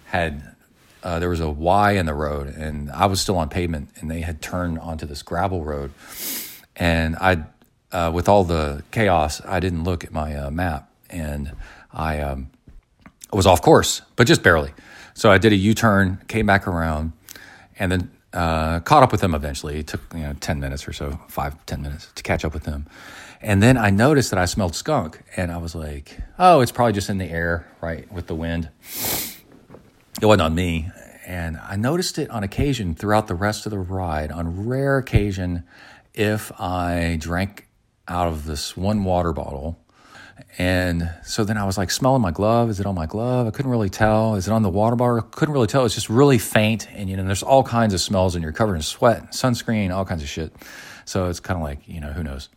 had, 0.05 0.55
uh, 1.03 1.19
there 1.19 1.30
was 1.30 1.41
a 1.41 1.49
Y 1.49 1.91
in 1.91 2.05
the 2.05 2.13
road, 2.13 2.47
and 2.47 2.89
I 2.91 3.07
was 3.07 3.19
still 3.19 3.38
on 3.38 3.49
pavement, 3.49 3.89
and 3.99 4.09
they 4.09 4.22
had 4.22 4.41
turned 4.41 4.80
onto 4.80 5.05
this 5.05 5.22
gravel 5.22 5.65
road. 5.65 5.91
And 6.78 7.17
I, 7.17 7.43
uh, 7.91 8.11
with 8.13 8.30
all 8.30 8.45
the 8.45 8.84
chaos, 8.91 9.41
I 9.45 9.59
didn't 9.59 9.84
look 9.84 10.05
at 10.05 10.13
my 10.13 10.36
uh, 10.36 10.51
map, 10.51 10.89
and 11.09 11.51
I 11.91 12.22
um, 12.22 12.49
was 13.34 13.45
off 13.45 13.61
course, 13.61 14.01
but 14.15 14.28
just 14.28 14.43
barely. 14.43 14.72
So 15.13 15.30
I 15.30 15.38
did 15.38 15.51
a 15.51 15.57
U 15.57 15.74
turn, 15.74 16.22
came 16.30 16.45
back 16.45 16.65
around, 16.65 17.11
and 17.78 17.91
then 17.91 18.11
uh, 18.34 18.79
caught 18.82 19.03
up 19.03 19.11
with 19.11 19.21
them 19.21 19.36
eventually. 19.36 19.79
It 19.79 19.88
took 19.88 20.01
you 20.13 20.21
know 20.21 20.34
ten 20.39 20.59
minutes 20.59 20.88
or 20.88 20.93
so, 20.93 21.19
five 21.27 21.65
ten 21.65 21.82
minutes 21.82 22.11
to 22.15 22.23
catch 22.23 22.45
up 22.45 22.53
with 22.53 22.63
them. 22.63 22.88
And 23.41 23.61
then 23.61 23.75
I 23.77 23.89
noticed 23.89 24.29
that 24.29 24.39
I 24.39 24.45
smelled 24.45 24.75
skunk, 24.75 25.21
and 25.36 25.51
I 25.51 25.57
was 25.57 25.75
like, 25.75 26.17
"Oh, 26.38 26.61
it's 26.61 26.71
probably 26.71 26.93
just 26.93 27.09
in 27.09 27.17
the 27.17 27.29
air, 27.29 27.67
right, 27.82 28.11
with 28.11 28.27
the 28.27 28.36
wind." 28.36 28.69
It 30.21 30.25
wasn't 30.25 30.43
on 30.43 30.55
me, 30.55 30.89
and 31.25 31.57
I 31.57 31.75
noticed 31.75 32.19
it 32.19 32.29
on 32.29 32.43
occasion 32.43 32.93
throughout 32.93 33.27
the 33.27 33.36
rest 33.36 33.65
of 33.65 33.71
the 33.71 33.79
ride. 33.79 34.32
On 34.32 34.67
rare 34.67 34.97
occasion, 34.97 35.63
if 36.13 36.51
I 36.59 37.17
drank 37.19 37.67
out 38.07 38.27
of 38.27 38.45
this 38.45 38.75
one 38.75 39.03
water 39.03 39.32
bottle 39.34 39.79
and 40.57 41.09
so 41.23 41.43
then 41.43 41.57
I 41.57 41.65
was 41.65 41.77
like 41.77 41.91
smelling 41.91 42.21
my 42.21 42.31
glove. 42.31 42.69
Is 42.69 42.79
it 42.79 42.85
on 42.85 42.95
my 42.95 43.05
glove? 43.05 43.47
I 43.47 43.51
couldn't 43.51 43.71
really 43.71 43.89
tell. 43.89 44.35
Is 44.35 44.47
it 44.47 44.51
on 44.51 44.63
the 44.63 44.69
water 44.69 44.95
bar? 44.95 45.21
Couldn't 45.21 45.53
really 45.53 45.67
tell. 45.67 45.85
It's 45.85 45.95
just 45.95 46.09
really 46.09 46.37
faint. 46.37 46.87
And, 46.91 47.09
you 47.09 47.15
know, 47.15 47.23
there's 47.23 47.43
all 47.43 47.63
kinds 47.63 47.93
of 47.93 48.01
smells 48.01 48.35
and 48.35 48.43
you're 48.43 48.51
covered 48.51 48.75
in 48.75 48.81
sweat, 48.81 49.31
sunscreen, 49.31 49.95
all 49.95 50.03
kinds 50.03 50.21
of 50.21 50.29
shit. 50.29 50.53
So 51.05 51.29
it's 51.29 51.39
kind 51.39 51.57
of 51.57 51.63
like, 51.63 51.87
you 51.87 52.01
know, 52.01 52.11
who 52.11 52.23
knows? 52.23 52.49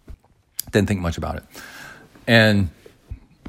Didn't 0.72 0.88
think 0.88 1.00
much 1.00 1.18
about 1.18 1.36
it. 1.36 1.44
And 2.26 2.70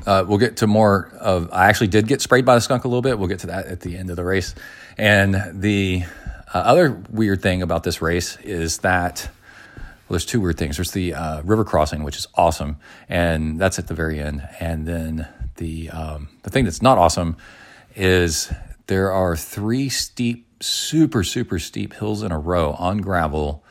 uh, 0.05 0.25
we'll 0.27 0.37
get 0.37 0.57
to 0.57 0.67
more 0.67 1.11
of, 1.19 1.49
I 1.51 1.67
actually 1.67 1.87
did 1.87 2.07
get 2.07 2.21
sprayed 2.21 2.45
by 2.45 2.55
the 2.55 2.61
skunk 2.61 2.83
a 2.83 2.87
little 2.87 3.01
bit. 3.01 3.17
We'll 3.17 3.29
get 3.29 3.39
to 3.39 3.47
that 3.47 3.65
at 3.65 3.81
the 3.81 3.97
end 3.97 4.11
of 4.11 4.15
the 4.15 4.23
race. 4.23 4.53
And 4.97 5.61
the 5.61 6.03
uh, 6.53 6.57
other 6.57 7.03
weird 7.09 7.41
thing 7.41 7.63
about 7.63 7.83
this 7.83 8.01
race 8.01 8.37
is 8.37 8.79
that 8.79 9.27
well, 10.08 10.16
there's 10.16 10.26
two 10.26 10.39
weird 10.39 10.58
things. 10.58 10.78
There's 10.78 10.91
the 10.91 11.16
uh, 11.16 11.41
river 11.41 11.64
crossing, 11.64 12.03
which 12.03 12.16
is 12.16 12.28
awesome, 12.36 12.78
and 13.10 13.60
that's 13.60 13.80
at 13.80 13.88
the 13.88 13.95
very 13.95 14.20
end. 14.20 14.47
And 14.60 14.86
then 14.86 15.28
the 15.56 15.89
um, 15.89 16.30
the 16.43 16.51
thing 16.51 16.66
that's 16.66 16.82
not 16.82 16.99
awesome 16.99 17.38
is 17.95 18.53
there 18.86 19.12
are 19.12 19.36
three 19.36 19.89
steep, 19.89 20.47
super 20.62 21.24
super 21.24 21.58
steep 21.58 21.93
hills 21.93 22.22
in 22.22 22.32
a 22.32 22.38
row 22.38 22.74
on 22.74 22.99
gravel 22.99 23.64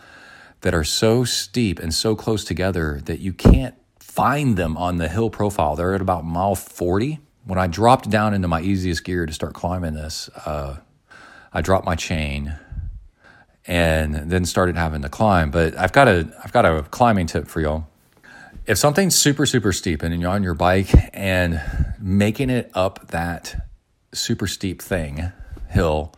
that 0.63 0.75
are 0.75 0.83
so 0.83 1.25
steep 1.25 1.79
and 1.79 1.95
so 1.95 2.17
close 2.17 2.45
together 2.45 3.01
that 3.05 3.21
you 3.21 3.33
can't 3.33 3.77
find 4.01 4.57
them 4.57 4.77
on 4.77 4.97
the 4.97 5.09
hill 5.09 5.31
profile. 5.31 5.77
They're 5.77 5.95
at 5.95 6.01
about 6.01 6.25
mile 6.25 6.57
40. 6.57 7.21
When 7.45 7.59
I 7.59 7.67
dropped 7.67 8.11
down 8.11 8.35
into 8.35 8.49
my 8.49 8.61
easiest 8.61 9.05
gear 9.05 9.27
to 9.27 9.33
start 9.33 9.55
climbing 9.55 9.95
this, 9.95 10.31
uh, 10.47 10.79
I 11.53 11.61
dropped 11.61 11.85
my 11.85 11.95
chain 11.95 12.57
and 13.67 14.31
then 14.31 14.45
started 14.45 14.77
having 14.77 15.03
to 15.03 15.09
climb. 15.09 15.51
But 15.51 15.77
I've 15.77 15.93
got 15.93 16.09
a 16.09 16.29
I've 16.43 16.53
got 16.53 16.65
a 16.65 16.83
climbing 16.91 17.27
tip 17.27 17.47
for 17.49 17.61
y'all. 17.61 17.87
If 18.67 18.79
something's 18.79 19.15
super 19.15 19.47
super 19.47 19.73
steep 19.73 20.03
and 20.03 20.21
you're 20.21 20.31
on 20.31 20.43
your 20.43 20.55
bike 20.55 20.91
and 21.13 21.61
making 21.99 22.51
it 22.51 22.71
up 22.75 23.09
that 23.09 23.69
super 24.13 24.47
steep 24.47 24.81
thing 24.81 25.33
hill 25.71 26.15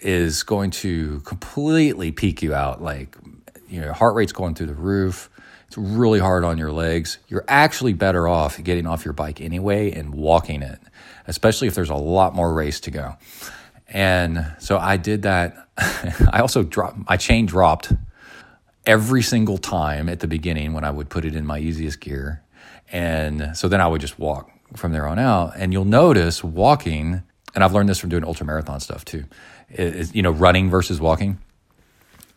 is 0.00 0.42
going 0.42 0.70
to 0.70 1.20
completely 1.20 2.12
peak 2.12 2.42
you 2.42 2.54
out 2.54 2.80
like 2.80 3.16
you 3.68 3.80
know 3.80 3.92
heart 3.92 4.14
rate's 4.14 4.32
going 4.32 4.54
through 4.54 4.66
the 4.66 4.74
roof 4.74 5.28
it's 5.66 5.76
really 5.76 6.20
hard 6.20 6.44
on 6.44 6.58
your 6.58 6.70
legs 6.70 7.18
you're 7.28 7.44
actually 7.48 7.92
better 7.92 8.28
off 8.28 8.62
getting 8.62 8.86
off 8.86 9.04
your 9.04 9.14
bike 9.14 9.40
anyway 9.40 9.90
and 9.90 10.14
walking 10.14 10.62
it 10.62 10.78
especially 11.26 11.66
if 11.66 11.74
there's 11.74 11.90
a 11.90 11.96
lot 11.96 12.34
more 12.34 12.54
race 12.54 12.78
to 12.80 12.90
go 12.90 13.16
and 13.88 14.54
so 14.58 14.78
I 14.78 14.96
did 14.96 15.22
that. 15.22 15.68
I 15.76 16.40
also 16.40 16.62
dropped 16.62 17.08
my 17.08 17.16
chain 17.16 17.46
dropped 17.46 17.92
every 18.86 19.22
single 19.22 19.58
time 19.58 20.08
at 20.08 20.20
the 20.20 20.26
beginning 20.26 20.72
when 20.72 20.84
I 20.84 20.90
would 20.90 21.08
put 21.08 21.24
it 21.24 21.34
in 21.34 21.46
my 21.46 21.58
easiest 21.58 22.00
gear. 22.00 22.42
And 22.92 23.56
so 23.56 23.68
then 23.68 23.80
I 23.80 23.86
would 23.86 24.00
just 24.00 24.18
walk 24.18 24.50
from 24.76 24.92
there 24.92 25.06
on 25.06 25.18
out. 25.18 25.54
And 25.56 25.72
you'll 25.72 25.84
notice 25.84 26.44
walking, 26.44 27.22
and 27.54 27.64
I've 27.64 27.72
learned 27.72 27.88
this 27.88 27.98
from 27.98 28.10
doing 28.10 28.24
ultra 28.24 28.46
marathon 28.46 28.80
stuff 28.80 29.04
too, 29.04 29.24
is, 29.70 30.14
you 30.14 30.22
know, 30.22 30.30
running 30.30 30.70
versus 30.70 31.00
walking. 31.00 31.38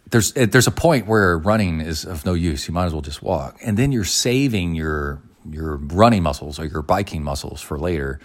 There's 0.10 0.32
there's 0.32 0.68
a 0.68 0.72
point 0.72 1.06
where 1.06 1.38
running 1.38 1.82
is 1.82 2.06
of 2.06 2.26
no 2.26 2.34
use. 2.34 2.68
You 2.68 2.74
might 2.74 2.86
as 2.86 2.94
well 2.94 3.02
just 3.02 3.22
walk. 3.22 3.58
And 3.62 3.78
then 3.78 3.92
you're 3.92 4.06
saving 4.06 4.74
your 4.74 5.22
your 5.50 5.76
running 5.76 6.24
muscles 6.24 6.60
or 6.60 6.66
your 6.66 6.82
biking 6.82 7.24
muscles 7.24 7.62
for 7.62 7.78
later 7.78 8.20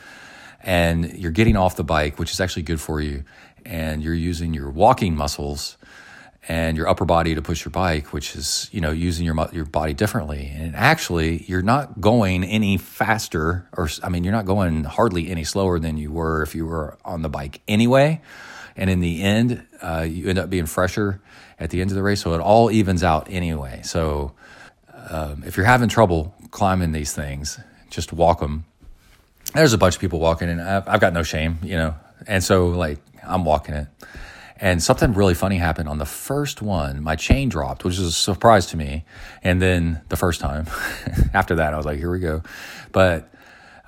and 0.63 1.13
you're 1.19 1.33
getting 1.33 1.57
off 1.57 1.77
the 1.77 1.85
bike, 1.85 2.19
which 2.19 2.33
is 2.33 2.41
actually 2.41 2.63
good 2.63 2.81
for 2.81 3.01
you, 3.01 3.25
and 3.65 4.03
you're 4.03 4.15
using 4.15 4.55
your 4.55 4.71
walking 4.71 5.17
muscles 5.17 5.77
and 6.49 6.77
your 6.77 6.89
upper 6.89 7.05
body 7.05 7.37
to 7.37 7.43
push 7.43 7.65
your 7.65 7.71
bike, 7.71 8.13
which 8.13 8.35
is 8.35 8.69
you 8.73 8.81
know 8.81 8.91
using 8.91 9.25
your 9.25 9.49
your 9.53 9.65
body 9.65 9.95
differently. 9.95 10.53
And 10.55 10.75
actually, 10.75 11.45
you're 11.45 11.63
not 11.63 12.01
going 12.01 12.45
any 12.45 12.77
faster, 12.77 13.69
or 13.77 13.89
I 14.03 14.09
mean, 14.09 14.25
you're 14.25 14.33
not 14.33 14.47
going 14.47 14.85
hardly 14.85 15.31
any 15.31 15.45
slower 15.45 15.79
than 15.79 15.97
you 15.97 16.11
were 16.11 16.43
if 16.43 16.55
you 16.55 16.67
were 16.67 16.99
on 17.05 17.23
the 17.23 17.29
bike 17.29 17.61
anyway. 17.69 18.21
And 18.75 18.89
in 18.89 19.01
the 19.01 19.23
end, 19.23 19.67
uh, 19.83 20.07
you 20.09 20.31
end 20.31 20.39
up 20.39 20.49
being 20.49 20.65
fresher 20.65 21.21
at 21.61 21.71
the 21.71 21.83
end 21.83 21.91
of 21.91 21.95
the 21.95 22.03
race, 22.03 22.23
so 22.23 22.33
it 22.33 22.41
all 22.41 22.71
evens 22.71 23.05
out 23.05 23.29
anyway. 23.31 23.83
So 23.85 24.33
um, 25.11 25.43
if 25.47 25.57
you're 25.57 25.67
having 25.67 25.91
trouble 25.91 26.35
climbing 26.51 26.93
these 26.93 27.13
things, 27.13 27.61
just 27.91 28.13
walk 28.13 28.41
them 28.41 28.65
there's 29.55 29.73
a 29.73 29.79
bunch 29.79 29.95
of 29.95 30.01
people 30.01 30.19
walking 30.19 30.49
and 30.49 30.61
I've, 30.61 30.89
I've 30.89 31.01
got 31.01 31.13
no 31.13 31.23
shame, 31.23 31.59
you 31.63 31.77
know. 31.77 31.95
And 32.27 32.43
so 32.43 32.69
like 32.69 32.99
I'm 33.27 33.45
walking 33.45 33.75
it. 33.75 33.89
And 34.57 34.81
something 34.81 35.13
really 35.13 35.35
funny 35.35 35.57
happened 35.57 35.89
on 35.89 35.99
the 35.99 36.07
first 36.07 36.63
one. 36.63 37.03
My 37.03 37.17
chain 37.17 37.49
dropped, 37.49 37.85
which 37.85 37.99
was 37.99 38.07
a 38.07 38.13
surprise 38.13 38.67
to 38.67 38.77
me. 38.77 39.05
And 39.43 39.61
then 39.61 40.03
the 40.09 40.17
first 40.17 40.41
time, 40.41 40.67
after 41.35 41.57
that, 41.57 41.75
I 41.75 41.77
was 41.77 41.85
like, 41.85 41.99
here 41.99 42.13
we 42.13 42.21
go. 42.21 42.45
But 42.93 43.29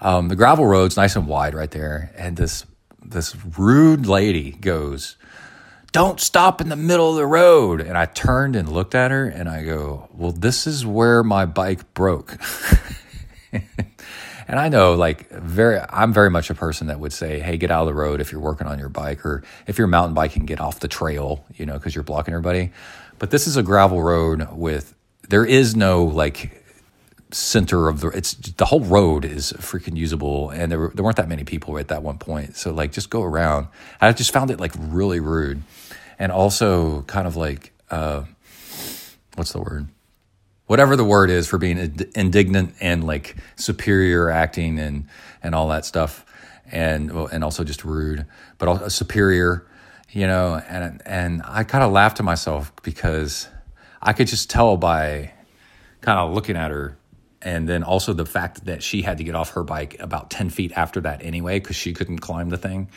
um, 0.01 0.29
the 0.29 0.37
gravel 0.37 0.67
road's 0.67 0.97
nice 0.97 1.15
and 1.15 1.27
wide 1.27 1.55
right 1.55 1.71
there. 1.71 2.13
And 2.17 2.37
this 2.37 2.67
this 3.03 3.37
rude 3.59 4.07
lady 4.07 4.51
goes, 4.53 5.17
"Don't 5.93 6.21
stop 6.21 6.61
in 6.61 6.69
the 6.69 6.77
middle 6.77 7.11
of 7.11 7.17
the 7.17 7.27
road." 7.27 7.81
And 7.81 7.97
I 7.97 8.07
turned 8.07 8.57
and 8.57 8.69
looked 8.69 8.95
at 8.95 9.11
her, 9.11 9.27
and 9.27 9.49
I 9.49 9.63
go, 9.65 10.09
"Well, 10.13 10.33
this 10.33 10.67
is 10.67 10.85
where 10.85 11.23
my 11.23 11.47
bike 11.47 11.95
broke." 11.95 12.37
And 14.47 14.59
I 14.59 14.69
know, 14.69 14.95
like, 14.95 15.31
very, 15.31 15.81
I'm 15.89 16.13
very 16.13 16.31
much 16.31 16.51
a 16.51 16.55
person 16.55 16.89
that 16.89 17.01
would 17.01 17.13
say, 17.13 17.41
hey, 17.41 17.57
get 17.57 17.71
out 17.71 17.83
of 17.83 17.87
the 17.87 17.95
road 17.95 18.21
if 18.21 18.31
you're 18.31 18.41
working 18.41 18.67
on 18.67 18.79
your 18.79 18.89
bike, 18.89 19.25
or 19.25 19.43
if 19.67 19.79
you're 19.79 19.87
mountain 19.87 20.15
biking, 20.15 20.45
get 20.45 20.61
off 20.61 20.81
the 20.81 20.89
trail, 20.89 21.45
you 21.57 21.67
know, 21.67 21.75
because 21.75 21.95
you're 21.95 22.05
blocking 22.05 22.35
everybody. 22.35 22.71
But 23.19 23.31
this 23.31 23.47
is 23.47 23.57
a 23.57 23.63
gravel 23.63 24.03
road 24.03 24.49
with, 24.53 24.95
there 25.29 25.45
is 25.47 25.75
no 25.75 26.05
like 26.05 26.63
center 27.31 27.89
of 27.89 28.01
the, 28.01 28.09
it's 28.09 28.35
the 28.35 28.67
whole 28.67 28.81
road 28.81 29.25
is 29.25 29.53
freaking 29.55 29.97
usable. 29.97 30.51
And 30.51 30.71
there, 30.71 30.91
there 30.95 31.05
weren't 31.05 31.17
that 31.17 31.29
many 31.29 31.45
people 31.45 31.79
at 31.79 31.89
that 31.89 32.03
one 32.03 32.19
point. 32.19 32.57
So, 32.57 32.73
like, 32.73 32.93
just 32.93 33.11
go 33.11 33.23
around. 33.23 33.69
I 34.01 34.13
just 34.13 34.33
found 34.33 34.51
it 34.51 34.61
like 34.61 34.73
really 34.79 35.21
rude. 35.21 35.63
And 36.19 36.31
also 36.31 37.03
kind 37.03 37.27
of 37.27 37.37
like, 37.37 37.73
uh, 37.91 38.25
what's 39.35 39.53
the 39.53 39.61
word? 39.61 39.89
Whatever 40.67 40.97
the 40.97 41.05
word 41.05 41.31
is 41.31 41.47
for 41.47 41.59
being 41.59 41.79
indignant 42.15 42.75
and 42.81 43.05
like 43.05 43.37
superior 43.57 44.31
acting 44.31 44.79
and 44.79 45.07
and 45.43 45.55
all 45.55 45.69
that 45.69 45.85
stuff. 45.85 46.25
And 46.73 47.11
and 47.11 47.45
also 47.45 47.63
just 47.63 47.85
rude 47.85 48.27
but 48.59 48.69
also 48.69 48.89
superior 48.89 49.67
you 50.15 50.27
know? 50.27 50.55
And 50.69 51.03
and 51.05 51.43
I 51.45 51.65
kind 51.65 51.85
of 51.85 51.93
laughed 51.93 52.17
to 52.19 52.23
myself 52.23 52.73
because 52.83 53.49
I 54.01 54.13
could 54.13 54.29
just 54.29 54.49
tell 54.49 54.77
by 54.77 55.33
kind 56.01 56.19
of 56.19 56.33
looking 56.33 56.57
at 56.57 56.71
her 56.71 56.97
and 57.43 57.69
then 57.69 57.83
also 57.83 58.13
the 58.13 58.25
fact 58.25 58.65
that 58.67 58.83
she 58.83 59.03
had 59.03 59.19
to 59.19 59.25
get 59.25 59.35
off 59.35 59.51
her 59.51 59.65
bike 59.65 59.97
about 60.01 60.31
10 60.31 60.51
feet 60.51 60.73
after 60.77 61.01
that 61.01 61.23
anyway 61.23 61.59
because 61.59 61.77
she 61.77 61.93
couldn't 61.93 62.19
climb 62.19 62.51
the 62.51 62.59
thing 62.59 62.89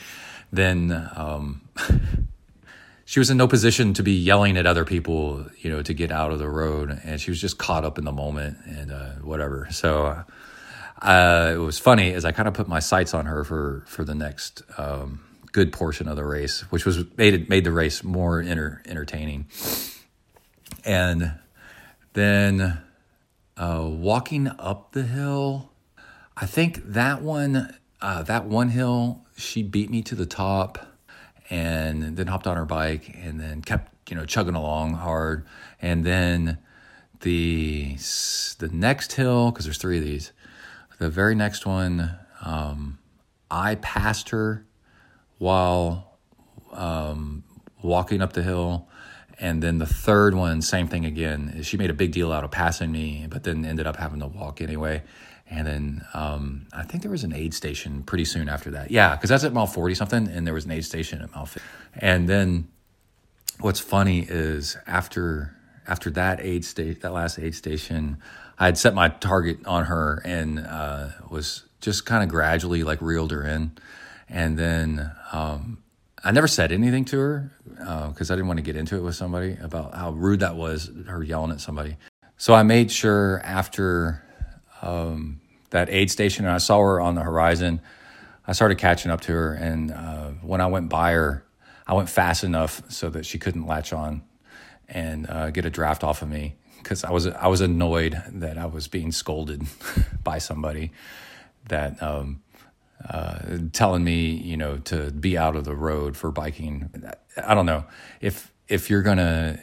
then 0.51 1.09
um, 1.15 1.61
she 3.07 3.19
was 3.19 3.29
in 3.29 3.37
no 3.37 3.47
position 3.47 3.93
to 3.93 4.03
be 4.03 4.11
yelling 4.11 4.57
at 4.57 4.65
other 4.65 4.83
people, 4.83 5.45
you 5.59 5.69
know, 5.69 5.81
to 5.81 5.93
get 5.93 6.11
out 6.11 6.33
of 6.33 6.39
the 6.39 6.49
road, 6.49 6.99
and 7.05 7.21
she 7.21 7.31
was 7.31 7.39
just 7.39 7.57
caught 7.57 7.85
up 7.85 7.97
in 7.97 8.03
the 8.03 8.11
moment 8.11 8.57
and 8.65 8.91
uh, 8.91 9.11
whatever. 9.21 9.69
So 9.71 10.25
uh, 11.01 11.53
it 11.55 11.57
was 11.57 11.79
funny 11.79 12.11
as 12.11 12.25
I 12.25 12.33
kind 12.33 12.49
of 12.49 12.53
put 12.53 12.67
my 12.67 12.79
sights 12.79 13.13
on 13.13 13.25
her 13.25 13.45
for 13.45 13.85
for 13.87 14.03
the 14.03 14.13
next 14.13 14.61
um, 14.77 15.21
good 15.53 15.71
portion 15.71 16.09
of 16.09 16.17
the 16.17 16.25
race, 16.25 16.69
which 16.69 16.85
was 16.85 17.05
made 17.15 17.33
it 17.33 17.47
made 17.47 17.63
the 17.63 17.71
race 17.71 18.03
more 18.03 18.41
enter, 18.41 18.81
entertaining. 18.85 19.47
And 20.83 21.31
then 22.11 22.81
uh, 23.55 23.87
walking 23.89 24.49
up 24.59 24.91
the 24.91 25.03
hill, 25.03 25.71
I 26.35 26.45
think 26.45 26.83
that 26.83 27.21
one 27.21 27.73
uh, 28.01 28.23
that 28.23 28.47
one 28.47 28.67
hill 28.67 29.25
she 29.37 29.63
beat 29.63 29.89
me 29.89 30.01
to 30.01 30.15
the 30.15 30.25
top 30.25 30.96
and 31.49 32.17
then 32.17 32.27
hopped 32.27 32.47
on 32.47 32.57
her 32.57 32.65
bike 32.65 33.15
and 33.21 33.39
then 33.39 33.61
kept 33.61 33.93
you 34.09 34.15
know 34.15 34.25
chugging 34.25 34.55
along 34.55 34.93
hard. 34.93 35.45
And 35.81 36.05
then 36.05 36.57
the 37.21 37.97
the 38.59 38.69
next 38.71 39.13
hill 39.13 39.51
because 39.51 39.65
there's 39.65 39.77
three 39.77 39.97
of 39.97 40.03
these 40.03 40.31
the 40.99 41.09
very 41.09 41.35
next 41.35 41.65
one 41.65 42.11
um, 42.43 42.99
i 43.49 43.75
passed 43.75 44.29
her 44.29 44.65
while 45.37 46.17
um, 46.73 47.43
walking 47.81 48.21
up 48.21 48.33
the 48.33 48.43
hill. 48.43 48.87
And 49.39 49.61
then 49.61 49.77
the 49.77 49.85
third 49.85 50.33
one 50.33 50.63
same 50.63 50.87
thing 50.87 51.05
again 51.05 51.61
she 51.61 51.77
made 51.77 51.91
a 51.91 51.93
big 51.93 52.11
deal 52.11 52.31
out 52.31 52.43
of 52.43 52.49
passing 52.49 52.91
me 52.91 53.27
but 53.29 53.43
then 53.43 53.65
ended 53.65 53.85
up 53.85 53.97
having 53.97 54.19
to 54.19 54.27
walk 54.27 54.61
anyway 54.61 55.03
and 55.49 55.67
then 55.67 56.05
um, 56.13 56.67
I 56.73 56.83
think 56.83 57.03
there 57.03 57.11
was 57.11 57.23
an 57.23 57.33
aid 57.33 57.53
station 57.53 58.03
pretty 58.03 58.25
soon 58.25 58.49
after 58.49 58.71
that. 58.71 58.91
Yeah, 58.91 59.15
because 59.15 59.29
that's 59.29 59.43
at 59.43 59.53
mile 59.53 59.67
40 59.67 59.95
something, 59.95 60.27
and 60.27 60.45
there 60.45 60.53
was 60.53 60.65
an 60.65 60.71
aid 60.71 60.85
station 60.85 61.21
at 61.21 61.33
mile 61.33 61.45
50. 61.45 61.67
And 61.99 62.27
then 62.27 62.67
what's 63.59 63.79
funny 63.79 64.25
is 64.27 64.77
after 64.85 65.53
after 65.87 66.09
that 66.11 66.41
aid 66.41 66.65
state 66.65 67.01
that 67.01 67.13
last 67.13 67.39
aid 67.39 67.55
station, 67.55 68.17
I 68.59 68.65
had 68.65 68.77
set 68.77 68.93
my 68.93 69.07
target 69.07 69.65
on 69.65 69.85
her 69.85 70.21
and 70.25 70.59
uh, 70.59 71.09
was 71.29 71.63
just 71.79 72.05
kind 72.05 72.23
of 72.23 72.29
gradually 72.29 72.83
like 72.83 73.01
reeled 73.01 73.31
her 73.31 73.45
in. 73.45 73.71
And 74.27 74.59
then 74.59 75.11
um, 75.31 75.81
I 76.23 76.31
never 76.31 76.47
said 76.47 76.73
anything 76.73 77.05
to 77.05 77.19
her 77.19 77.51
because 78.09 78.29
uh, 78.29 78.33
I 78.33 78.35
didn't 78.35 78.47
want 78.47 78.57
to 78.57 78.63
get 78.63 78.75
into 78.75 78.97
it 78.97 79.01
with 79.01 79.15
somebody 79.15 79.57
about 79.61 79.93
how 79.95 80.11
rude 80.11 80.41
that 80.41 80.57
was, 80.57 80.91
her 81.07 81.23
yelling 81.23 81.51
at 81.51 81.61
somebody. 81.61 81.95
So 82.35 82.53
I 82.53 82.63
made 82.63 82.91
sure 82.91 83.39
after 83.45 84.26
um, 84.81 85.41
that 85.69 85.89
aid 85.89 86.11
station 86.11 86.45
and 86.45 86.53
I 86.53 86.57
saw 86.59 86.79
her 86.79 86.99
on 86.99 87.15
the 87.15 87.21
horizon. 87.21 87.81
I 88.45 88.53
started 88.53 88.77
catching 88.77 89.11
up 89.11 89.21
to 89.21 89.33
her, 89.33 89.53
and 89.53 89.91
uh, 89.91 90.29
when 90.41 90.61
I 90.61 90.67
went 90.67 90.89
by 90.89 91.11
her, 91.11 91.45
I 91.85 91.93
went 91.93 92.09
fast 92.09 92.43
enough 92.43 92.81
so 92.89 93.09
that 93.09 93.25
she 93.25 93.37
couldn't 93.39 93.65
latch 93.65 93.91
on 93.91 94.23
and 94.87 95.29
uh, 95.29 95.51
get 95.51 95.65
a 95.65 95.69
draft 95.69 96.03
off 96.03 96.21
of 96.21 96.29
me 96.29 96.55
because 96.81 97.03
I 97.03 97.11
was 97.11 97.27
I 97.27 97.47
was 97.47 97.61
annoyed 97.61 98.21
that 98.27 98.57
I 98.57 98.65
was 98.65 98.87
being 98.87 99.11
scolded 99.11 99.63
by 100.23 100.37
somebody 100.37 100.91
that 101.67 102.01
um, 102.01 102.41
uh, 103.07 103.39
telling 103.73 104.03
me 104.03 104.31
you 104.31 104.57
know 104.57 104.77
to 104.77 105.11
be 105.11 105.37
out 105.37 105.55
of 105.55 105.65
the 105.65 105.75
road 105.75 106.15
for 106.15 106.31
biking. 106.31 106.89
I 107.35 107.53
don't 107.53 107.65
know 107.65 107.85
if 108.21 108.51
if 108.67 108.89
you're 108.89 109.01
gonna 109.03 109.59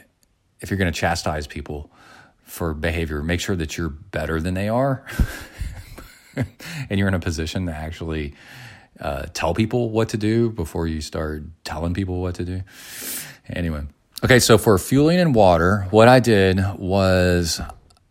if 0.61 0.69
you're 0.69 0.77
gonna 0.77 0.91
chastise 0.91 1.47
people 1.47 1.91
for 2.45 2.73
behavior. 2.73 3.21
Make 3.21 3.41
sure 3.41 3.55
that 3.55 3.77
you're 3.77 3.89
better 3.89 4.39
than 4.39 4.53
they 4.53 4.69
are, 4.69 5.05
and 6.35 6.99
you're 6.99 7.07
in 7.07 7.13
a 7.13 7.19
position 7.19 7.65
to 7.65 7.73
actually 7.73 8.33
uh, 8.99 9.23
tell 9.33 9.53
people 9.53 9.89
what 9.89 10.09
to 10.09 10.17
do 10.17 10.49
before 10.49 10.87
you 10.87 11.01
start 11.01 11.43
telling 11.63 11.93
people 11.93 12.21
what 12.21 12.35
to 12.35 12.45
do. 12.45 12.61
Anyway, 13.49 13.83
okay. 14.23 14.39
So 14.39 14.57
for 14.57 14.77
fueling 14.77 15.19
and 15.19 15.35
water, 15.35 15.87
what 15.89 16.07
I 16.07 16.19
did 16.19 16.59
was 16.77 17.59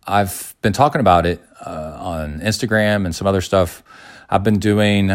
I've 0.07 0.55
been 0.61 0.75
talking 0.75 1.01
about 1.01 1.27
it 1.27 1.43
uh, 1.65 1.97
on 1.99 2.41
Instagram 2.41 3.07
and 3.07 3.15
some 3.15 3.27
other 3.27 3.41
stuff. 3.41 3.83
I've 4.29 4.43
been 4.43 4.59
doing 4.59 5.11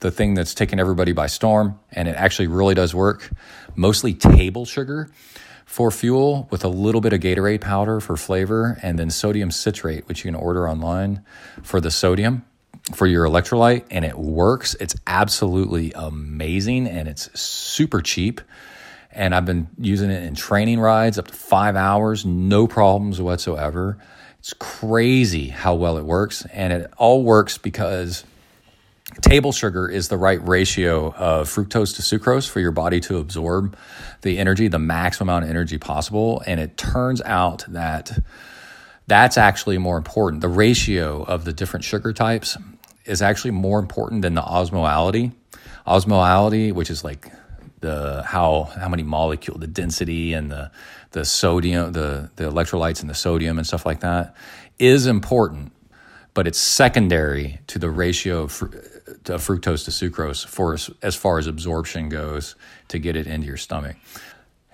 the 0.00 0.10
thing 0.10 0.34
that's 0.34 0.54
taken 0.54 0.80
everybody 0.80 1.12
by 1.12 1.26
storm, 1.26 1.78
and 1.92 2.08
it 2.08 2.16
actually 2.16 2.48
really 2.48 2.74
does 2.74 2.94
work. 2.94 3.30
Mostly 3.76 4.14
table 4.14 4.64
sugar 4.64 5.10
for 5.64 5.90
fuel 5.90 6.48
with 6.50 6.64
a 6.64 6.68
little 6.68 7.00
bit 7.00 7.12
of 7.12 7.20
Gatorade 7.20 7.60
powder 7.60 8.00
for 8.00 8.16
flavor, 8.16 8.78
and 8.82 8.98
then 8.98 9.08
sodium 9.08 9.50
citrate, 9.50 10.08
which 10.08 10.24
you 10.24 10.30
can 10.30 10.34
order 10.34 10.68
online 10.68 11.24
for 11.62 11.80
the 11.80 11.90
sodium 11.90 12.44
for 12.94 13.06
your 13.06 13.24
electrolyte. 13.24 13.84
And 13.90 14.04
it 14.04 14.18
works. 14.18 14.74
It's 14.80 14.96
absolutely 15.06 15.92
amazing 15.94 16.86
and 16.88 17.08
it's 17.08 17.30
super 17.40 18.00
cheap. 18.00 18.40
And 19.12 19.34
I've 19.34 19.44
been 19.44 19.68
using 19.78 20.10
it 20.10 20.22
in 20.22 20.34
training 20.34 20.80
rides 20.80 21.18
up 21.18 21.28
to 21.28 21.34
five 21.34 21.76
hours, 21.76 22.24
no 22.24 22.66
problems 22.66 23.20
whatsoever. 23.20 23.98
It's 24.38 24.54
crazy 24.54 25.48
how 25.48 25.74
well 25.74 25.98
it 25.98 26.04
works. 26.04 26.44
And 26.52 26.72
it 26.72 26.92
all 26.96 27.22
works 27.24 27.58
because 27.58 28.24
table 29.22 29.52
sugar 29.52 29.88
is 29.88 30.08
the 30.08 30.16
right 30.16 30.46
ratio 30.46 31.12
of 31.14 31.48
fructose 31.48 31.96
to 31.96 32.02
sucrose 32.02 32.48
for 32.48 32.60
your 32.60 32.72
body 32.72 33.00
to 33.00 33.18
absorb 33.18 33.76
the 34.22 34.38
energy, 34.38 34.68
the 34.68 34.78
maximum 34.78 35.28
amount 35.28 35.44
of 35.44 35.50
energy 35.50 35.78
possible. 35.78 36.42
And 36.46 36.60
it 36.60 36.76
turns 36.76 37.20
out 37.22 37.64
that 37.68 38.18
that's 39.06 39.36
actually 39.36 39.78
more 39.78 39.96
important. 39.96 40.40
The 40.40 40.48
ratio 40.48 41.22
of 41.24 41.44
the 41.44 41.52
different 41.52 41.84
sugar 41.84 42.12
types 42.12 42.56
is 43.04 43.22
actually 43.22 43.50
more 43.52 43.78
important 43.78 44.22
than 44.22 44.34
the 44.34 44.42
osmolality. 44.42 45.32
Osmolality, 45.86 46.72
which 46.72 46.90
is 46.90 47.02
like 47.02 47.32
the 47.80 48.22
how 48.26 48.64
how 48.76 48.88
many 48.88 49.02
molecule, 49.02 49.58
the 49.58 49.66
density 49.66 50.32
and 50.32 50.50
the 50.50 50.70
the 51.12 51.24
sodium, 51.24 51.92
the 51.92 52.30
the 52.36 52.44
electrolytes 52.44 53.00
and 53.00 53.10
the 53.10 53.14
sodium 53.14 53.58
and 53.58 53.66
stuff 53.66 53.84
like 53.84 54.00
that, 54.00 54.36
is 54.78 55.06
important, 55.06 55.72
but 56.34 56.46
it's 56.46 56.58
secondary 56.58 57.60
to 57.66 57.78
the 57.78 57.90
ratio 57.90 58.42
of 58.42 58.62
to 59.24 59.34
fructose 59.34 59.84
to 59.84 59.90
sucrose 59.90 60.46
for 60.46 60.74
as, 60.74 60.90
as 61.02 61.16
far 61.16 61.38
as 61.38 61.46
absorption 61.46 62.08
goes 62.08 62.54
to 62.88 62.98
get 62.98 63.16
it 63.16 63.26
into 63.26 63.46
your 63.46 63.56
stomach. 63.56 63.96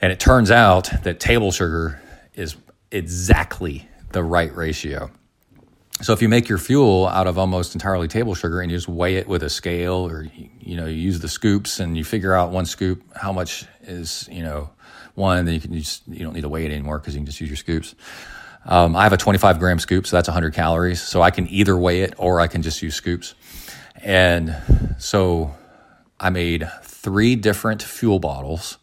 And 0.01 0.13
it 0.13 0.21
turns 0.21 0.51
out 0.51 0.91
that 1.05 1.21
table 1.21 1.53
sugar 1.53 2.01
is 2.35 2.57
exactly 2.91 3.89
the 4.13 4.23
right 4.23 4.55
ratio. 4.55 5.11
So 6.03 6.13
if 6.13 6.21
you 6.21 6.29
make 6.29 6.49
your 6.49 6.59
fuel 6.59 7.07
out 7.07 7.27
of 7.27 7.39
almost 7.39 7.75
entirely 7.75 8.07
table 8.07 8.35
sugar 8.35 8.61
and 8.61 8.71
you 8.71 8.77
just 8.77 8.89
weigh 8.89 9.17
it 9.17 9.27
with 9.27 9.43
a 9.43 9.49
scale 9.49 10.07
or 10.07 10.29
you 10.61 10.77
know 10.77 10.85
you 10.85 10.97
use 10.97 11.21
the 11.21 11.29
scoops 11.29 11.81
and 11.81 11.97
you 11.97 12.05
figure 12.05 12.35
out 12.35 12.51
one 12.51 12.67
scoop 12.67 13.03
how 13.17 13.33
much 13.33 13.65
is 13.83 14.29
you 14.31 14.43
know 14.43 14.69
one 15.15 15.47
then 15.47 15.55
you 15.55 15.61
can 15.61 15.73
just 15.73 16.07
you 16.07 16.23
don't 16.23 16.35
need 16.35 16.43
to 16.43 16.51
weigh 16.51 16.67
it 16.67 16.71
anymore 16.71 16.99
because 16.99 17.15
you 17.15 17.21
can 17.21 17.27
just 17.27 17.41
use 17.41 17.49
your 17.49 17.57
scoops. 17.57 17.95
Um, 18.67 18.97
I 18.97 19.05
have 19.05 19.13
a 19.13 19.17
25 19.17 19.59
gram 19.59 19.79
scoop, 19.79 20.07
so 20.07 20.17
that's 20.17 20.29
100 20.29 20.53
calories. 20.53 21.01
So 21.01 21.23
I 21.23 21.31
can 21.31 21.47
either 21.49 21.77
weigh 21.77 22.03
it 22.03 22.15
or 22.19 22.41
I 22.41 22.49
can 22.49 22.63
just 22.63 22.83
use 22.83 22.97
scoops. 22.97 23.35
And 24.03 24.57
so 24.99 25.55
I 26.19 26.31
made 26.31 26.69
three 26.83 27.37
different 27.37 27.83
fuel 27.83 28.19
bottles. 28.19 28.79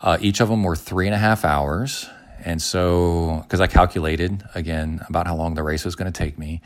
Uh, 0.00 0.18
each 0.20 0.40
of 0.40 0.48
them 0.48 0.62
were 0.62 0.76
three 0.76 1.06
and 1.06 1.14
a 1.14 1.18
half 1.18 1.44
hours. 1.44 2.08
And 2.44 2.60
so, 2.60 3.40
because 3.42 3.60
I 3.60 3.66
calculated 3.68 4.42
again 4.54 5.00
about 5.08 5.26
how 5.26 5.36
long 5.36 5.54
the 5.54 5.62
race 5.62 5.84
was 5.84 5.94
going 5.94 6.12
to 6.12 6.16
take 6.16 6.38
me. 6.38 6.60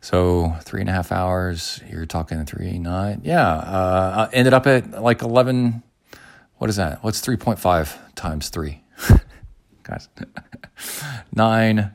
So, 0.00 0.54
three 0.62 0.80
and 0.80 0.88
a 0.88 0.92
half 0.92 1.12
hours, 1.12 1.80
you're 1.90 2.06
talking 2.06 2.44
three, 2.46 2.78
nine. 2.78 3.20
Yeah. 3.24 3.46
Uh, 3.46 4.28
I 4.30 4.34
ended 4.34 4.54
up 4.54 4.66
at 4.66 5.02
like 5.02 5.22
11. 5.22 5.82
What 6.56 6.70
is 6.70 6.76
that? 6.76 7.04
What's 7.04 7.20
3.5 7.20 8.14
times 8.14 8.48
three? 8.48 8.82
Guys, 9.82 10.08
nine, 11.32 11.92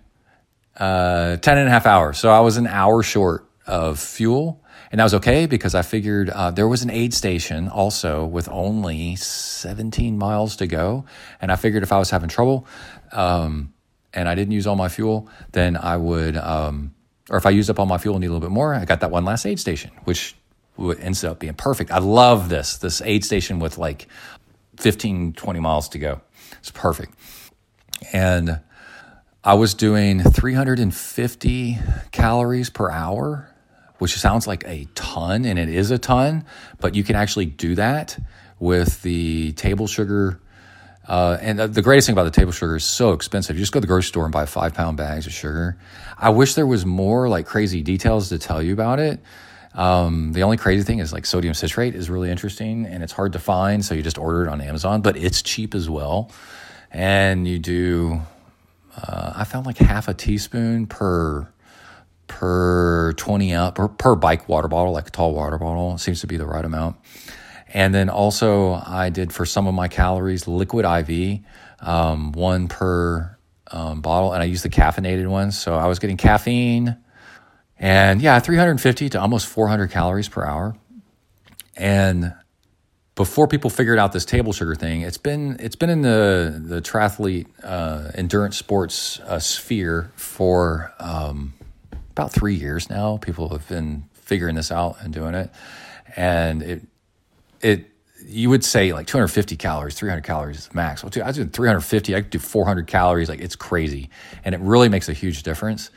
uh, 0.78 1.38
10 1.38 1.58
and 1.58 1.68
a 1.68 1.72
half 1.72 1.88
hours. 1.88 2.20
So, 2.20 2.30
I 2.30 2.42
was 2.42 2.58
an 2.58 2.68
hour 2.68 3.02
short 3.02 3.50
of 3.66 4.00
fuel 4.00 4.63
and 4.94 5.00
that 5.00 5.06
was 5.06 5.16
okay 5.16 5.48
because 5.48 5.74
I 5.74 5.82
figured 5.82 6.30
uh, 6.30 6.52
there 6.52 6.68
was 6.68 6.84
an 6.84 6.92
aid 6.92 7.16
station 7.16 7.68
also 7.68 8.28
with 8.28 8.48
only 8.48 9.16
17 9.16 10.20
miles 10.20 10.58
to 10.58 10.68
go. 10.68 11.06
And 11.42 11.52
I 11.52 11.56
figured 11.56 11.82
if 11.82 11.92
I 11.92 11.98
was 11.98 12.12
having 12.12 12.30
trouble 12.30 12.68
um, 13.12 13.74
and 14.14 14.30
I 14.30 14.36
didn't 14.36 14.52
use 14.52 14.68
all 14.68 14.76
my 14.76 14.90
fuel, 14.90 15.28
then 15.52 15.78
I 15.78 15.98
would, 15.98 16.38
um, 16.38 16.94
or 17.32 17.38
if 17.38 17.48
I 17.48 17.50
used 17.50 17.72
up 17.72 17.80
all 17.80 17.88
my 17.88 17.98
fuel 17.98 18.18
and 18.18 18.22
need 18.22 18.28
a 18.28 18.34
little 18.34 18.48
bit 18.48 18.54
more, 18.54 18.76
I 18.76 18.86
got 18.86 19.00
that 19.00 19.10
one 19.10 19.26
last 19.26 19.48
aid 19.48 19.60
station, 19.60 19.90
which 20.04 20.36
ends 21.00 21.24
up 21.24 21.40
being 21.40 21.56
perfect. 21.56 21.90
I 21.90 21.98
love 21.98 22.50
this, 22.50 22.78
this 22.78 23.02
aid 23.02 23.26
station 23.26 23.58
with 23.58 23.80
like 23.80 24.08
15, 24.78 25.34
20 25.34 25.60
miles 25.60 25.90
to 25.90 25.98
go. 25.98 26.22
It's 26.60 26.70
perfect. 26.70 27.16
And 28.14 28.60
I 29.44 29.56
was 29.56 29.74
doing 29.74 30.22
350 30.22 31.80
calories 32.12 32.70
per 32.70 32.92
hour, 32.92 33.53
which 34.00 34.18
sounds 34.18 34.48
like 34.48 34.64
a 34.66 34.88
ton, 34.96 35.46
and 35.46 35.58
it 35.60 35.70
is 35.70 35.92
a 35.92 35.98
ton, 35.98 36.46
but 36.80 36.96
you 36.96 37.04
can 37.04 37.16
actually 37.16 37.46
do 37.46 37.76
that 37.76 38.18
with 38.60 39.02
the 39.02 39.52
table 39.54 39.88
sugar. 39.88 40.40
Uh, 41.08 41.38
and 41.42 41.60
the 41.60 41.82
greatest 41.82 42.08
thing 42.08 42.14
about 42.14 42.24
the 42.24 42.32
table 42.32 42.52
sugar 42.52 42.78
is 42.78 42.84
so 42.84 43.12
expensive. 43.12 43.58
You 43.58 43.62
just 43.62 43.74
go 43.74 43.80
to 43.80 43.82
the 43.82 43.88
grocery 43.88 44.08
store 44.08 44.24
and 44.24 44.32
buy 44.32 44.46
five 44.46 44.74
pound 44.74 44.98
bags 44.98 45.28
of 45.28 45.34
sugar. 45.34 45.78
I 46.18 46.30
wish 46.30 46.54
there 46.54 46.68
was 46.68 46.86
more 46.86 47.28
like 47.28 47.46
crazy 47.46 47.82
details 47.82 48.30
to 48.30 48.40
tell 48.40 48.62
you 48.64 48.74
about 48.74 49.00
it. 49.00 49.20
Um, 49.74 50.34
the 50.34 50.44
only 50.44 50.58
crazy 50.58 50.84
thing 50.84 51.00
is 51.00 51.12
like 51.12 51.26
sodium 51.26 51.54
citrate 51.56 51.96
is 51.96 52.10
really 52.10 52.30
interesting 52.30 52.86
and 52.86 53.04
it's 53.04 53.12
hard 53.12 53.34
to 53.34 53.40
find. 53.40 53.84
So 53.84 53.96
you 53.96 54.04
just 54.04 54.18
order 54.18 54.44
it 54.44 54.48
on 54.48 54.62
Amazon, 54.62 55.02
but 55.02 55.18
it's 55.18 55.42
cheap 55.42 55.76
as 55.76 55.90
well. 55.90 56.32
And 56.92 57.48
you 57.48 57.60
do 57.60 58.22
uh, 58.96 59.34
I 59.36 59.44
found 59.44 59.66
like 59.66 59.78
half 59.78 60.08
a 60.08 60.14
teaspoon 60.14 60.86
per 60.88 61.48
per 62.28 63.14
20 63.18 63.54
ounce 63.54 63.74
per, 63.76 63.88
per 63.88 64.16
bike 64.16 64.48
water 64.48 64.68
bottle, 64.68 64.94
like 64.94 65.08
a 65.08 65.12
tall 65.12 65.34
water 65.34 65.58
bottle. 65.58 65.98
seems 65.98 66.22
to 66.22 66.28
be 66.28 66.38
the 66.38 66.46
right 66.46 66.66
amount. 66.66 66.98
And 67.74 67.94
then 67.94 68.10
also, 68.10 68.74
I 68.74 69.10
did 69.10 69.34
for 69.34 69.46
some 69.46 69.66
of 69.68 69.74
my 69.74 69.88
calories 69.88 70.48
liquid 70.48 70.86
IV, 70.86 71.40
um, 71.80 72.32
one 72.32 72.68
per 72.68 73.38
um, 73.72 74.02
bottle, 74.02 74.34
and 74.34 74.44
I 74.44 74.46
used 74.46 74.64
the 74.64 74.70
caffeinated 74.70 75.28
ones. 75.28 75.58
So 75.58 75.74
I 75.74 75.88
was 75.88 75.98
getting 76.00 76.18
caffeine, 76.18 76.96
and 77.80 78.22
yeah, 78.22 78.40
350 78.40 79.10
to 79.10 79.22
almost 79.22 79.48
400 79.48 79.90
calories 79.90 80.30
per 80.30 80.46
hour. 80.46 80.76
And 81.76 82.34
before 83.16 83.48
people 83.48 83.70
figured 83.70 84.00
out 84.00 84.12
this 84.12 84.26
table 84.26 84.54
sugar 84.54 84.76
thing, 84.76 85.02
it's 85.02 85.18
been 85.18 85.58
it's 85.60 85.76
been 85.76 85.90
in 85.90 86.02
the 86.02 86.62
the 86.64 86.82
triathlete 86.82 87.48
uh, 87.64 88.12
endurance 88.16 88.58
sports 88.58 89.20
uh, 89.22 89.40
sphere 89.40 90.12
for 90.16 90.94
um, 91.00 91.54
about 92.14 92.32
three 92.32 92.54
years 92.54 92.90
now. 92.90 93.18
People 93.18 93.50
have 93.50 93.68
been 93.68 94.06
figuring 94.14 94.56
this 94.56 94.72
out 94.72 94.98
and 95.02 95.14
doing 95.14 95.34
it, 95.34 95.50
and 96.16 96.62
it 96.62 96.82
it 97.62 97.90
you 98.26 98.50
would 98.50 98.64
say 98.64 98.94
like 98.94 99.08
250 99.08 99.58
calories, 99.58 99.96
300 99.96 100.24
calories 100.24 100.58
is 100.58 100.74
max. 100.74 101.04
Well, 101.04 101.12
I 101.22 101.28
was 101.28 101.36
doing 101.36 101.50
350. 101.50 102.16
I 102.16 102.22
could 102.22 102.30
do 102.30 102.40
400 102.40 102.88
calories. 102.88 103.30
Like 103.30 103.42
it's 103.42 103.56
crazy, 103.56 104.10
and 104.46 104.54
it 104.56 104.62
really 104.62 104.90
makes 104.90 105.10
a 105.10 105.14
huge 105.14 105.44
difference. 105.44 105.90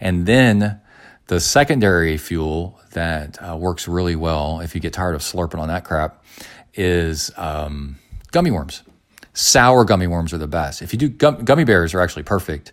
And 0.00 0.26
then 0.26 0.80
the 1.26 1.38
secondary 1.38 2.16
fuel 2.16 2.80
that 2.92 3.38
uh, 3.42 3.56
works 3.56 3.86
really 3.86 4.16
well 4.16 4.60
if 4.60 4.74
you 4.74 4.80
get 4.80 4.94
tired 4.94 5.14
of 5.14 5.20
slurping 5.20 5.58
on 5.58 5.68
that 5.68 5.84
crap 5.84 6.24
is 6.74 7.30
um, 7.36 7.98
gummy 8.32 8.50
worms. 8.50 8.82
Sour 9.34 9.84
gummy 9.84 10.06
worms 10.06 10.32
are 10.32 10.38
the 10.38 10.48
best. 10.48 10.82
If 10.82 10.92
you 10.92 10.98
do 10.98 11.08
gum, 11.08 11.44
gummy 11.44 11.64
bears 11.64 11.94
are 11.94 12.00
actually 12.00 12.22
perfect, 12.22 12.72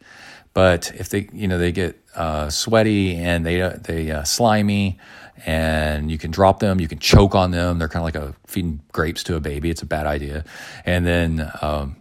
but 0.56 0.92
if 0.96 1.10
they 1.10 1.30
you 1.32 1.48
know 1.48 1.60
they 1.60 1.72
get 1.72 2.02
uh, 2.16 2.50
sweaty 2.50 3.16
and 3.18 3.46
they 3.46 3.62
uh, 3.62 3.78
they 3.84 4.10
uh, 4.10 4.24
slimy 4.24 4.98
and 5.46 6.10
you 6.10 6.18
can 6.18 6.32
drop 6.32 6.60
them, 6.60 6.80
you 6.80 6.88
can 6.88 6.98
choke 6.98 7.36
on 7.36 7.52
them. 7.52 7.78
They're 7.78 7.90
kind 7.90 8.02
of 8.02 8.06
like 8.06 8.16
a 8.16 8.34
feeding 8.48 8.82
grapes 8.94 9.22
to 9.26 9.36
a 9.36 9.42
baby. 9.42 9.70
It's 9.70 9.82
a 9.82 9.86
bad 9.86 10.08
idea. 10.08 10.46
And 10.86 11.06
then 11.06 11.52
um, 11.62 11.98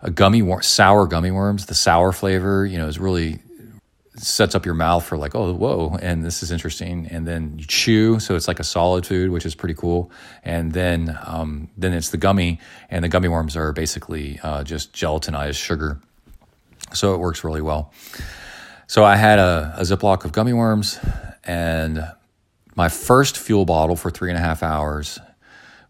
a 0.00 0.10
gummy 0.10 0.40
worm, 0.40 0.62
sour 0.62 1.06
gummy 1.08 1.32
worms, 1.32 1.66
the 1.66 1.74
sour 1.74 2.12
flavor, 2.12 2.64
you 2.64 2.78
know, 2.78 2.86
is 2.86 3.00
really 3.00 3.40
sets 4.14 4.54
up 4.54 4.64
your 4.64 4.74
mouth 4.74 5.04
for 5.04 5.16
like, 5.16 5.34
oh, 5.34 5.52
whoa, 5.52 5.96
and 6.00 6.24
this 6.24 6.42
is 6.42 6.50
interesting. 6.50 7.06
And 7.08 7.26
then 7.26 7.58
you 7.58 7.64
chew, 7.66 8.20
so 8.20 8.34
it's 8.36 8.48
like 8.48 8.60
a 8.60 8.64
solid 8.64 9.06
food, 9.06 9.30
which 9.30 9.46
is 9.46 9.54
pretty 9.54 9.74
cool. 9.74 10.10
And 10.44 10.72
then 10.72 11.18
um, 11.24 11.68
then 11.76 11.92
it's 11.92 12.10
the 12.10 12.16
gummy, 12.16 12.60
and 12.90 13.04
the 13.04 13.08
gummy 13.08 13.28
worms 13.28 13.56
are 13.56 13.72
basically 13.72 14.38
uh, 14.42 14.64
just 14.64 14.92
gelatinized 14.92 15.56
sugar, 15.56 16.00
so 16.92 17.14
it 17.14 17.18
works 17.18 17.44
really 17.44 17.62
well. 17.62 17.92
So 18.86 19.04
I 19.04 19.16
had 19.16 19.38
a, 19.38 19.74
a 19.76 19.82
Ziploc 19.82 20.24
of 20.24 20.32
gummy 20.32 20.52
worms, 20.52 20.98
and 21.44 22.02
my 22.74 22.88
first 22.88 23.36
fuel 23.36 23.64
bottle 23.64 23.96
for 23.96 24.10
three 24.10 24.30
and 24.30 24.38
a 24.38 24.42
half 24.42 24.62
hours 24.62 25.18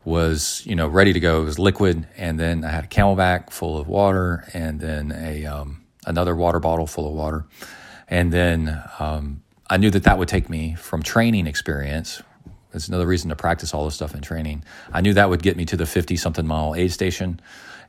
was 0.04 0.62
you 0.64 0.74
know 0.74 0.88
ready 0.88 1.12
to 1.12 1.20
go. 1.20 1.42
It 1.42 1.44
was 1.44 1.58
liquid, 1.58 2.06
and 2.16 2.38
then 2.38 2.64
I 2.64 2.70
had 2.70 2.84
a 2.84 2.88
CamelBak 2.88 3.50
full 3.50 3.78
of 3.78 3.88
water, 3.88 4.48
and 4.52 4.80
then 4.80 5.12
a 5.12 5.46
um, 5.46 5.84
another 6.06 6.34
water 6.34 6.60
bottle 6.60 6.86
full 6.86 7.06
of 7.06 7.14
water 7.14 7.46
and 8.08 8.32
then 8.32 8.82
um, 8.98 9.42
I 9.68 9.76
knew 9.76 9.90
that 9.90 10.04
that 10.04 10.18
would 10.18 10.28
take 10.28 10.48
me 10.48 10.74
from 10.74 11.02
training 11.02 11.46
experience. 11.46 12.22
It's 12.72 12.88
another 12.88 13.06
reason 13.06 13.28
to 13.30 13.36
practice 13.36 13.74
all 13.74 13.84
this 13.84 13.94
stuff 13.94 14.14
in 14.14 14.22
training. 14.22 14.64
I 14.92 15.00
knew 15.00 15.14
that 15.14 15.30
would 15.30 15.42
get 15.42 15.56
me 15.56 15.64
to 15.66 15.76
the 15.76 15.86
50 15.86 16.16
something 16.16 16.46
mile 16.46 16.74
aid 16.74 16.92
station. 16.92 17.40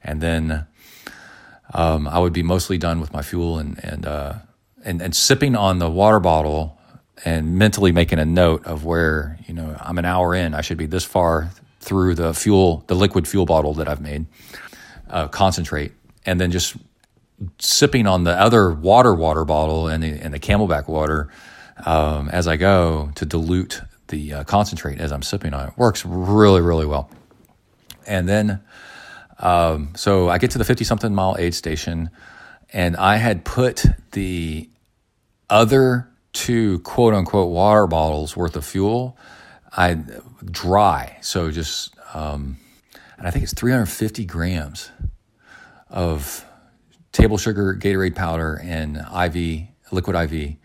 And 0.04 0.22
then 0.22 0.66
um, 1.74 2.08
I 2.08 2.20
would 2.20 2.34
be 2.34 2.44
mostly 2.44 2.78
done 2.78 3.00
with 3.00 3.14
my 3.14 3.22
fuel 3.22 3.60
and, 3.60 3.84
and, 3.84 4.06
uh, 4.06 4.34
and, 4.84 5.02
and 5.02 5.16
sipping 5.16 5.56
on 5.56 5.80
the 5.80 5.90
water 5.90 6.20
bottle 6.20 6.78
and 7.26 7.58
mentally 7.58 7.92
making 7.92 8.20
a 8.20 8.26
note 8.26 8.66
of 8.66 8.86
where, 8.86 9.38
you 9.46 9.54
know, 9.54 9.76
I'm 9.80 9.98
an 9.98 10.06
hour 10.06 10.34
in, 10.34 10.54
I 10.54 10.62
should 10.62 10.78
be 10.78 10.86
this 10.86 11.04
far 11.04 11.52
through 11.80 12.16
the 12.16 12.34
fuel, 12.34 12.84
the 12.88 12.96
liquid 12.96 13.28
fuel 13.28 13.46
bottle 13.46 13.74
that 13.76 13.88
I've 13.88 14.02
made, 14.02 14.26
uh, 15.10 15.28
concentrate, 15.28 15.92
and 16.26 16.40
then 16.40 16.52
just 16.52 16.76
sipping 17.60 18.08
on 18.08 18.24
the 18.24 18.32
other 18.32 18.72
water 18.72 19.14
water 19.14 19.46
bottle 19.46 19.88
and 19.88 20.04
the, 20.04 20.12
and 20.12 20.34
the 20.34 20.40
CamelBak 20.40 20.88
water 20.88 21.30
um, 21.86 22.30
as 22.30 22.48
I 22.48 22.58
go 22.58 23.12
to 23.16 23.26
dilute 23.26 23.82
the 24.08 24.34
uh, 24.34 24.44
concentrate 24.44 25.00
as 25.00 25.12
I'm 25.12 25.22
sipping 25.22 25.54
on 25.54 25.70
it. 25.70 25.78
Works 25.78 26.06
really, 26.06 26.62
really 26.62 26.86
well. 26.86 27.10
And 28.08 28.28
then, 28.28 28.62
um, 29.40 29.94
so 29.96 30.30
I 30.30 30.38
get 30.38 30.52
to 30.52 30.58
the 30.58 30.66
50 30.66 30.84
something 30.84 31.14
mile 31.14 31.36
aid 31.40 31.54
station, 31.54 32.10
and 32.72 32.96
I 32.96 33.18
had 33.18 33.46
put 33.46 33.86
the 34.12 34.70
other 35.50 36.10
two 36.34 36.80
quote 36.80 37.14
unquote 37.14 37.50
water 37.50 37.88
bottles 37.88 38.38
worth 38.38 38.56
of 38.56 38.64
fuel 38.66 39.18
I 39.76 39.98
dry. 40.46 41.18
So 41.22 41.52
just, 41.52 41.96
um, 42.14 42.58
and 43.18 43.28
I 43.28 43.32
think 43.32 43.44
it's 43.44 43.54
350 43.54 44.26
grams 44.26 44.92
of 45.90 46.46
table 47.12 47.38
sugar, 47.38 47.76
Gatorade 47.76 48.16
powder, 48.16 48.60
and 48.64 48.98
IV, 48.98 49.68
liquid 49.92 50.16
IV. 50.16 50.56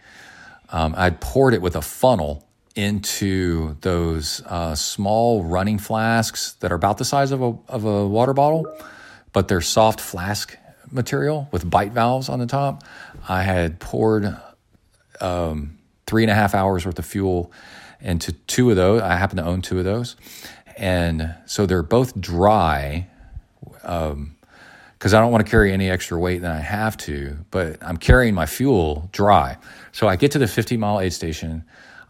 Um, 0.71 0.95
I'd 0.97 1.21
poured 1.21 1.55
it 1.55 1.63
with 1.63 1.77
a 1.77 1.83
funnel 1.83 2.49
into 2.75 3.77
those 3.81 4.43
uh, 4.47 4.75
small 4.75 5.45
running 5.45 5.79
flasks 5.79 6.55
that 6.55 6.73
are 6.73 6.75
about 6.75 6.99
the 6.99 7.05
size 7.05 7.31
of 7.31 7.41
a, 7.41 7.57
of 7.69 7.85
a 7.85 8.07
water 8.07 8.33
bottle, 8.33 8.67
but 9.33 9.49
they're 9.49 9.61
soft 9.61 10.01
flask 10.01 10.57
material 10.91 11.49
with 11.53 11.69
bite 11.69 11.93
valves 11.93 12.29
on 12.29 12.39
the 12.39 12.47
top. 12.47 12.83
I 13.29 13.43
had 13.43 13.79
poured 13.81 14.37
um, 15.21 15.79
three 16.07 16.23
and 16.23 16.31
a 16.31 16.35
half 16.35 16.55
hours 16.55 16.85
worth 16.85 16.99
of 16.99 17.07
fuel 17.07 17.53
into 18.01 18.33
two 18.33 18.71
of 18.71 18.77
those. 18.77 19.01
I 19.03 19.17
happen 19.17 19.37
to 19.37 19.45
own 19.45 19.63
two 19.63 19.79
of 19.79 19.85
those. 19.85 20.17
And 20.77 21.35
so 21.47 21.67
they're 21.67 21.83
both 21.83 22.21
dry. 22.21 23.09
Um, 23.83 24.35
because 24.99 25.13
I 25.13 25.21
don't 25.21 25.31
want 25.31 25.45
to 25.45 25.51
carry 25.51 25.71
any 25.71 25.91
extra 25.91 26.19
weight 26.19 26.41
than 26.41 26.51
I 26.51 26.61
have 26.61 26.97
to, 26.99 27.37
but 27.51 27.77
I'm 27.83 27.99
carrying 27.99 28.33
my 28.33 28.47
fuel 28.47 29.11
dry. 29.13 29.59
So 29.93 30.09
I 30.09 30.17
get 30.17 30.33
to 30.33 30.39
the 30.39 30.47
50 30.47 30.79
mile 30.79 30.99
aid 30.99 31.13
station, 31.13 31.65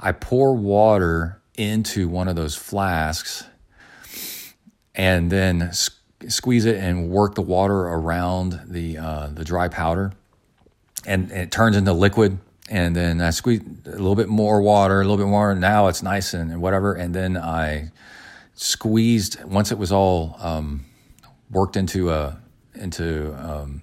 I 0.05 0.13
pour 0.13 0.55
water 0.55 1.41
into 1.57 2.11
one 2.11 2.29
of 2.29 2.37
those 2.37 2.55
flasks 2.55 3.43
and 4.95 5.33
then 5.33 5.73
squeeze 6.29 6.67
it 6.67 6.77
and 6.77 7.09
work 7.09 7.35
the 7.35 7.43
water 7.43 7.75
around 7.75 8.61
the 8.67 8.99
uh, 8.99 9.29
the 9.29 9.47
dry 9.47 9.69
powder, 9.69 10.13
and, 11.07 11.31
and, 11.31 11.41
it 11.41 11.51
turns 11.51 11.75
into 11.75 11.95
liquid. 11.95 12.39
And 12.69 12.95
then 12.95 13.23
I 13.23 13.31
squeeze 13.31 13.63
a 13.87 13.91
little 13.91 14.15
bit 14.15 14.29
more 14.29 14.61
water, 14.61 15.01
a 15.01 15.05
little 15.05 15.17
bit 15.17 15.27
more. 15.27 15.55
Now 15.55 15.89
it's 15.89 16.03
nice 16.03 16.35
and, 16.35 16.51
and 16.51 16.61
whatever. 16.61 16.95
And 16.95 17.15
then 17.15 17.37
I 17.37 17.91
squeezed 18.55 19.43
once 19.45 19.73
it 19.73 19.79
was 19.79 19.91
all 19.91 20.37
um, 20.39 20.85
worked 21.51 21.77
into 21.79 22.11
a 22.11 22.39
into 22.75 23.35
um, 23.39 23.83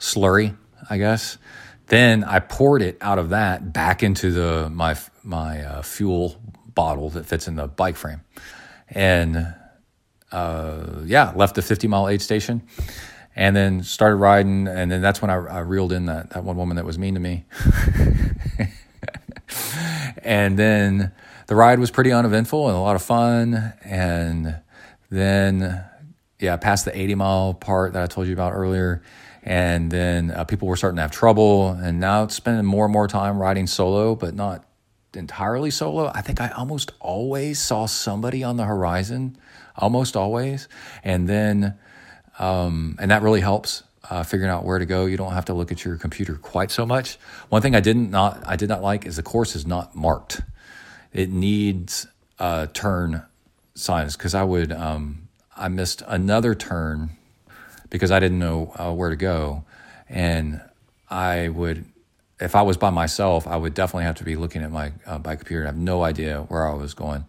slurry, 0.00 0.56
I 0.90 0.98
guess. 0.98 1.38
Then 1.92 2.24
I 2.24 2.38
poured 2.38 2.80
it 2.80 2.96
out 3.02 3.18
of 3.18 3.28
that 3.28 3.74
back 3.74 4.02
into 4.02 4.30
the 4.30 4.70
my 4.70 4.96
my 5.22 5.62
uh, 5.62 5.82
fuel 5.82 6.40
bottle 6.74 7.10
that 7.10 7.26
fits 7.26 7.48
in 7.48 7.56
the 7.56 7.68
bike 7.68 7.96
frame, 7.96 8.22
and 8.88 9.54
uh, 10.32 11.02
yeah, 11.04 11.34
left 11.36 11.54
the 11.54 11.60
50 11.60 11.88
mile 11.88 12.08
aid 12.08 12.22
station, 12.22 12.62
and 13.36 13.54
then 13.54 13.82
started 13.82 14.16
riding. 14.16 14.68
And 14.68 14.90
then 14.90 15.02
that's 15.02 15.20
when 15.20 15.30
I, 15.30 15.34
I 15.34 15.58
reeled 15.58 15.92
in 15.92 16.06
that 16.06 16.30
that 16.30 16.44
one 16.44 16.56
woman 16.56 16.76
that 16.76 16.86
was 16.86 16.98
mean 16.98 17.12
to 17.12 17.20
me, 17.20 17.44
and 20.24 20.58
then 20.58 21.12
the 21.46 21.54
ride 21.54 21.78
was 21.78 21.90
pretty 21.90 22.10
uneventful 22.10 22.68
and 22.68 22.74
a 22.74 22.80
lot 22.80 22.96
of 22.96 23.02
fun. 23.02 23.74
And 23.84 24.56
then 25.10 25.84
yeah, 26.38 26.56
past 26.56 26.86
the 26.86 26.98
80 26.98 27.16
mile 27.16 27.52
part 27.52 27.92
that 27.92 28.02
I 28.02 28.06
told 28.06 28.28
you 28.28 28.32
about 28.32 28.54
earlier. 28.54 29.02
And 29.42 29.90
then 29.90 30.30
uh, 30.30 30.44
people 30.44 30.68
were 30.68 30.76
starting 30.76 30.96
to 30.96 31.02
have 31.02 31.10
trouble. 31.10 31.70
And 31.70 32.00
now 32.00 32.24
it's 32.24 32.34
spending 32.34 32.64
more 32.64 32.86
and 32.86 32.92
more 32.92 33.08
time 33.08 33.38
riding 33.38 33.66
solo, 33.66 34.14
but 34.14 34.34
not 34.34 34.64
entirely 35.14 35.70
solo. 35.70 36.10
I 36.14 36.20
think 36.22 36.40
I 36.40 36.48
almost 36.50 36.92
always 37.00 37.60
saw 37.60 37.86
somebody 37.86 38.44
on 38.44 38.56
the 38.56 38.64
horizon, 38.64 39.36
almost 39.76 40.16
always. 40.16 40.68
And 41.04 41.28
then, 41.28 41.76
um, 42.38 42.96
and 43.00 43.10
that 43.10 43.22
really 43.22 43.40
helps. 43.40 43.82
uh, 44.10 44.22
figuring 44.22 44.50
out 44.50 44.64
where 44.64 44.78
to 44.78 44.86
go. 44.86 45.06
You 45.06 45.16
don't 45.16 45.32
have 45.32 45.46
to 45.46 45.54
look 45.54 45.70
at 45.72 45.84
your 45.84 45.96
computer 45.96 46.34
quite 46.34 46.70
so 46.70 46.84
much. 46.84 47.16
One 47.48 47.62
thing 47.62 47.74
I 47.74 47.80
didn't 47.80 48.10
not 48.10 48.42
I 48.46 48.56
did 48.56 48.68
not 48.68 48.82
like 48.82 49.06
is 49.06 49.16
the 49.16 49.22
course 49.22 49.54
is 49.56 49.66
not 49.66 49.94
marked. 49.94 50.40
It 51.12 51.30
needs 51.30 52.06
uh, 52.38 52.66
turn 52.72 53.22
signs 53.74 54.16
because 54.16 54.34
I 54.34 54.42
would 54.44 54.72
um, 54.72 55.28
I 55.56 55.68
missed 55.68 56.02
another 56.06 56.54
turn 56.54 57.10
because 57.92 58.10
I 58.10 58.18
didn't 58.18 58.38
know 58.38 58.72
uh, 58.78 58.90
where 58.92 59.10
to 59.10 59.16
go, 59.16 59.64
and 60.08 60.60
I 61.10 61.48
would 61.48 61.84
if 62.40 62.56
I 62.56 62.62
was 62.62 62.76
by 62.76 62.90
myself, 62.90 63.46
I 63.46 63.56
would 63.56 63.74
definitely 63.74 64.04
have 64.04 64.16
to 64.16 64.24
be 64.24 64.34
looking 64.34 64.62
at 64.62 64.72
my 64.72 64.92
uh, 65.06 65.18
computer. 65.18 65.62
I 65.62 65.66
have 65.66 65.76
no 65.76 66.02
idea 66.02 66.40
where 66.48 66.66
I 66.66 66.74
was 66.74 66.94
going, 66.94 67.26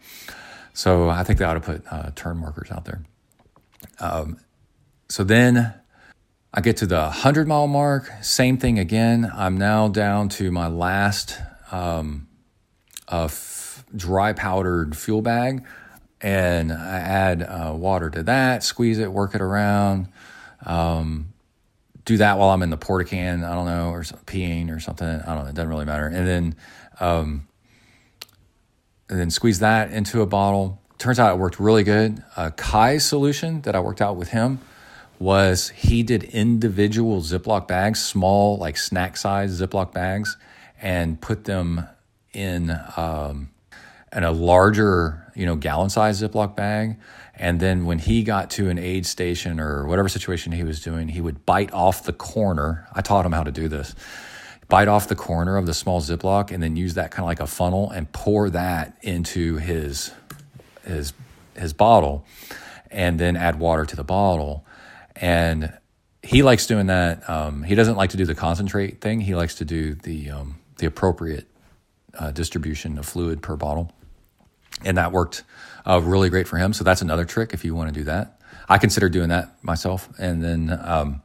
so 0.73 1.09
I 1.09 1.23
think 1.23 1.37
they 1.37 1.45
ought 1.45 1.55
to 1.55 1.59
put 1.59 1.83
uh, 1.91 2.11
turn 2.15 2.37
markers 2.37 2.71
out 2.71 2.85
there. 2.85 3.03
Um, 3.99 4.37
so 5.09 5.23
then 5.23 5.73
I 6.53 6.61
get 6.61 6.77
to 6.77 6.85
the 6.87 7.01
100 7.01 7.47
mile 7.47 7.67
mark, 7.67 8.09
same 8.21 8.57
thing 8.57 8.79
again. 8.79 9.29
I'm 9.35 9.57
now 9.57 9.89
down 9.89 10.29
to 10.29 10.49
my 10.49 10.67
last 10.67 11.39
um, 11.71 12.27
f- 13.11 13.83
dry 13.95 14.31
powdered 14.31 14.95
fuel 14.95 15.21
bag, 15.21 15.65
and 16.21 16.71
I 16.71 16.99
add 16.99 17.43
uh, 17.43 17.73
water 17.75 18.09
to 18.09 18.23
that, 18.23 18.63
squeeze 18.63 18.97
it, 18.97 19.11
work 19.11 19.35
it 19.35 19.41
around. 19.41 20.07
Um, 20.65 21.33
do 22.05 22.17
that 22.17 22.37
while 22.37 22.49
I'm 22.49 22.61
in 22.63 22.69
the 22.69 22.77
porta 22.77 23.05
can, 23.05 23.43
I 23.43 23.53
don't 23.53 23.65
know, 23.65 23.89
or 23.89 24.01
peeing 24.01 24.75
or 24.75 24.79
something. 24.79 25.07
I 25.07 25.35
don't 25.35 25.43
know, 25.43 25.49
it 25.49 25.55
doesn't 25.55 25.69
really 25.69 25.85
matter. 25.85 26.07
And 26.07 26.27
then, 26.27 26.55
um, 26.99 27.47
and 29.09 29.19
then 29.19 29.29
squeeze 29.29 29.59
that 29.59 29.91
into 29.91 30.21
a 30.21 30.25
bottle. 30.25 30.81
Turns 30.97 31.19
out 31.19 31.33
it 31.33 31.39
worked 31.39 31.59
really 31.59 31.83
good. 31.83 32.23
Uh, 32.35 32.49
Kai's 32.51 33.05
solution 33.05 33.61
that 33.61 33.75
I 33.75 33.79
worked 33.79 34.01
out 34.01 34.15
with 34.15 34.29
him 34.29 34.59
was 35.19 35.69
he 35.69 36.03
did 36.03 36.23
individual 36.23 37.21
Ziploc 37.21 37.67
bags, 37.67 38.03
small, 38.03 38.57
like 38.57 38.77
snack 38.77 39.15
size 39.15 39.61
Ziploc 39.61 39.93
bags, 39.93 40.37
and 40.81 41.19
put 41.21 41.45
them 41.45 41.87
in 42.33 42.77
um, 42.97 43.49
in 44.15 44.23
a 44.23 44.31
larger, 44.31 45.31
you 45.35 45.45
know, 45.45 45.55
gallon 45.55 45.89
size 45.89 46.21
Ziploc 46.21 46.55
bag. 46.55 46.97
And 47.35 47.59
then 47.59 47.85
when 47.85 47.99
he 47.99 48.23
got 48.23 48.51
to 48.51 48.69
an 48.69 48.77
aid 48.77 49.05
station 49.05 49.59
or 49.59 49.87
whatever 49.87 50.07
situation 50.07 50.51
he 50.51 50.63
was 50.63 50.81
doing, 50.81 51.07
he 51.07 51.21
would 51.21 51.45
bite 51.45 51.73
off 51.73 52.03
the 52.03 52.13
corner. 52.13 52.87
I 52.93 53.01
taught 53.01 53.25
him 53.25 53.31
how 53.31 53.43
to 53.43 53.51
do 53.51 53.67
this. 53.67 53.95
Bite 54.69 54.87
off 54.87 55.07
the 55.07 55.15
corner 55.15 55.57
of 55.57 55.65
the 55.65 55.73
small 55.73 55.99
Ziploc 55.99 56.51
and 56.51 56.61
then 56.61 56.75
use 56.75 56.93
that 56.93 57.11
kind 57.11 57.23
of 57.23 57.27
like 57.27 57.39
a 57.39 57.47
funnel 57.47 57.89
and 57.89 58.11
pour 58.11 58.49
that 58.51 58.97
into 59.01 59.57
his 59.57 60.11
his 60.85 61.13
his 61.55 61.73
bottle 61.73 62.25
and 62.91 63.19
then 63.19 63.35
add 63.35 63.59
water 63.59 63.85
to 63.85 63.95
the 63.95 64.03
bottle. 64.03 64.65
And 65.15 65.73
he 66.21 66.43
likes 66.43 66.65
doing 66.67 66.87
that. 66.87 67.27
Um, 67.29 67.63
he 67.63 67.75
doesn't 67.75 67.97
like 67.97 68.11
to 68.11 68.17
do 68.17 68.25
the 68.25 68.35
concentrate 68.35 69.01
thing. 69.01 69.21
He 69.21 69.35
likes 69.35 69.55
to 69.55 69.65
do 69.65 69.95
the 69.95 70.29
um, 70.29 70.59
the 70.77 70.85
appropriate 70.85 71.47
uh, 72.17 72.31
distribution 72.31 72.97
of 72.97 73.05
fluid 73.05 73.41
per 73.41 73.55
bottle, 73.55 73.91
and 74.85 74.97
that 74.97 75.11
worked 75.11 75.43
uh, 75.85 76.01
really 76.01 76.29
great 76.29 76.47
for 76.47 76.57
him. 76.57 76.73
So 76.73 76.83
that's 76.83 77.01
another 77.01 77.25
trick 77.25 77.53
if 77.53 77.65
you 77.65 77.75
want 77.75 77.93
to 77.93 77.99
do 77.99 78.05
that. 78.05 78.39
I 78.69 78.77
consider 78.77 79.09
doing 79.09 79.29
that 79.29 79.63
myself. 79.63 80.09
And 80.17 80.43
then 80.43 80.79
um, 80.83 81.21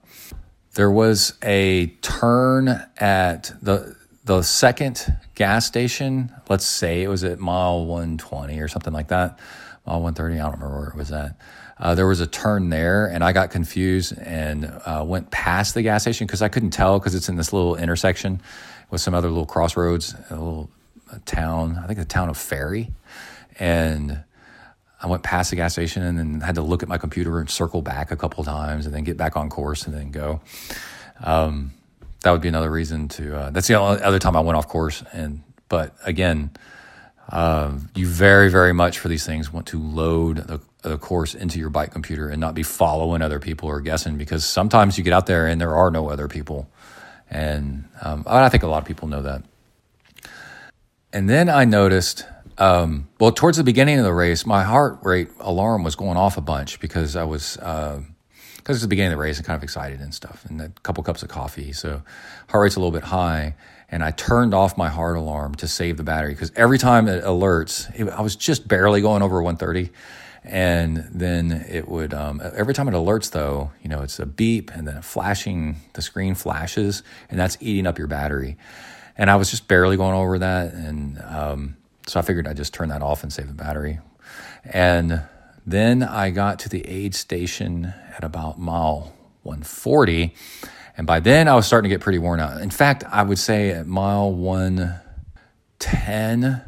there 0.74 0.90
was 0.90 1.34
a 1.42 1.86
turn 2.02 2.68
at 2.98 3.52
the 3.62 3.96
the 4.24 4.42
second 4.42 5.16
gas 5.34 5.64
station. 5.66 6.30
Let's 6.50 6.66
say 6.66 7.02
it 7.02 7.08
was 7.08 7.24
at 7.24 7.38
mile 7.38 7.86
120 7.86 8.60
or 8.60 8.68
something 8.68 8.92
like 8.92 9.08
that, 9.08 9.38
mile 9.86 10.02
130. 10.02 10.34
I 10.34 10.42
don't 10.42 10.52
remember 10.52 10.78
where 10.80 10.88
it 10.88 10.96
was 10.96 11.10
at. 11.10 11.34
Uh, 11.78 11.94
there 11.94 12.06
was 12.06 12.20
a 12.20 12.26
turn 12.26 12.68
there, 12.68 13.06
and 13.06 13.24
I 13.24 13.32
got 13.32 13.50
confused 13.50 14.12
and 14.18 14.66
uh, 14.84 15.02
went 15.06 15.30
past 15.30 15.74
the 15.74 15.82
gas 15.82 16.02
station 16.02 16.26
because 16.26 16.42
I 16.42 16.48
couldn't 16.48 16.70
tell 16.70 16.98
because 16.98 17.14
it's 17.14 17.28
in 17.28 17.36
this 17.36 17.52
little 17.52 17.76
intersection 17.76 18.42
with 18.90 19.00
some 19.00 19.14
other 19.14 19.28
little 19.28 19.46
crossroads, 19.46 20.14
a 20.30 20.34
little 20.34 20.70
a 21.10 21.20
town. 21.20 21.80
I 21.82 21.86
think 21.86 21.98
the 21.98 22.04
town 22.04 22.28
of 22.28 22.36
Ferry, 22.36 22.90
and 23.58 24.24
I 25.00 25.06
went 25.06 25.22
past 25.22 25.50
the 25.50 25.56
gas 25.56 25.72
station 25.72 26.02
and 26.02 26.18
then 26.18 26.40
had 26.40 26.56
to 26.56 26.62
look 26.62 26.82
at 26.82 26.88
my 26.88 26.98
computer 26.98 27.38
and 27.38 27.48
circle 27.48 27.82
back 27.82 28.10
a 28.10 28.16
couple 28.16 28.42
times 28.44 28.84
and 28.84 28.94
then 28.94 29.04
get 29.04 29.16
back 29.16 29.36
on 29.36 29.48
course 29.48 29.86
and 29.86 29.94
then 29.94 30.10
go. 30.10 30.40
Um, 31.22 31.72
that 32.22 32.32
would 32.32 32.40
be 32.40 32.48
another 32.48 32.70
reason 32.70 33.08
to. 33.08 33.36
Uh, 33.36 33.50
that's 33.50 33.68
the 33.68 33.80
other 33.80 34.18
time 34.18 34.36
I 34.36 34.40
went 34.40 34.56
off 34.56 34.66
course. 34.66 35.04
And 35.12 35.42
but 35.68 35.94
again, 36.04 36.50
uh, 37.30 37.72
you 37.94 38.06
very 38.06 38.50
very 38.50 38.72
much 38.72 38.98
for 38.98 39.08
these 39.08 39.24
things 39.24 39.52
want 39.52 39.66
to 39.68 39.78
load 39.80 40.38
the, 40.38 40.60
the 40.82 40.98
course 40.98 41.34
into 41.34 41.58
your 41.58 41.70
bike 41.70 41.92
computer 41.92 42.28
and 42.28 42.40
not 42.40 42.54
be 42.54 42.62
following 42.62 43.22
other 43.22 43.38
people 43.38 43.68
or 43.68 43.80
guessing 43.80 44.16
because 44.16 44.44
sometimes 44.44 44.98
you 44.98 45.04
get 45.04 45.12
out 45.12 45.26
there 45.26 45.46
and 45.46 45.60
there 45.60 45.76
are 45.76 45.90
no 45.90 46.10
other 46.10 46.26
people, 46.26 46.68
and 47.30 47.84
um, 48.02 48.24
I 48.26 48.48
think 48.48 48.64
a 48.64 48.68
lot 48.68 48.82
of 48.82 48.88
people 48.88 49.06
know 49.06 49.22
that. 49.22 49.44
And 51.12 51.28
then 51.28 51.48
I 51.48 51.64
noticed 51.64 52.26
um, 52.58 53.08
well, 53.20 53.30
towards 53.30 53.56
the 53.56 53.64
beginning 53.64 53.98
of 53.98 54.04
the 54.04 54.12
race, 54.12 54.44
my 54.44 54.64
heart 54.64 54.98
rate 55.02 55.30
alarm 55.38 55.84
was 55.84 55.94
going 55.94 56.16
off 56.16 56.36
a 56.36 56.40
bunch 56.40 56.80
because 56.80 57.14
I 57.14 57.22
was 57.22 57.56
because 57.56 58.00
uh, 58.00 58.72
it's 58.72 58.82
the 58.82 58.88
beginning 58.88 59.12
of 59.12 59.18
the 59.18 59.22
race 59.22 59.38
and 59.38 59.46
kind 59.46 59.56
of 59.56 59.62
excited 59.62 60.00
and 60.00 60.12
stuff, 60.12 60.44
and 60.48 60.60
a 60.60 60.68
couple 60.82 61.04
cups 61.04 61.22
of 61.22 61.28
coffee, 61.28 61.72
so 61.72 62.02
heart 62.48 62.62
rate's 62.62 62.76
a 62.76 62.80
little 62.80 62.92
bit 62.92 63.04
high. 63.04 63.54
And 63.90 64.04
I 64.04 64.10
turned 64.10 64.52
off 64.52 64.76
my 64.76 64.90
heart 64.90 65.16
alarm 65.16 65.54
to 65.56 65.68
save 65.68 65.96
the 65.96 66.02
battery 66.02 66.34
because 66.34 66.52
every 66.54 66.76
time 66.76 67.08
it 67.08 67.24
alerts, 67.24 67.88
it, 67.98 68.06
I 68.10 68.20
was 68.20 68.36
just 68.36 68.68
barely 68.68 69.00
going 69.00 69.22
over 69.22 69.40
130, 69.40 69.90
and 70.44 71.08
then 71.10 71.52
it 71.68 71.88
would 71.88 72.12
um, 72.12 72.42
every 72.54 72.74
time 72.74 72.88
it 72.88 72.92
alerts 72.92 73.30
though, 73.30 73.70
you 73.82 73.88
know, 73.88 74.02
it's 74.02 74.18
a 74.18 74.26
beep 74.26 74.72
and 74.74 74.86
then 74.86 75.00
flashing, 75.00 75.76
the 75.94 76.02
screen 76.02 76.34
flashes, 76.34 77.04
and 77.30 77.38
that's 77.38 77.56
eating 77.60 77.86
up 77.86 77.98
your 77.98 78.08
battery. 78.08 78.56
And 79.16 79.30
I 79.30 79.36
was 79.36 79.50
just 79.50 79.68
barely 79.68 79.96
going 79.96 80.14
over 80.14 80.38
that, 80.40 80.74
and 80.74 81.20
um, 81.22 81.76
so 82.08 82.18
I 82.18 82.22
figured 82.22 82.48
I'd 82.48 82.56
just 82.56 82.74
turn 82.74 82.88
that 82.88 83.02
off 83.02 83.22
and 83.22 83.32
save 83.32 83.46
the 83.48 83.54
battery. 83.54 84.00
And 84.64 85.22
then 85.66 86.02
I 86.02 86.30
got 86.30 86.58
to 86.60 86.68
the 86.68 86.86
aid 86.86 87.14
station 87.14 87.92
at 88.16 88.24
about 88.24 88.58
mile 88.58 89.14
140. 89.42 90.34
And 90.96 91.06
by 91.06 91.20
then 91.20 91.48
I 91.48 91.54
was 91.54 91.66
starting 91.66 91.90
to 91.90 91.94
get 91.94 92.00
pretty 92.00 92.18
worn 92.18 92.40
out. 92.40 92.60
In 92.60 92.70
fact, 92.70 93.04
I 93.04 93.22
would 93.22 93.38
say 93.38 93.70
at 93.70 93.86
mile 93.86 94.32
110, 94.32 96.62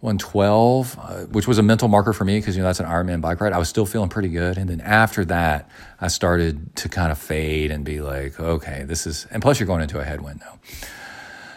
112, 0.00 0.98
uh, 1.00 1.14
which 1.26 1.48
was 1.48 1.58
a 1.58 1.62
mental 1.62 1.88
marker 1.88 2.12
for 2.12 2.24
me 2.24 2.38
because, 2.38 2.54
you 2.54 2.62
know, 2.62 2.68
that's 2.68 2.80
an 2.80 2.86
Ironman 2.86 3.20
bike 3.20 3.40
ride, 3.40 3.52
I 3.52 3.58
was 3.58 3.68
still 3.68 3.86
feeling 3.86 4.10
pretty 4.10 4.28
good. 4.28 4.58
And 4.58 4.70
then 4.70 4.80
after 4.80 5.24
that, 5.24 5.70
I 6.00 6.08
started 6.08 6.76
to 6.76 6.88
kind 6.88 7.10
of 7.10 7.18
fade 7.18 7.70
and 7.70 7.84
be 7.84 8.00
like, 8.00 8.38
okay, 8.38 8.84
this 8.84 9.06
is, 9.06 9.26
and 9.30 9.42
plus 9.42 9.58
you're 9.58 9.66
going 9.66 9.82
into 9.82 9.98
a 9.98 10.04
headwind 10.04 10.40
now. 10.40 10.58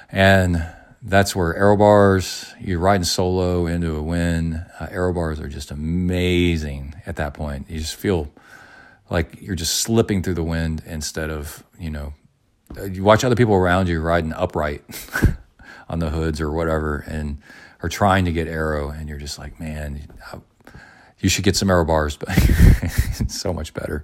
And 0.09 0.65
that's 1.03 1.35
where 1.35 1.55
aero 1.55 1.75
bars, 1.77 2.53
you're 2.59 2.79
riding 2.79 3.03
solo 3.03 3.65
into 3.65 3.95
a 3.95 4.03
wind. 4.03 4.63
Uh, 4.79 4.87
aero 4.91 5.13
bars 5.13 5.39
are 5.39 5.47
just 5.47 5.71
amazing 5.71 6.93
at 7.05 7.15
that 7.15 7.33
point. 7.33 7.69
You 7.69 7.79
just 7.79 7.95
feel 7.95 8.31
like 9.09 9.41
you're 9.41 9.55
just 9.55 9.79
slipping 9.79 10.21
through 10.21 10.35
the 10.35 10.43
wind 10.43 10.83
instead 10.85 11.29
of, 11.29 11.63
you 11.79 11.89
know, 11.89 12.13
uh, 12.77 12.83
you 12.83 13.03
watch 13.03 13.23
other 13.23 13.35
people 13.35 13.55
around 13.55 13.89
you 13.89 13.99
riding 13.99 14.31
upright 14.33 14.83
on 15.89 15.99
the 15.99 16.09
hoods 16.09 16.39
or 16.39 16.51
whatever 16.51 17.03
and 17.07 17.41
are 17.81 17.89
trying 17.89 18.25
to 18.25 18.31
get 18.31 18.47
aero. 18.47 18.89
and 18.89 19.09
you're 19.09 19.17
just 19.17 19.39
like, 19.39 19.59
man, 19.59 20.07
you 21.19 21.29
should 21.29 21.43
get 21.43 21.55
some 21.55 21.69
aero 21.69 21.83
bars, 21.83 22.15
but 22.15 22.29
it's 23.19 23.39
so 23.39 23.51
much 23.51 23.73
better. 23.73 24.03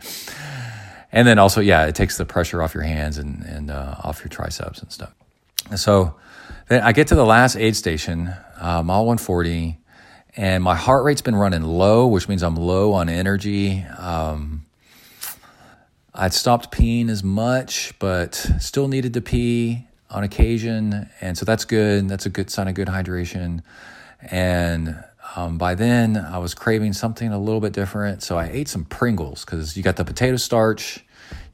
And 1.11 1.27
then 1.27 1.37
also, 1.39 1.61
yeah, 1.61 1.85
it 1.85 1.95
takes 1.95 2.17
the 2.17 2.25
pressure 2.25 2.61
off 2.61 2.73
your 2.73 2.83
hands 2.83 3.17
and, 3.17 3.43
and 3.43 3.71
uh, 3.71 3.95
off 4.03 4.19
your 4.19 4.29
triceps 4.29 4.81
and 4.81 4.91
stuff. 4.91 5.13
So, 5.75 6.15
then 6.67 6.81
I 6.81 6.91
get 6.91 7.07
to 7.07 7.15
the 7.15 7.25
last 7.25 7.55
aid 7.55 7.75
station, 7.75 8.33
uh, 8.59 8.83
mile 8.83 9.05
140, 9.05 9.77
and 10.35 10.63
my 10.63 10.75
heart 10.75 11.03
rate's 11.03 11.21
been 11.21 11.35
running 11.35 11.63
low, 11.63 12.07
which 12.07 12.27
means 12.27 12.43
I'm 12.43 12.55
low 12.55 12.93
on 12.93 13.09
energy. 13.09 13.83
Um, 13.97 14.65
I'd 16.13 16.33
stopped 16.33 16.71
peeing 16.71 17.09
as 17.09 17.23
much, 17.23 17.97
but 17.99 18.35
still 18.59 18.87
needed 18.87 19.13
to 19.13 19.21
pee 19.21 19.85
on 20.09 20.23
occasion. 20.23 21.09
And 21.21 21.37
so 21.37 21.45
that's 21.45 21.65
good. 21.65 22.09
That's 22.09 22.25
a 22.25 22.29
good 22.29 22.49
sign 22.49 22.67
of 22.67 22.75
good 22.75 22.87
hydration. 22.87 23.61
And 24.31 25.03
um, 25.35 25.57
by 25.57 25.75
then, 25.75 26.17
I 26.17 26.37
was 26.39 26.53
craving 26.53 26.93
something 26.93 27.31
a 27.31 27.39
little 27.39 27.61
bit 27.61 27.73
different. 27.73 28.23
So 28.23 28.37
I 28.37 28.47
ate 28.47 28.67
some 28.67 28.85
Pringles 28.85 29.45
because 29.45 29.77
you 29.77 29.83
got 29.83 29.95
the 29.95 30.05
potato 30.05 30.37
starch 30.37 31.03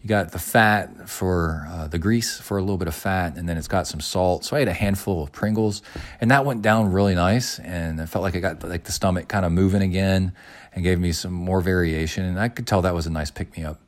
you 0.03 0.09
got 0.09 0.33
the 0.33 0.39
fat 0.39 1.09
for 1.09 1.65
uh, 1.69 1.87
the 1.87 1.97
grease 1.97 2.37
for 2.37 2.57
a 2.57 2.61
little 2.61 2.77
bit 2.77 2.89
of 2.89 2.93
fat, 2.93 3.37
and 3.37 3.47
then 3.47 3.57
it's 3.57 3.69
got 3.69 3.87
some 3.87 4.01
salt. 4.01 4.43
So 4.43 4.57
I 4.57 4.59
had 4.59 4.67
a 4.67 4.73
handful 4.73 5.23
of 5.23 5.31
Pringles, 5.31 5.81
and 6.19 6.29
that 6.29 6.43
went 6.43 6.61
down 6.61 6.91
really 6.91 7.15
nice. 7.15 7.57
And 7.59 8.01
I 8.01 8.05
felt 8.05 8.21
like 8.21 8.35
I 8.35 8.39
got 8.39 8.61
like 8.67 8.83
the 8.83 8.91
stomach 8.91 9.29
kind 9.29 9.45
of 9.45 9.53
moving 9.53 9.81
again, 9.81 10.33
and 10.75 10.83
gave 10.83 10.99
me 10.99 11.13
some 11.13 11.31
more 11.31 11.61
variation. 11.61 12.25
And 12.25 12.37
I 12.37 12.49
could 12.49 12.67
tell 12.67 12.81
that 12.81 12.93
was 12.93 13.07
a 13.07 13.09
nice 13.09 13.31
pick 13.31 13.55
me 13.55 13.63
up. 13.63 13.81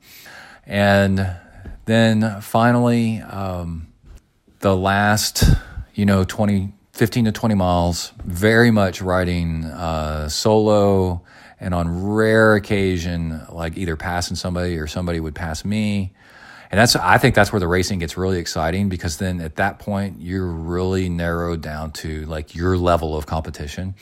And 0.65 1.35
then 1.83 2.39
finally, 2.39 3.19
um, 3.19 3.87
the 4.59 4.75
last, 4.75 5.43
you 5.95 6.05
know, 6.05 6.23
20, 6.23 6.73
15 6.93 7.25
to 7.25 7.31
20 7.33 7.55
miles, 7.55 8.13
very 8.23 8.71
much 8.71 9.01
riding 9.01 9.65
uh, 9.65 10.29
solo 10.29 11.23
and 11.59 11.73
on 11.73 12.05
rare 12.05 12.55
occasion, 12.55 13.41
like 13.51 13.77
either 13.77 13.95
passing 13.95 14.35
somebody 14.35 14.77
or 14.77 14.87
somebody 14.87 15.19
would 15.19 15.35
pass 15.35 15.63
me. 15.63 16.13
And 16.71 16.79
that's 16.79 16.95
I 16.95 17.17
think 17.17 17.35
that's 17.35 17.53
where 17.53 17.59
the 17.59 17.67
racing 17.67 17.99
gets 17.99 18.17
really 18.17 18.39
exciting 18.39 18.89
because 18.89 19.17
then 19.17 19.39
at 19.39 19.55
that 19.57 19.79
point 19.79 20.19
you're 20.19 20.45
really 20.45 21.09
narrowed 21.09 21.61
down 21.61 21.91
to 21.93 22.25
like 22.25 22.55
your 22.55 22.77
level 22.77 23.15
of 23.15 23.25
competition. 23.25 23.95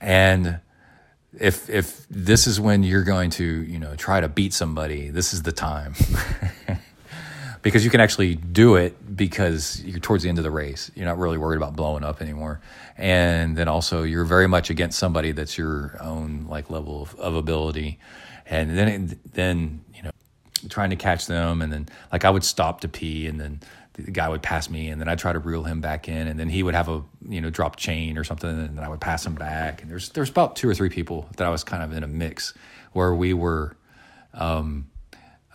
And 0.00 0.60
if 1.38 1.70
if 1.70 2.06
this 2.08 2.46
is 2.46 2.60
when 2.60 2.82
you're 2.82 3.04
going 3.04 3.30
to, 3.30 3.44
you 3.44 3.78
know, 3.78 3.94
try 3.96 4.20
to 4.20 4.28
beat 4.28 4.52
somebody, 4.52 5.08
this 5.08 5.32
is 5.32 5.42
the 5.42 5.52
time. 5.52 5.94
because 7.64 7.82
you 7.82 7.90
can 7.90 8.00
actually 8.00 8.34
do 8.34 8.76
it 8.76 9.16
because 9.16 9.82
you're 9.82 9.98
towards 9.98 10.22
the 10.22 10.28
end 10.28 10.36
of 10.36 10.44
the 10.44 10.50
race. 10.50 10.90
You're 10.94 11.06
not 11.06 11.18
really 11.18 11.38
worried 11.38 11.56
about 11.56 11.74
blowing 11.74 12.04
up 12.04 12.20
anymore. 12.20 12.60
And 12.98 13.56
then 13.56 13.68
also 13.68 14.02
you're 14.02 14.26
very 14.26 14.46
much 14.46 14.68
against 14.68 14.98
somebody 14.98 15.32
that's 15.32 15.56
your 15.56 15.96
own 16.00 16.46
like 16.48 16.68
level 16.68 17.02
of, 17.02 17.14
of 17.16 17.34
ability. 17.34 17.98
And 18.44 18.76
then 18.76 19.18
then, 19.32 19.82
you 19.94 20.02
know, 20.02 20.10
trying 20.68 20.90
to 20.90 20.96
catch 20.96 21.26
them 21.26 21.62
and 21.62 21.72
then 21.72 21.88
like 22.12 22.26
I 22.26 22.30
would 22.30 22.44
stop 22.44 22.82
to 22.82 22.88
pee 22.88 23.26
and 23.26 23.40
then 23.40 23.60
the 23.94 24.10
guy 24.10 24.28
would 24.28 24.42
pass 24.42 24.68
me 24.68 24.88
and 24.90 25.00
then 25.00 25.08
I'd 25.08 25.18
try 25.18 25.32
to 25.32 25.38
reel 25.38 25.64
him 25.64 25.80
back 25.80 26.06
in 26.06 26.28
and 26.28 26.38
then 26.38 26.50
he 26.50 26.62
would 26.62 26.74
have 26.74 26.90
a 26.90 27.02
you 27.26 27.40
know 27.40 27.48
drop 27.48 27.76
chain 27.76 28.18
or 28.18 28.24
something 28.24 28.50
and 28.50 28.76
then 28.76 28.84
I 28.84 28.90
would 28.90 29.00
pass 29.00 29.24
him 29.24 29.36
back 29.36 29.80
and 29.80 29.90
there's 29.90 30.10
there's 30.10 30.28
about 30.28 30.56
two 30.56 30.68
or 30.68 30.74
three 30.74 30.90
people 30.90 31.28
that 31.38 31.46
I 31.46 31.50
was 31.50 31.64
kind 31.64 31.82
of 31.82 31.96
in 31.96 32.02
a 32.02 32.08
mix 32.08 32.52
where 32.92 33.14
we 33.14 33.32
were 33.32 33.74
um, 34.34 34.90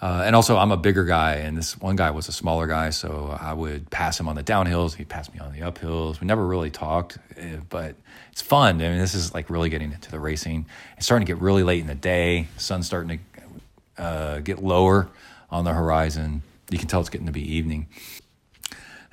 uh, 0.02 0.24
and 0.26 0.36
also 0.36 0.58
I'm 0.58 0.72
a 0.72 0.78
bigger 0.78 1.04
guy 1.04 1.36
and 1.36 1.58
this 1.58 1.78
one 1.80 1.96
guy 1.96 2.12
was 2.12 2.28
a 2.28 2.32
smaller 2.32 2.68
guy 2.68 2.90
so 2.90 3.38
I 3.40 3.54
would 3.54 3.90
pass 3.90 4.20
him 4.20 4.28
on 4.28 4.36
the 4.36 4.44
downhills 4.44 4.96
he'd 4.96 5.10
pass 5.10 5.32
me 5.34 5.40
on 5.40 5.52
the 5.52 5.60
uphills. 5.60 6.22
We 6.22 6.28
never 6.28 6.46
really 6.46 6.72
talked 6.72 7.18
eh, 7.38 7.58
but 7.70 7.96
it's 8.32 8.42
fun. 8.42 8.82
I 8.82 8.90
mean 8.90 9.00
this 9.00 9.14
is 9.14 9.34
like 9.34 9.50
really 9.50 9.70
getting 9.70 9.92
into 9.92 10.12
the 10.12 10.20
racing. 10.20 10.66
It's 10.98 11.06
starting 11.06 11.26
to 11.26 11.34
get 11.34 11.42
really 11.42 11.64
late 11.64 11.82
in 11.82 11.88
the 11.88 11.96
day 11.96 12.48
sun's 12.58 12.86
starting 12.86 13.20
to 13.20 14.04
uh, 14.04 14.40
get 14.40 14.64
lower 14.64 15.10
on 15.52 15.66
the 15.66 15.74
horizon. 15.74 16.42
You 16.70 16.78
can 16.78 16.88
tell 16.88 17.02
it's 17.02 17.10
getting 17.10 17.28
to 17.28 17.34
be 17.34 17.56
evening. 17.56 17.88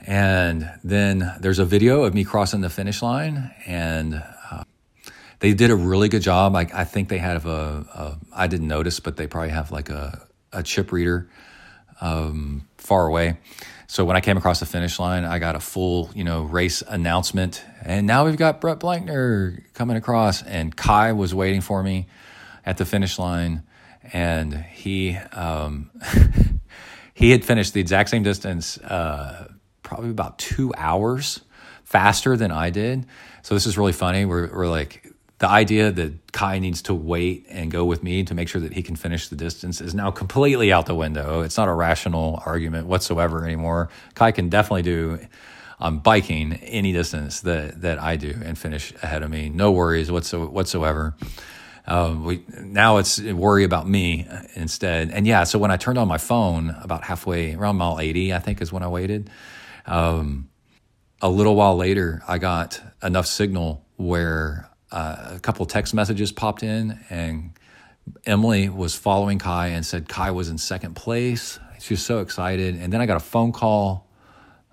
And 0.07 0.71
then 0.85 1.35
there's 1.41 1.59
a 1.59 1.65
video 1.65 2.05
of 2.05 2.15
me 2.15 2.23
crossing 2.23 2.61
the 2.61 2.71
finish 2.71 3.03
line, 3.03 3.53
and 3.67 4.23
uh, 4.51 4.63
they 5.41 5.53
did 5.55 5.71
a 5.71 5.77
really 5.77 6.09
good 6.09 6.23
job. 6.23 6.55
I, 6.55 6.69
I 6.73 6.85
think 6.85 7.09
they 7.09 7.19
have 7.19 7.47
a, 7.47 7.87
a, 7.93 8.19
I 8.33 8.47
didn't 8.47 8.69
notice, 8.69 9.01
but 9.01 9.17
they 9.17 9.27
probably 9.27 9.51
have 9.51 9.73
like 9.73 9.89
a, 9.89 10.27
a 10.57 10.63
chip 10.63 10.93
reader 10.93 11.29
um, 12.01 12.67
far 12.79 13.07
away. 13.07 13.39
So 13.89 14.05
when 14.05 14.17
I 14.17 14.21
came 14.21 14.37
across 14.37 14.59
the 14.61 14.67
finish 14.67 14.99
line, 14.99 15.25
I 15.25 15.39
got 15.39 15.55
a 15.55 15.61
full, 15.61 16.11
you 16.15 16.25
know, 16.25 16.43
race 16.43 16.83
announcement. 16.87 17.65
And 17.83 18.07
now 18.07 18.25
we've 18.25 18.37
got 18.37 18.61
Brett 18.61 18.81
Blankner 18.81 19.63
coming 19.75 19.97
across, 19.97 20.43
and 20.43 20.75
Kai 20.75 21.13
was 21.13 21.35
waiting 21.35 21.61
for 21.61 21.83
me 21.83 22.09
at 22.65 22.79
the 22.79 22.85
finish 22.85 23.19
line, 23.19 23.63
and 24.13 24.53
he 24.53 25.17
um, 25.33 25.91
he 27.15 27.31
had 27.31 27.45
finished 27.45 27.75
the 27.75 27.81
exact 27.81 28.11
same 28.11 28.25
distance. 28.25 28.77
Uh, 28.79 29.53
probably 29.85 30.11
about 30.11 30.39
two 30.39 30.75
hours 30.77 31.41
faster 31.85 32.37
than 32.37 32.51
I 32.51 32.71
did. 32.71 33.07
So 33.43 33.55
this 33.55 33.67
is 33.67 33.79
really 33.79 33.93
funny. 33.93 34.25
We're, 34.25 34.53
we're 34.53 34.69
like, 34.69 35.13
the 35.39 35.49
idea 35.49 35.93
that 35.93 36.33
Kai 36.33 36.59
needs 36.59 36.83
to 36.83 36.95
wait 36.95 37.47
and 37.51 37.71
go 37.71 37.85
with 37.85 38.03
me 38.03 38.25
to 38.25 38.35
make 38.35 38.49
sure 38.49 38.61
that 38.63 38.73
he 38.73 38.83
can 38.83 38.97
finish 38.97 39.29
the 39.29 39.37
distance 39.37 39.81
is 39.83 39.95
now 39.95 40.11
completely 40.11 40.73
out 40.73 40.87
the 40.87 40.95
window. 40.95 41.43
It's 41.43 41.59
not 41.59 41.69
a 41.69 41.75
rational 41.75 42.43
argument 42.47 42.87
whatsoever 42.87 43.45
anymore. 43.45 43.91
Kai 44.15 44.33
can 44.33 44.49
definitely 44.49 44.83
do 44.83 45.19
on 45.79 45.99
biking 45.99 46.55
any 46.55 46.93
distance 46.93 47.41
that, 47.43 47.83
that 47.83 48.01
I 48.01 48.17
do 48.17 48.35
and 48.43 48.57
finish 48.57 48.95
ahead 49.03 49.23
of 49.23 49.31
me. 49.31 49.51
No 49.51 49.73
worries 49.73 50.11
whatsoever. 50.11 51.15
Um, 51.87 52.25
we 52.25 52.43
now 52.59 52.97
it's 52.97 53.21
worry 53.21 53.65
about 53.65 53.87
me 53.87 54.27
instead. 54.55 55.11
And 55.11 55.27
yeah, 55.27 55.45
so 55.45 55.59
when 55.59 55.71
I 55.71 55.77
turned 55.77 55.99
on 55.99 56.09
my 56.09 56.19
phone 56.19 56.75
about 56.83 57.05
halfway 57.05 57.55
around 57.55 57.77
mile 57.77 58.01
80, 58.01 58.33
I 58.35 58.39
think 58.39 58.61
is 58.61 58.73
when 58.73 58.83
I 58.83 58.89
waited. 58.89 59.31
Um, 59.85 60.49
a 61.21 61.29
little 61.29 61.55
while 61.55 61.77
later, 61.77 62.23
I 62.27 62.39
got 62.39 62.81
enough 63.03 63.27
signal 63.27 63.85
where 63.97 64.69
uh, 64.93 65.33
a 65.35 65.41
couple 65.41 65.67
text 65.67 65.95
messages 65.95 66.33
popped 66.33 66.63
in, 66.63 66.99
and 67.11 67.53
Emily 68.25 68.69
was 68.69 68.95
following 68.95 69.39
Kai 69.39 69.69
and 69.69 69.85
said 69.85 70.09
Kai 70.09 70.31
was 70.31 70.49
in 70.49 70.59
second 70.59 70.95
place. 70.95 71.59
She 71.81 71.95
was 71.95 72.05
so 72.05 72.21
excited. 72.21 72.77
And 72.77 72.93
then 72.93 73.01
I 73.01 73.07
got 73.07 73.17
a 73.17 73.21
phone 73.21 73.53
call 73.53 74.07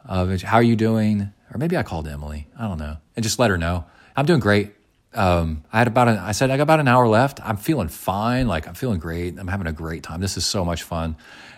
of, 0.06 0.42
How 0.42 0.58
are 0.58 0.64
you 0.64 0.76
doing? 0.76 1.32
Or 1.54 1.58
maybe 1.58 1.78
I 1.78 1.84
called 1.84 2.08
Emily. 2.08 2.48
I 2.58 2.68
don't 2.68 2.80
know. 2.80 2.98
And 3.16 3.24
just 3.24 3.40
let 3.40 3.50
her 3.50 3.58
know. 3.58 3.86
I'm 4.16 4.26
doing 4.26 4.40
great. 4.40 4.74
Um, 5.14 5.64
I 5.72 5.78
had 5.80 5.88
about 5.88 6.08
an, 6.08 6.18
I 6.18 6.32
said, 6.32 6.50
I 6.50 6.58
got 6.58 6.64
about 6.64 6.80
an 6.80 6.88
hour 6.88 7.08
left. 7.08 7.40
I'm 7.44 7.58
feeling 7.58 7.88
fine. 7.88 8.48
Like, 8.48 8.68
I'm 8.68 8.74
feeling 8.74 9.00
great. 9.00 9.38
I'm 9.38 9.48
having 9.48 9.68
a 9.68 9.74
great 9.74 10.02
time. 10.02 10.22
This 10.22 10.38
is 10.38 10.46
so 10.46 10.66
much 10.66 10.84
fun. 10.84 11.16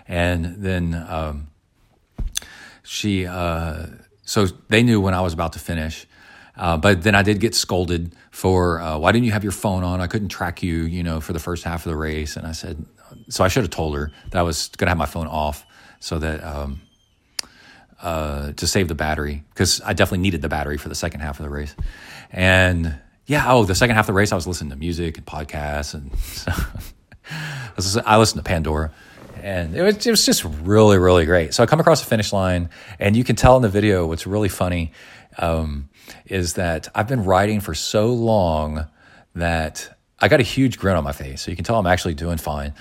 And 0.08 0.58
then, 0.58 0.94
um, 1.08 1.48
she 2.84 3.26
uh, 3.26 3.88
so 4.24 4.46
they 4.70 4.84
knew 4.84 5.02
when 5.02 5.14
I 5.14 5.22
was 5.22 5.34
about 5.34 5.54
to 5.54 5.60
finish. 5.60 6.06
Uh, 6.58 6.78
but 6.78 7.04
then 7.04 7.16
I 7.16 7.22
did 7.22 7.40
get 7.40 7.54
scolded 7.54 8.16
for 8.32 8.80
uh, 8.80 8.98
why 8.98 9.12
didn't 9.12 9.26
you 9.26 9.32
have 9.32 9.44
your 9.44 9.52
phone 9.52 9.84
on? 9.84 10.02
I 10.02 10.08
couldn't 10.08 10.30
track 10.30 10.64
you, 10.64 10.84
you 10.84 11.04
know, 11.04 11.20
for 11.20 11.34
the 11.34 11.40
first 11.40 11.64
half 11.64 11.86
of 11.86 11.90
the 11.90 11.98
race. 11.98 12.38
And 12.38 12.48
I 12.48 12.54
said, 12.54 12.86
so 13.30 13.44
I 13.44 13.48
should 13.48 13.64
have 13.64 13.72
told 13.72 13.96
her 13.96 14.12
that 14.32 14.40
I 14.40 14.44
was 14.44 14.70
going 14.78 14.88
to 14.88 14.92
have 14.92 14.98
my 14.98 15.06
phone 15.06 15.28
off 15.28 15.66
so 16.00 16.20
that 16.20 16.44
um, 16.44 16.82
uh, 18.02 18.54
to 18.54 18.68
save 18.68 18.88
the 18.88 18.96
battery 18.96 19.44
because 19.50 19.82
I 19.82 19.94
definitely 19.94 20.20
needed 20.20 20.42
the 20.42 20.50
battery 20.50 20.78
for 20.78 20.90
the 20.90 20.96
second 20.96 21.22
half 21.22 21.40
of 21.40 21.44
the 21.44 21.50
race. 21.50 21.76
And 22.32 22.96
yeah, 23.26 23.52
oh, 23.52 23.66
the 23.66 23.76
second 23.76 23.96
half 23.96 24.04
of 24.04 24.08
the 24.08 24.14
race, 24.14 24.32
I 24.32 24.36
was 24.36 24.48
listening 24.48 24.70
to 24.72 24.76
music 24.76 25.18
and 25.18 25.26
podcasts, 25.26 25.94
and 25.94 26.16
so 27.84 28.02
I 28.06 28.18
listened 28.18 28.44
to 28.44 28.48
Pandora 28.48 28.92
and 29.42 29.76
it 29.76 29.82
was, 29.84 30.08
it 30.08 30.12
was 30.12 30.26
just 30.26 30.44
really 30.44 30.98
really 30.98 31.26
great 31.26 31.54
so 31.54 31.62
i 31.62 31.66
come 31.66 31.80
across 31.80 32.02
the 32.02 32.08
finish 32.08 32.34
line 32.34 32.70
and 33.00 33.16
you 33.16 33.24
can 33.24 33.36
tell 33.36 33.56
in 33.58 33.62
the 33.62 33.70
video 33.70 34.08
what's 34.08 34.26
really 34.26 34.50
funny 34.50 34.92
um, 35.38 35.90
is 36.26 36.54
that 36.56 36.88
i've 36.96 37.08
been 37.08 37.24
riding 37.24 37.60
for 37.60 37.74
so 37.74 38.08
long 38.08 38.88
that 39.36 39.98
i 40.20 40.28
got 40.28 40.40
a 40.40 40.44
huge 40.44 40.78
grin 40.78 40.96
on 40.96 41.04
my 41.04 41.12
face 41.12 41.42
so 41.42 41.52
you 41.52 41.56
can 41.56 41.66
tell 41.66 41.78
i'm 41.78 41.88
actually 41.88 42.14
doing 42.14 42.38
fine 42.38 42.74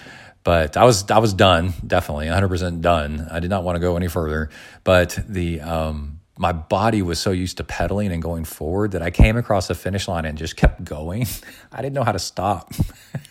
but 0.42 0.76
i 0.76 0.84
was 0.84 1.10
i 1.10 1.18
was 1.18 1.34
done 1.34 1.72
definitely 1.86 2.26
100% 2.26 2.80
done 2.80 3.26
i 3.30 3.40
did 3.40 3.50
not 3.50 3.64
want 3.64 3.76
to 3.76 3.80
go 3.80 3.96
any 3.96 4.08
further 4.08 4.50
but 4.82 5.18
the 5.28 5.60
um, 5.60 6.20
my 6.36 6.52
body 6.52 7.02
was 7.02 7.18
so 7.20 7.30
used 7.30 7.58
to 7.58 7.64
pedaling 7.64 8.10
and 8.10 8.20
going 8.20 8.44
forward 8.44 8.92
that 8.92 9.02
I 9.02 9.10
came 9.10 9.36
across 9.36 9.68
the 9.68 9.74
finish 9.74 10.08
line 10.08 10.24
and 10.24 10.36
just 10.36 10.56
kept 10.56 10.82
going. 10.82 11.26
I 11.72 11.80
didn't 11.80 11.94
know 11.94 12.02
how 12.02 12.12
to 12.12 12.18
stop. 12.18 12.72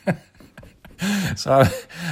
so 1.36 1.64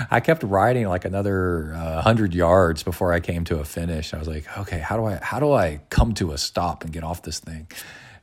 I, 0.09 0.19
kept 0.19 0.43
riding 0.43 0.87
like 0.87 1.05
another 1.05 1.73
uh, 1.75 2.01
hundred 2.01 2.33
yards 2.33 2.83
before 2.83 3.13
I 3.13 3.19
came 3.19 3.43
to 3.45 3.59
a 3.59 3.65
finish. 3.65 4.13
I 4.13 4.17
was 4.17 4.27
like, 4.27 4.45
okay, 4.59 4.79
how 4.79 4.97
do 4.97 5.05
I 5.05 5.15
how 5.15 5.39
do 5.39 5.51
I 5.51 5.81
come 5.89 6.13
to 6.15 6.31
a 6.31 6.37
stop 6.37 6.83
and 6.83 6.93
get 6.93 7.03
off 7.03 7.21
this 7.21 7.39
thing? 7.39 7.67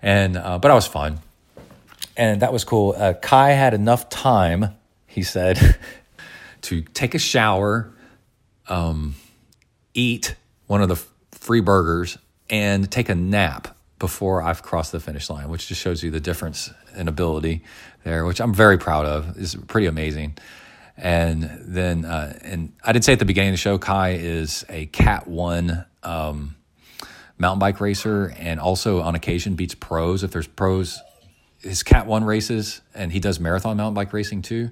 And 0.02 0.36
uh, 0.36 0.58
but 0.58 0.70
I 0.70 0.74
was 0.74 0.86
fine, 0.86 1.18
and 2.16 2.42
that 2.42 2.52
was 2.52 2.64
cool. 2.64 2.94
Uh, 2.96 3.14
Kai 3.14 3.50
had 3.50 3.74
enough 3.74 4.08
time, 4.08 4.74
he 5.06 5.22
said, 5.22 5.78
to 6.62 6.82
take 6.82 7.14
a 7.14 7.18
shower, 7.18 7.92
um, 8.68 9.14
eat 9.94 10.34
one 10.66 10.82
of 10.82 10.88
the 10.88 10.96
free 11.32 11.60
burgers, 11.60 12.18
and 12.50 12.90
take 12.90 13.08
a 13.08 13.14
nap 13.14 13.76
before 13.98 14.42
I've 14.42 14.62
crossed 14.62 14.92
the 14.92 15.00
finish 15.00 15.28
line, 15.28 15.48
which 15.48 15.68
just 15.68 15.80
shows 15.80 16.02
you 16.02 16.10
the 16.10 16.20
difference 16.20 16.70
in 16.96 17.08
ability 17.08 17.64
there, 18.04 18.24
which 18.24 18.40
I'm 18.40 18.54
very 18.54 18.78
proud 18.78 19.06
of. 19.06 19.36
is 19.38 19.54
pretty 19.54 19.86
amazing. 19.86 20.36
And 20.96 21.44
then, 21.62 22.04
uh, 22.04 22.38
and 22.42 22.72
I 22.84 22.92
did 22.92 23.04
say 23.04 23.12
at 23.12 23.20
the 23.20 23.24
beginning 23.24 23.50
of 23.50 23.54
the 23.54 23.58
show, 23.58 23.78
Kai 23.78 24.14
is 24.14 24.64
a 24.68 24.86
Cat 24.86 25.28
One 25.28 25.84
um, 26.02 26.56
mountain 27.38 27.60
bike 27.60 27.80
racer, 27.80 28.34
and 28.36 28.58
also 28.58 29.00
on 29.00 29.14
occasion 29.14 29.54
beats 29.54 29.74
pros 29.74 30.24
if 30.24 30.32
there's 30.32 30.48
pros. 30.48 31.00
His 31.60 31.82
Cat 31.82 32.06
One 32.06 32.24
races, 32.24 32.80
and 32.94 33.12
he 33.12 33.20
does 33.20 33.38
marathon 33.38 33.76
mountain 33.76 33.94
bike 33.94 34.12
racing 34.12 34.42
too. 34.42 34.70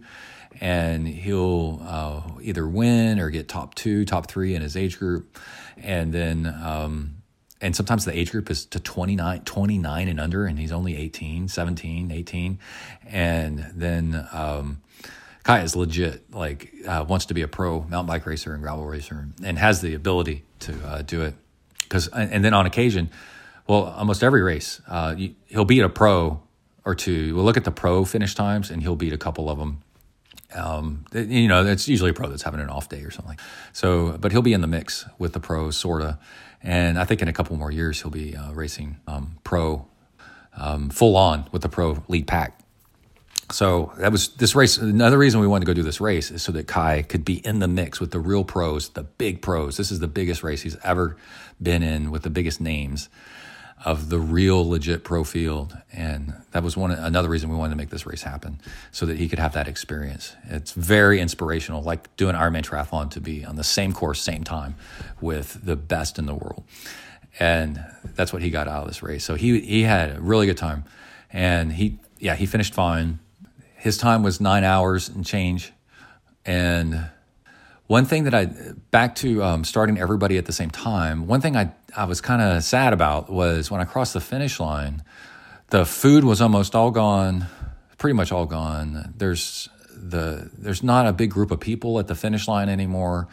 And 0.61 1.07
he'll 1.07 1.81
uh, 1.85 2.23
either 2.40 2.66
win 2.66 3.20
or 3.20 3.31
get 3.31 3.47
top 3.47 3.74
two, 3.74 4.05
top 4.05 4.27
three 4.27 4.55
in 4.55 4.62
his 4.62 4.77
age 4.77 4.98
group, 4.98 5.39
and 5.77 6.12
then 6.12 6.47
um, 6.47 7.15
and 7.60 7.74
sometimes 7.74 8.04
the 8.04 8.16
age 8.16 8.32
group 8.32 8.50
is 8.50 8.66
to 8.66 8.80
29, 8.80 9.42
29 9.42 10.08
and 10.08 10.20
under, 10.20 10.44
and 10.44 10.58
he's 10.58 10.72
only 10.72 10.96
18, 10.96 11.48
17, 11.48 12.10
18. 12.10 12.58
And 13.08 13.70
then 13.74 14.28
um, 14.32 14.82
Kai 15.42 15.62
is 15.62 15.74
legit, 15.74 16.34
like, 16.34 16.72
uh, 16.86 17.04
wants 17.08 17.26
to 17.26 17.34
be 17.34 17.42
a 17.42 17.48
pro 17.48 17.80
mountain 17.82 18.06
bike 18.06 18.26
racer 18.26 18.52
and 18.52 18.62
gravel 18.62 18.84
racer 18.84 19.28
and 19.42 19.58
has 19.58 19.80
the 19.80 19.94
ability 19.94 20.44
to 20.60 20.86
uh, 20.86 21.02
do 21.02 21.22
it. 21.22 21.34
Because, 21.82 22.08
and 22.08 22.44
then 22.44 22.52
on 22.52 22.66
occasion, 22.66 23.10
well, 23.66 23.84
almost 23.84 24.22
every 24.22 24.42
race, 24.42 24.80
uh, 24.88 25.14
you, 25.16 25.34
he'll 25.46 25.64
beat 25.64 25.80
a 25.80 25.88
pro 25.88 26.42
or 26.84 26.94
two. 26.94 27.34
We'll 27.34 27.44
look 27.44 27.56
at 27.56 27.64
the 27.64 27.70
pro 27.70 28.04
finish 28.04 28.34
times, 28.34 28.70
and 28.70 28.82
he'll 28.82 28.96
beat 28.96 29.12
a 29.12 29.18
couple 29.18 29.48
of 29.48 29.58
them. 29.58 29.82
Um, 30.54 31.04
you 31.12 31.48
know, 31.48 31.66
it's 31.66 31.88
usually 31.88 32.10
a 32.10 32.14
pro 32.14 32.28
that's 32.28 32.42
having 32.42 32.60
an 32.60 32.70
off 32.70 32.88
day 32.88 33.02
or 33.02 33.10
something. 33.10 33.38
So, 33.72 34.16
but 34.18 34.32
he'll 34.32 34.42
be 34.42 34.52
in 34.52 34.60
the 34.60 34.68
mix 34.68 35.04
with 35.18 35.32
the 35.32 35.40
pros, 35.40 35.76
sorta. 35.76 36.18
And 36.62 36.98
I 36.98 37.04
think 37.04 37.22
in 37.22 37.28
a 37.28 37.32
couple 37.32 37.56
more 37.56 37.70
years, 37.70 38.00
he'll 38.02 38.10
be 38.10 38.36
uh, 38.36 38.52
racing 38.52 38.98
um, 39.06 39.38
pro, 39.44 39.86
um, 40.56 40.90
full 40.90 41.16
on 41.16 41.48
with 41.52 41.62
the 41.62 41.68
pro 41.68 42.02
lead 42.08 42.26
pack. 42.26 42.58
So 43.52 43.92
that 43.98 44.10
was 44.10 44.28
this 44.34 44.56
race. 44.56 44.76
Another 44.76 45.18
reason 45.18 45.40
we 45.40 45.46
wanted 45.46 45.66
to 45.66 45.70
go 45.70 45.74
do 45.74 45.84
this 45.84 46.00
race 46.00 46.32
is 46.32 46.42
so 46.42 46.50
that 46.52 46.66
Kai 46.66 47.02
could 47.02 47.24
be 47.24 47.34
in 47.46 47.60
the 47.60 47.68
mix 47.68 48.00
with 48.00 48.10
the 48.10 48.18
real 48.18 48.42
pros, 48.42 48.88
the 48.88 49.04
big 49.04 49.40
pros. 49.40 49.76
This 49.76 49.92
is 49.92 50.00
the 50.00 50.08
biggest 50.08 50.42
race 50.42 50.62
he's 50.62 50.76
ever 50.82 51.16
been 51.62 51.82
in 51.82 52.10
with 52.10 52.22
the 52.22 52.30
biggest 52.30 52.60
names 52.60 53.08
of 53.85 54.09
the 54.09 54.19
real 54.19 54.69
legit 54.69 55.05
pro 55.05 55.23
field. 55.23 55.77
And 55.93 56.35
that 56.53 56.62
was 56.62 56.77
one 56.77 56.90
another 56.90 57.28
reason 57.28 57.51
we 57.51 57.57
wanted 57.57 57.70
to 57.70 57.77
make 57.77 57.90
this 57.90 58.07
race 58.07 58.23
happen 58.23 58.61
so 58.90 59.07
that 59.07 59.19
he 59.19 59.28
could 59.28 59.39
have 59.39 59.53
that 59.53 59.69
experience. 59.69 60.35
It's 60.48 60.73
very 60.73 61.20
inspirational, 61.20 61.82
like 61.82 62.15
doing 62.16 62.35
Ironman 62.35 62.62
triathlon 62.62 63.11
to 63.11 63.20
be 63.20 63.44
on 63.44 63.57
the 63.57 63.65
same 63.65 63.93
course, 63.93 64.20
same 64.20 64.44
time 64.44 64.77
with 65.20 65.65
the 65.65 65.77
best 65.77 66.19
in 66.19 66.27
the 66.27 66.35
world. 66.35 66.65
And 67.39 67.85
that's 68.15 68.32
what 68.32 68.43
he 68.43 68.51
got 68.51 68.66
out 68.66 68.82
of 68.82 68.89
this 68.89 69.03
race. 69.03 69.24
So 69.24 69.35
he 69.35 69.61
he 69.61 69.82
had 69.82 70.16
a 70.16 70.20
really 70.20 70.47
good 70.47 70.57
time. 70.57 70.85
And 71.31 71.73
he 71.73 71.98
yeah, 72.19 72.35
he 72.35 72.47
finished 72.47 72.74
fine. 72.74 73.19
His 73.77 73.98
time 73.98 74.23
was 74.23 74.40
nine 74.40 74.65
hours 74.65 75.09
and 75.09 75.24
change. 75.24 75.73
And 76.47 77.09
one 77.86 78.05
thing 78.05 78.24
that 78.24 78.35
I 78.35 78.47
back 78.90 79.15
to 79.16 79.43
um, 79.44 79.65
starting 79.65 79.98
everybody 79.98 80.39
at 80.39 80.47
the 80.47 80.53
same 80.53 80.70
time. 80.70 81.27
One 81.27 81.40
thing 81.40 81.57
I 81.57 81.73
I 81.97 82.05
was 82.05 82.20
kind 82.20 82.43
of 82.43 82.62
sad 82.62 82.93
about 82.93 83.31
was 83.31 83.70
when 83.70 83.81
I 83.81 83.85
crossed 83.85 84.12
the 84.12 84.20
finish 84.20 84.60
line, 84.60 85.02
the 85.68 85.86
food 85.86 86.24
was 86.24 86.43
almost 86.43 86.74
all 86.74 86.90
gone, 86.90 87.47
pretty 87.97 88.14
much 88.14 88.31
all 88.32 88.44
gone. 88.44 89.14
There's 89.16 89.68
the 89.90 90.51
there's 90.59 90.82
not 90.82 91.06
a 91.06 91.12
big 91.12 91.31
group 91.31 91.51
of 91.51 91.59
people 91.59 91.98
at 91.98 92.06
the 92.06 92.14
finish 92.14 92.47
line 92.47 92.68
anymore. 92.68 93.28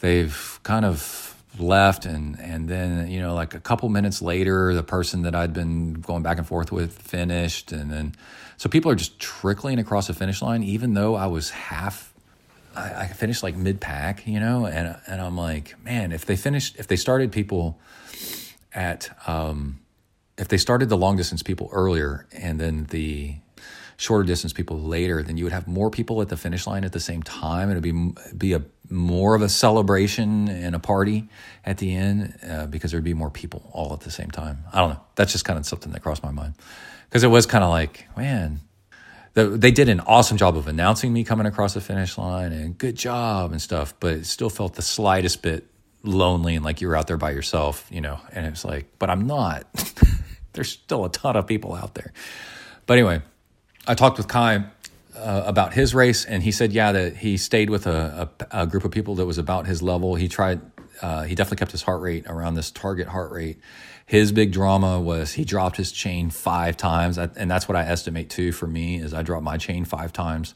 They've 0.00 0.60
kind 0.62 0.86
of 0.86 1.34
left 1.58 2.06
and 2.06 2.38
and 2.40 2.68
then 2.68 3.08
you 3.08 3.20
know 3.20 3.34
like 3.34 3.54
a 3.54 3.60
couple 3.60 3.88
minutes 3.88 4.20
later 4.20 4.74
the 4.74 4.82
person 4.82 5.22
that 5.22 5.34
I'd 5.34 5.54
been 5.54 5.94
going 5.94 6.22
back 6.22 6.36
and 6.36 6.46
forth 6.46 6.70
with 6.70 6.92
finished 6.92 7.72
and 7.72 7.90
then 7.90 8.14
so 8.58 8.68
people 8.68 8.90
are 8.90 8.94
just 8.94 9.18
trickling 9.18 9.78
across 9.78 10.06
the 10.06 10.12
finish 10.12 10.42
line 10.42 10.62
even 10.62 10.92
though 10.92 11.14
I 11.14 11.28
was 11.28 11.48
half 11.48 12.12
I, 12.76 13.04
I 13.04 13.06
finished 13.06 13.42
like 13.42 13.56
mid 13.56 13.80
pack, 13.80 14.26
you 14.26 14.38
know, 14.38 14.66
and 14.66 14.96
and 15.06 15.20
I'm 15.20 15.36
like, 15.36 15.82
man, 15.82 16.12
if 16.12 16.26
they 16.26 16.36
finished, 16.36 16.76
if 16.78 16.86
they 16.86 16.96
started 16.96 17.32
people 17.32 17.78
at, 18.76 19.10
um, 19.26 19.80
if 20.38 20.48
they 20.48 20.58
started 20.58 20.88
the 20.88 20.96
long 20.96 21.16
distance 21.16 21.42
people 21.42 21.68
earlier 21.72 22.26
and 22.32 22.60
then 22.60 22.84
the 22.90 23.36
shorter 23.96 24.24
distance 24.24 24.52
people 24.52 24.78
later, 24.78 25.22
then 25.22 25.36
you 25.36 25.44
would 25.44 25.52
have 25.52 25.66
more 25.66 25.90
people 25.90 26.20
at 26.20 26.28
the 26.28 26.36
finish 26.36 26.66
line 26.66 26.84
at 26.84 26.92
the 26.92 27.00
same 27.00 27.22
time. 27.22 27.70
It'd 27.70 27.82
be 27.82 28.12
be 28.36 28.52
a 28.52 28.62
more 28.90 29.34
of 29.34 29.42
a 29.42 29.48
celebration 29.48 30.48
and 30.48 30.74
a 30.74 30.78
party 30.78 31.28
at 31.64 31.78
the 31.78 31.94
end 31.94 32.38
uh, 32.48 32.66
because 32.66 32.90
there'd 32.90 33.02
be 33.02 33.14
more 33.14 33.30
people 33.30 33.68
all 33.72 33.92
at 33.94 34.00
the 34.00 34.10
same 34.10 34.30
time. 34.30 34.64
I 34.72 34.80
don't 34.80 34.90
know. 34.90 35.00
That's 35.14 35.32
just 35.32 35.44
kind 35.44 35.58
of 35.58 35.66
something 35.66 35.92
that 35.92 36.02
crossed 36.02 36.22
my 36.22 36.30
mind 36.30 36.54
because 37.08 37.24
it 37.24 37.28
was 37.28 37.46
kind 37.46 37.64
of 37.64 37.70
like, 37.70 38.06
man, 38.16 38.60
they 39.32 39.70
did 39.70 39.88
an 39.88 40.00
awesome 40.00 40.36
job 40.36 40.56
of 40.56 40.68
announcing 40.68 41.12
me 41.12 41.24
coming 41.24 41.46
across 41.46 41.74
the 41.74 41.80
finish 41.80 42.16
line 42.16 42.52
and 42.52 42.76
good 42.76 42.96
job 42.96 43.52
and 43.52 43.60
stuff, 43.60 43.94
but 44.00 44.12
it 44.14 44.26
still 44.26 44.50
felt 44.50 44.74
the 44.74 44.82
slightest 44.82 45.42
bit 45.42 45.66
lonely 46.02 46.54
and 46.54 46.64
like 46.64 46.80
you 46.80 46.88
were 46.88 46.96
out 46.96 47.06
there 47.06 47.16
by 47.16 47.30
yourself, 47.30 47.86
you 47.90 48.00
know. 48.00 48.20
And 48.32 48.46
it's 48.46 48.64
like, 48.64 48.86
but 48.98 49.10
I'm 49.10 49.26
not. 49.26 49.66
There's 50.52 50.70
still 50.70 51.04
a 51.04 51.10
ton 51.10 51.36
of 51.36 51.46
people 51.46 51.74
out 51.74 51.94
there. 51.94 52.12
But 52.86 52.94
anyway, 52.94 53.22
I 53.86 53.94
talked 53.94 54.18
with 54.18 54.28
Kai 54.28 54.64
uh, 55.16 55.42
about 55.46 55.74
his 55.74 55.94
race, 55.94 56.24
and 56.24 56.42
he 56.42 56.52
said, 56.52 56.72
yeah, 56.72 56.92
that 56.92 57.16
he 57.16 57.36
stayed 57.36 57.70
with 57.70 57.86
a, 57.86 58.30
a, 58.52 58.62
a 58.62 58.66
group 58.66 58.84
of 58.84 58.90
people 58.90 59.16
that 59.16 59.26
was 59.26 59.38
about 59.38 59.66
his 59.66 59.82
level. 59.82 60.14
He 60.14 60.28
tried, 60.28 60.60
uh, 61.02 61.24
he 61.24 61.34
definitely 61.34 61.58
kept 61.58 61.72
his 61.72 61.82
heart 61.82 62.00
rate 62.00 62.26
around 62.26 62.54
this 62.54 62.70
target 62.70 63.08
heart 63.08 63.32
rate 63.32 63.58
his 64.06 64.30
big 64.30 64.52
drama 64.52 65.00
was 65.00 65.32
he 65.32 65.44
dropped 65.44 65.76
his 65.76 65.90
chain 65.90 66.30
five 66.30 66.76
times, 66.76 67.18
and 67.18 67.50
that's 67.50 67.68
what 67.68 67.74
I 67.74 67.82
estimate 67.82 68.30
too 68.30 68.52
for 68.52 68.68
me 68.68 69.00
is 69.00 69.12
I 69.12 69.22
dropped 69.22 69.42
my 69.42 69.58
chain 69.58 69.84
five 69.84 70.12
times. 70.12 70.54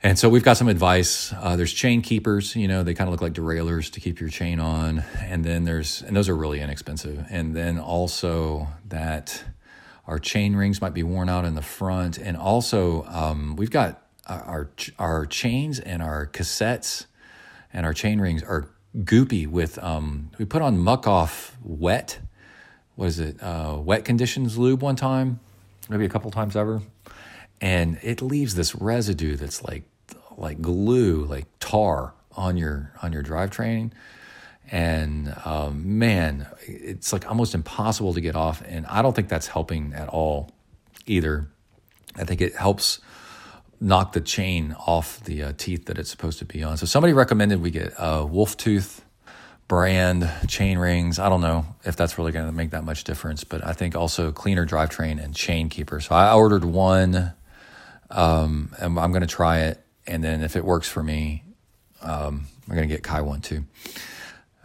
And 0.00 0.16
so 0.16 0.28
we've 0.28 0.44
got 0.44 0.56
some 0.56 0.68
advice. 0.68 1.32
Uh, 1.32 1.56
there's 1.56 1.72
chain 1.72 2.02
keepers, 2.02 2.54
you 2.54 2.68
know, 2.68 2.84
they 2.84 2.94
kind 2.94 3.08
of 3.08 3.12
look 3.12 3.20
like 3.20 3.32
derailleurs 3.32 3.90
to 3.90 4.00
keep 4.00 4.20
your 4.20 4.28
chain 4.28 4.60
on, 4.60 5.02
and 5.20 5.44
then 5.44 5.64
there's 5.64 6.02
and 6.02 6.16
those 6.16 6.28
are 6.28 6.36
really 6.36 6.60
inexpensive. 6.60 7.26
And 7.30 7.54
then 7.56 7.80
also 7.80 8.68
that 8.88 9.42
our 10.06 10.20
chain 10.20 10.54
rings 10.54 10.80
might 10.80 10.94
be 10.94 11.02
worn 11.02 11.28
out 11.28 11.44
in 11.44 11.56
the 11.56 11.62
front, 11.62 12.16
and 12.16 12.36
also 12.36 13.04
um, 13.06 13.56
we've 13.56 13.72
got 13.72 14.02
our 14.28 14.70
our 15.00 15.26
chains 15.26 15.80
and 15.80 16.00
our 16.00 16.28
cassettes 16.28 17.06
and 17.72 17.84
our 17.84 17.92
chain 17.92 18.20
rings 18.20 18.42
are 18.42 18.70
goopy 18.98 19.48
with 19.48 19.78
um, 19.82 20.30
we 20.38 20.44
put 20.44 20.62
on 20.62 20.78
Muc-Off 20.78 21.56
wet. 21.62 22.20
What 22.94 23.06
is 23.06 23.20
it, 23.20 23.42
uh, 23.42 23.78
wet 23.80 24.04
conditions 24.04 24.58
lube 24.58 24.82
one 24.82 24.96
time, 24.96 25.40
maybe 25.88 26.04
a 26.04 26.08
couple 26.08 26.30
times 26.30 26.56
ever, 26.56 26.82
and 27.60 27.98
it 28.02 28.22
leaves 28.22 28.54
this 28.54 28.74
residue 28.74 29.36
that's 29.36 29.62
like 29.62 29.84
like 30.36 30.60
glue, 30.60 31.24
like 31.24 31.46
tar 31.60 32.14
on 32.36 32.56
your 32.56 32.92
on 33.02 33.12
your 33.12 33.22
drivetrain, 33.22 33.90
and 34.70 35.34
um, 35.44 35.98
man, 35.98 36.46
it's 36.66 37.12
like 37.12 37.28
almost 37.28 37.54
impossible 37.54 38.14
to 38.14 38.20
get 38.20 38.36
off. 38.36 38.62
And 38.66 38.86
I 38.86 39.02
don't 39.02 39.14
think 39.14 39.28
that's 39.28 39.48
helping 39.48 39.92
at 39.94 40.08
all 40.08 40.50
either. 41.06 41.48
I 42.16 42.24
think 42.24 42.40
it 42.40 42.56
helps 42.56 43.00
knock 43.80 44.12
the 44.12 44.20
chain 44.20 44.74
off 44.86 45.22
the 45.24 45.42
uh, 45.42 45.52
teeth 45.56 45.86
that 45.86 45.98
it's 45.98 46.10
supposed 46.10 46.38
to 46.40 46.44
be 46.44 46.62
on. 46.62 46.76
So 46.76 46.86
somebody 46.86 47.12
recommended 47.12 47.62
we 47.62 47.70
get 47.70 47.94
a 47.98 48.26
Wolf 48.26 48.56
Tooth 48.56 49.04
brand 49.68 50.28
chain 50.48 50.78
rings. 50.78 51.18
I 51.18 51.28
don't 51.28 51.42
know 51.42 51.66
if 51.84 51.94
that's 51.94 52.18
really 52.18 52.32
going 52.32 52.46
to 52.46 52.52
make 52.52 52.70
that 52.70 52.84
much 52.84 53.04
difference, 53.04 53.44
but 53.44 53.64
I 53.64 53.74
think 53.74 53.94
also 53.94 54.32
cleaner 54.32 54.66
drivetrain 54.66 55.22
and 55.22 55.34
chain 55.34 55.68
keeper. 55.68 56.00
So 56.00 56.14
I 56.14 56.32
ordered 56.32 56.64
one, 56.64 57.34
um, 58.10 58.74
and 58.78 58.98
I'm 58.98 59.10
going 59.10 59.22
to 59.22 59.26
try 59.26 59.60
it, 59.60 59.80
and 60.06 60.22
then 60.22 60.42
if 60.42 60.56
it 60.56 60.64
works 60.64 60.88
for 60.88 61.02
me, 61.02 61.44
um, 62.02 62.46
we're 62.66 62.76
going 62.76 62.88
to 62.88 62.94
get 62.94 63.02
Kai 63.02 63.20
one 63.22 63.40
too 63.40 63.64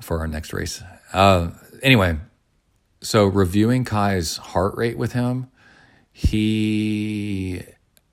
for 0.01 0.19
our 0.19 0.27
next 0.27 0.53
race. 0.53 0.81
Uh, 1.13 1.51
anyway, 1.81 2.17
so 3.01 3.25
reviewing 3.25 3.85
Kai's 3.85 4.37
heart 4.37 4.75
rate 4.75 4.97
with 4.97 5.13
him, 5.13 5.49
he 6.11 7.63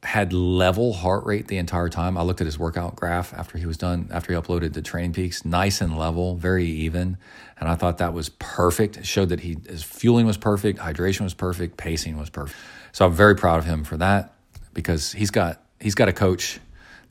had 0.02 0.32
level 0.32 0.94
heart 0.94 1.26
rate 1.26 1.48
the 1.48 1.58
entire 1.58 1.88
time. 1.88 2.16
I 2.16 2.22
looked 2.22 2.40
at 2.40 2.46
his 2.46 2.58
workout 2.58 2.96
graph 2.96 3.34
after 3.34 3.58
he 3.58 3.66
was 3.66 3.76
done, 3.76 4.08
after 4.10 4.32
he 4.32 4.38
uploaded 4.38 4.72
the 4.72 4.80
TrainingPeaks, 4.80 5.44
nice 5.44 5.80
and 5.80 5.98
level, 5.98 6.36
very 6.36 6.66
even. 6.66 7.18
And 7.58 7.68
I 7.68 7.74
thought 7.74 7.98
that 7.98 8.14
was 8.14 8.30
perfect. 8.30 8.96
It 8.96 9.06
showed 9.06 9.28
that 9.28 9.40
he 9.40 9.58
his 9.68 9.82
fueling 9.82 10.26
was 10.26 10.38
perfect, 10.38 10.78
hydration 10.78 11.20
was 11.20 11.34
perfect, 11.34 11.76
pacing 11.76 12.16
was 12.16 12.30
perfect. 12.30 12.58
So 12.92 13.06
I'm 13.06 13.12
very 13.12 13.36
proud 13.36 13.58
of 13.58 13.66
him 13.66 13.84
for 13.84 13.98
that 13.98 14.34
because 14.74 15.12
he's 15.12 15.30
got 15.30 15.62
he's 15.80 15.94
got 15.94 16.08
a 16.08 16.12
coach 16.12 16.60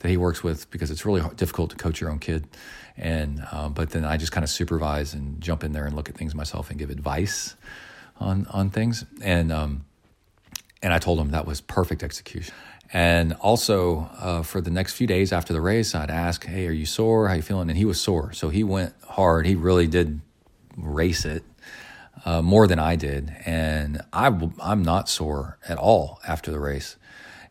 that 0.00 0.08
he 0.08 0.16
works 0.16 0.42
with 0.42 0.70
because 0.70 0.90
it's 0.90 1.04
really 1.04 1.22
difficult 1.36 1.70
to 1.70 1.76
coach 1.76 2.00
your 2.00 2.10
own 2.10 2.18
kid. 2.18 2.46
And 2.96 3.44
um, 3.52 3.72
but 3.72 3.90
then 3.90 4.04
I 4.04 4.16
just 4.16 4.32
kind 4.32 4.44
of 4.44 4.50
supervise 4.50 5.14
and 5.14 5.40
jump 5.40 5.64
in 5.64 5.72
there 5.72 5.86
and 5.86 5.94
look 5.94 6.08
at 6.08 6.16
things 6.16 6.34
myself 6.34 6.70
and 6.70 6.78
give 6.78 6.90
advice 6.90 7.56
on 8.18 8.46
on 8.50 8.70
things. 8.70 9.04
And 9.22 9.52
um, 9.52 9.84
and 10.82 10.92
I 10.92 10.98
told 10.98 11.18
him 11.18 11.30
that 11.30 11.46
was 11.46 11.60
perfect 11.60 12.02
execution. 12.02 12.54
And 12.92 13.34
also 13.34 14.10
uh, 14.18 14.42
for 14.42 14.60
the 14.60 14.70
next 14.70 14.94
few 14.94 15.06
days 15.06 15.32
after 15.32 15.52
the 15.52 15.60
race, 15.60 15.94
I'd 15.94 16.10
ask, 16.10 16.44
"Hey, 16.44 16.66
are 16.66 16.72
you 16.72 16.86
sore? 16.86 17.28
How 17.28 17.34
you 17.34 17.42
feeling?" 17.42 17.68
And 17.68 17.78
he 17.78 17.84
was 17.84 18.00
sore, 18.00 18.32
so 18.32 18.48
he 18.48 18.64
went 18.64 18.94
hard. 19.06 19.46
He 19.46 19.54
really 19.54 19.86
did 19.86 20.20
race 20.76 21.24
it 21.24 21.44
uh, 22.24 22.42
more 22.42 22.66
than 22.66 22.78
I 22.78 22.96
did, 22.96 23.34
and 23.46 24.02
I, 24.12 24.26
I'm 24.60 24.82
not 24.82 25.08
sore 25.08 25.58
at 25.68 25.78
all 25.78 26.20
after 26.26 26.50
the 26.50 26.58
race, 26.58 26.96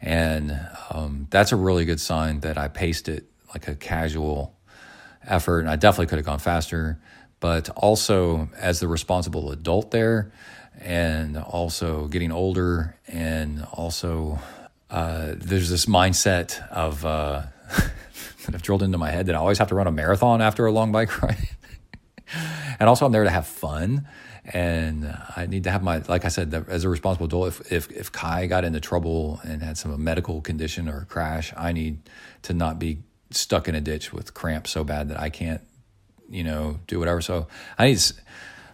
and 0.01 0.59
um, 0.89 1.27
that's 1.29 1.51
a 1.51 1.55
really 1.55 1.85
good 1.85 1.99
sign 1.99 2.39
that 2.41 2.57
I 2.57 2.67
paced 2.67 3.09
it 3.09 3.25
like 3.53 3.67
a 3.67 3.75
casual 3.75 4.55
effort, 5.23 5.59
and 5.59 5.69
I 5.69 5.75
definitely 5.75 6.07
could 6.07 6.17
have 6.17 6.25
gone 6.25 6.39
faster. 6.39 6.99
But 7.39 7.69
also, 7.69 8.49
as 8.57 8.79
the 8.79 8.87
responsible 8.87 9.51
adult 9.51 9.91
there, 9.91 10.31
and 10.79 11.37
also 11.37 12.07
getting 12.07 12.31
older, 12.31 12.97
and 13.07 13.65
also 13.71 14.39
uh, 14.89 15.33
there's 15.35 15.69
this 15.69 15.85
mindset 15.85 16.67
of 16.69 17.05
uh, 17.05 17.43
that 18.45 18.55
I've 18.55 18.61
drilled 18.61 18.83
into 18.83 18.97
my 18.97 19.11
head 19.11 19.27
that 19.27 19.35
I 19.35 19.37
always 19.37 19.57
have 19.57 19.69
to 19.69 19.75
run 19.75 19.87
a 19.87 19.91
marathon 19.91 20.41
after 20.41 20.65
a 20.65 20.71
long 20.71 20.91
bike 20.91 21.21
ride. 21.21 21.49
and 22.79 22.89
also, 22.89 23.05
I'm 23.05 23.11
there 23.11 23.23
to 23.23 23.29
have 23.29 23.47
fun. 23.47 24.07
And 24.51 25.15
I 25.35 25.45
need 25.45 25.65
to 25.65 25.71
have 25.71 25.83
my, 25.83 25.99
like 26.07 26.25
I 26.25 26.29
said, 26.29 26.53
as 26.69 26.83
a 26.83 26.89
responsible 26.89 27.27
adult, 27.27 27.47
if, 27.49 27.71
if, 27.71 27.91
if 27.91 28.11
Kai 28.11 28.47
got 28.47 28.63
into 28.63 28.79
trouble 28.79 29.39
and 29.43 29.61
had 29.61 29.77
some 29.77 30.03
medical 30.03 30.41
condition 30.41 30.89
or 30.89 31.01
a 31.01 31.05
crash, 31.05 31.53
I 31.55 31.71
need 31.71 31.99
to 32.43 32.53
not 32.53 32.79
be 32.79 32.99
stuck 33.29 33.67
in 33.67 33.75
a 33.75 33.81
ditch 33.81 34.11
with 34.11 34.33
cramps 34.33 34.71
so 34.71 34.83
bad 34.83 35.09
that 35.09 35.19
I 35.19 35.29
can't, 35.29 35.61
you 36.29 36.43
know, 36.43 36.79
do 36.87 36.97
whatever. 36.97 37.21
So 37.21 37.47
I 37.77 37.87
need 37.87 37.99
to 37.99 38.13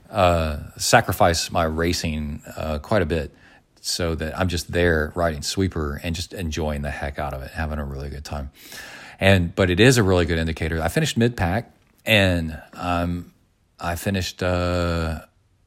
uh, 0.10 0.60
sacrifice 0.78 1.52
my 1.52 1.66
racing 1.66 2.42
uh, 2.56 2.80
quite 2.80 3.02
a 3.02 3.06
bit 3.06 3.36
so 3.82 4.16
that 4.16 4.38
I'm 4.38 4.48
just 4.48 4.72
there 4.72 5.12
riding 5.14 5.42
sweeper 5.42 6.00
and 6.02 6.16
just 6.16 6.34
enjoying 6.34 6.82
the 6.82 6.92
heck 6.92 7.20
out 7.20 7.34
of 7.34 7.44
it, 7.44 7.52
having 7.52 7.80
a 7.80 7.86
really 7.86 8.10
good 8.10 8.24
time. 8.24 8.52
And 9.20 9.54
but 9.54 9.70
it 9.70 9.80
is 9.80 9.98
a 9.98 10.04
really 10.04 10.26
good 10.26 10.38
indicator. 10.38 10.82
I 10.82 10.88
finished 10.88 11.18
mid 11.18 11.38
pack 11.38 11.72
and 12.06 12.62
um, 12.74 13.34
I 13.80 13.96
finished 13.96 14.42
uh, 14.42 15.22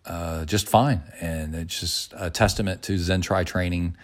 uh, 0.09 0.45
just 0.47 0.69
fine, 0.69 1.03
and 1.21 1.55
it's 1.55 1.79
just 1.79 2.15
a 2.17 2.31
testament 2.31 2.83
to 2.83 2.95
ZenTri 2.95 3.45
training 3.45 3.97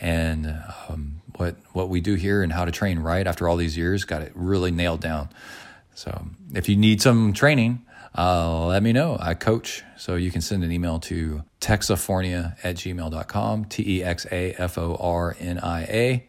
and 0.00 0.46
um, 0.88 1.20
what 1.36 1.56
what 1.72 1.88
we 1.88 2.00
do 2.00 2.14
here 2.14 2.42
and 2.42 2.52
how 2.52 2.64
to 2.64 2.72
train 2.72 2.98
right 2.98 3.26
after 3.26 3.48
all 3.48 3.56
these 3.56 3.76
years. 3.76 4.04
Got 4.04 4.22
it 4.22 4.32
really 4.34 4.70
nailed 4.70 5.00
down. 5.00 5.28
So 5.94 6.26
if 6.54 6.68
you 6.68 6.76
need 6.76 7.02
some 7.02 7.32
training, 7.34 7.84
uh, 8.16 8.66
let 8.66 8.82
me 8.82 8.92
know. 8.92 9.16
I 9.20 9.34
coach, 9.34 9.82
so 9.96 10.16
you 10.16 10.30
can 10.30 10.40
send 10.40 10.64
an 10.64 10.72
email 10.72 10.98
to 11.00 11.44
texafornia 11.60 12.56
at 12.64 12.76
gmail.com, 12.76 13.66
T 13.66 13.98
E 13.98 14.02
X 14.02 14.26
A 14.32 14.54
F 14.54 14.78
O 14.78 14.96
R 14.96 15.36
N 15.38 15.58
I 15.58 15.82
A, 15.82 16.28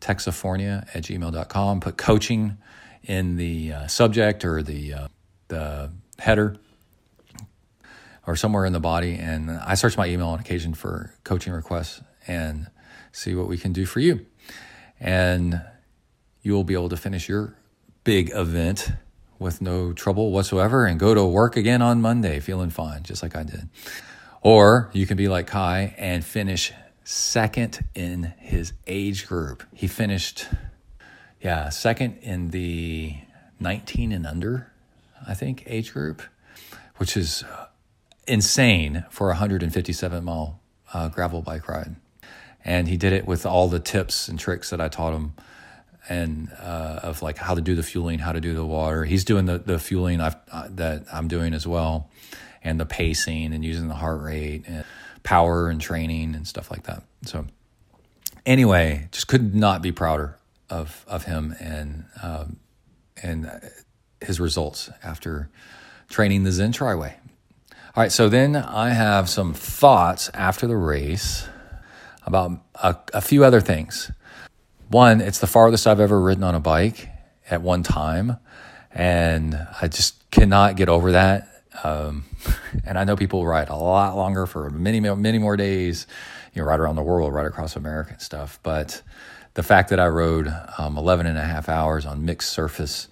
texafornia 0.00 0.88
at 0.94 1.04
gmail.com. 1.04 1.80
Put 1.80 1.96
coaching 1.96 2.56
in 3.02 3.36
the 3.36 3.72
uh, 3.72 3.86
subject 3.86 4.44
or 4.44 4.62
the, 4.62 4.94
uh, 4.94 5.08
the 5.48 5.90
header 6.18 6.56
or 8.26 8.36
somewhere 8.36 8.64
in 8.64 8.72
the 8.72 8.80
body. 8.80 9.14
And 9.14 9.50
I 9.50 9.74
search 9.74 9.96
my 9.96 10.06
email 10.06 10.28
on 10.28 10.40
occasion 10.40 10.74
for 10.74 11.14
coaching 11.24 11.52
requests 11.52 12.00
and 12.26 12.68
see 13.12 13.34
what 13.34 13.48
we 13.48 13.58
can 13.58 13.72
do 13.72 13.86
for 13.86 14.00
you. 14.00 14.26
And 14.98 15.62
you 16.42 16.52
will 16.52 16.64
be 16.64 16.74
able 16.74 16.88
to 16.90 16.96
finish 16.96 17.28
your 17.28 17.56
big 18.04 18.30
event 18.34 18.92
with 19.38 19.60
no 19.62 19.92
trouble 19.92 20.30
whatsoever 20.30 20.84
and 20.86 21.00
go 21.00 21.14
to 21.14 21.24
work 21.24 21.56
again 21.56 21.82
on 21.82 22.00
Monday 22.00 22.40
feeling 22.40 22.70
fine, 22.70 23.02
just 23.02 23.22
like 23.22 23.34
I 23.34 23.42
did. 23.42 23.68
Or 24.42 24.90
you 24.92 25.06
can 25.06 25.16
be 25.16 25.28
like 25.28 25.46
Kai 25.46 25.94
and 25.98 26.24
finish 26.24 26.72
second 27.04 27.84
in 27.94 28.34
his 28.38 28.72
age 28.86 29.26
group. 29.26 29.62
He 29.74 29.86
finished, 29.86 30.46
yeah, 31.40 31.70
second 31.70 32.18
in 32.22 32.50
the 32.50 33.16
19 33.58 34.12
and 34.12 34.26
under, 34.26 34.70
I 35.26 35.34
think, 35.34 35.64
age 35.66 35.92
group, 35.92 36.22
which 36.96 37.16
is 37.16 37.44
insane 38.30 39.04
for 39.10 39.26
a 39.26 39.32
157 39.32 40.24
mile 40.24 40.60
uh, 40.92 41.08
gravel 41.08 41.42
bike 41.42 41.68
ride. 41.68 41.96
And 42.64 42.88
he 42.88 42.96
did 42.96 43.12
it 43.12 43.26
with 43.26 43.46
all 43.46 43.68
the 43.68 43.80
tips 43.80 44.28
and 44.28 44.38
tricks 44.38 44.70
that 44.70 44.80
I 44.80 44.88
taught 44.88 45.14
him 45.14 45.32
and 46.08 46.50
uh, 46.58 47.00
of 47.02 47.22
like 47.22 47.38
how 47.38 47.54
to 47.54 47.60
do 47.60 47.74
the 47.74 47.82
fueling, 47.82 48.18
how 48.18 48.32
to 48.32 48.40
do 48.40 48.54
the 48.54 48.64
water. 48.64 49.04
He's 49.04 49.24
doing 49.24 49.46
the, 49.46 49.58
the 49.58 49.78
fueling 49.78 50.20
uh, 50.20 50.34
that 50.70 51.04
I'm 51.12 51.28
doing 51.28 51.54
as 51.54 51.66
well, 51.66 52.10
and 52.62 52.78
the 52.78 52.86
pacing 52.86 53.54
and 53.54 53.64
using 53.64 53.88
the 53.88 53.94
heart 53.94 54.20
rate 54.20 54.64
and 54.66 54.84
power 55.22 55.68
and 55.68 55.80
training 55.80 56.34
and 56.34 56.46
stuff 56.46 56.70
like 56.70 56.84
that. 56.84 57.02
So 57.24 57.46
anyway, 58.44 59.08
just 59.12 59.28
could 59.28 59.54
not 59.54 59.82
be 59.82 59.92
prouder 59.92 60.36
of 60.68 61.04
of 61.08 61.24
him 61.24 61.54
and 61.60 62.04
um, 62.22 62.56
and 63.22 63.50
his 64.20 64.40
results 64.40 64.90
after 65.02 65.48
training 66.08 66.44
the 66.44 66.50
ZenTri 66.50 66.98
way. 66.98 67.16
All 68.00 68.04
right, 68.04 68.10
so 68.10 68.30
then 68.30 68.56
I 68.56 68.94
have 68.94 69.28
some 69.28 69.52
thoughts 69.52 70.30
after 70.32 70.66
the 70.66 70.74
race 70.74 71.46
about 72.24 72.52
a, 72.76 72.96
a 73.12 73.20
few 73.20 73.44
other 73.44 73.60
things. 73.60 74.10
One, 74.88 75.20
it's 75.20 75.38
the 75.38 75.46
farthest 75.46 75.86
I've 75.86 76.00
ever 76.00 76.18
ridden 76.18 76.42
on 76.42 76.54
a 76.54 76.60
bike 76.60 77.10
at 77.50 77.60
one 77.60 77.82
time, 77.82 78.38
and 78.90 79.54
I 79.82 79.88
just 79.88 80.30
cannot 80.30 80.76
get 80.76 80.88
over 80.88 81.12
that. 81.12 81.46
Um, 81.84 82.24
and 82.86 82.98
I 82.98 83.04
know 83.04 83.16
people 83.16 83.46
ride 83.46 83.68
a 83.68 83.76
lot 83.76 84.16
longer 84.16 84.46
for 84.46 84.70
many, 84.70 84.98
many 85.00 85.36
more 85.36 85.58
days, 85.58 86.06
you 86.54 86.62
know, 86.62 86.68
ride 86.68 86.80
around 86.80 86.96
the 86.96 87.02
world, 87.02 87.34
right 87.34 87.44
across 87.44 87.76
America 87.76 88.12
and 88.12 88.22
stuff. 88.22 88.58
But 88.62 89.02
the 89.52 89.62
fact 89.62 89.90
that 89.90 90.00
I 90.00 90.06
rode 90.06 90.50
um, 90.78 90.96
11 90.96 91.26
and 91.26 91.36
a 91.36 91.44
half 91.44 91.68
hours 91.68 92.06
on 92.06 92.24
mixed 92.24 92.48
surface 92.48 93.08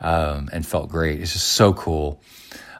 um, 0.00 0.48
and 0.52 0.66
felt 0.66 0.88
great 0.88 1.20
is 1.20 1.32
just 1.32 1.50
so 1.50 1.72
cool. 1.72 2.20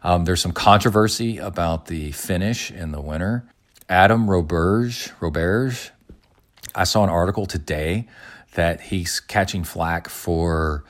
Um, 0.05 0.25
there's 0.25 0.41
some 0.41 0.53
controversy 0.53 1.39
about 1.39 1.87
the 1.87 2.13
finish 2.13 2.71
in 2.71 2.93
the 2.93 3.01
winter. 3.01 3.45
Adam 3.89 4.27
Roberge, 4.27 5.13
Roberge, 5.21 5.91
I 6.75 6.85
saw 6.85 7.05
an 7.05 7.11
article 7.11 7.47
today 7.47 8.09
that 8.55 8.81
he's 8.81 9.21
catching 9.21 9.65
flack 9.65 10.09
for 10.09 10.85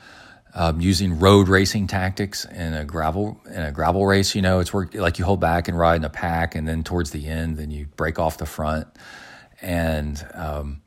um, 0.55 0.79
using 0.81 1.19
road 1.19 1.47
racing 1.47 1.87
tactics 1.87 2.45
in 2.45 2.73
a 2.73 2.85
gravel 2.85 3.39
in 3.47 3.61
a 3.61 3.71
gravel 3.71 4.05
race. 4.05 4.35
You 4.35 4.41
know, 4.41 4.59
it's 4.59 4.73
where 4.73 4.89
like 4.93 5.19
you 5.19 5.25
hold 5.25 5.39
back 5.39 5.67
and 5.67 5.77
ride 5.77 5.97
in 5.97 6.03
a 6.03 6.09
pack, 6.09 6.55
and 6.55 6.67
then 6.67 6.83
towards 6.83 7.11
the 7.11 7.27
end, 7.27 7.57
then 7.57 7.71
you 7.71 7.87
break 7.95 8.19
off 8.19 8.37
the 8.37 8.45
front. 8.45 8.87
And 9.61 10.25
um, 10.33 10.81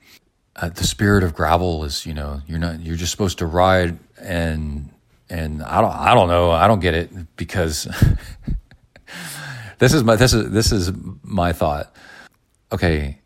uh, 0.54 0.68
the 0.68 0.84
spirit 0.84 1.24
of 1.24 1.34
gravel 1.34 1.84
is, 1.84 2.06
you 2.06 2.14
know, 2.14 2.40
you're 2.46 2.58
not 2.58 2.80
you're 2.80 2.96
just 2.96 3.10
supposed 3.10 3.38
to 3.38 3.46
ride 3.46 3.98
and 4.20 4.90
and 5.28 5.62
I 5.62 5.80
don't 5.80 5.92
I 5.92 6.14
don't 6.14 6.28
know 6.28 6.50
I 6.50 6.66
don't 6.66 6.80
get 6.80 6.94
it 6.94 7.36
because 7.36 7.84
this 9.78 9.92
is 9.92 10.04
my 10.04 10.16
this 10.16 10.32
is 10.32 10.50
this 10.50 10.72
is 10.72 10.92
my 11.22 11.52
thought. 11.52 11.94
Okay, 12.72 13.20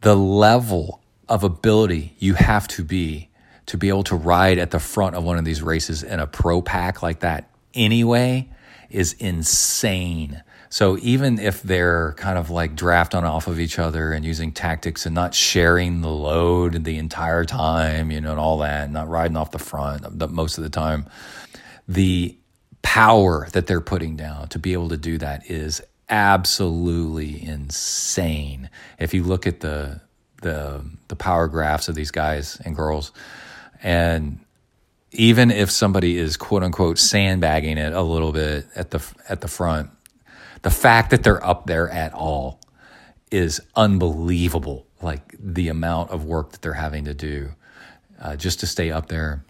the 0.00 0.16
level 0.16 1.02
of 1.28 1.44
ability 1.44 2.14
you 2.18 2.34
have 2.34 2.68
to 2.68 2.84
be 2.84 3.28
to 3.66 3.76
be 3.78 3.88
able 3.88 4.04
to 4.04 4.16
ride 4.16 4.58
at 4.58 4.70
the 4.70 4.80
front 4.80 5.14
of 5.14 5.24
one 5.24 5.38
of 5.38 5.44
these 5.44 5.62
races 5.62 6.02
in 6.02 6.20
a 6.20 6.26
pro 6.26 6.60
pack 6.60 7.02
like 7.02 7.20
that 7.20 7.50
anyway 7.74 8.48
is 8.90 9.14
insane. 9.14 10.42
So 10.72 10.96
even 11.02 11.38
if 11.38 11.62
they're 11.62 12.14
kind 12.14 12.38
of 12.38 12.48
like 12.48 12.74
drafting 12.74 13.24
off 13.24 13.46
of 13.46 13.60
each 13.60 13.78
other 13.78 14.10
and 14.10 14.24
using 14.24 14.52
tactics 14.52 15.04
and 15.04 15.14
not 15.14 15.34
sharing 15.34 16.00
the 16.00 16.08
load 16.08 16.84
the 16.84 16.96
entire 16.96 17.44
time, 17.44 18.10
you 18.10 18.22
know, 18.22 18.30
and 18.30 18.40
all 18.40 18.56
that, 18.60 18.90
not 18.90 19.06
riding 19.06 19.36
off 19.36 19.50
the 19.50 19.58
front 19.58 20.30
most 20.30 20.56
of 20.56 20.64
the 20.64 20.70
time, 20.70 21.04
the 21.86 22.34
power 22.80 23.48
that 23.52 23.66
they're 23.66 23.82
putting 23.82 24.16
down 24.16 24.48
to 24.48 24.58
be 24.58 24.72
able 24.72 24.88
to 24.88 24.96
do 24.96 25.18
that 25.18 25.50
is 25.50 25.82
absolutely 26.08 27.44
insane. 27.44 28.70
If 28.98 29.12
you 29.12 29.24
look 29.24 29.46
at 29.46 29.60
the 29.60 30.00
the 30.40 30.82
the 31.08 31.16
power 31.16 31.48
graphs 31.48 31.88
of 31.88 31.96
these 31.96 32.10
guys 32.10 32.58
and 32.64 32.74
girls, 32.74 33.12
and 33.82 34.38
even 35.10 35.50
if 35.50 35.70
somebody 35.70 36.16
is 36.16 36.38
quote 36.38 36.62
unquote 36.62 36.96
sandbagging 36.98 37.76
it 37.76 37.92
a 37.92 38.00
little 38.00 38.32
bit 38.32 38.64
at 38.74 38.90
the 38.90 39.06
at 39.28 39.42
the 39.42 39.48
front, 39.48 39.90
the 40.62 40.70
fact 40.70 41.10
that 41.10 41.22
they're 41.22 41.44
up 41.44 41.66
there 41.66 41.88
at 41.90 42.14
all 42.14 42.60
is 43.30 43.60
unbelievable. 43.74 44.86
Like 45.00 45.34
the 45.38 45.68
amount 45.68 46.10
of 46.10 46.24
work 46.24 46.52
that 46.52 46.62
they're 46.62 46.72
having 46.72 47.06
to 47.06 47.14
do 47.14 47.50
uh, 48.20 48.36
just 48.36 48.60
to 48.60 48.66
stay 48.66 48.92
up 48.92 49.08
there, 49.08 49.44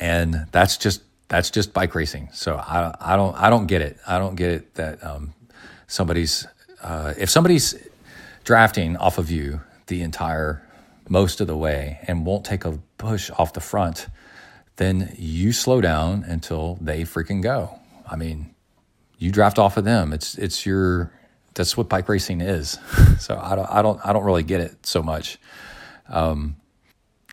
and 0.00 0.46
that's 0.52 0.78
just 0.78 1.02
that's 1.28 1.50
just 1.50 1.74
bike 1.74 1.94
racing. 1.94 2.30
So 2.32 2.56
I 2.56 2.94
I 2.98 3.16
don't 3.16 3.36
I 3.36 3.50
don't 3.50 3.66
get 3.66 3.82
it. 3.82 3.98
I 4.06 4.18
don't 4.18 4.36
get 4.36 4.50
it 4.50 4.74
that 4.74 5.04
um, 5.04 5.34
somebody's 5.86 6.46
uh, 6.82 7.12
if 7.18 7.28
somebody's 7.28 7.74
drafting 8.44 8.96
off 8.96 9.18
of 9.18 9.30
you 9.30 9.60
the 9.86 10.00
entire 10.02 10.66
most 11.08 11.42
of 11.42 11.46
the 11.46 11.56
way 11.56 11.98
and 12.06 12.24
won't 12.24 12.46
take 12.46 12.64
a 12.64 12.78
push 12.96 13.30
off 13.30 13.52
the 13.52 13.60
front, 13.60 14.06
then 14.76 15.14
you 15.18 15.52
slow 15.52 15.82
down 15.82 16.24
until 16.24 16.76
they 16.80 17.02
freaking 17.02 17.42
go. 17.42 17.78
I 18.10 18.16
mean, 18.16 18.53
you 19.18 19.30
draft 19.30 19.58
off 19.58 19.76
of 19.76 19.84
them. 19.84 20.12
It's 20.12 20.36
it's 20.36 20.66
your 20.66 21.12
that's 21.54 21.76
what 21.76 21.88
bike 21.88 22.08
racing 22.08 22.40
is. 22.40 22.78
so 23.18 23.38
I 23.40 23.56
don't 23.56 23.70
I 23.70 23.82
don't 23.82 24.00
I 24.04 24.12
don't 24.12 24.24
really 24.24 24.42
get 24.42 24.60
it 24.60 24.86
so 24.86 25.02
much. 25.02 25.38
Um, 26.08 26.56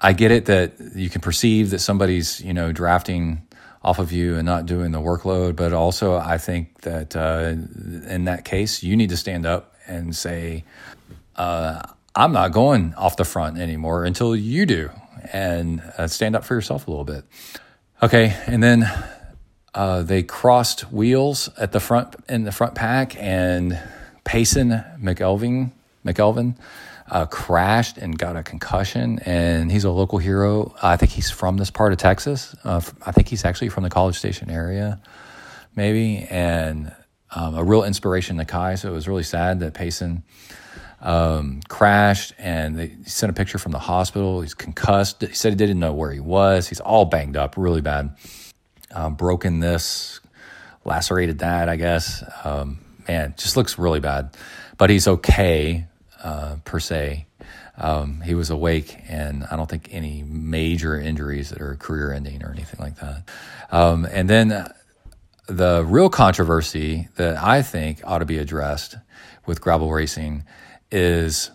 I 0.02 0.14
get 0.14 0.32
it 0.32 0.46
that 0.46 0.74
you 0.96 1.10
can 1.10 1.22
perceive 1.22 1.72
that 1.72 1.80
somebody's 1.80 2.42
you 2.42 2.54
know 2.54 2.72
drafting 2.72 3.48
off 3.84 4.00
of 4.00 4.12
you 4.12 4.36
and 4.36 4.46
not 4.46 4.66
doing 4.66 4.92
the 4.92 5.00
workload, 5.00 5.56
but 5.56 5.74
also 5.74 6.16
I 6.16 6.38
think 6.38 6.82
that 6.82 7.16
uh, 7.16 7.56
in 8.08 8.26
that 8.26 8.46
case 8.46 8.84
you 8.84 8.96
need 8.96 9.10
to 9.10 9.18
stand 9.18 9.46
up 9.46 9.76
and 9.88 10.16
say, 10.16 10.64
uh, 11.36 11.82
"I'm 12.16 12.32
not 12.32 12.52
going 12.52 12.94
off 12.96 13.18
the 13.18 13.26
front 13.26 13.58
anymore 13.58 14.06
until 14.06 14.36
you 14.36 14.66
do," 14.66 14.92
and 15.34 15.82
uh, 15.98 16.08
stand 16.08 16.36
up 16.36 16.46
for 16.46 16.54
yourself 16.54 16.88
a 16.88 16.92
little 16.92 17.06
bit. 17.06 17.26
Okay, 18.04 18.36
and 18.48 18.64
then 18.64 18.92
uh, 19.74 20.04
they 20.04 20.24
crossed 20.24 20.92
wheels 20.92 21.50
at 21.58 21.72
the 21.72 21.80
front 21.80 22.16
in 22.28 22.44
the 22.44 22.52
front 22.52 22.76
pack, 22.76 23.16
and 23.18 23.80
Payson 24.24 24.84
McElveen 25.00 25.72
McElveen 26.06 26.56
uh, 27.10 27.26
crashed 27.26 27.98
and 27.98 28.18
got 28.18 28.36
a 28.36 28.44
concussion. 28.44 29.20
And 29.20 29.72
he's 29.72 29.84
a 29.84 29.92
local 29.92 30.18
hero. 30.18 30.76
I 30.82 30.98
think 30.98 31.12
he's 31.12 31.30
from 31.32 31.58
this 31.58 31.70
part 31.70 31.94
of 31.94 32.00
Texas. 32.00 32.56
Uh, 32.64 32.82
I 33.06 33.12
think 33.12 33.28
he's 33.28 33.46
actually 33.46 33.70
from 33.70 33.84
the 33.84 33.90
College 33.90 34.18
Station 34.18 34.50
area, 34.50 35.00
maybe, 35.76 36.26
and 36.30 36.94
um, 37.32 37.56
a 37.56 37.64
real 37.64 37.84
inspiration 37.84 38.38
to 38.38 38.46
Kai. 38.46 38.76
So 38.76 38.90
it 38.90 38.94
was 38.94 39.08
really 39.08 39.24
sad 39.24 39.62
that 39.62 39.74
Payson 39.74 40.24
um, 41.00 41.62
crashed 41.70 42.34
and 42.38 42.78
they 42.78 42.96
sent 43.06 43.30
a 43.30 43.34
picture 43.34 43.58
from 43.58 43.72
the 43.72 43.80
hospital. 43.80 44.42
He's 44.42 44.54
concussed. 44.54 45.22
He 45.22 45.34
said 45.34 45.54
he 45.54 45.56
didn't 45.56 45.80
know 45.80 45.94
where 45.94 46.12
he 46.12 46.20
was. 46.20 46.68
He's 46.68 46.82
all 46.82 47.06
banged 47.06 47.38
up, 47.38 47.56
really 47.58 47.82
bad 47.82 48.16
um, 48.94 49.16
broken 49.16 49.60
this, 49.60 50.20
lacerated 50.86 51.40
that, 51.40 51.70
I 51.70 51.76
guess. 51.76 52.24
Um, 52.44 52.80
man, 53.08 53.34
just 53.38 53.58
looks 53.58 53.78
really 53.78 54.00
bad. 54.00 54.36
But 54.78 54.90
he's 54.90 55.08
okay, 55.08 55.88
uh, 56.24 56.58
per 56.66 56.80
se. 56.80 57.26
Um, 57.78 58.22
he 58.22 58.36
was 58.36 58.50
awake, 58.50 58.98
and 59.08 59.46
I 59.50 59.56
don't 59.56 59.70
think 59.70 59.90
any 59.92 60.24
major 60.24 61.00
injuries 61.00 61.50
that 61.50 61.62
are 61.62 61.76
career 61.76 62.14
ending 62.14 62.44
or 62.44 62.52
anything 62.52 62.80
like 62.80 62.98
that. 62.98 63.30
Um, 63.72 64.06
and 64.06 64.30
then 64.30 64.68
the 65.48 65.84
real 65.86 66.10
controversy 66.10 67.08
that 67.16 67.38
I 67.38 67.62
think 67.62 68.02
ought 68.04 68.20
to 68.20 68.26
be 68.26 68.38
addressed 68.38 68.98
with 69.46 69.62
gravel 69.62 69.92
racing 69.92 70.44
is 70.92 71.52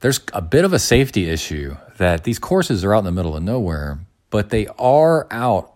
there's 0.00 0.20
a 0.32 0.42
bit 0.42 0.64
of 0.64 0.72
a 0.72 0.78
safety 0.78 1.28
issue 1.28 1.76
that 1.96 2.24
these 2.24 2.38
courses 2.38 2.84
are 2.84 2.94
out 2.94 3.00
in 3.00 3.04
the 3.04 3.12
middle 3.12 3.36
of 3.36 3.42
nowhere, 3.42 3.98
but 4.30 4.50
they 4.50 4.66
are 4.78 5.26
out 5.30 5.73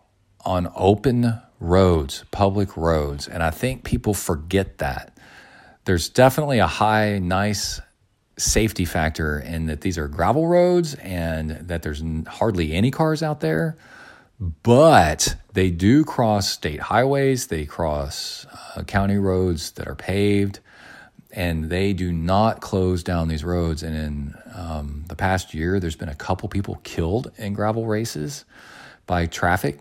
on 0.49 0.73
open 0.75 1.39
roads, 1.61 2.25
public 2.31 2.75
roads. 2.75 3.29
And 3.29 3.43
I 3.43 3.51
think 3.51 3.85
people 3.85 4.15
forget 4.15 4.79
that. 4.79 5.15
There's 5.85 6.09
definitely 6.09 6.59
a 6.59 6.66
high, 6.66 7.19
nice 7.19 7.83
safety 8.39 8.87
factor 8.87 9.39
in 9.39 9.66
that 9.66 9.83
these 9.83 9.99
are 9.99 10.09
gravel 10.09 10.47
roads 10.47 10.95
and 10.95 11.51
that 11.51 11.83
there's 11.83 12.03
hardly 12.27 12.73
any 12.73 12.91
cars 12.91 13.23
out 13.23 13.41
there. 13.41 13.77
But 14.41 15.37
they 15.53 15.70
do 15.70 16.03
cross 16.03 16.49
state 16.51 16.81
highways, 16.81 17.49
they 17.49 17.66
cross 17.66 18.47
uh, 18.75 18.85
county 18.85 19.19
roads 19.19 19.73
that 19.73 19.87
are 19.87 19.97
paved, 19.97 20.61
and 21.31 21.69
they 21.69 21.93
do 21.93 22.11
not 22.11 22.62
close 22.62 23.03
down 23.03 23.29
these 23.29 23.45
roads. 23.45 23.83
And 23.83 23.95
in 23.95 24.35
um, 24.55 25.05
the 25.09 25.16
past 25.16 25.53
year, 25.53 25.79
there's 25.79 25.97
been 25.97 26.09
a 26.09 26.15
couple 26.15 26.49
people 26.49 26.77
killed 26.85 27.33
in 27.37 27.53
gravel 27.53 27.85
races 27.85 28.47
by 29.07 29.27
traffic 29.27 29.81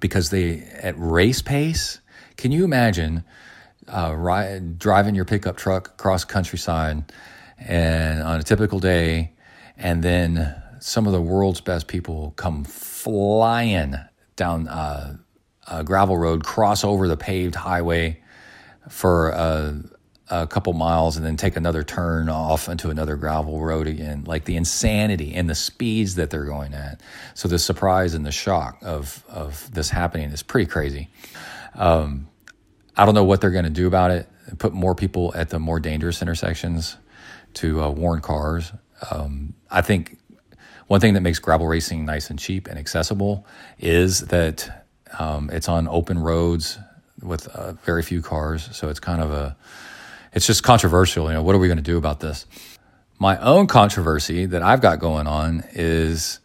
because 0.00 0.30
they 0.30 0.62
at 0.82 0.94
race 0.98 1.42
pace. 1.42 2.00
Can 2.36 2.52
you 2.52 2.64
imagine 2.64 3.24
uh, 3.88 4.14
ride, 4.16 4.78
driving 4.78 5.14
your 5.14 5.24
pickup 5.24 5.56
truck 5.56 5.88
across 5.88 6.24
countryside 6.24 7.12
and 7.58 8.22
on 8.22 8.40
a 8.40 8.42
typical 8.42 8.78
day, 8.78 9.32
and 9.76 10.02
then 10.02 10.54
some 10.80 11.06
of 11.06 11.12
the 11.12 11.20
world's 11.20 11.60
best 11.60 11.86
people 11.86 12.32
come 12.36 12.64
flying 12.64 13.94
down 14.36 14.68
uh, 14.68 15.16
a 15.68 15.84
gravel 15.84 16.16
road, 16.16 16.42
cross 16.44 16.84
over 16.84 17.06
the 17.06 17.16
paved 17.16 17.54
highway 17.54 18.20
for 18.88 19.28
a, 19.30 19.82
a, 20.30 20.46
couple 20.46 20.72
miles, 20.72 21.16
and 21.16 21.26
then 21.26 21.36
take 21.36 21.56
another 21.56 21.82
turn 21.82 22.28
off 22.28 22.68
into 22.68 22.90
another 22.90 23.16
gravel 23.16 23.60
road 23.60 23.86
again. 23.86 24.24
Like 24.24 24.44
the 24.44 24.56
insanity 24.56 25.34
and 25.34 25.48
the 25.48 25.54
speeds 25.54 26.14
that 26.16 26.30
they're 26.30 26.44
going 26.44 26.74
at. 26.74 27.00
So 27.34 27.48
the 27.48 27.58
surprise 27.58 28.14
and 28.14 28.24
the 28.24 28.32
shock 28.32 28.78
of 28.82 29.24
of 29.28 29.72
this 29.72 29.90
happening 29.90 30.30
is 30.30 30.42
pretty 30.42 30.70
crazy. 30.70 31.08
Um, 31.74 32.28
I 32.96 33.04
don't 33.04 33.14
know 33.14 33.24
what 33.24 33.40
they're 33.40 33.50
going 33.50 33.64
to 33.64 33.70
do 33.70 33.86
about 33.86 34.10
it. 34.10 34.28
Put 34.58 34.72
more 34.72 34.94
people 34.94 35.32
at 35.34 35.50
the 35.50 35.58
more 35.58 35.80
dangerous 35.80 36.22
intersections 36.22 36.96
to 37.54 37.82
uh, 37.82 37.90
warn 37.90 38.20
cars. 38.20 38.72
Um, 39.10 39.54
I 39.70 39.80
think 39.80 40.18
one 40.86 41.00
thing 41.00 41.14
that 41.14 41.20
makes 41.20 41.38
gravel 41.38 41.66
racing 41.66 42.04
nice 42.04 42.30
and 42.30 42.38
cheap 42.38 42.66
and 42.66 42.78
accessible 42.78 43.46
is 43.78 44.20
that 44.22 44.86
um, 45.18 45.48
it's 45.52 45.68
on 45.68 45.88
open 45.88 46.18
roads 46.18 46.78
with 47.22 47.48
uh, 47.48 47.72
very 47.84 48.02
few 48.02 48.22
cars. 48.22 48.68
So 48.72 48.88
it's 48.88 49.00
kind 49.00 49.22
of 49.22 49.30
a, 49.30 49.56
it's 50.32 50.46
just 50.46 50.62
controversial. 50.62 51.26
You 51.28 51.34
know, 51.34 51.42
what 51.42 51.54
are 51.54 51.58
we 51.58 51.68
going 51.68 51.78
to 51.78 51.82
do 51.82 51.98
about 51.98 52.20
this? 52.20 52.46
My 53.18 53.38
own 53.38 53.66
controversy 53.66 54.46
that 54.46 54.62
I've 54.62 54.80
got 54.80 54.98
going 54.98 55.26
on 55.26 55.64
is 55.72 56.40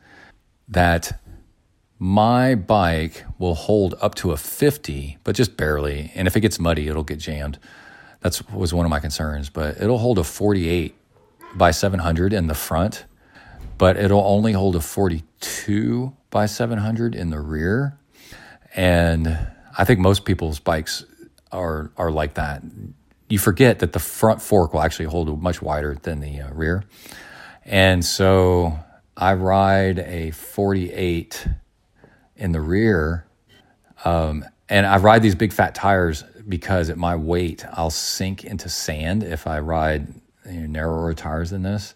that 0.68 1.20
my 1.98 2.56
bike 2.56 3.24
will 3.40 3.56
hold 3.56 3.96
up 4.02 4.16
to 4.16 4.32
a 4.32 4.38
50, 4.38 5.18
but 5.24 5.36
just 5.36 5.56
barely. 5.56 6.12
And 6.16 6.28
if 6.28 6.36
it 6.36 6.42
gets 6.42 6.60
muddy, 6.60 6.88
it'll 6.88 7.04
get 7.04 7.20
jammed. 7.20 7.58
That 8.20 8.42
was 8.52 8.74
one 8.74 8.86
of 8.86 8.90
my 8.90 9.00
concerns, 9.00 9.50
but 9.50 9.80
it'll 9.80 10.00
hold 10.00 10.18
a 10.20 10.24
48 10.24 10.96
by 11.56 11.72
700 11.72 12.34
in 12.34 12.48
the 12.48 12.56
front, 12.56 13.06
but 13.78 13.98
it'll 13.98 14.26
only 14.26 14.52
hold 14.52 14.76
a 14.76 14.82
42 14.82 16.14
by 16.30 16.46
700 16.46 17.16
in 17.16 17.30
the 17.30 17.40
rear. 17.40 17.98
And 18.76 19.38
I 19.78 19.86
think 19.86 20.00
most 20.00 20.26
people's 20.26 20.60
bikes 20.60 21.06
are 21.52 21.92
are 21.96 22.12
like 22.12 22.34
that. 22.34 22.62
You 23.28 23.40
forget 23.40 23.80
that 23.80 23.94
the 23.94 24.00
front 24.00 24.42
fork 24.42 24.74
will 24.74 24.82
actually 24.82 25.06
hold 25.06 25.42
much 25.42 25.62
wider 25.62 25.98
than 26.02 26.20
the 26.20 26.42
uh, 26.42 26.54
rear. 26.54 26.84
And 27.64 28.06
so 28.06 28.78
I 29.18 29.34
ride 29.34 30.00
a 30.00 30.32
48 30.32 31.48
in 32.36 32.52
the 32.52 32.62
rear 32.62 33.26
um, 34.04 34.46
and 34.70 34.86
I 34.86 34.98
ride 34.98 35.22
these 35.22 35.36
big 35.36 35.54
fat 35.54 35.76
tires 35.76 36.24
because 36.48 36.90
at 36.90 36.98
my 36.98 37.16
weight, 37.16 37.66
I'll 37.72 37.90
sink 37.90 38.44
into 38.44 38.70
sand 38.70 39.24
if 39.24 39.48
I 39.48 39.60
ride 39.60 40.08
you 40.46 40.62
know, 40.62 40.68
narrower 40.68 41.14
tires 41.14 41.50
than 41.52 41.64
this. 41.64 41.96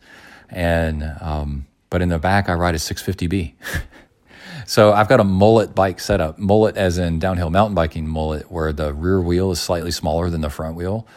And 0.49 1.03
um, 1.21 1.67
but 1.89 2.01
in 2.01 2.09
the 2.09 2.19
back, 2.19 2.49
I 2.49 2.53
ride 2.53 2.75
a 2.75 2.79
650B. 2.79 3.53
so 4.69 4.93
I've 4.93 5.09
got 5.09 5.19
a 5.19 5.23
mullet 5.23 5.73
bike 5.73 5.99
setup. 5.99 6.37
Mullet, 6.37 6.77
as 6.77 6.99
in 6.99 7.17
downhill 7.17 7.49
mountain 7.49 7.73
biking 7.73 8.05
mullet, 8.05 8.51
where 8.51 8.71
the 8.71 8.93
rear 8.93 9.19
wheel 9.19 9.49
is 9.49 9.59
slightly 9.59 9.89
smaller 9.89 10.29
than 10.29 10.41
the 10.41 10.49
front 10.51 10.75
wheel. 10.75 11.07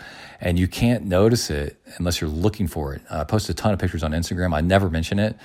And 0.41 0.59
you 0.59 0.67
can't 0.67 1.05
notice 1.05 1.51
it 1.51 1.77
unless 1.99 2.19
you're 2.19 2.31
looking 2.31 2.67
for 2.67 2.95
it. 2.95 3.03
I 3.11 3.25
post 3.25 3.51
a 3.51 3.55
ton 3.55 3.75
of 3.75 3.79
pictures 3.79 4.03
on 4.03 4.13
Instagram. 4.13 4.55
I 4.55 4.63
never 4.63 4.89
mention 4.89 5.19
it, 5.19 5.37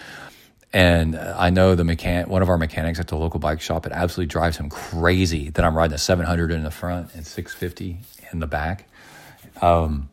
and 0.72 1.18
I 1.18 1.50
know 1.50 1.76
the 1.76 1.84
mechanic, 1.84 2.30
one 2.30 2.42
of 2.42 2.48
our 2.48 2.58
mechanics 2.58 2.98
at 2.98 3.10
the 3.10 3.18
local 3.18 3.42
bike 3.42 3.60
shop, 3.60 3.86
it 3.86 3.92
absolutely 3.92 4.28
drives 4.28 4.56
him 4.56 4.70
crazy 4.70 5.50
that 5.50 5.66
I'm 5.66 5.76
riding 5.76 5.94
a 5.94 5.98
700 5.98 6.50
in 6.52 6.64
the 6.64 6.72
front 6.72 7.14
and 7.14 7.28
650 7.28 7.98
in 8.32 8.40
the 8.40 8.48
back. 8.48 8.88
Um, 9.62 10.08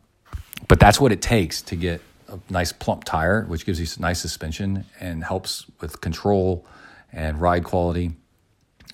but 0.67 0.81
that's 0.81 0.99
what 0.99 1.13
it 1.13 1.21
takes 1.21 1.61
to 1.61 1.77
get 1.77 2.01
a 2.27 2.39
nice 2.49 2.73
plump 2.73 3.05
tire, 3.05 3.45
which 3.45 3.65
gives 3.65 3.79
you 3.79 3.87
nice 4.01 4.19
suspension 4.19 4.83
and 4.99 5.23
helps 5.23 5.65
with 5.79 6.01
control 6.01 6.65
and 7.15 7.41
ride 7.41 7.63
quality 7.63 8.11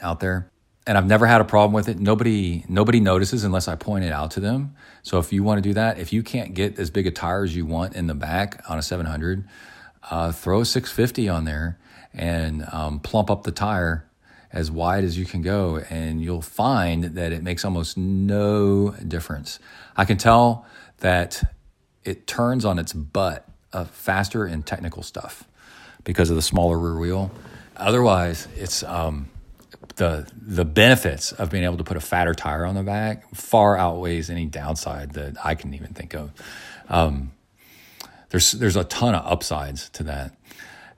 out 0.01 0.21
there. 0.21 0.49
And 0.87 0.97
I've 0.97 1.05
never 1.05 1.27
had 1.27 1.41
a 1.41 1.43
problem 1.43 1.73
with 1.73 1.89
it. 1.89 1.99
Nobody 1.99 2.63
nobody 2.69 2.99
notices 2.99 3.43
unless 3.43 3.67
I 3.67 3.75
point 3.75 4.05
it 4.05 4.11
out 4.11 4.31
to 4.31 4.39
them. 4.39 4.75
So 5.03 5.19
if 5.19 5.33
you 5.33 5.43
want 5.43 5.61
to 5.61 5.69
do 5.69 5.73
that, 5.73 5.99
if 5.99 6.13
you 6.13 6.23
can't 6.23 6.53
get 6.53 6.79
as 6.79 6.89
big 6.89 7.05
a 7.07 7.11
tire 7.11 7.43
as 7.43 7.55
you 7.55 7.65
want 7.65 7.95
in 7.95 8.07
the 8.07 8.13
back 8.13 8.63
on 8.69 8.79
a 8.79 8.81
700, 8.81 9.47
uh, 10.09 10.31
throw 10.31 10.61
a 10.61 10.65
650 10.65 11.27
on 11.27 11.45
there 11.45 11.77
and 12.13 12.65
um, 12.71 12.99
plump 12.99 13.29
up 13.29 13.43
the 13.43 13.51
tire 13.51 14.07
as 14.53 14.69
wide 14.69 15.03
as 15.03 15.17
you 15.17 15.25
can 15.25 15.41
go, 15.41 15.77
and 15.89 16.21
you'll 16.21 16.41
find 16.41 17.03
that 17.15 17.31
it 17.31 17.41
makes 17.41 17.63
almost 17.63 17.97
no 17.97 18.89
difference. 19.07 19.59
I 19.95 20.03
can 20.03 20.17
tell 20.17 20.65
that 20.97 21.41
it 22.03 22.27
turns 22.27 22.65
on 22.65 22.77
its 22.77 22.91
butt 22.91 23.47
uh, 23.71 23.85
faster 23.85 24.45
in 24.45 24.63
technical 24.63 25.03
stuff 25.03 25.45
because 26.03 26.29
of 26.29 26.35
the 26.35 26.41
smaller 26.41 26.77
rear 26.77 26.99
wheel. 26.99 27.31
Otherwise, 27.81 28.47
it's 28.55 28.83
um, 28.83 29.29
the 29.95 30.27
the 30.39 30.65
benefits 30.65 31.31
of 31.31 31.49
being 31.49 31.63
able 31.63 31.77
to 31.77 31.83
put 31.83 31.97
a 31.97 32.01
fatter 32.01 32.33
tire 32.33 32.65
on 32.65 32.75
the 32.75 32.83
back 32.83 33.33
far 33.35 33.77
outweighs 33.77 34.29
any 34.29 34.45
downside 34.45 35.13
that 35.13 35.35
I 35.43 35.55
can 35.55 35.73
even 35.73 35.93
think 35.93 36.13
of. 36.13 36.31
Um, 36.89 37.31
there's 38.29 38.51
there's 38.51 38.75
a 38.75 38.83
ton 38.83 39.15
of 39.15 39.25
upsides 39.25 39.89
to 39.91 40.03
that. 40.03 40.35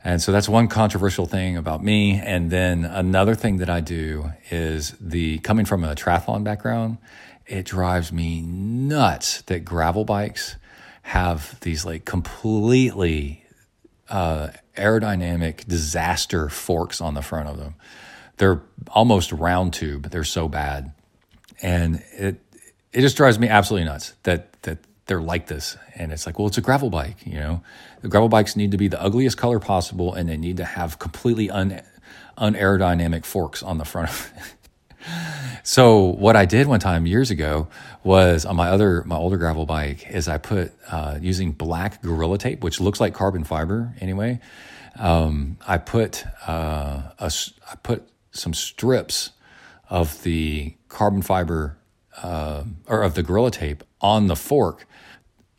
And 0.05 0.21
so 0.21 0.33
that's 0.33 0.49
one 0.49 0.67
controversial 0.67 1.25
thing 1.25 1.55
about 1.55 1.81
me. 1.81 2.19
And 2.19 2.51
then 2.51 2.83
another 2.83 3.35
thing 3.35 3.57
that 3.57 3.69
I 3.69 3.79
do 3.79 4.33
is 4.51 4.95
the 4.99 5.39
coming 5.39 5.65
from 5.65 5.85
a 5.85 5.95
triathlon 5.95 6.43
background, 6.43 6.97
it 7.47 7.65
drives 7.65 8.11
me 8.11 8.41
nuts 8.41 9.43
that 9.43 9.63
gravel 9.63 10.03
bikes 10.03 10.57
have 11.03 11.57
these 11.61 11.85
like 11.85 12.03
completely 12.03 13.45
uh, 14.09 14.49
aerodynamic 14.77 15.65
disaster 15.67 16.49
forks 16.49 17.01
on 17.01 17.13
the 17.13 17.21
front 17.21 17.49
of 17.49 17.57
them. 17.57 17.75
They're 18.37 18.61
almost 18.89 19.31
round 19.31 19.73
tube. 19.73 20.09
They're 20.09 20.23
so 20.23 20.47
bad, 20.47 20.91
and 21.61 22.03
it 22.13 22.39
it 22.91 23.01
just 23.01 23.17
drives 23.17 23.39
me 23.39 23.47
absolutely 23.47 23.85
nuts 23.85 24.13
that 24.23 24.61
that 24.63 24.79
they're 25.05 25.21
like 25.21 25.47
this. 25.47 25.77
And 25.95 26.11
it's 26.11 26.25
like, 26.25 26.39
well, 26.39 26.47
it's 26.47 26.57
a 26.57 26.61
gravel 26.61 26.89
bike, 26.89 27.25
you 27.25 27.35
know. 27.35 27.61
The 28.01 28.07
gravel 28.07 28.29
bikes 28.29 28.55
need 28.55 28.71
to 28.71 28.77
be 28.77 28.87
the 28.87 29.01
ugliest 29.01 29.37
color 29.37 29.59
possible 29.59 30.13
and 30.13 30.29
they 30.29 30.37
need 30.37 30.57
to 30.57 30.65
have 30.65 30.99
completely 30.99 31.49
un 31.49 31.81
unaerodynamic 32.37 33.25
forks 33.25 33.61
on 33.61 33.77
the 33.77 33.85
front 33.85 34.09
of 34.09 34.33
it. 34.35 35.05
so 35.63 35.99
what 35.99 36.35
I 36.35 36.45
did 36.45 36.67
one 36.67 36.79
time 36.79 37.07
years 37.07 37.31
ago 37.31 37.67
was 38.03 38.45
on 38.45 38.55
my 38.55 38.69
other 38.69 39.03
my 39.05 39.15
older 39.15 39.37
gravel 39.37 39.65
bike 39.65 40.07
is 40.09 40.27
I 40.27 40.37
put 40.37 40.73
uh, 40.91 41.17
using 41.21 41.51
black 41.51 42.01
gorilla 42.01 42.37
tape, 42.37 42.63
which 42.63 42.79
looks 42.79 42.99
like 42.99 43.13
carbon 43.13 43.43
fiber 43.43 43.93
anyway. 43.99 44.39
Um, 44.99 45.57
I 45.67 45.79
put 45.79 46.25
uh, 46.47 47.01
a, 47.17 47.31
I 47.71 47.75
put 47.81 48.07
some 48.31 48.53
strips 48.53 49.31
of 49.89 50.21
the 50.23 50.75
carbon 50.89 51.21
fiber 51.21 51.77
uh, 52.21 52.63
or 52.87 53.01
of 53.01 53.15
the 53.15 53.23
gorilla 53.23 53.51
tape 53.51 53.83
on 54.01 54.27
the 54.27 54.35
fork 54.35 54.85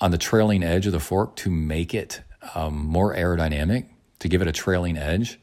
on 0.01 0.10
the 0.10 0.18
trailing 0.18 0.62
edge 0.62 0.86
of 0.86 0.93
the 0.93 1.01
fork 1.01 1.35
to 1.36 1.51
make 1.51 1.94
it 1.94 2.20
um, 2.55 2.74
more 2.74 3.14
aerodynamic, 3.14 3.86
to 4.18 4.28
give 4.28 4.43
it 4.43 4.48
a 4.48 4.52
trailing 4.52 4.98
edge. 4.98 5.40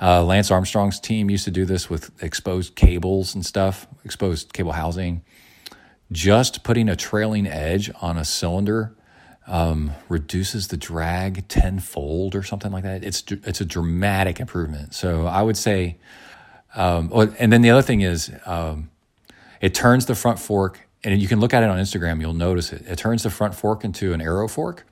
Uh, 0.00 0.24
Lance 0.24 0.50
Armstrong's 0.50 1.00
team 1.00 1.30
used 1.30 1.44
to 1.44 1.50
do 1.50 1.64
this 1.64 1.88
with 1.88 2.10
exposed 2.22 2.74
cables 2.74 3.34
and 3.34 3.44
stuff, 3.44 3.86
exposed 4.04 4.52
cable 4.52 4.72
housing. 4.72 5.22
Just 6.12 6.64
putting 6.64 6.88
a 6.88 6.96
trailing 6.96 7.46
edge 7.46 7.90
on 8.00 8.16
a 8.16 8.24
cylinder 8.24 8.94
um, 9.46 9.92
reduces 10.08 10.68
the 10.68 10.76
drag 10.76 11.48
tenfold 11.48 12.34
or 12.34 12.42
something 12.42 12.72
like 12.72 12.84
that. 12.84 13.04
It's 13.04 13.22
it's 13.28 13.60
a 13.60 13.64
dramatic 13.64 14.40
improvement. 14.40 14.94
So 14.94 15.26
I 15.26 15.42
would 15.42 15.56
say, 15.56 15.98
um, 16.74 17.10
and 17.38 17.52
then 17.52 17.62
the 17.62 17.70
other 17.70 17.82
thing 17.82 18.00
is, 18.00 18.32
um, 18.46 18.90
it 19.60 19.74
turns 19.74 20.06
the 20.06 20.14
front 20.14 20.38
fork 20.38 20.80
and 21.04 21.20
you 21.20 21.28
can 21.28 21.38
look 21.38 21.52
at 21.52 21.62
it 21.62 21.68
on 21.68 21.78
Instagram, 21.78 22.20
you'll 22.20 22.32
notice 22.32 22.72
it. 22.72 22.82
It 22.86 22.96
turns 22.96 23.22
the 23.22 23.30
front 23.30 23.54
fork 23.54 23.84
into 23.84 24.12
an 24.14 24.20
aero 24.20 24.48
fork. 24.48 24.86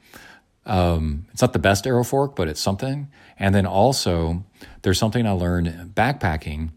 Um, 0.66 1.26
it's 1.32 1.40
not 1.40 1.54
the 1.54 1.58
best 1.58 1.86
aero 1.86 2.04
fork, 2.04 2.36
but 2.36 2.48
it's 2.48 2.60
something. 2.60 3.08
And 3.38 3.54
then 3.54 3.66
also, 3.66 4.44
there's 4.82 4.98
something 4.98 5.26
I 5.26 5.32
learned 5.32 5.94
backpacking 5.94 6.70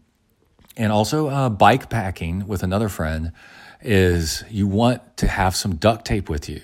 and 0.76 0.92
also 0.92 1.28
uh, 1.28 1.48
bike 1.48 1.88
packing 1.88 2.46
with 2.46 2.62
another 2.62 2.88
friend 2.88 3.32
is 3.80 4.44
you 4.50 4.66
want 4.66 5.16
to 5.18 5.26
have 5.26 5.56
some 5.56 5.76
duct 5.76 6.04
tape 6.04 6.28
with 6.28 6.48
you. 6.48 6.60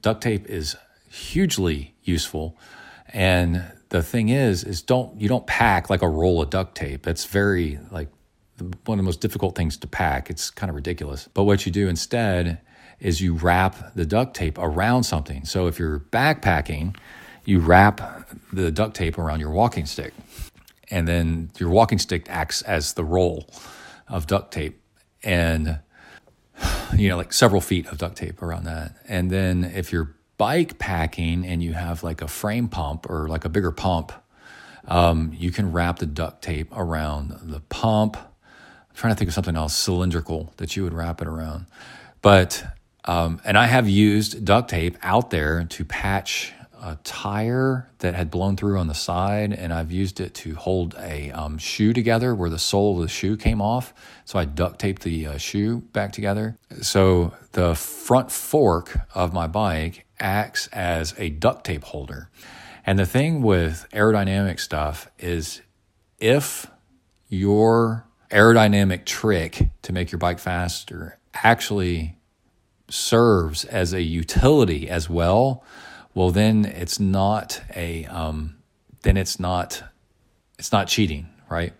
Duct 0.00 0.22
tape 0.22 0.48
is 0.48 0.76
hugely 1.10 1.94
useful. 2.02 2.58
And 3.12 3.64
the 3.90 4.02
thing 4.02 4.30
is, 4.30 4.64
is 4.64 4.82
don't 4.82 5.20
you 5.20 5.28
don't 5.28 5.46
pack 5.46 5.90
like 5.90 6.02
a 6.02 6.08
roll 6.08 6.42
of 6.42 6.50
duct 6.50 6.74
tape. 6.74 7.02
That's 7.02 7.24
very 7.24 7.78
like 7.90 8.08
one 8.84 8.98
of 8.98 9.02
the 9.02 9.06
most 9.06 9.20
difficult 9.20 9.54
things 9.54 9.76
to 9.78 9.86
pack. 9.86 10.30
It's 10.30 10.50
kind 10.50 10.70
of 10.70 10.76
ridiculous. 10.76 11.28
But 11.34 11.44
what 11.44 11.66
you 11.66 11.72
do 11.72 11.88
instead 11.88 12.60
is 13.00 13.20
you 13.20 13.34
wrap 13.34 13.94
the 13.94 14.06
duct 14.06 14.34
tape 14.34 14.58
around 14.58 15.04
something. 15.04 15.44
So 15.44 15.66
if 15.66 15.78
you're 15.78 15.98
backpacking, 15.98 16.96
you 17.44 17.58
wrap 17.58 18.28
the 18.52 18.70
duct 18.70 18.94
tape 18.94 19.18
around 19.18 19.40
your 19.40 19.50
walking 19.50 19.86
stick. 19.86 20.14
And 20.92 21.08
then 21.08 21.50
your 21.58 21.70
walking 21.70 21.98
stick 21.98 22.26
acts 22.28 22.62
as 22.62 22.92
the 22.92 23.04
roll 23.04 23.48
of 24.08 24.26
duct 24.26 24.52
tape. 24.52 24.80
And 25.24 25.80
you 26.96 27.08
know, 27.08 27.16
like 27.16 27.32
several 27.32 27.60
feet 27.60 27.86
of 27.86 27.98
duct 27.98 28.16
tape 28.16 28.42
around 28.42 28.64
that. 28.64 28.96
And 29.08 29.30
then 29.30 29.64
if 29.64 29.92
you're 29.92 30.14
bike 30.36 30.78
packing 30.78 31.46
and 31.46 31.62
you 31.62 31.72
have 31.72 32.02
like 32.02 32.20
a 32.20 32.28
frame 32.28 32.68
pump 32.68 33.08
or 33.08 33.28
like 33.28 33.44
a 33.44 33.48
bigger 33.48 33.72
pump, 33.72 34.12
um, 34.86 35.32
you 35.34 35.50
can 35.50 35.72
wrap 35.72 35.98
the 35.98 36.06
duct 36.06 36.42
tape 36.42 36.68
around 36.76 37.38
the 37.42 37.60
pump. 37.60 38.16
I'm 38.16 38.96
trying 38.96 39.14
to 39.14 39.18
think 39.18 39.28
of 39.28 39.34
something 39.34 39.56
else 39.56 39.74
cylindrical 39.74 40.52
that 40.58 40.76
you 40.76 40.84
would 40.84 40.92
wrap 40.92 41.22
it 41.22 41.28
around. 41.28 41.66
But 42.20 42.64
um, 43.04 43.40
and 43.44 43.58
I 43.58 43.66
have 43.66 43.88
used 43.88 44.44
duct 44.44 44.70
tape 44.70 44.96
out 45.02 45.30
there 45.30 45.64
to 45.64 45.84
patch 45.84 46.52
a 46.82 46.98
tire 47.04 47.88
that 47.98 48.14
had 48.14 48.30
blown 48.30 48.56
through 48.56 48.76
on 48.78 48.88
the 48.88 48.94
side, 48.94 49.52
and 49.52 49.72
I've 49.72 49.92
used 49.92 50.20
it 50.20 50.34
to 50.34 50.56
hold 50.56 50.96
a 50.98 51.30
um, 51.30 51.56
shoe 51.56 51.92
together 51.92 52.34
where 52.34 52.50
the 52.50 52.58
sole 52.58 52.96
of 52.96 53.02
the 53.02 53.08
shoe 53.08 53.36
came 53.36 53.62
off. 53.62 53.94
So 54.24 54.38
I 54.38 54.44
duct 54.44 54.80
taped 54.80 55.02
the 55.02 55.28
uh, 55.28 55.38
shoe 55.38 55.80
back 55.92 56.12
together. 56.12 56.58
So 56.80 57.32
the 57.52 57.76
front 57.76 58.32
fork 58.32 58.98
of 59.14 59.32
my 59.32 59.46
bike 59.46 60.06
acts 60.18 60.66
as 60.72 61.14
a 61.18 61.30
duct 61.30 61.64
tape 61.64 61.84
holder. 61.84 62.28
And 62.84 62.98
the 62.98 63.06
thing 63.06 63.42
with 63.42 63.86
aerodynamic 63.92 64.58
stuff 64.58 65.08
is 65.20 65.62
if 66.18 66.66
your 67.28 68.06
aerodynamic 68.30 69.04
trick 69.04 69.70
to 69.82 69.92
make 69.92 70.10
your 70.10 70.18
bike 70.18 70.40
faster 70.40 71.18
actually 71.34 72.18
serves 72.88 73.64
as 73.64 73.92
a 73.92 74.02
utility 74.02 74.88
as 74.88 75.08
well, 75.08 75.64
well 76.14 76.30
then 76.30 76.64
it's 76.64 77.00
not 77.00 77.60
a 77.74 78.06
um, 78.06 78.56
then 79.02 79.16
it's 79.16 79.38
not 79.38 79.82
it's 80.58 80.72
not 80.72 80.88
cheating, 80.88 81.28
right? 81.50 81.72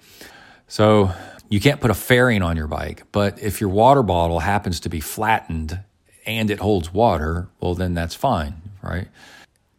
So 0.66 1.12
you 1.48 1.60
can't 1.60 1.80
put 1.80 1.90
a 1.90 1.94
fairing 1.94 2.42
on 2.42 2.56
your 2.56 2.66
bike, 2.66 3.04
but 3.12 3.38
if 3.40 3.60
your 3.60 3.70
water 3.70 4.02
bottle 4.02 4.40
happens 4.40 4.80
to 4.80 4.88
be 4.88 5.00
flattened 5.00 5.80
and 6.26 6.50
it 6.50 6.60
holds 6.60 6.92
water, 6.92 7.48
well 7.60 7.74
then 7.74 7.94
that's 7.94 8.14
fine, 8.14 8.54
right? 8.82 9.08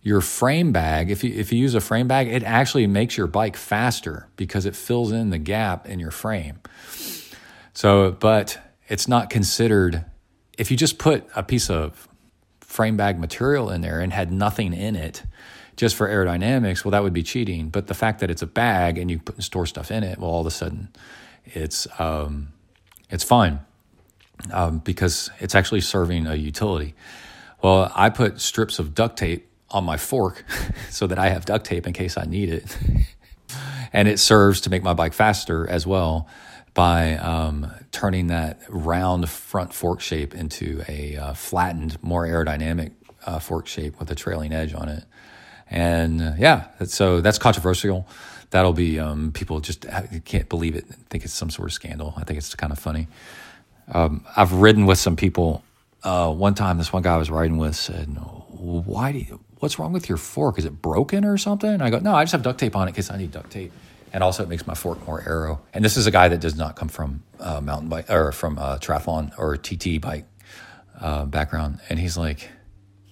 Your 0.01 0.21
frame 0.21 0.71
bag, 0.71 1.09
if 1.09 1.23
you 1.23 1.33
if 1.33 1.51
you 1.51 1.59
use 1.59 1.75
a 1.75 1.81
frame 1.81 2.07
bag, 2.07 2.27
it 2.27 2.43
actually 2.43 2.87
makes 2.87 3.17
your 3.17 3.27
bike 3.27 3.55
faster 3.55 4.27
because 4.35 4.65
it 4.65 4.75
fills 4.75 5.11
in 5.11 5.29
the 5.29 5.37
gap 5.37 5.87
in 5.87 5.99
your 5.99 6.11
frame. 6.11 6.59
So, 7.73 8.11
but 8.11 8.59
it's 8.87 9.07
not 9.07 9.29
considered 9.29 10.05
if 10.57 10.69
you 10.69 10.77
just 10.77 10.99
put 10.99 11.27
a 11.35 11.41
piece 11.41 11.69
of 11.69 12.07
frame 12.73 12.97
bag 12.97 13.19
material 13.19 13.69
in 13.69 13.81
there 13.81 13.99
and 13.99 14.11
had 14.11 14.33
nothing 14.33 14.73
in 14.73 14.95
it 14.95 15.23
just 15.75 15.95
for 15.95 16.07
aerodynamics, 16.07 16.83
well, 16.83 16.91
that 16.91 17.03
would 17.03 17.13
be 17.13 17.23
cheating. 17.23 17.69
But 17.69 17.87
the 17.87 17.93
fact 17.93 18.19
that 18.19 18.31
it's 18.31 18.41
a 18.41 18.47
bag 18.47 18.97
and 18.97 19.09
you 19.09 19.19
put, 19.19 19.41
store 19.43 19.65
stuff 19.65 19.91
in 19.91 20.03
it, 20.03 20.17
well, 20.17 20.29
all 20.29 20.41
of 20.41 20.47
a 20.47 20.51
sudden 20.51 20.89
it's, 21.45 21.87
um, 21.99 22.49
it's 23.09 23.23
fine 23.23 23.59
um, 24.51 24.79
because 24.79 25.29
it's 25.39 25.53
actually 25.53 25.81
serving 25.81 26.25
a 26.25 26.35
utility. 26.35 26.95
Well, 27.61 27.91
I 27.95 28.09
put 28.09 28.41
strips 28.41 28.79
of 28.79 28.95
duct 28.95 29.17
tape 29.17 29.47
on 29.69 29.83
my 29.83 29.97
fork 29.97 30.43
so 30.89 31.05
that 31.07 31.19
I 31.19 31.29
have 31.29 31.45
duct 31.45 31.65
tape 31.65 31.85
in 31.85 31.93
case 31.93 32.17
I 32.17 32.25
need 32.25 32.49
it. 32.49 32.77
and 33.93 34.07
it 34.07 34.19
serves 34.19 34.61
to 34.61 34.71
make 34.71 34.81
my 34.81 34.93
bike 34.93 35.13
faster 35.13 35.69
as 35.69 35.85
well 35.85 36.27
by 36.73 37.15
um, 37.17 37.71
turning 37.91 38.27
that 38.27 38.61
round 38.69 39.29
front 39.29 39.73
fork 39.73 40.01
shape 40.01 40.33
into 40.33 40.83
a 40.87 41.17
uh, 41.17 41.33
flattened, 41.33 42.01
more 42.01 42.25
aerodynamic 42.25 42.91
uh, 43.25 43.39
fork 43.39 43.67
shape 43.67 43.99
with 43.99 44.09
a 44.11 44.15
trailing 44.15 44.53
edge 44.53 44.73
on 44.73 44.89
it. 44.89 45.03
And 45.69 46.21
uh, 46.21 46.33
yeah, 46.37 46.67
so 46.85 47.21
that's 47.21 47.37
controversial. 47.37 48.07
That'll 48.49 48.73
be 48.73 48.99
um, 48.99 49.31
people 49.31 49.59
just 49.59 49.85
can't 50.25 50.49
believe 50.49 50.75
it, 50.75 50.85
think 51.09 51.23
it's 51.23 51.33
some 51.33 51.49
sort 51.49 51.69
of 51.69 51.73
scandal. 51.73 52.13
I 52.17 52.23
think 52.23 52.37
it's 52.37 52.53
kind 52.53 52.71
of 52.71 52.79
funny. 52.79 53.07
Um, 53.91 54.25
I've 54.35 54.53
ridden 54.53 54.85
with 54.85 54.97
some 54.97 55.15
people. 55.15 55.63
Uh, 56.03 56.31
one 56.31 56.53
time, 56.53 56.77
this 56.77 56.93
one 56.93 57.01
guy 57.01 57.15
I 57.15 57.17
was 57.17 57.31
riding 57.31 57.57
with 57.57 57.75
said, 57.75 58.07
"Why 58.49 59.11
do 59.11 59.19
you, 59.19 59.39
what's 59.59 59.79
wrong 59.79 59.93
with 59.93 60.07
your 60.09 60.17
fork? 60.17 60.59
Is 60.59 60.65
it 60.65 60.81
broken 60.81 61.25
or 61.25 61.37
something?" 61.37 61.81
I 61.81 61.89
go, 61.89 61.99
"No, 61.99 62.13
I 62.13 62.23
just 62.23 62.33
have 62.33 62.43
duct 62.43 62.59
tape 62.59 62.75
on 62.75 62.87
it 62.87 62.91
because 62.91 63.09
I 63.09 63.17
need 63.17 63.31
duct 63.31 63.49
tape." 63.51 63.71
And 64.13 64.23
also 64.23 64.43
it 64.43 64.49
makes 64.49 64.65
my 64.67 64.75
fork 64.75 65.05
more 65.07 65.21
aero. 65.27 65.61
And 65.73 65.83
this 65.83 65.97
is 65.97 66.05
a 66.05 66.11
guy 66.11 66.27
that 66.29 66.39
does 66.39 66.55
not 66.55 66.75
come 66.75 66.87
from 66.87 67.23
uh, 67.39 67.59
mountain 67.59 67.89
bike 67.89 68.09
or 68.09 68.31
from 68.31 68.59
uh, 68.59 68.77
triathlon 68.77 69.37
or 69.37 69.57
TT 69.57 69.99
bike 69.99 70.25
uh, 70.99 71.25
background, 71.25 71.79
and 71.89 71.99
he's 71.99 72.17
like, 72.17 72.49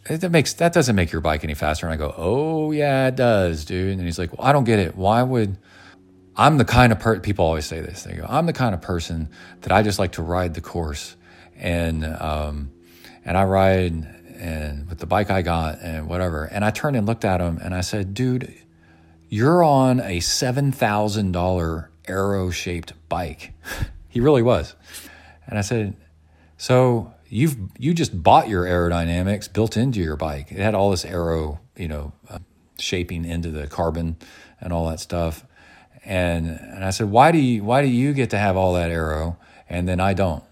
"That 0.09 0.31
makes 0.31 0.53
that 0.53 0.73
doesn't 0.73 0.95
make 0.95 1.11
your 1.11 1.21
bike 1.21 1.43
any 1.43 1.53
faster." 1.53 1.85
And 1.85 1.93
I 1.93 1.97
go, 1.97 2.13
"Oh 2.17 2.71
yeah, 2.71 3.07
it 3.07 3.15
does, 3.15 3.65
dude." 3.65 3.97
And 3.97 4.01
he's 4.01 4.19
like, 4.19 4.37
"Well, 4.37 4.47
I 4.47 4.51
don't 4.51 4.63
get 4.63 4.79
it. 4.79 4.95
Why 4.95 5.21
would?" 5.23 5.57
I'm 6.37 6.57
the 6.57 6.65
kind 6.65 6.93
of 6.93 6.99
per 6.99 7.19
people 7.19 7.45
always 7.45 7.65
say 7.65 7.81
this. 7.81 8.03
They 8.03 8.13
go, 8.13 8.25
"I'm 8.27 8.45
the 8.45 8.53
kind 8.53 8.73
of 8.73 8.81
person 8.81 9.29
that 9.61 9.71
I 9.71 9.83
just 9.83 9.99
like 9.99 10.13
to 10.13 10.21
ride 10.21 10.53
the 10.53 10.61
course, 10.61 11.15
and 11.57 12.05
um, 12.05 12.71
and 13.25 13.37
I 13.37 13.43
ride 13.43 13.93
and 14.39 14.87
with 14.87 14.97
the 14.99 15.05
bike 15.05 15.29
I 15.29 15.41
got 15.41 15.81
and 15.81 16.07
whatever." 16.07 16.45
And 16.45 16.63
I 16.63 16.71
turned 16.71 16.95
and 16.95 17.05
looked 17.05 17.25
at 17.25 17.41
him 17.41 17.59
and 17.61 17.73
I 17.73 17.81
said, 17.81 18.13
"Dude." 18.13 18.53
You're 19.33 19.63
on 19.63 20.01
a 20.01 20.17
$7,000 20.17 21.87
aero 22.05 22.49
shaped 22.49 22.93
bike. 23.07 23.53
he 24.09 24.19
really 24.19 24.41
was. 24.41 24.75
And 25.47 25.57
I 25.57 25.61
said, 25.61 25.95
So 26.57 27.13
you've 27.29 27.55
you 27.79 27.93
just 27.93 28.21
bought 28.21 28.49
your 28.49 28.65
aerodynamics 28.65 29.51
built 29.51 29.77
into 29.77 30.01
your 30.01 30.17
bike. 30.17 30.51
It 30.51 30.57
had 30.57 30.75
all 30.75 30.91
this 30.91 31.05
aero, 31.05 31.61
you 31.77 31.87
know, 31.87 32.11
uh, 32.29 32.39
shaping 32.77 33.23
into 33.23 33.51
the 33.51 33.67
carbon 33.67 34.17
and 34.59 34.73
all 34.73 34.89
that 34.89 34.99
stuff. 34.99 35.45
And 36.03 36.49
and 36.49 36.83
I 36.83 36.89
said, 36.89 37.09
why 37.09 37.31
do 37.31 37.37
you 37.37 37.63
why 37.63 37.81
do 37.81 37.87
you 37.87 38.11
get 38.11 38.31
to 38.31 38.37
have 38.37 38.57
all 38.57 38.73
that 38.73 38.91
aero 38.91 39.37
and 39.69 39.87
then 39.87 40.01
I 40.01 40.13
don't? 40.13 40.43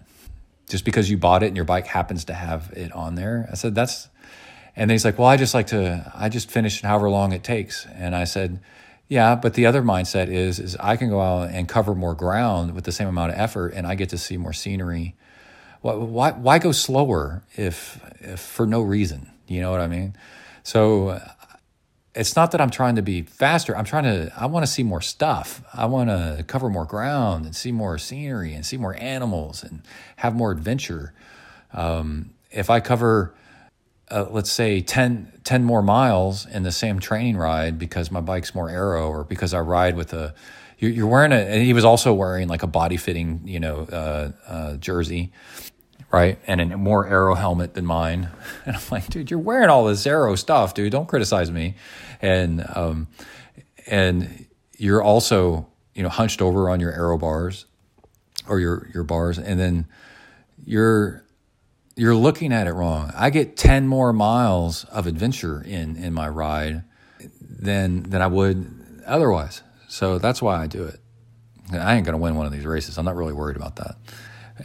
Just 0.70 0.86
because 0.86 1.10
you 1.10 1.18
bought 1.18 1.44
it 1.44 1.48
and 1.48 1.56
your 1.58 1.66
bike 1.66 1.88
happens 1.88 2.24
to 2.26 2.34
have 2.34 2.72
it 2.74 2.94
on 2.94 3.16
there. 3.16 3.50
I 3.52 3.56
said, 3.56 3.76
that's 3.76 4.08
and 4.80 4.90
he's 4.90 5.04
like, 5.04 5.20
well, 5.20 5.28
I 5.28 5.36
just 5.36 5.54
like 5.54 5.68
to, 5.68 6.10
I 6.16 6.30
just 6.30 6.50
finish 6.50 6.82
however 6.82 7.10
long 7.10 7.34
it 7.34 7.44
takes. 7.44 7.86
And 7.86 8.16
I 8.16 8.24
said, 8.24 8.62
yeah, 9.10 9.36
but 9.36 9.54
the 9.56 9.66
other 9.66 9.82
mindset 9.82 10.30
is, 10.30 10.58
is 10.58 10.78
I 10.80 10.96
can 10.96 11.10
go 11.10 11.20
out 11.20 11.50
and 11.50 11.68
cover 11.68 11.94
more 11.94 12.16
ground 12.16 12.74
with 12.74 12.86
the 12.86 12.94
same 12.94 13.10
amount 13.10 13.34
of 13.34 13.38
effort 13.38 13.74
and 13.74 13.86
I 13.86 13.96
get 13.96 14.08
to 14.10 14.18
see 14.18 14.38
more 14.38 14.54
scenery. 14.54 15.18
Why, 15.82 15.96
why, 15.96 16.32
why 16.32 16.60
go 16.60 16.72
slower 16.72 17.44
if, 17.58 18.00
if 18.22 18.40
for 18.40 18.66
no 18.66 18.82
reason? 18.82 19.30
You 19.48 19.60
know 19.60 19.70
what 19.70 19.82
I 19.82 19.88
mean? 19.88 20.16
So 20.64 21.20
it's 22.16 22.38
not 22.38 22.52
that 22.52 22.62
I'm 22.62 22.70
trying 22.70 22.96
to 22.96 23.02
be 23.02 23.24
faster. 23.24 23.76
I'm 23.76 23.84
trying 23.84 24.06
to, 24.06 24.32
I 24.38 24.46
want 24.46 24.66
to 24.66 24.72
see 24.72 24.84
more 24.84 25.02
stuff. 25.02 25.62
I 25.74 25.88
want 25.88 26.10
to 26.10 26.46
cover 26.48 26.70
more 26.70 26.86
ground 26.86 27.44
and 27.44 27.54
see 27.54 27.74
more 27.74 27.98
scenery 27.98 28.54
and 28.54 28.66
see 28.66 28.78
more 28.78 28.96
animals 28.98 29.62
and 29.62 29.82
have 30.16 30.36
more 30.36 30.52
adventure. 30.52 31.14
Um, 31.74 32.30
if 32.50 32.70
I 32.70 32.80
cover, 32.80 33.36
uh, 34.11 34.26
let's 34.30 34.52
say 34.52 34.81
10, 34.81 35.31
10 35.44 35.64
more 35.64 35.81
miles 35.81 36.45
in 36.45 36.64
the 36.64 36.72
same 36.72 36.99
training 36.99 37.38
ride 37.38 37.77
because 37.77 38.11
my 38.11 38.22
bike's 38.22 38.56
more 38.56 38.69
aero 38.69 39.07
or 39.07 39.23
because 39.23 39.53
I 39.53 39.60
ride 39.60 39.95
with 39.95 40.14
a, 40.14 40.34
you're 40.80 41.07
wearing 41.07 41.31
a, 41.31 41.36
and 41.36 41.61
he 41.61 41.73
was 41.73 41.84
also 41.84 42.14
wearing 42.14 42.48
like 42.48 42.64
a 42.64 42.68
body 42.68 42.98
fitting, 42.98 43.41
you 43.45 43.60
know, 43.60 43.81
uh, 43.91 44.31
uh, 44.48 44.77
jersey, 44.77 45.31
right? 46.11 46.40
And 46.48 46.61
a 46.61 46.77
more 46.77 47.07
aero 47.07 47.36
helmet 47.36 47.73
than 47.73 47.86
mine. 47.86 48.30
And 48.65 48.76
I'm 48.76 48.81
like, 48.91 49.07
dude, 49.07 49.30
you're 49.30 49.40
wearing 49.40 49.69
all 49.69 49.86
this 49.86 50.06
aero 50.07 50.36
stuff, 50.36 50.73
dude. 50.73 50.91
Don't 50.91 51.07
criticize 51.07 51.52
me. 51.52 51.76
And, 52.22 52.65
um, 52.76 53.07
and 53.88 54.45
you're 54.77 55.02
also, 55.02 55.68
you 55.94 56.03
know, 56.03 56.10
hunched 56.10 56.41
over 56.41 56.69
on 56.69 56.80
your 56.80 56.94
aero 56.94 57.18
bars 57.18 57.65
or 58.48 58.60
your, 58.60 58.90
your 58.94 59.03
bars. 59.03 59.38
And 59.38 59.60
then 59.60 59.88
you're, 60.65 61.26
you're 62.00 62.16
looking 62.16 62.54
at 62.54 62.66
it 62.66 62.72
wrong. 62.72 63.12
I 63.14 63.30
get 63.30 63.58
10 63.58 63.88
more 63.88 64.14
miles 64.14 64.86
of 64.86 65.06
adventure 65.06 65.62
in 65.62 65.98
in 65.98 66.14
my 66.14 66.30
ride 66.30 66.84
than 67.42 68.04
than 68.04 68.22
I 68.22 68.28
would 68.28 69.04
otherwise. 69.06 69.64
So 69.90 70.18
that's 70.18 70.42
why 70.42 70.62
I 70.62 70.68
do 70.68 70.84
it. 70.86 71.00
I 71.74 71.96
ain't 71.96 72.06
going 72.06 72.14
to 72.14 72.22
win 72.22 72.36
one 72.36 72.46
of 72.46 72.52
these 72.52 72.66
races. 72.66 72.98
I'm 72.98 73.06
not 73.06 73.16
really 73.16 73.34
worried 73.34 73.58
about 73.58 73.76
that. 73.78 73.98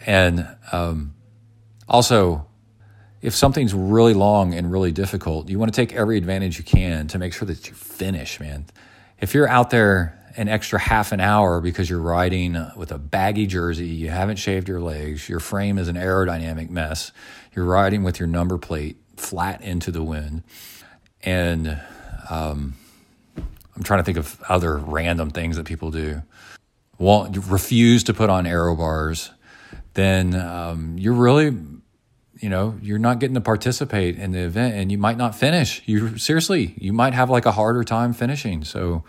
And 0.06 0.46
um, 0.70 1.14
also, 1.88 2.46
if 3.20 3.34
something's 3.34 3.74
really 3.74 4.14
long 4.14 4.54
and 4.54 4.70
really 4.70 4.92
difficult, 4.92 5.48
you 5.48 5.58
want 5.58 5.72
to 5.72 5.76
take 5.76 5.92
every 5.94 6.16
advantage 6.16 6.56
you 6.58 6.64
can 6.64 7.08
to 7.08 7.18
make 7.18 7.32
sure 7.32 7.46
that 7.46 7.66
you 7.68 7.74
finish, 7.74 8.38
man. 8.38 8.66
If 9.20 9.34
you're 9.34 9.48
out 9.48 9.70
there 9.70 10.18
an 10.36 10.48
extra 10.48 10.78
half 10.78 11.12
an 11.12 11.20
hour 11.20 11.60
because 11.60 11.88
you're 11.88 12.00
riding 12.00 12.56
with 12.76 12.90
a 12.92 12.98
baggy 12.98 13.46
jersey, 13.46 13.86
you 13.86 14.10
haven't 14.10 14.36
shaved 14.36 14.68
your 14.68 14.80
legs, 14.80 15.28
your 15.28 15.40
frame 15.40 15.78
is 15.78 15.88
an 15.88 15.96
aerodynamic 15.96 16.70
mess, 16.70 17.12
you're 17.54 17.64
riding 17.64 18.02
with 18.02 18.18
your 18.18 18.26
number 18.26 18.58
plate 18.58 18.96
flat 19.16 19.60
into 19.62 19.90
the 19.90 20.02
wind, 20.02 20.42
and 21.22 21.80
um, 22.28 22.74
I'm 23.36 23.82
trying 23.82 24.00
to 24.00 24.04
think 24.04 24.18
of 24.18 24.40
other 24.48 24.76
random 24.76 25.30
things 25.30 25.56
that 25.56 25.66
people 25.66 25.90
do. 25.90 26.22
Won't 26.98 27.36
refuse 27.48 28.04
to 28.04 28.14
put 28.14 28.30
on 28.30 28.46
aero 28.46 28.76
bars, 28.76 29.30
then 29.94 30.34
um, 30.34 30.96
you're 30.98 31.14
really 31.14 31.56
you 32.40 32.48
know 32.48 32.78
you're 32.82 32.98
not 32.98 33.20
getting 33.20 33.34
to 33.34 33.40
participate 33.40 34.18
in 34.18 34.32
the 34.32 34.40
event 34.40 34.74
and 34.74 34.90
you 34.90 34.98
might 34.98 35.16
not 35.16 35.34
finish 35.36 35.80
you 35.86 36.18
seriously 36.18 36.74
you 36.76 36.92
might 36.92 37.14
have 37.14 37.30
like 37.30 37.46
a 37.46 37.52
harder 37.52 37.84
time 37.84 38.12
finishing 38.12 38.64
so 38.64 39.04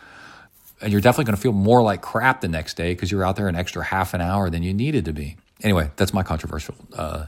and 0.81 0.91
you're 0.91 1.01
definitely 1.01 1.25
going 1.25 1.35
to 1.35 1.41
feel 1.41 1.53
more 1.53 1.81
like 1.81 2.01
crap 2.01 2.41
the 2.41 2.47
next 2.47 2.75
day 2.75 2.93
because 2.93 3.11
you're 3.11 3.23
out 3.23 3.35
there 3.35 3.47
an 3.47 3.55
extra 3.55 3.83
half 3.83 4.13
an 4.13 4.21
hour 4.21 4.49
than 4.49 4.63
you 4.63 4.73
needed 4.73 5.05
to 5.05 5.13
be. 5.13 5.37
Anyway 5.61 5.89
that's 5.95 6.13
my 6.13 6.23
controversial 6.23 6.75
uh, 6.95 7.25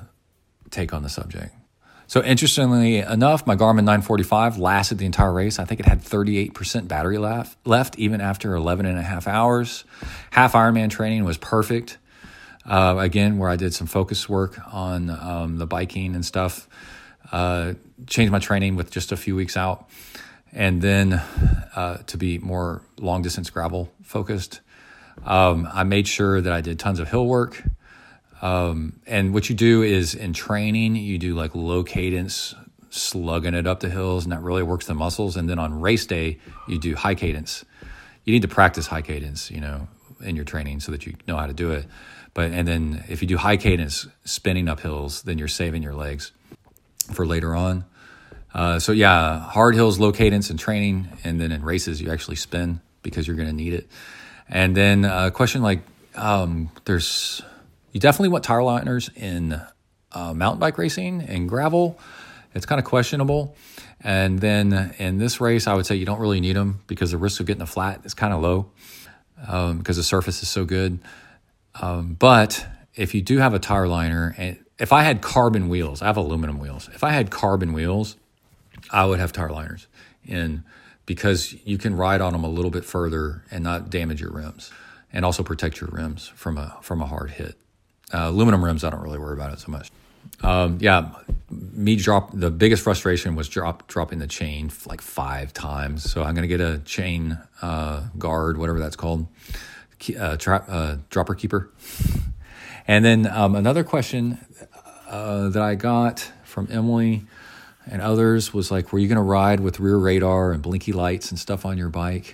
take 0.70 0.94
on 0.94 1.04
the 1.04 1.10
subject. 1.10 1.54
So 2.08 2.24
interestingly 2.24 3.00
enough 3.00 3.46
my 3.46 3.56
Garmin 3.56 3.84
945 3.84 4.58
lasted 4.58 4.98
the 4.98 5.06
entire 5.06 5.34
race. 5.34 5.60
I 5.60 5.66
think 5.66 5.80
it 5.80 5.86
had 5.86 6.02
38% 6.02 6.88
battery 6.88 7.18
left, 7.18 7.58
left 7.66 7.98
even 8.00 8.22
after 8.22 8.56
11 8.56 8.86
and 8.86 8.98
a 8.98 9.02
half 9.02 9.28
hours. 9.28 9.84
Half 10.32 10.54
ironman 10.54 10.90
training 10.90 11.26
was 11.26 11.38
perfect 11.38 11.98
uh, 12.68 12.98
again, 13.00 13.38
where 13.38 13.50
I 13.50 13.56
did 13.56 13.74
some 13.74 13.88
focus 13.88 14.28
work 14.28 14.60
on 14.74 15.10
um, 15.10 15.58
the 15.58 15.66
biking 15.66 16.16
and 16.16 16.26
stuff. 16.26 16.68
Uh, 17.32 17.74
changed 18.08 18.32
my 18.32 18.40
training 18.40 18.76
with 18.76 18.92
just 18.92 19.12
a 19.12 19.18
few 19.18 19.36
weeks 19.36 19.58
out, 19.58 19.90
and 20.52 20.82
then 20.82 21.22
uh, 21.78 21.98
to 22.08 22.18
be 22.18 22.40
more 22.40 22.82
long 22.98 23.22
distance 23.22 23.52
gravel 23.52 23.94
focused. 24.02 24.62
Um, 25.24 25.70
I 25.72 25.84
made 25.84 26.08
sure 26.08 26.42
that 26.42 26.52
I 26.52 26.60
did 26.60 26.80
tons 26.80 27.00
of 27.00 27.08
hill 27.08 27.28
work. 27.28 27.62
Um, 28.42 29.00
and 29.06 29.32
what 29.32 29.48
you 29.48 29.56
do 29.56 29.84
is 29.84 30.16
in 30.16 30.34
training, 30.34 30.96
you 30.96 31.20
do 31.20 31.36
like 31.36 31.54
low 31.54 31.84
cadence, 31.84 32.56
slugging 32.90 33.54
it 33.54 33.68
up 33.68 33.80
the 33.80 33.90
hills, 33.90 34.24
and 34.24 34.32
that 34.32 34.42
really 34.42 34.64
works 34.64 34.88
the 34.88 34.96
muscles. 34.96 35.38
And 35.38 35.48
then 35.48 35.60
on 35.60 35.80
race 35.80 36.08
day, 36.08 36.40
you 36.68 36.80
do 36.80 36.96
high 36.96 37.14
cadence. 37.14 37.64
You 38.24 38.34
need 38.34 38.42
to 38.42 38.48
practice 38.48 38.88
high 38.88 39.04
cadence, 39.04 39.52
you 39.52 39.62
know, 39.62 39.88
in 40.22 40.36
your 40.36 40.46
training 40.46 40.80
so 40.80 40.92
that 40.92 41.06
you 41.06 41.16
know 41.28 41.38
how 41.38 41.46
to 41.46 41.54
do 41.54 41.70
it. 41.70 41.86
But 42.34 42.52
and 42.52 42.68
then 42.68 43.04
if 43.08 43.22
you 43.22 43.28
do 43.28 43.38
high 43.38 43.58
cadence 43.58 44.08
spinning 44.26 44.68
up 44.68 44.80
hills, 44.80 45.22
then 45.22 45.38
you're 45.38 45.48
saving 45.48 45.84
your 45.84 45.94
legs 45.94 46.32
for 47.14 47.28
later 47.28 47.56
on. 47.56 47.86
Uh, 48.58 48.80
so 48.80 48.92
yeah, 48.92 49.38
hard 49.38 49.76
hills, 49.76 50.00
low 50.00 50.12
cadence 50.12 50.50
in 50.50 50.58
training, 50.58 51.08
and 51.24 51.40
then 51.40 51.52
in 51.52 51.62
races 51.62 52.02
you 52.02 52.10
actually 52.10 52.36
spin 52.36 52.82
because 53.04 53.28
you're 53.28 53.36
going 53.36 53.48
to 53.48 53.54
need 53.54 53.72
it. 53.72 53.88
And 54.50 54.76
then 54.76 55.06
a 55.06 55.08
uh, 55.10 55.30
question 55.30 55.62
like, 55.62 55.82
um, 56.16 56.72
there's 56.86 57.44
you 57.92 58.00
definitely 58.00 58.30
want 58.30 58.44
tire 58.44 58.64
liners 58.64 59.12
in 59.16 59.62
uh, 60.12 60.34
mountain 60.34 60.60
bike 60.60 60.80
racing 60.80 61.22
and 61.22 61.48
gravel. 61.48 62.00
It's 62.56 62.66
kind 62.66 62.80
of 62.80 62.86
questionable. 62.86 63.56
And 64.02 64.40
then 64.40 64.96
in 64.98 65.20
this 65.20 65.40
race, 65.40 65.68
I 65.68 65.76
would 65.76 65.86
say 65.86 65.96
you 65.96 66.06
don't 66.06 66.20
really 66.20 66.40
need 66.40 66.56
them 66.56 66.80
because 66.88 67.12
the 67.12 67.20
risk 67.20 67.40
of 67.40 67.46
getting 67.46 67.62
a 67.62 67.68
flat 67.68 68.02
is 68.06 68.16
kind 68.16 68.34
of 68.34 68.42
low 68.42 68.72
um, 69.48 69.78
because 69.78 69.98
the 69.98 70.04
surface 70.04 70.42
is 70.42 70.50
so 70.50 70.66
good. 70.66 70.98
Um, 71.80 72.16
but 72.18 72.66
if 72.96 73.14
you 73.14 73.22
do 73.22 73.38
have 73.38 73.54
a 73.54 73.60
tire 73.60 73.88
liner, 73.88 74.34
and 74.36 74.58
if 74.80 74.92
I 74.92 75.04
had 75.04 75.22
carbon 75.22 75.70
wheels, 75.70 76.02
I 76.02 76.08
have 76.08 76.18
aluminum 76.18 76.58
wheels. 76.58 76.90
If 76.96 77.04
I 77.04 77.12
had 77.12 77.30
carbon 77.30 77.74
wheels, 77.74 78.16
I 78.92 79.06
would 79.06 79.20
have 79.20 79.32
tire 79.32 79.50
liners 79.50 79.88
in 80.26 80.64
because 81.06 81.54
you 81.66 81.78
can 81.78 81.96
ride 81.96 82.22
on 82.22 82.34
them 82.34 82.44
a 82.44 82.50
little 82.50 82.72
bit 82.72 82.86
further 82.86 83.44
and 83.50 83.64
not 83.64 83.90
damage 83.90 84.22
your 84.22 84.32
rims, 84.32 84.72
and 85.12 85.26
also 85.26 85.42
protect 85.42 85.82
your 85.82 85.90
rims 85.90 86.28
from 86.28 86.58
a 86.58 86.78
from 86.82 87.02
a 87.02 87.06
hard 87.06 87.32
hit. 87.32 87.56
Uh, 88.14 88.30
aluminum 88.30 88.64
rims, 88.64 88.84
I 88.84 88.90
don't 88.90 89.02
really 89.02 89.20
worry 89.20 89.34
about 89.34 89.54
it 89.54 89.60
so 89.60 89.72
much. 89.72 89.92
Um, 90.44 90.78
yeah, 90.82 91.10
me 91.50 91.96
drop 91.96 92.32
the 92.34 92.52
biggest 92.52 92.84
frustration 92.84 93.36
was 93.36 93.50
drop 93.50 93.88
dropping 93.88 94.20
the 94.20 94.28
chain 94.28 94.72
like 94.86 95.02
five 95.02 95.54
times. 95.54 96.10
So 96.10 96.24
I'm 96.24 96.36
gonna 96.36 96.48
get 96.48 96.62
a 96.62 96.80
chain 96.80 97.40
uh, 97.62 98.04
guard, 98.18 98.58
whatever 98.58 98.80
that's 98.80 98.96
called, 98.96 99.28
uh, 100.20 100.38
uh, 100.48 100.98
dropper 101.10 101.36
keeper. 101.36 101.72
And 102.88 103.04
then 103.04 103.28
um, 103.28 103.56
another 103.56 103.84
question 103.84 104.40
uh, 105.10 105.50
that 105.50 105.62
I 105.62 105.76
got 105.76 106.32
from 106.44 106.68
Emily 106.72 107.26
and 107.90 108.02
others 108.02 108.54
was 108.54 108.72
like, 108.72 108.92
were 108.92 109.00
you 109.00 109.08
going 109.08 109.18
to 109.18 109.22
ride 109.22 109.60
with 109.60 109.80
rear 109.80 109.98
radar 109.98 110.52
and 110.52 110.62
blinky 110.62 110.94
lights 110.94 111.32
and 111.32 111.40
stuff 111.40 111.66
on 111.66 111.78
your 111.78 111.90
bike? 111.90 112.34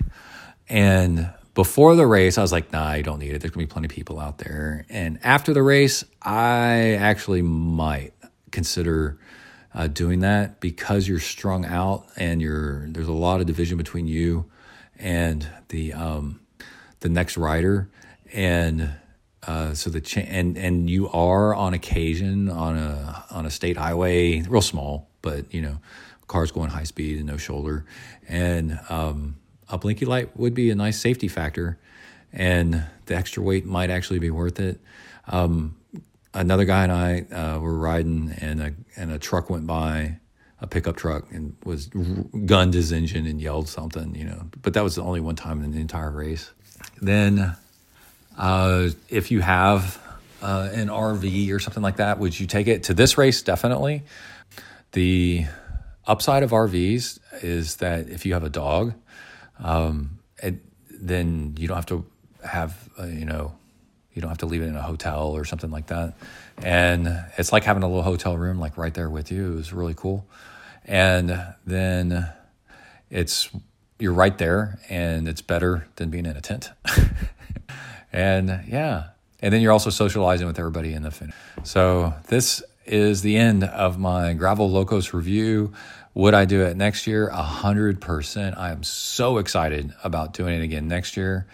And 0.68 1.30
before 1.54 1.94
the 1.94 2.06
race, 2.06 2.36
I 2.38 2.42
was 2.42 2.52
like, 2.52 2.72
nah, 2.72 2.86
I 2.86 3.02
don't 3.02 3.18
need 3.20 3.32
it. 3.32 3.40
There's 3.40 3.52
going 3.52 3.66
to 3.66 3.70
be 3.70 3.72
plenty 3.72 3.86
of 3.86 3.92
people 3.92 4.18
out 4.18 4.38
there. 4.38 4.84
And 4.88 5.18
after 5.22 5.52
the 5.52 5.62
race, 5.62 6.04
I 6.22 6.94
actually 6.94 7.42
might 7.42 8.12
consider 8.50 9.18
uh, 9.74 9.88
doing 9.88 10.20
that 10.20 10.60
because 10.60 11.08
you're 11.08 11.18
strung 11.18 11.64
out 11.64 12.06
and 12.16 12.40
you're 12.40 12.86
there's 12.88 13.08
a 13.08 13.12
lot 13.12 13.40
of 13.40 13.46
division 13.46 13.76
between 13.76 14.06
you 14.06 14.48
and 14.98 15.46
the 15.68 15.92
um, 15.92 16.40
the 17.00 17.08
next 17.08 17.36
rider, 17.36 17.90
and 18.32 18.90
uh, 19.46 19.74
so 19.74 19.90
the 19.90 20.24
and 20.28 20.56
and 20.56 20.88
you 20.88 21.10
are 21.10 21.54
on 21.54 21.74
occasion 21.74 22.48
on 22.48 22.76
a 22.76 23.24
on 23.30 23.46
a 23.46 23.50
state 23.50 23.76
highway, 23.76 24.42
real 24.42 24.62
small, 24.62 25.08
but 25.24 25.52
you 25.52 25.62
know, 25.62 25.78
cars 26.28 26.52
going 26.52 26.70
high 26.70 26.84
speed 26.84 27.16
and 27.16 27.26
no 27.26 27.38
shoulder, 27.38 27.84
and 28.28 28.78
um, 28.90 29.36
a 29.68 29.78
blinky 29.78 30.04
light 30.04 30.36
would 30.36 30.54
be 30.54 30.70
a 30.70 30.74
nice 30.74 31.00
safety 31.00 31.26
factor, 31.26 31.78
and 32.32 32.84
the 33.06 33.16
extra 33.16 33.42
weight 33.42 33.64
might 33.64 33.90
actually 33.90 34.20
be 34.20 34.30
worth 34.30 34.60
it. 34.60 34.78
Um, 35.26 35.76
another 36.34 36.66
guy 36.66 36.84
and 36.84 36.92
I 36.92 37.20
uh, 37.34 37.58
were 37.58 37.76
riding, 37.76 38.34
and 38.38 38.60
a 38.60 38.74
and 38.96 39.10
a 39.10 39.18
truck 39.18 39.48
went 39.48 39.66
by, 39.66 40.18
a 40.60 40.66
pickup 40.66 40.96
truck, 40.96 41.32
and 41.32 41.56
was 41.64 41.86
gunned 42.46 42.74
his 42.74 42.92
engine 42.92 43.26
and 43.26 43.40
yelled 43.40 43.68
something, 43.68 44.14
you 44.14 44.24
know. 44.24 44.50
But 44.62 44.74
that 44.74 44.84
was 44.84 44.94
the 44.94 45.02
only 45.02 45.20
one 45.20 45.36
time 45.36 45.64
in 45.64 45.72
the 45.72 45.80
entire 45.80 46.10
race. 46.10 46.50
Then, 47.00 47.56
uh, 48.36 48.88
if 49.08 49.30
you 49.30 49.40
have 49.40 49.98
uh, 50.42 50.68
an 50.74 50.88
RV 50.88 51.50
or 51.50 51.58
something 51.58 51.82
like 51.82 51.96
that, 51.96 52.18
would 52.18 52.38
you 52.38 52.46
take 52.46 52.66
it 52.66 52.84
to 52.84 52.94
this 52.94 53.16
race? 53.16 53.40
Definitely. 53.40 54.02
The 54.94 55.46
upside 56.06 56.44
of 56.44 56.50
RVs 56.50 57.18
is 57.42 57.76
that 57.76 58.08
if 58.08 58.24
you 58.24 58.34
have 58.34 58.44
a 58.44 58.48
dog, 58.48 58.94
um, 59.58 60.20
it, 60.40 60.54
then 60.88 61.56
you 61.58 61.66
don't 61.66 61.76
have 61.76 61.86
to 61.86 62.06
have 62.44 62.88
uh, 62.98 63.06
you 63.06 63.24
know 63.24 63.56
you 64.12 64.22
don't 64.22 64.28
have 64.28 64.38
to 64.38 64.46
leave 64.46 64.62
it 64.62 64.66
in 64.66 64.76
a 64.76 64.82
hotel 64.82 65.32
or 65.32 65.44
something 65.44 65.72
like 65.72 65.88
that. 65.88 66.14
And 66.58 67.08
it's 67.36 67.52
like 67.52 67.64
having 67.64 67.82
a 67.82 67.88
little 67.88 68.04
hotel 68.04 68.38
room 68.38 68.60
like 68.60 68.78
right 68.78 68.94
there 68.94 69.10
with 69.10 69.32
you. 69.32 69.52
It 69.52 69.56
was 69.56 69.72
really 69.72 69.94
cool. 69.94 70.24
And 70.84 71.42
then 71.66 72.28
it's 73.10 73.50
you're 73.98 74.12
right 74.12 74.38
there 74.38 74.78
and 74.88 75.26
it's 75.26 75.42
better 75.42 75.88
than 75.96 76.10
being 76.10 76.26
in 76.26 76.36
a 76.36 76.40
tent. 76.40 76.70
and 78.12 78.62
yeah, 78.68 79.08
and 79.40 79.52
then 79.52 79.60
you're 79.60 79.72
also 79.72 79.90
socializing 79.90 80.46
with 80.46 80.58
everybody 80.60 80.92
in 80.92 81.02
the 81.02 81.10
finish. 81.10 81.34
So 81.64 82.14
this 82.28 82.62
is 82.86 83.22
the 83.22 83.36
end 83.36 83.64
of 83.64 83.98
my 83.98 84.34
Gravel 84.34 84.70
Locos 84.70 85.12
review. 85.12 85.72
Would 86.14 86.34
I 86.34 86.44
do 86.44 86.62
it 86.62 86.76
next 86.76 87.06
year? 87.06 87.28
A 87.28 87.42
hundred 87.42 88.00
percent. 88.00 88.56
I 88.56 88.70
am 88.70 88.82
so 88.82 89.38
excited 89.38 89.92
about 90.04 90.32
doing 90.32 90.60
it 90.60 90.62
again 90.62 90.86
next 90.88 91.16
year. 91.16 91.46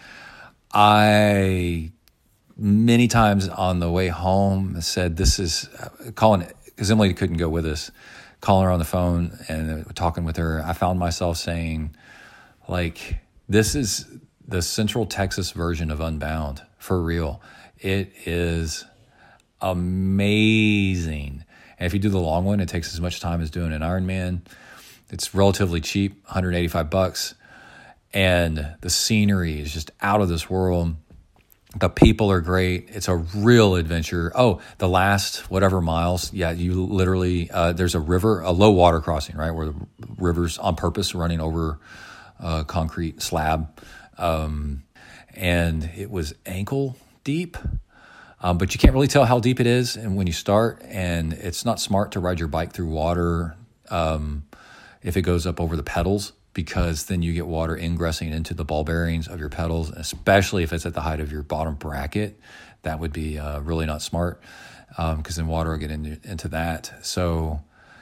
I 0.73 1.91
many 2.57 3.07
times 3.07 3.47
on 3.49 3.79
the 3.79 3.89
way 3.89 4.09
home 4.09 4.81
said 4.81 5.17
this 5.17 5.39
is 5.39 5.67
calling 6.15 6.41
it 6.41 6.55
because 6.65 6.91
Emily 6.91 7.13
couldn't 7.13 7.37
go 7.37 7.49
with 7.49 7.65
us. 7.65 7.91
Calling 8.39 8.65
her 8.65 8.71
on 8.71 8.79
the 8.79 8.85
phone 8.85 9.37
and 9.47 9.95
talking 9.95 10.23
with 10.23 10.37
her, 10.37 10.63
I 10.65 10.73
found 10.73 10.97
myself 10.97 11.37
saying, 11.37 11.95
like, 12.67 13.19
this 13.47 13.75
is 13.75 14.07
the 14.47 14.63
Central 14.63 15.05
Texas 15.05 15.51
version 15.51 15.91
of 15.91 16.01
Unbound 16.01 16.63
for 16.79 16.99
real. 17.03 17.39
It 17.77 18.11
is 18.25 18.83
amazing. 19.61 21.45
And 21.77 21.87
if 21.87 21.93
you 21.93 21.99
do 21.99 22.09
the 22.09 22.19
long 22.19 22.45
one, 22.45 22.59
it 22.59 22.69
takes 22.69 22.93
as 22.93 23.01
much 23.01 23.19
time 23.19 23.41
as 23.41 23.49
doing 23.49 23.73
an 23.73 23.81
Ironman. 23.81 24.41
It's 25.09 25.33
relatively 25.33 25.81
cheap, 25.81 26.23
185 26.25 26.89
bucks. 26.89 27.35
And 28.13 28.75
the 28.81 28.89
scenery 28.89 29.59
is 29.59 29.73
just 29.73 29.91
out 30.01 30.21
of 30.21 30.29
this 30.29 30.49
world. 30.49 30.95
The 31.75 31.89
people 31.89 32.29
are 32.31 32.41
great. 32.41 32.89
It's 32.89 33.07
a 33.07 33.15
real 33.15 33.75
adventure. 33.75 34.31
Oh, 34.35 34.61
the 34.77 34.89
last 34.89 35.49
whatever 35.49 35.79
miles, 35.79 36.33
yeah, 36.33 36.51
you 36.51 36.85
literally 36.85 37.49
uh, 37.49 37.71
there's 37.71 37.95
a 37.95 37.99
river, 37.99 38.41
a 38.41 38.51
low 38.51 38.71
water 38.71 38.99
crossing, 38.99 39.37
right, 39.37 39.51
where 39.51 39.67
the 39.67 39.75
river's 40.17 40.57
on 40.57 40.75
purpose 40.75 41.15
running 41.15 41.39
over 41.39 41.79
a 42.39 42.65
concrete 42.65 43.21
slab, 43.21 43.81
um, 44.17 44.83
and 45.33 45.89
it 45.95 46.11
was 46.11 46.33
ankle 46.45 46.97
deep. 47.23 47.57
Um, 48.41 48.57
but 48.57 48.73
you 48.73 48.79
can't 48.79 48.93
really 48.93 49.07
tell 49.07 49.25
how 49.25 49.39
deep 49.39 49.59
it 49.59 49.67
is 49.67 49.95
and 49.95 50.15
when 50.17 50.27
you 50.27 50.33
start. 50.33 50.81
And 50.85 51.33
it's 51.33 51.63
not 51.63 51.79
smart 51.79 52.11
to 52.13 52.19
ride 52.19 52.39
your 52.39 52.47
bike 52.47 52.73
through 52.73 52.87
water 52.87 53.55
um, 53.89 54.43
if 55.03 55.15
it 55.15 55.21
goes 55.21 55.45
up 55.45 55.61
over 55.61 55.75
the 55.75 55.83
pedals 55.83 56.33
because 56.53 57.05
then 57.05 57.21
you 57.21 57.33
get 57.33 57.47
water 57.47 57.77
ingressing 57.77 58.29
into 58.29 58.53
the 58.53 58.65
ball 58.65 58.83
bearings 58.83 59.27
of 59.27 59.39
your 59.39 59.49
pedals, 59.49 59.89
especially 59.91 60.63
if 60.63 60.73
it's 60.73 60.85
at 60.85 60.93
the 60.93 61.01
height 61.01 61.19
of 61.19 61.31
your 61.31 61.43
bottom 61.43 61.75
bracket. 61.75 62.37
That 62.81 62.99
would 62.99 63.13
be 63.13 63.37
uh, 63.39 63.59
really 63.61 63.85
not 63.85 64.01
smart 64.01 64.41
because 64.89 65.37
um, 65.37 65.45
then 65.45 65.47
water 65.47 65.71
will 65.71 65.77
get 65.77 65.91
into, 65.91 66.17
into 66.29 66.47
that. 66.49 66.91
So, 67.03 67.61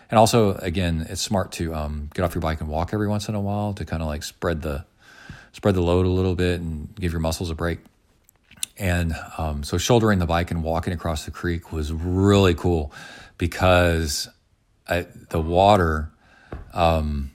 and 0.09 0.17
also 0.17 0.55
again, 0.55 1.05
it's 1.09 1.21
smart 1.21 1.51
to 1.53 1.75
um, 1.75 2.09
get 2.13 2.23
off 2.23 2.33
your 2.33 2.41
bike 2.41 2.61
and 2.61 2.69
walk 2.69 2.93
every 2.93 3.07
once 3.07 3.27
in 3.27 3.35
a 3.35 3.41
while 3.41 3.73
to 3.73 3.85
kind 3.85 4.01
of 4.01 4.07
like 4.07 4.23
spread 4.23 4.61
the 4.61 4.85
spread 5.51 5.75
the 5.75 5.81
load 5.81 6.05
a 6.05 6.09
little 6.09 6.35
bit 6.35 6.61
and 6.61 6.93
give 6.95 7.11
your 7.11 7.21
muscles 7.21 7.49
a 7.49 7.55
break. 7.55 7.79
And 8.79 9.13
um, 9.37 9.63
so, 9.63 9.77
shouldering 9.77 10.19
the 10.19 10.25
bike 10.25 10.51
and 10.51 10.63
walking 10.63 10.93
across 10.93 11.25
the 11.25 11.31
creek 11.31 11.73
was 11.73 11.91
really 11.91 12.55
cool 12.55 12.93
because 13.37 14.29
I, 14.87 15.05
the 15.29 15.41
water 15.41 16.11
um, 16.73 17.31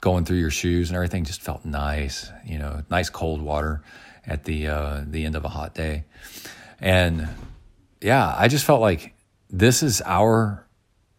going 0.00 0.24
through 0.24 0.38
your 0.38 0.50
shoes 0.50 0.88
and 0.88 0.96
everything 0.96 1.24
just 1.24 1.42
felt 1.42 1.64
nice. 1.64 2.30
You 2.44 2.58
know, 2.58 2.82
nice 2.88 3.10
cold 3.10 3.42
water 3.42 3.82
at 4.24 4.44
the 4.44 4.68
uh, 4.68 5.04
the 5.04 5.24
end 5.24 5.34
of 5.34 5.44
a 5.44 5.48
hot 5.48 5.74
day, 5.74 6.04
and 6.80 7.28
yeah, 8.00 8.32
I 8.38 8.46
just 8.46 8.64
felt 8.64 8.80
like 8.80 9.14
this 9.50 9.82
is 9.82 10.00
our 10.06 10.68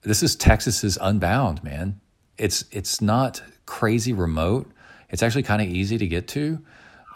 this 0.02 0.23
is 0.23 0.38
Texas's 0.38 0.98
Unbound, 1.02 1.61
man. 1.61 1.99
It's 2.38 2.64
it's 2.72 3.02
not 3.02 3.44
crazy 3.65 4.14
remote. 4.14 4.72
It's 5.10 5.22
actually 5.22 5.44
kind 5.44 5.61
of 5.61 5.68
easy 5.68 5.98
to 5.98 6.07
get 6.07 6.30
to. 6.30 6.64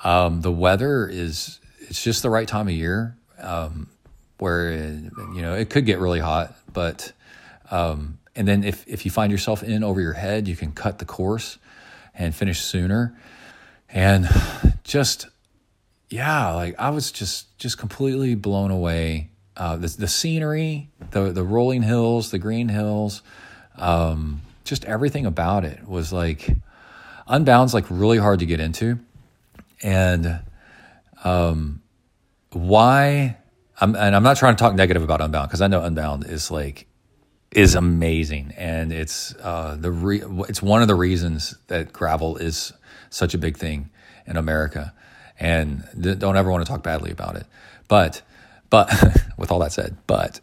Um, 0.03 0.41
the 0.41 0.51
weather 0.51 1.07
is 1.07 1.60
it's 1.91 2.01
just 2.01 2.23
the 2.23 2.29
right 2.29 2.47
time 2.47 2.69
of 2.69 2.73
year 2.73 3.17
um, 3.37 3.89
where 4.37 4.71
you 4.71 5.41
know 5.41 5.55
it 5.55 5.69
could 5.69 5.85
get 5.85 5.99
really 5.99 6.21
hot, 6.21 6.55
but 6.71 7.11
um, 7.69 8.17
and 8.33 8.47
then 8.47 8.63
if 8.63 8.87
if 8.87 9.03
you 9.03 9.11
find 9.11 9.29
yourself 9.29 9.61
in 9.61 9.83
over 9.83 9.99
your 9.99 10.13
head, 10.13 10.47
you 10.47 10.55
can 10.55 10.71
cut 10.71 10.99
the 10.99 11.05
course 11.05 11.57
and 12.15 12.33
finish 12.33 12.61
sooner. 12.61 13.13
And 13.89 14.29
just 14.85 15.27
yeah, 16.09 16.53
like 16.53 16.79
I 16.79 16.91
was 16.91 17.11
just 17.11 17.57
just 17.57 17.77
completely 17.77 18.35
blown 18.35 18.71
away. 18.71 19.29
Uh, 19.57 19.75
the 19.75 19.89
the 19.89 20.07
scenery, 20.07 20.89
the 21.11 21.33
the 21.33 21.43
rolling 21.43 21.81
hills, 21.81 22.31
the 22.31 22.39
green 22.39 22.69
hills, 22.69 23.21
um, 23.75 24.43
just 24.63 24.85
everything 24.85 25.25
about 25.25 25.65
it 25.65 25.85
was 25.85 26.13
like 26.13 26.55
Unbound's 27.27 27.73
like 27.73 27.85
really 27.89 28.17
hard 28.17 28.39
to 28.39 28.45
get 28.45 28.61
into, 28.61 28.97
and 29.83 30.39
um, 31.25 31.80
why? 32.53 33.37
I'm, 33.79 33.95
and 33.95 34.15
I'm 34.15 34.23
not 34.23 34.37
trying 34.37 34.55
to 34.55 34.59
talk 34.59 34.75
negative 34.75 35.03
about 35.03 35.21
Unbound 35.21 35.49
because 35.49 35.61
I 35.61 35.67
know 35.67 35.81
Unbound 35.83 36.25
is 36.25 36.51
like 36.51 36.87
is 37.51 37.75
amazing, 37.75 38.53
and 38.57 38.93
it's 38.93 39.35
uh, 39.35 39.75
the 39.79 39.91
re- 39.91 40.23
it's 40.47 40.61
one 40.61 40.81
of 40.81 40.87
the 40.87 40.95
reasons 40.95 41.55
that 41.67 41.91
gravel 41.91 42.37
is 42.37 42.71
such 43.09 43.33
a 43.33 43.37
big 43.37 43.57
thing 43.57 43.89
in 44.25 44.37
America, 44.37 44.93
and 45.39 45.83
th- 46.01 46.19
don't 46.19 46.37
ever 46.37 46.51
want 46.51 46.65
to 46.65 46.71
talk 46.71 46.83
badly 46.83 47.11
about 47.11 47.35
it. 47.35 47.45
But 47.87 48.21
but 48.69 48.89
with 49.37 49.51
all 49.51 49.59
that 49.59 49.73
said, 49.73 49.97
but 50.07 50.39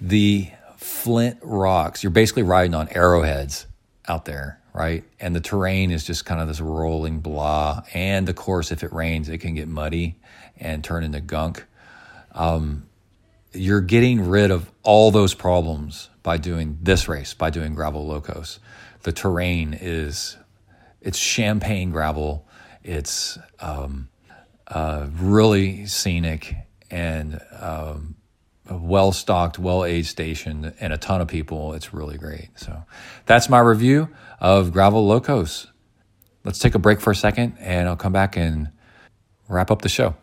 the 0.00 0.50
flint 0.76 1.38
rocks, 1.42 2.02
you're 2.02 2.10
basically 2.10 2.42
riding 2.42 2.74
on 2.74 2.88
arrowheads 2.88 3.66
out 4.08 4.24
there, 4.24 4.60
right? 4.74 5.04
And 5.20 5.36
the 5.36 5.40
terrain 5.40 5.90
is 5.90 6.04
just 6.04 6.24
kind 6.24 6.40
of 6.40 6.48
this 6.48 6.60
rolling 6.60 7.20
blah. 7.20 7.82
And 7.94 8.28
of 8.28 8.34
course, 8.34 8.72
if 8.72 8.82
it 8.82 8.92
rains, 8.92 9.28
it 9.28 9.38
can 9.38 9.54
get 9.54 9.68
muddy 9.68 10.16
and 10.60 10.84
turn 10.84 11.02
into 11.02 11.20
gunk. 11.20 11.64
Um, 12.32 12.86
you're 13.52 13.80
getting 13.80 14.28
rid 14.28 14.50
of 14.50 14.70
all 14.82 15.10
those 15.10 15.34
problems 15.34 16.10
by 16.22 16.36
doing 16.36 16.78
this 16.82 17.08
race, 17.08 17.34
by 17.34 17.50
doing 17.50 17.74
Gravel 17.74 18.06
Locos. 18.06 18.60
The 19.02 19.12
terrain 19.12 19.76
is 19.80 20.36
it's 21.00 21.18
champagne 21.18 21.90
gravel. 21.90 22.46
It's 22.82 23.38
um, 23.58 24.08
uh, 24.66 25.08
really 25.14 25.86
scenic 25.86 26.54
and 26.90 27.40
um, 27.58 28.16
well 28.70 29.12
stocked, 29.12 29.58
well 29.58 29.84
aged 29.84 30.08
station, 30.08 30.74
and 30.80 30.92
a 30.92 30.98
ton 30.98 31.20
of 31.20 31.28
people. 31.28 31.72
It's 31.74 31.94
really 31.94 32.18
great. 32.18 32.50
So 32.56 32.84
that's 33.26 33.48
my 33.48 33.58
review 33.58 34.08
of 34.38 34.72
Gravel 34.72 35.06
Locos. 35.06 35.66
Let's 36.44 36.58
take 36.58 36.74
a 36.74 36.78
break 36.78 37.00
for 37.00 37.10
a 37.10 37.16
second, 37.16 37.56
and 37.58 37.88
I'll 37.88 37.96
come 37.96 38.12
back 38.12 38.36
and 38.36 38.70
wrap 39.48 39.70
up 39.70 39.82
the 39.82 39.88
show. 39.88 40.14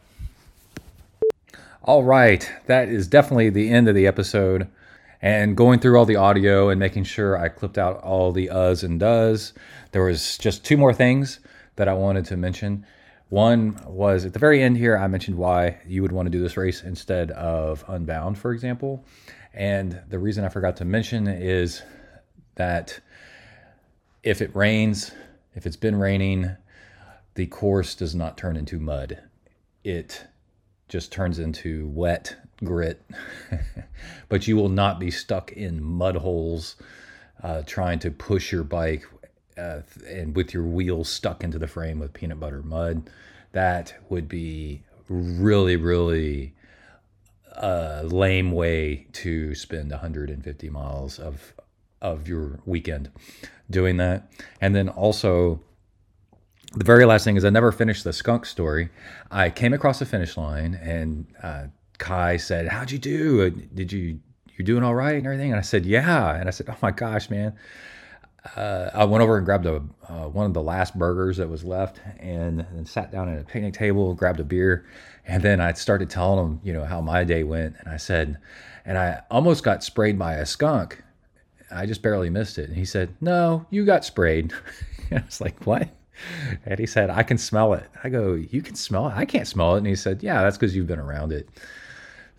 All 1.88 2.03
right, 2.03 2.51
that 2.65 2.89
is 2.89 3.07
definitely 3.07 3.49
the 3.49 3.69
end 3.69 3.88
of 3.88 3.95
the 3.95 4.07
episode. 4.07 4.68
And 5.22 5.55
going 5.55 5.80
through 5.80 5.97
all 5.97 6.03
the 6.03 6.18
audio 6.18 6.68
and 6.68 6.77
making 6.77 7.05
sure 7.05 7.38
I 7.38 7.47
clipped 7.47 7.77
out 7.77 8.03
all 8.03 8.34
the 8.34 8.47
uhs 8.47 8.84
and 8.84 8.99
does, 8.99 9.53
there 9.93 10.03
was 10.03 10.38
just 10.38 10.65
two 10.65 10.76
more 10.76 10.93
things 10.93 11.39
that 11.77 11.88
I 11.88 11.93
wanted 11.93 12.26
to 12.26 12.35
mention. 12.35 12.85
One 13.30 13.80
was 13.85 14.26
at 14.26 14.34
the 14.34 14.39
very 14.39 14.61
end 14.61 14.76
here, 14.76 14.97
I 14.97 15.07
mentioned 15.07 15.38
why 15.38 15.77
you 15.88 16.01
would 16.01 16.11
want 16.11 16.26
to 16.26 16.30
do 16.30 16.41
this 16.41 16.57
race 16.57 16.84
instead 16.84 17.31
of 17.31 17.85
Unbound, 17.88 18.38
for 18.38 18.51
example. 18.51 19.05
And 19.53 20.01
the 20.09 20.19
reason 20.19 20.43
I 20.43 20.49
forgot 20.49 20.76
to 20.77 20.85
mention 20.85 21.26
is 21.26 21.84
that 22.55 22.99
if 24.23 24.41
it 24.41 24.53
rains, 24.53 25.11
if 25.55 25.65
it's 25.65 25.77
been 25.77 25.95
raining, 25.95 26.53
the 27.35 27.45
course 27.45 27.95
does 27.95 28.14
not 28.14 28.38
turn 28.38 28.57
into 28.57 28.77
mud. 28.77 29.23
It 29.85 30.26
just 30.88 31.11
turns 31.11 31.39
into 31.39 31.88
wet 31.88 32.35
grit, 32.64 33.01
but 34.30 34.47
you 34.47 34.55
will 34.55 34.69
not 34.69 34.99
be 34.99 35.11
stuck 35.11 35.51
in 35.51 35.84
mud 35.84 36.15
holes 36.18 36.76
uh, 37.43 37.61
trying 37.65 37.99
to 37.99 38.11
push 38.11 38.51
your 38.51 38.64
bike 38.64 39.05
uh, 39.57 39.81
and 40.07 40.35
with 40.35 40.53
your 40.53 40.64
wheels 40.64 41.09
stuck 41.09 41.43
into 41.43 41.59
the 41.59 41.68
frame 41.68 41.99
with 41.99 42.14
peanut 42.14 42.39
butter 42.39 42.61
mud. 42.61 43.09
That 43.51 43.95
would 44.09 44.27
be 44.27 44.84
really, 45.09 45.76
really 45.76 46.53
a 47.53 48.03
lame 48.03 48.51
way 48.51 49.07
to 49.14 49.55
spend 49.55 49.91
150 49.91 50.69
miles 50.69 51.19
of 51.19 51.53
of 51.99 52.27
your 52.27 52.59
weekend 52.65 53.09
doing 53.69 53.97
that. 53.97 54.31
And 54.61 54.76
then 54.76 54.88
also 54.88 55.61
the 56.77 56.83
very 56.83 57.05
last 57.05 57.23
thing 57.23 57.35
is 57.37 57.43
I 57.43 57.49
never 57.49 57.71
finished 57.71 58.03
the 58.03 58.13
skunk 58.13 58.45
story. 58.45 58.89
I 59.31 59.49
came 59.49 59.73
across 59.73 59.99
the 59.99 60.05
finish 60.05 60.37
line 60.37 60.75
and 60.75 61.25
uh, 61.41 61.65
Kai 61.97 62.37
said, 62.37 62.67
"How'd 62.67 62.91
you 62.91 62.99
do? 62.99 63.49
Did 63.49 63.91
you 63.91 64.19
you're 64.55 64.65
doing 64.65 64.83
all 64.83 64.95
right 64.95 65.15
and 65.15 65.25
everything?" 65.25 65.51
And 65.51 65.59
I 65.59 65.63
said, 65.63 65.85
"Yeah." 65.85 66.35
And 66.35 66.47
I 66.47 66.51
said, 66.51 66.67
"Oh 66.69 66.77
my 66.81 66.91
gosh, 66.91 67.29
man." 67.29 67.55
Uh, 68.55 68.89
I 68.93 69.03
went 69.05 69.23
over 69.23 69.35
and 69.37 69.45
grabbed 69.45 69.65
a 69.65 69.83
uh, 70.07 70.29
one 70.29 70.45
of 70.45 70.53
the 70.53 70.61
last 70.61 70.97
burgers 70.97 71.37
that 71.37 71.49
was 71.49 71.63
left, 71.63 71.99
and, 72.19 72.61
and 72.71 72.87
sat 72.87 73.11
down 73.11 73.27
at 73.27 73.41
a 73.41 73.43
picnic 73.43 73.73
table, 73.73 74.13
grabbed 74.13 74.39
a 74.39 74.43
beer, 74.43 74.85
and 75.25 75.43
then 75.43 75.59
I 75.59 75.73
started 75.73 76.09
telling 76.09 76.45
him, 76.45 76.61
you 76.63 76.71
know, 76.71 76.85
how 76.85 77.01
my 77.01 77.23
day 77.23 77.43
went. 77.43 77.75
And 77.79 77.89
I 77.89 77.97
said, 77.97 78.37
and 78.85 78.97
I 78.97 79.21
almost 79.29 79.63
got 79.63 79.83
sprayed 79.83 80.17
by 80.17 80.35
a 80.35 80.45
skunk. 80.45 81.03
I 81.69 81.85
just 81.85 82.01
barely 82.01 82.29
missed 82.29 82.57
it. 82.57 82.69
And 82.69 82.77
he 82.77 82.85
said, 82.85 83.15
"No, 83.19 83.65
you 83.69 83.83
got 83.83 84.05
sprayed." 84.05 84.53
I 85.11 85.23
was 85.25 85.41
like, 85.41 85.65
"What?" 85.65 85.89
And 86.65 86.80
he 86.80 86.85
said, 86.85 87.10
I 87.10 87.23
can 87.23 87.38
smell 87.38 87.73
it. 87.73 87.89
I 88.03 88.10
go, 88.10 88.34
You 88.34 88.61
can 88.61 88.76
smell 88.76 89.07
it? 89.07 89.14
I 89.15 89.26
can't 89.26 89.48
smell 89.48 89.76
it. 89.76 89.80
And 89.80 89.88
he 89.88 89.95
said, 89.95 90.23
Yeah, 90.23 90.41
that's 90.41 90.57
because 90.57 90.76
you've 90.76 90.88
been 90.88 90.99
around 90.99 91.31
it 91.31 91.49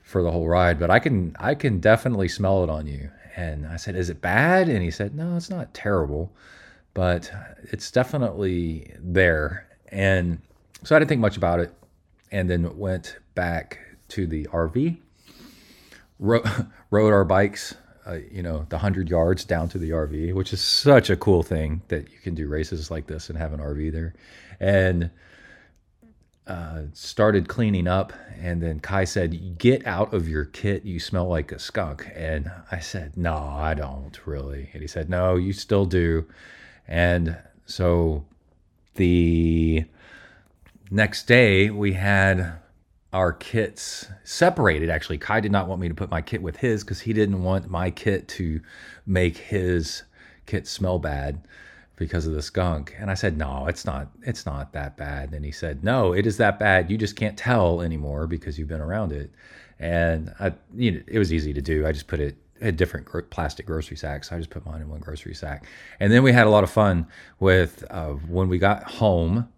for 0.02 0.22
the 0.22 0.30
whole 0.30 0.48
ride, 0.48 0.78
but 0.78 0.90
I 0.90 0.98
can 0.98 1.36
I 1.38 1.54
can 1.54 1.80
definitely 1.80 2.28
smell 2.28 2.64
it 2.64 2.70
on 2.70 2.86
you. 2.86 3.10
And 3.36 3.66
I 3.66 3.76
said, 3.76 3.96
Is 3.96 4.10
it 4.10 4.20
bad? 4.20 4.68
And 4.68 4.82
he 4.82 4.90
said, 4.90 5.14
No, 5.14 5.36
it's 5.36 5.50
not 5.50 5.72
terrible, 5.74 6.32
but 6.94 7.30
it's 7.62 7.90
definitely 7.90 8.92
there. 8.98 9.66
And 9.90 10.40
so 10.84 10.96
I 10.96 10.98
didn't 10.98 11.08
think 11.08 11.20
much 11.20 11.36
about 11.36 11.60
it 11.60 11.72
and 12.30 12.48
then 12.48 12.76
went 12.76 13.18
back 13.34 13.78
to 14.08 14.26
the 14.26 14.44
RV, 14.46 14.98
rode, 16.18 16.66
rode 16.90 17.12
our 17.12 17.24
bikes 17.24 17.74
uh, 18.08 18.18
you 18.30 18.42
know, 18.42 18.66
the 18.70 18.76
100 18.76 19.10
yards 19.10 19.44
down 19.44 19.68
to 19.68 19.78
the 19.78 19.90
RV, 19.90 20.32
which 20.34 20.52
is 20.52 20.60
such 20.62 21.10
a 21.10 21.16
cool 21.16 21.42
thing 21.42 21.82
that 21.88 22.10
you 22.10 22.18
can 22.18 22.34
do 22.34 22.48
races 22.48 22.90
like 22.90 23.06
this 23.06 23.28
and 23.28 23.38
have 23.38 23.52
an 23.52 23.60
RV 23.60 23.92
there. 23.92 24.14
And 24.58 25.10
uh, 26.46 26.84
started 26.94 27.46
cleaning 27.46 27.86
up. 27.86 28.14
And 28.40 28.62
then 28.62 28.80
Kai 28.80 29.04
said, 29.04 29.58
Get 29.58 29.86
out 29.86 30.14
of 30.14 30.28
your 30.28 30.46
kit. 30.46 30.84
You 30.84 30.98
smell 30.98 31.28
like 31.28 31.52
a 31.52 31.58
skunk. 31.58 32.10
And 32.14 32.50
I 32.72 32.78
said, 32.78 33.16
No, 33.16 33.36
I 33.36 33.74
don't 33.74 34.18
really. 34.26 34.70
And 34.72 34.80
he 34.80 34.88
said, 34.88 35.10
No, 35.10 35.36
you 35.36 35.52
still 35.52 35.84
do. 35.84 36.26
And 36.86 37.36
so 37.66 38.24
the 38.94 39.84
next 40.90 41.26
day 41.26 41.68
we 41.68 41.92
had 41.92 42.54
our 43.12 43.32
kits 43.32 44.06
separated 44.24 44.90
actually 44.90 45.18
kai 45.18 45.40
did 45.40 45.52
not 45.52 45.66
want 45.66 45.80
me 45.80 45.88
to 45.88 45.94
put 45.94 46.10
my 46.10 46.20
kit 46.20 46.42
with 46.42 46.56
his 46.56 46.84
because 46.84 47.00
he 47.00 47.12
didn't 47.12 47.42
want 47.42 47.70
my 47.70 47.90
kit 47.90 48.28
to 48.28 48.60
make 49.06 49.36
his 49.36 50.02
kit 50.46 50.66
smell 50.66 50.98
bad 50.98 51.40
because 51.96 52.26
of 52.26 52.34
the 52.34 52.42
skunk. 52.42 52.94
And 52.98 53.10
I 53.10 53.14
said, 53.14 53.36
no, 53.36 53.66
it's 53.66 53.84
not, 53.84 54.08
it's 54.22 54.46
not 54.46 54.72
that 54.72 54.96
bad. 54.96 55.32
And 55.32 55.44
he 55.44 55.50
said, 55.50 55.82
no, 55.82 56.12
it 56.12 56.26
is 56.26 56.36
that 56.36 56.58
bad. 56.58 56.90
You 56.90 56.96
just 56.96 57.16
can't 57.16 57.36
tell 57.36 57.80
anymore 57.80 58.26
because 58.26 58.58
you've 58.58 58.68
been 58.68 58.80
around 58.80 59.12
it. 59.12 59.32
And 59.80 60.32
I, 60.38 60.52
you 60.76 60.92
know, 60.92 61.00
it 61.06 61.18
was 61.18 61.32
easy 61.32 61.52
to 61.52 61.60
do. 61.60 61.86
I 61.86 61.92
just 61.92 62.06
put 62.06 62.20
it 62.20 62.36
had 62.60 62.76
different 62.76 63.06
plastic 63.30 63.66
grocery 63.66 63.96
sacks. 63.96 64.28
So 64.28 64.36
I 64.36 64.38
just 64.38 64.50
put 64.50 64.66
mine 64.66 64.80
in 64.80 64.88
one 64.88 65.00
grocery 65.00 65.34
sack. 65.34 65.66
And 66.00 66.12
then 66.12 66.22
we 66.22 66.32
had 66.32 66.46
a 66.46 66.50
lot 66.50 66.64
of 66.64 66.70
fun 66.70 67.06
with 67.40 67.84
uh, 67.90 68.10
when 68.10 68.48
we 68.48 68.58
got 68.58 68.84
home, 68.84 69.48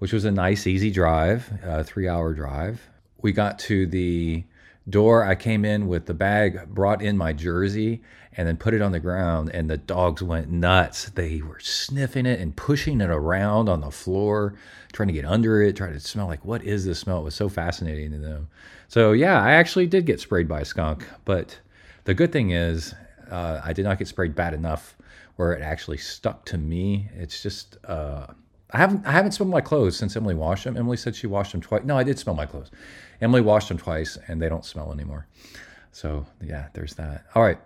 which 0.00 0.12
was 0.12 0.24
a 0.24 0.30
nice, 0.30 0.66
easy 0.66 0.90
drive, 0.90 1.52
a 1.62 1.84
three 1.84 2.08
hour 2.08 2.32
drive. 2.32 2.88
We 3.22 3.32
got 3.32 3.58
to 3.60 3.86
the 3.86 4.44
door. 4.88 5.24
I 5.24 5.34
came 5.34 5.64
in 5.64 5.88
with 5.88 6.06
the 6.06 6.14
bag, 6.14 6.68
brought 6.68 7.02
in 7.02 7.18
my 7.18 7.34
jersey, 7.34 8.02
and 8.34 8.48
then 8.48 8.56
put 8.56 8.72
it 8.72 8.80
on 8.80 8.92
the 8.92 8.98
ground. 8.98 9.50
And 9.52 9.68
the 9.68 9.76
dogs 9.76 10.22
went 10.22 10.50
nuts. 10.50 11.10
They 11.10 11.42
were 11.42 11.60
sniffing 11.60 12.24
it 12.24 12.40
and 12.40 12.56
pushing 12.56 13.02
it 13.02 13.10
around 13.10 13.68
on 13.68 13.82
the 13.82 13.90
floor, 13.90 14.54
trying 14.92 15.08
to 15.08 15.12
get 15.12 15.26
under 15.26 15.62
it, 15.62 15.76
trying 15.76 15.92
to 15.92 16.00
smell 16.00 16.26
like, 16.26 16.46
what 16.46 16.64
is 16.64 16.86
this 16.86 16.98
smell? 16.98 17.20
It 17.20 17.24
was 17.24 17.34
so 17.34 17.50
fascinating 17.50 18.10
to 18.12 18.18
them. 18.18 18.48
So, 18.88 19.12
yeah, 19.12 19.40
I 19.40 19.52
actually 19.52 19.86
did 19.86 20.06
get 20.06 20.18
sprayed 20.18 20.48
by 20.48 20.62
a 20.62 20.64
skunk. 20.64 21.06
But 21.26 21.58
the 22.04 22.14
good 22.14 22.32
thing 22.32 22.52
is, 22.52 22.94
uh, 23.30 23.60
I 23.62 23.74
did 23.74 23.84
not 23.84 23.98
get 23.98 24.08
sprayed 24.08 24.34
bad 24.34 24.54
enough 24.54 24.96
where 25.36 25.52
it 25.52 25.60
actually 25.62 25.98
stuck 25.98 26.46
to 26.46 26.58
me. 26.58 27.10
It's 27.14 27.42
just, 27.42 27.76
uh, 27.84 28.28
I 28.72 28.78
haven't 28.78 29.06
I 29.06 29.12
haven't 29.12 29.32
smelled 29.32 29.50
my 29.50 29.60
clothes 29.60 29.96
since 29.96 30.16
Emily 30.16 30.34
washed 30.34 30.64
them. 30.64 30.76
Emily 30.76 30.96
said 30.96 31.16
she 31.16 31.26
washed 31.26 31.52
them 31.52 31.60
twice. 31.60 31.82
No, 31.84 31.98
I 31.98 32.04
did 32.04 32.18
smell 32.18 32.34
my 32.34 32.46
clothes. 32.46 32.70
Emily 33.20 33.40
washed 33.40 33.68
them 33.68 33.78
twice, 33.78 34.16
and 34.28 34.40
they 34.40 34.48
don't 34.48 34.64
smell 34.64 34.92
anymore. 34.92 35.26
So 35.92 36.26
yeah, 36.42 36.68
there's 36.72 36.94
that. 36.94 37.24
All 37.34 37.42
right, 37.42 37.58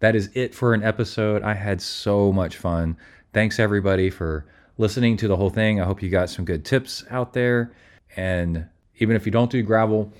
that 0.00 0.16
is 0.16 0.30
it 0.34 0.54
for 0.54 0.74
an 0.74 0.82
episode. 0.82 1.42
I 1.42 1.54
had 1.54 1.80
so 1.80 2.32
much 2.32 2.56
fun. 2.56 2.96
Thanks 3.32 3.58
everybody 3.58 4.10
for 4.10 4.46
listening 4.78 5.16
to 5.18 5.28
the 5.28 5.36
whole 5.36 5.50
thing. 5.50 5.80
I 5.80 5.84
hope 5.84 6.02
you 6.02 6.10
got 6.10 6.30
some 6.30 6.44
good 6.44 6.64
tips 6.64 7.04
out 7.10 7.32
there. 7.32 7.72
And 8.16 8.66
even 8.98 9.16
if 9.16 9.26
you 9.26 9.32
don't 9.32 9.50
do 9.50 9.62
gravel, 9.62 10.12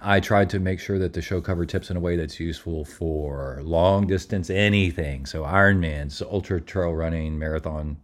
I 0.00 0.20
tried 0.20 0.50
to 0.50 0.60
make 0.60 0.78
sure 0.80 0.98
that 0.98 1.12
the 1.12 1.22
show 1.22 1.40
covered 1.40 1.68
tips 1.68 1.90
in 1.90 1.96
a 1.96 2.00
way 2.00 2.16
that's 2.16 2.38
useful 2.38 2.84
for 2.84 3.60
long 3.62 4.06
distance 4.06 4.50
anything. 4.50 5.26
So 5.26 5.42
Ironmans, 5.42 6.22
ultra 6.22 6.60
trail 6.60 6.92
running, 6.92 7.38
marathon 7.38 7.96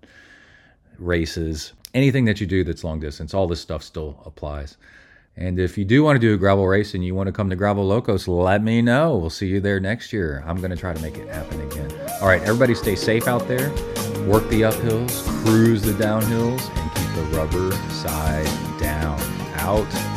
races, 0.99 1.73
anything 1.95 2.25
that 2.27 2.41
you 2.41 2.47
do 2.47 2.65
that's 2.65 2.85
long 2.85 3.01
distance, 3.01 3.35
all 3.35 3.47
this 3.47 3.61
stuff 3.61 3.83
still 3.83 4.21
applies. 4.25 4.77
And 5.39 5.59
if 5.59 5.77
you 5.77 5.85
do 5.85 6.03
want 6.03 6.17
to 6.17 6.21
do 6.21 6.33
a 6.33 6.37
gravel 6.39 6.67
race 6.67 6.95
and 6.95 7.05
you 7.05 7.15
want 7.15 7.27
to 7.27 7.33
come 7.33 7.51
to 7.51 7.57
Gravel 7.57 7.85
Locos, 7.85 8.27
let 8.27 8.63
me 8.63 8.81
know. 8.81 9.17
We'll 9.17 9.29
see 9.29 9.47
you 9.47 9.61
there 9.61 9.79
next 9.79 10.11
year. 10.11 10.43
I'm 10.47 10.57
going 10.57 10.71
to 10.71 10.77
try 10.77 10.95
to 10.95 11.03
make 11.03 11.19
it 11.19 11.29
happen 11.29 11.61
again. 11.61 11.93
All 12.23 12.29
right, 12.29 12.41
everybody 12.43 12.75
stay 12.75 12.97
safe 12.97 13.29
out 13.29 13.47
there. 13.47 13.69
Work 14.27 14.49
the 14.49 14.63
uphills, 14.63 15.27
cruise 15.45 15.83
the 15.83 15.93
downhills, 15.93 16.75
and 16.77 16.95
keep 16.95 17.15
the 17.15 17.37
rubber 17.37 17.73
side 17.91 18.81
down. 18.81 19.21
Out. 19.57 20.16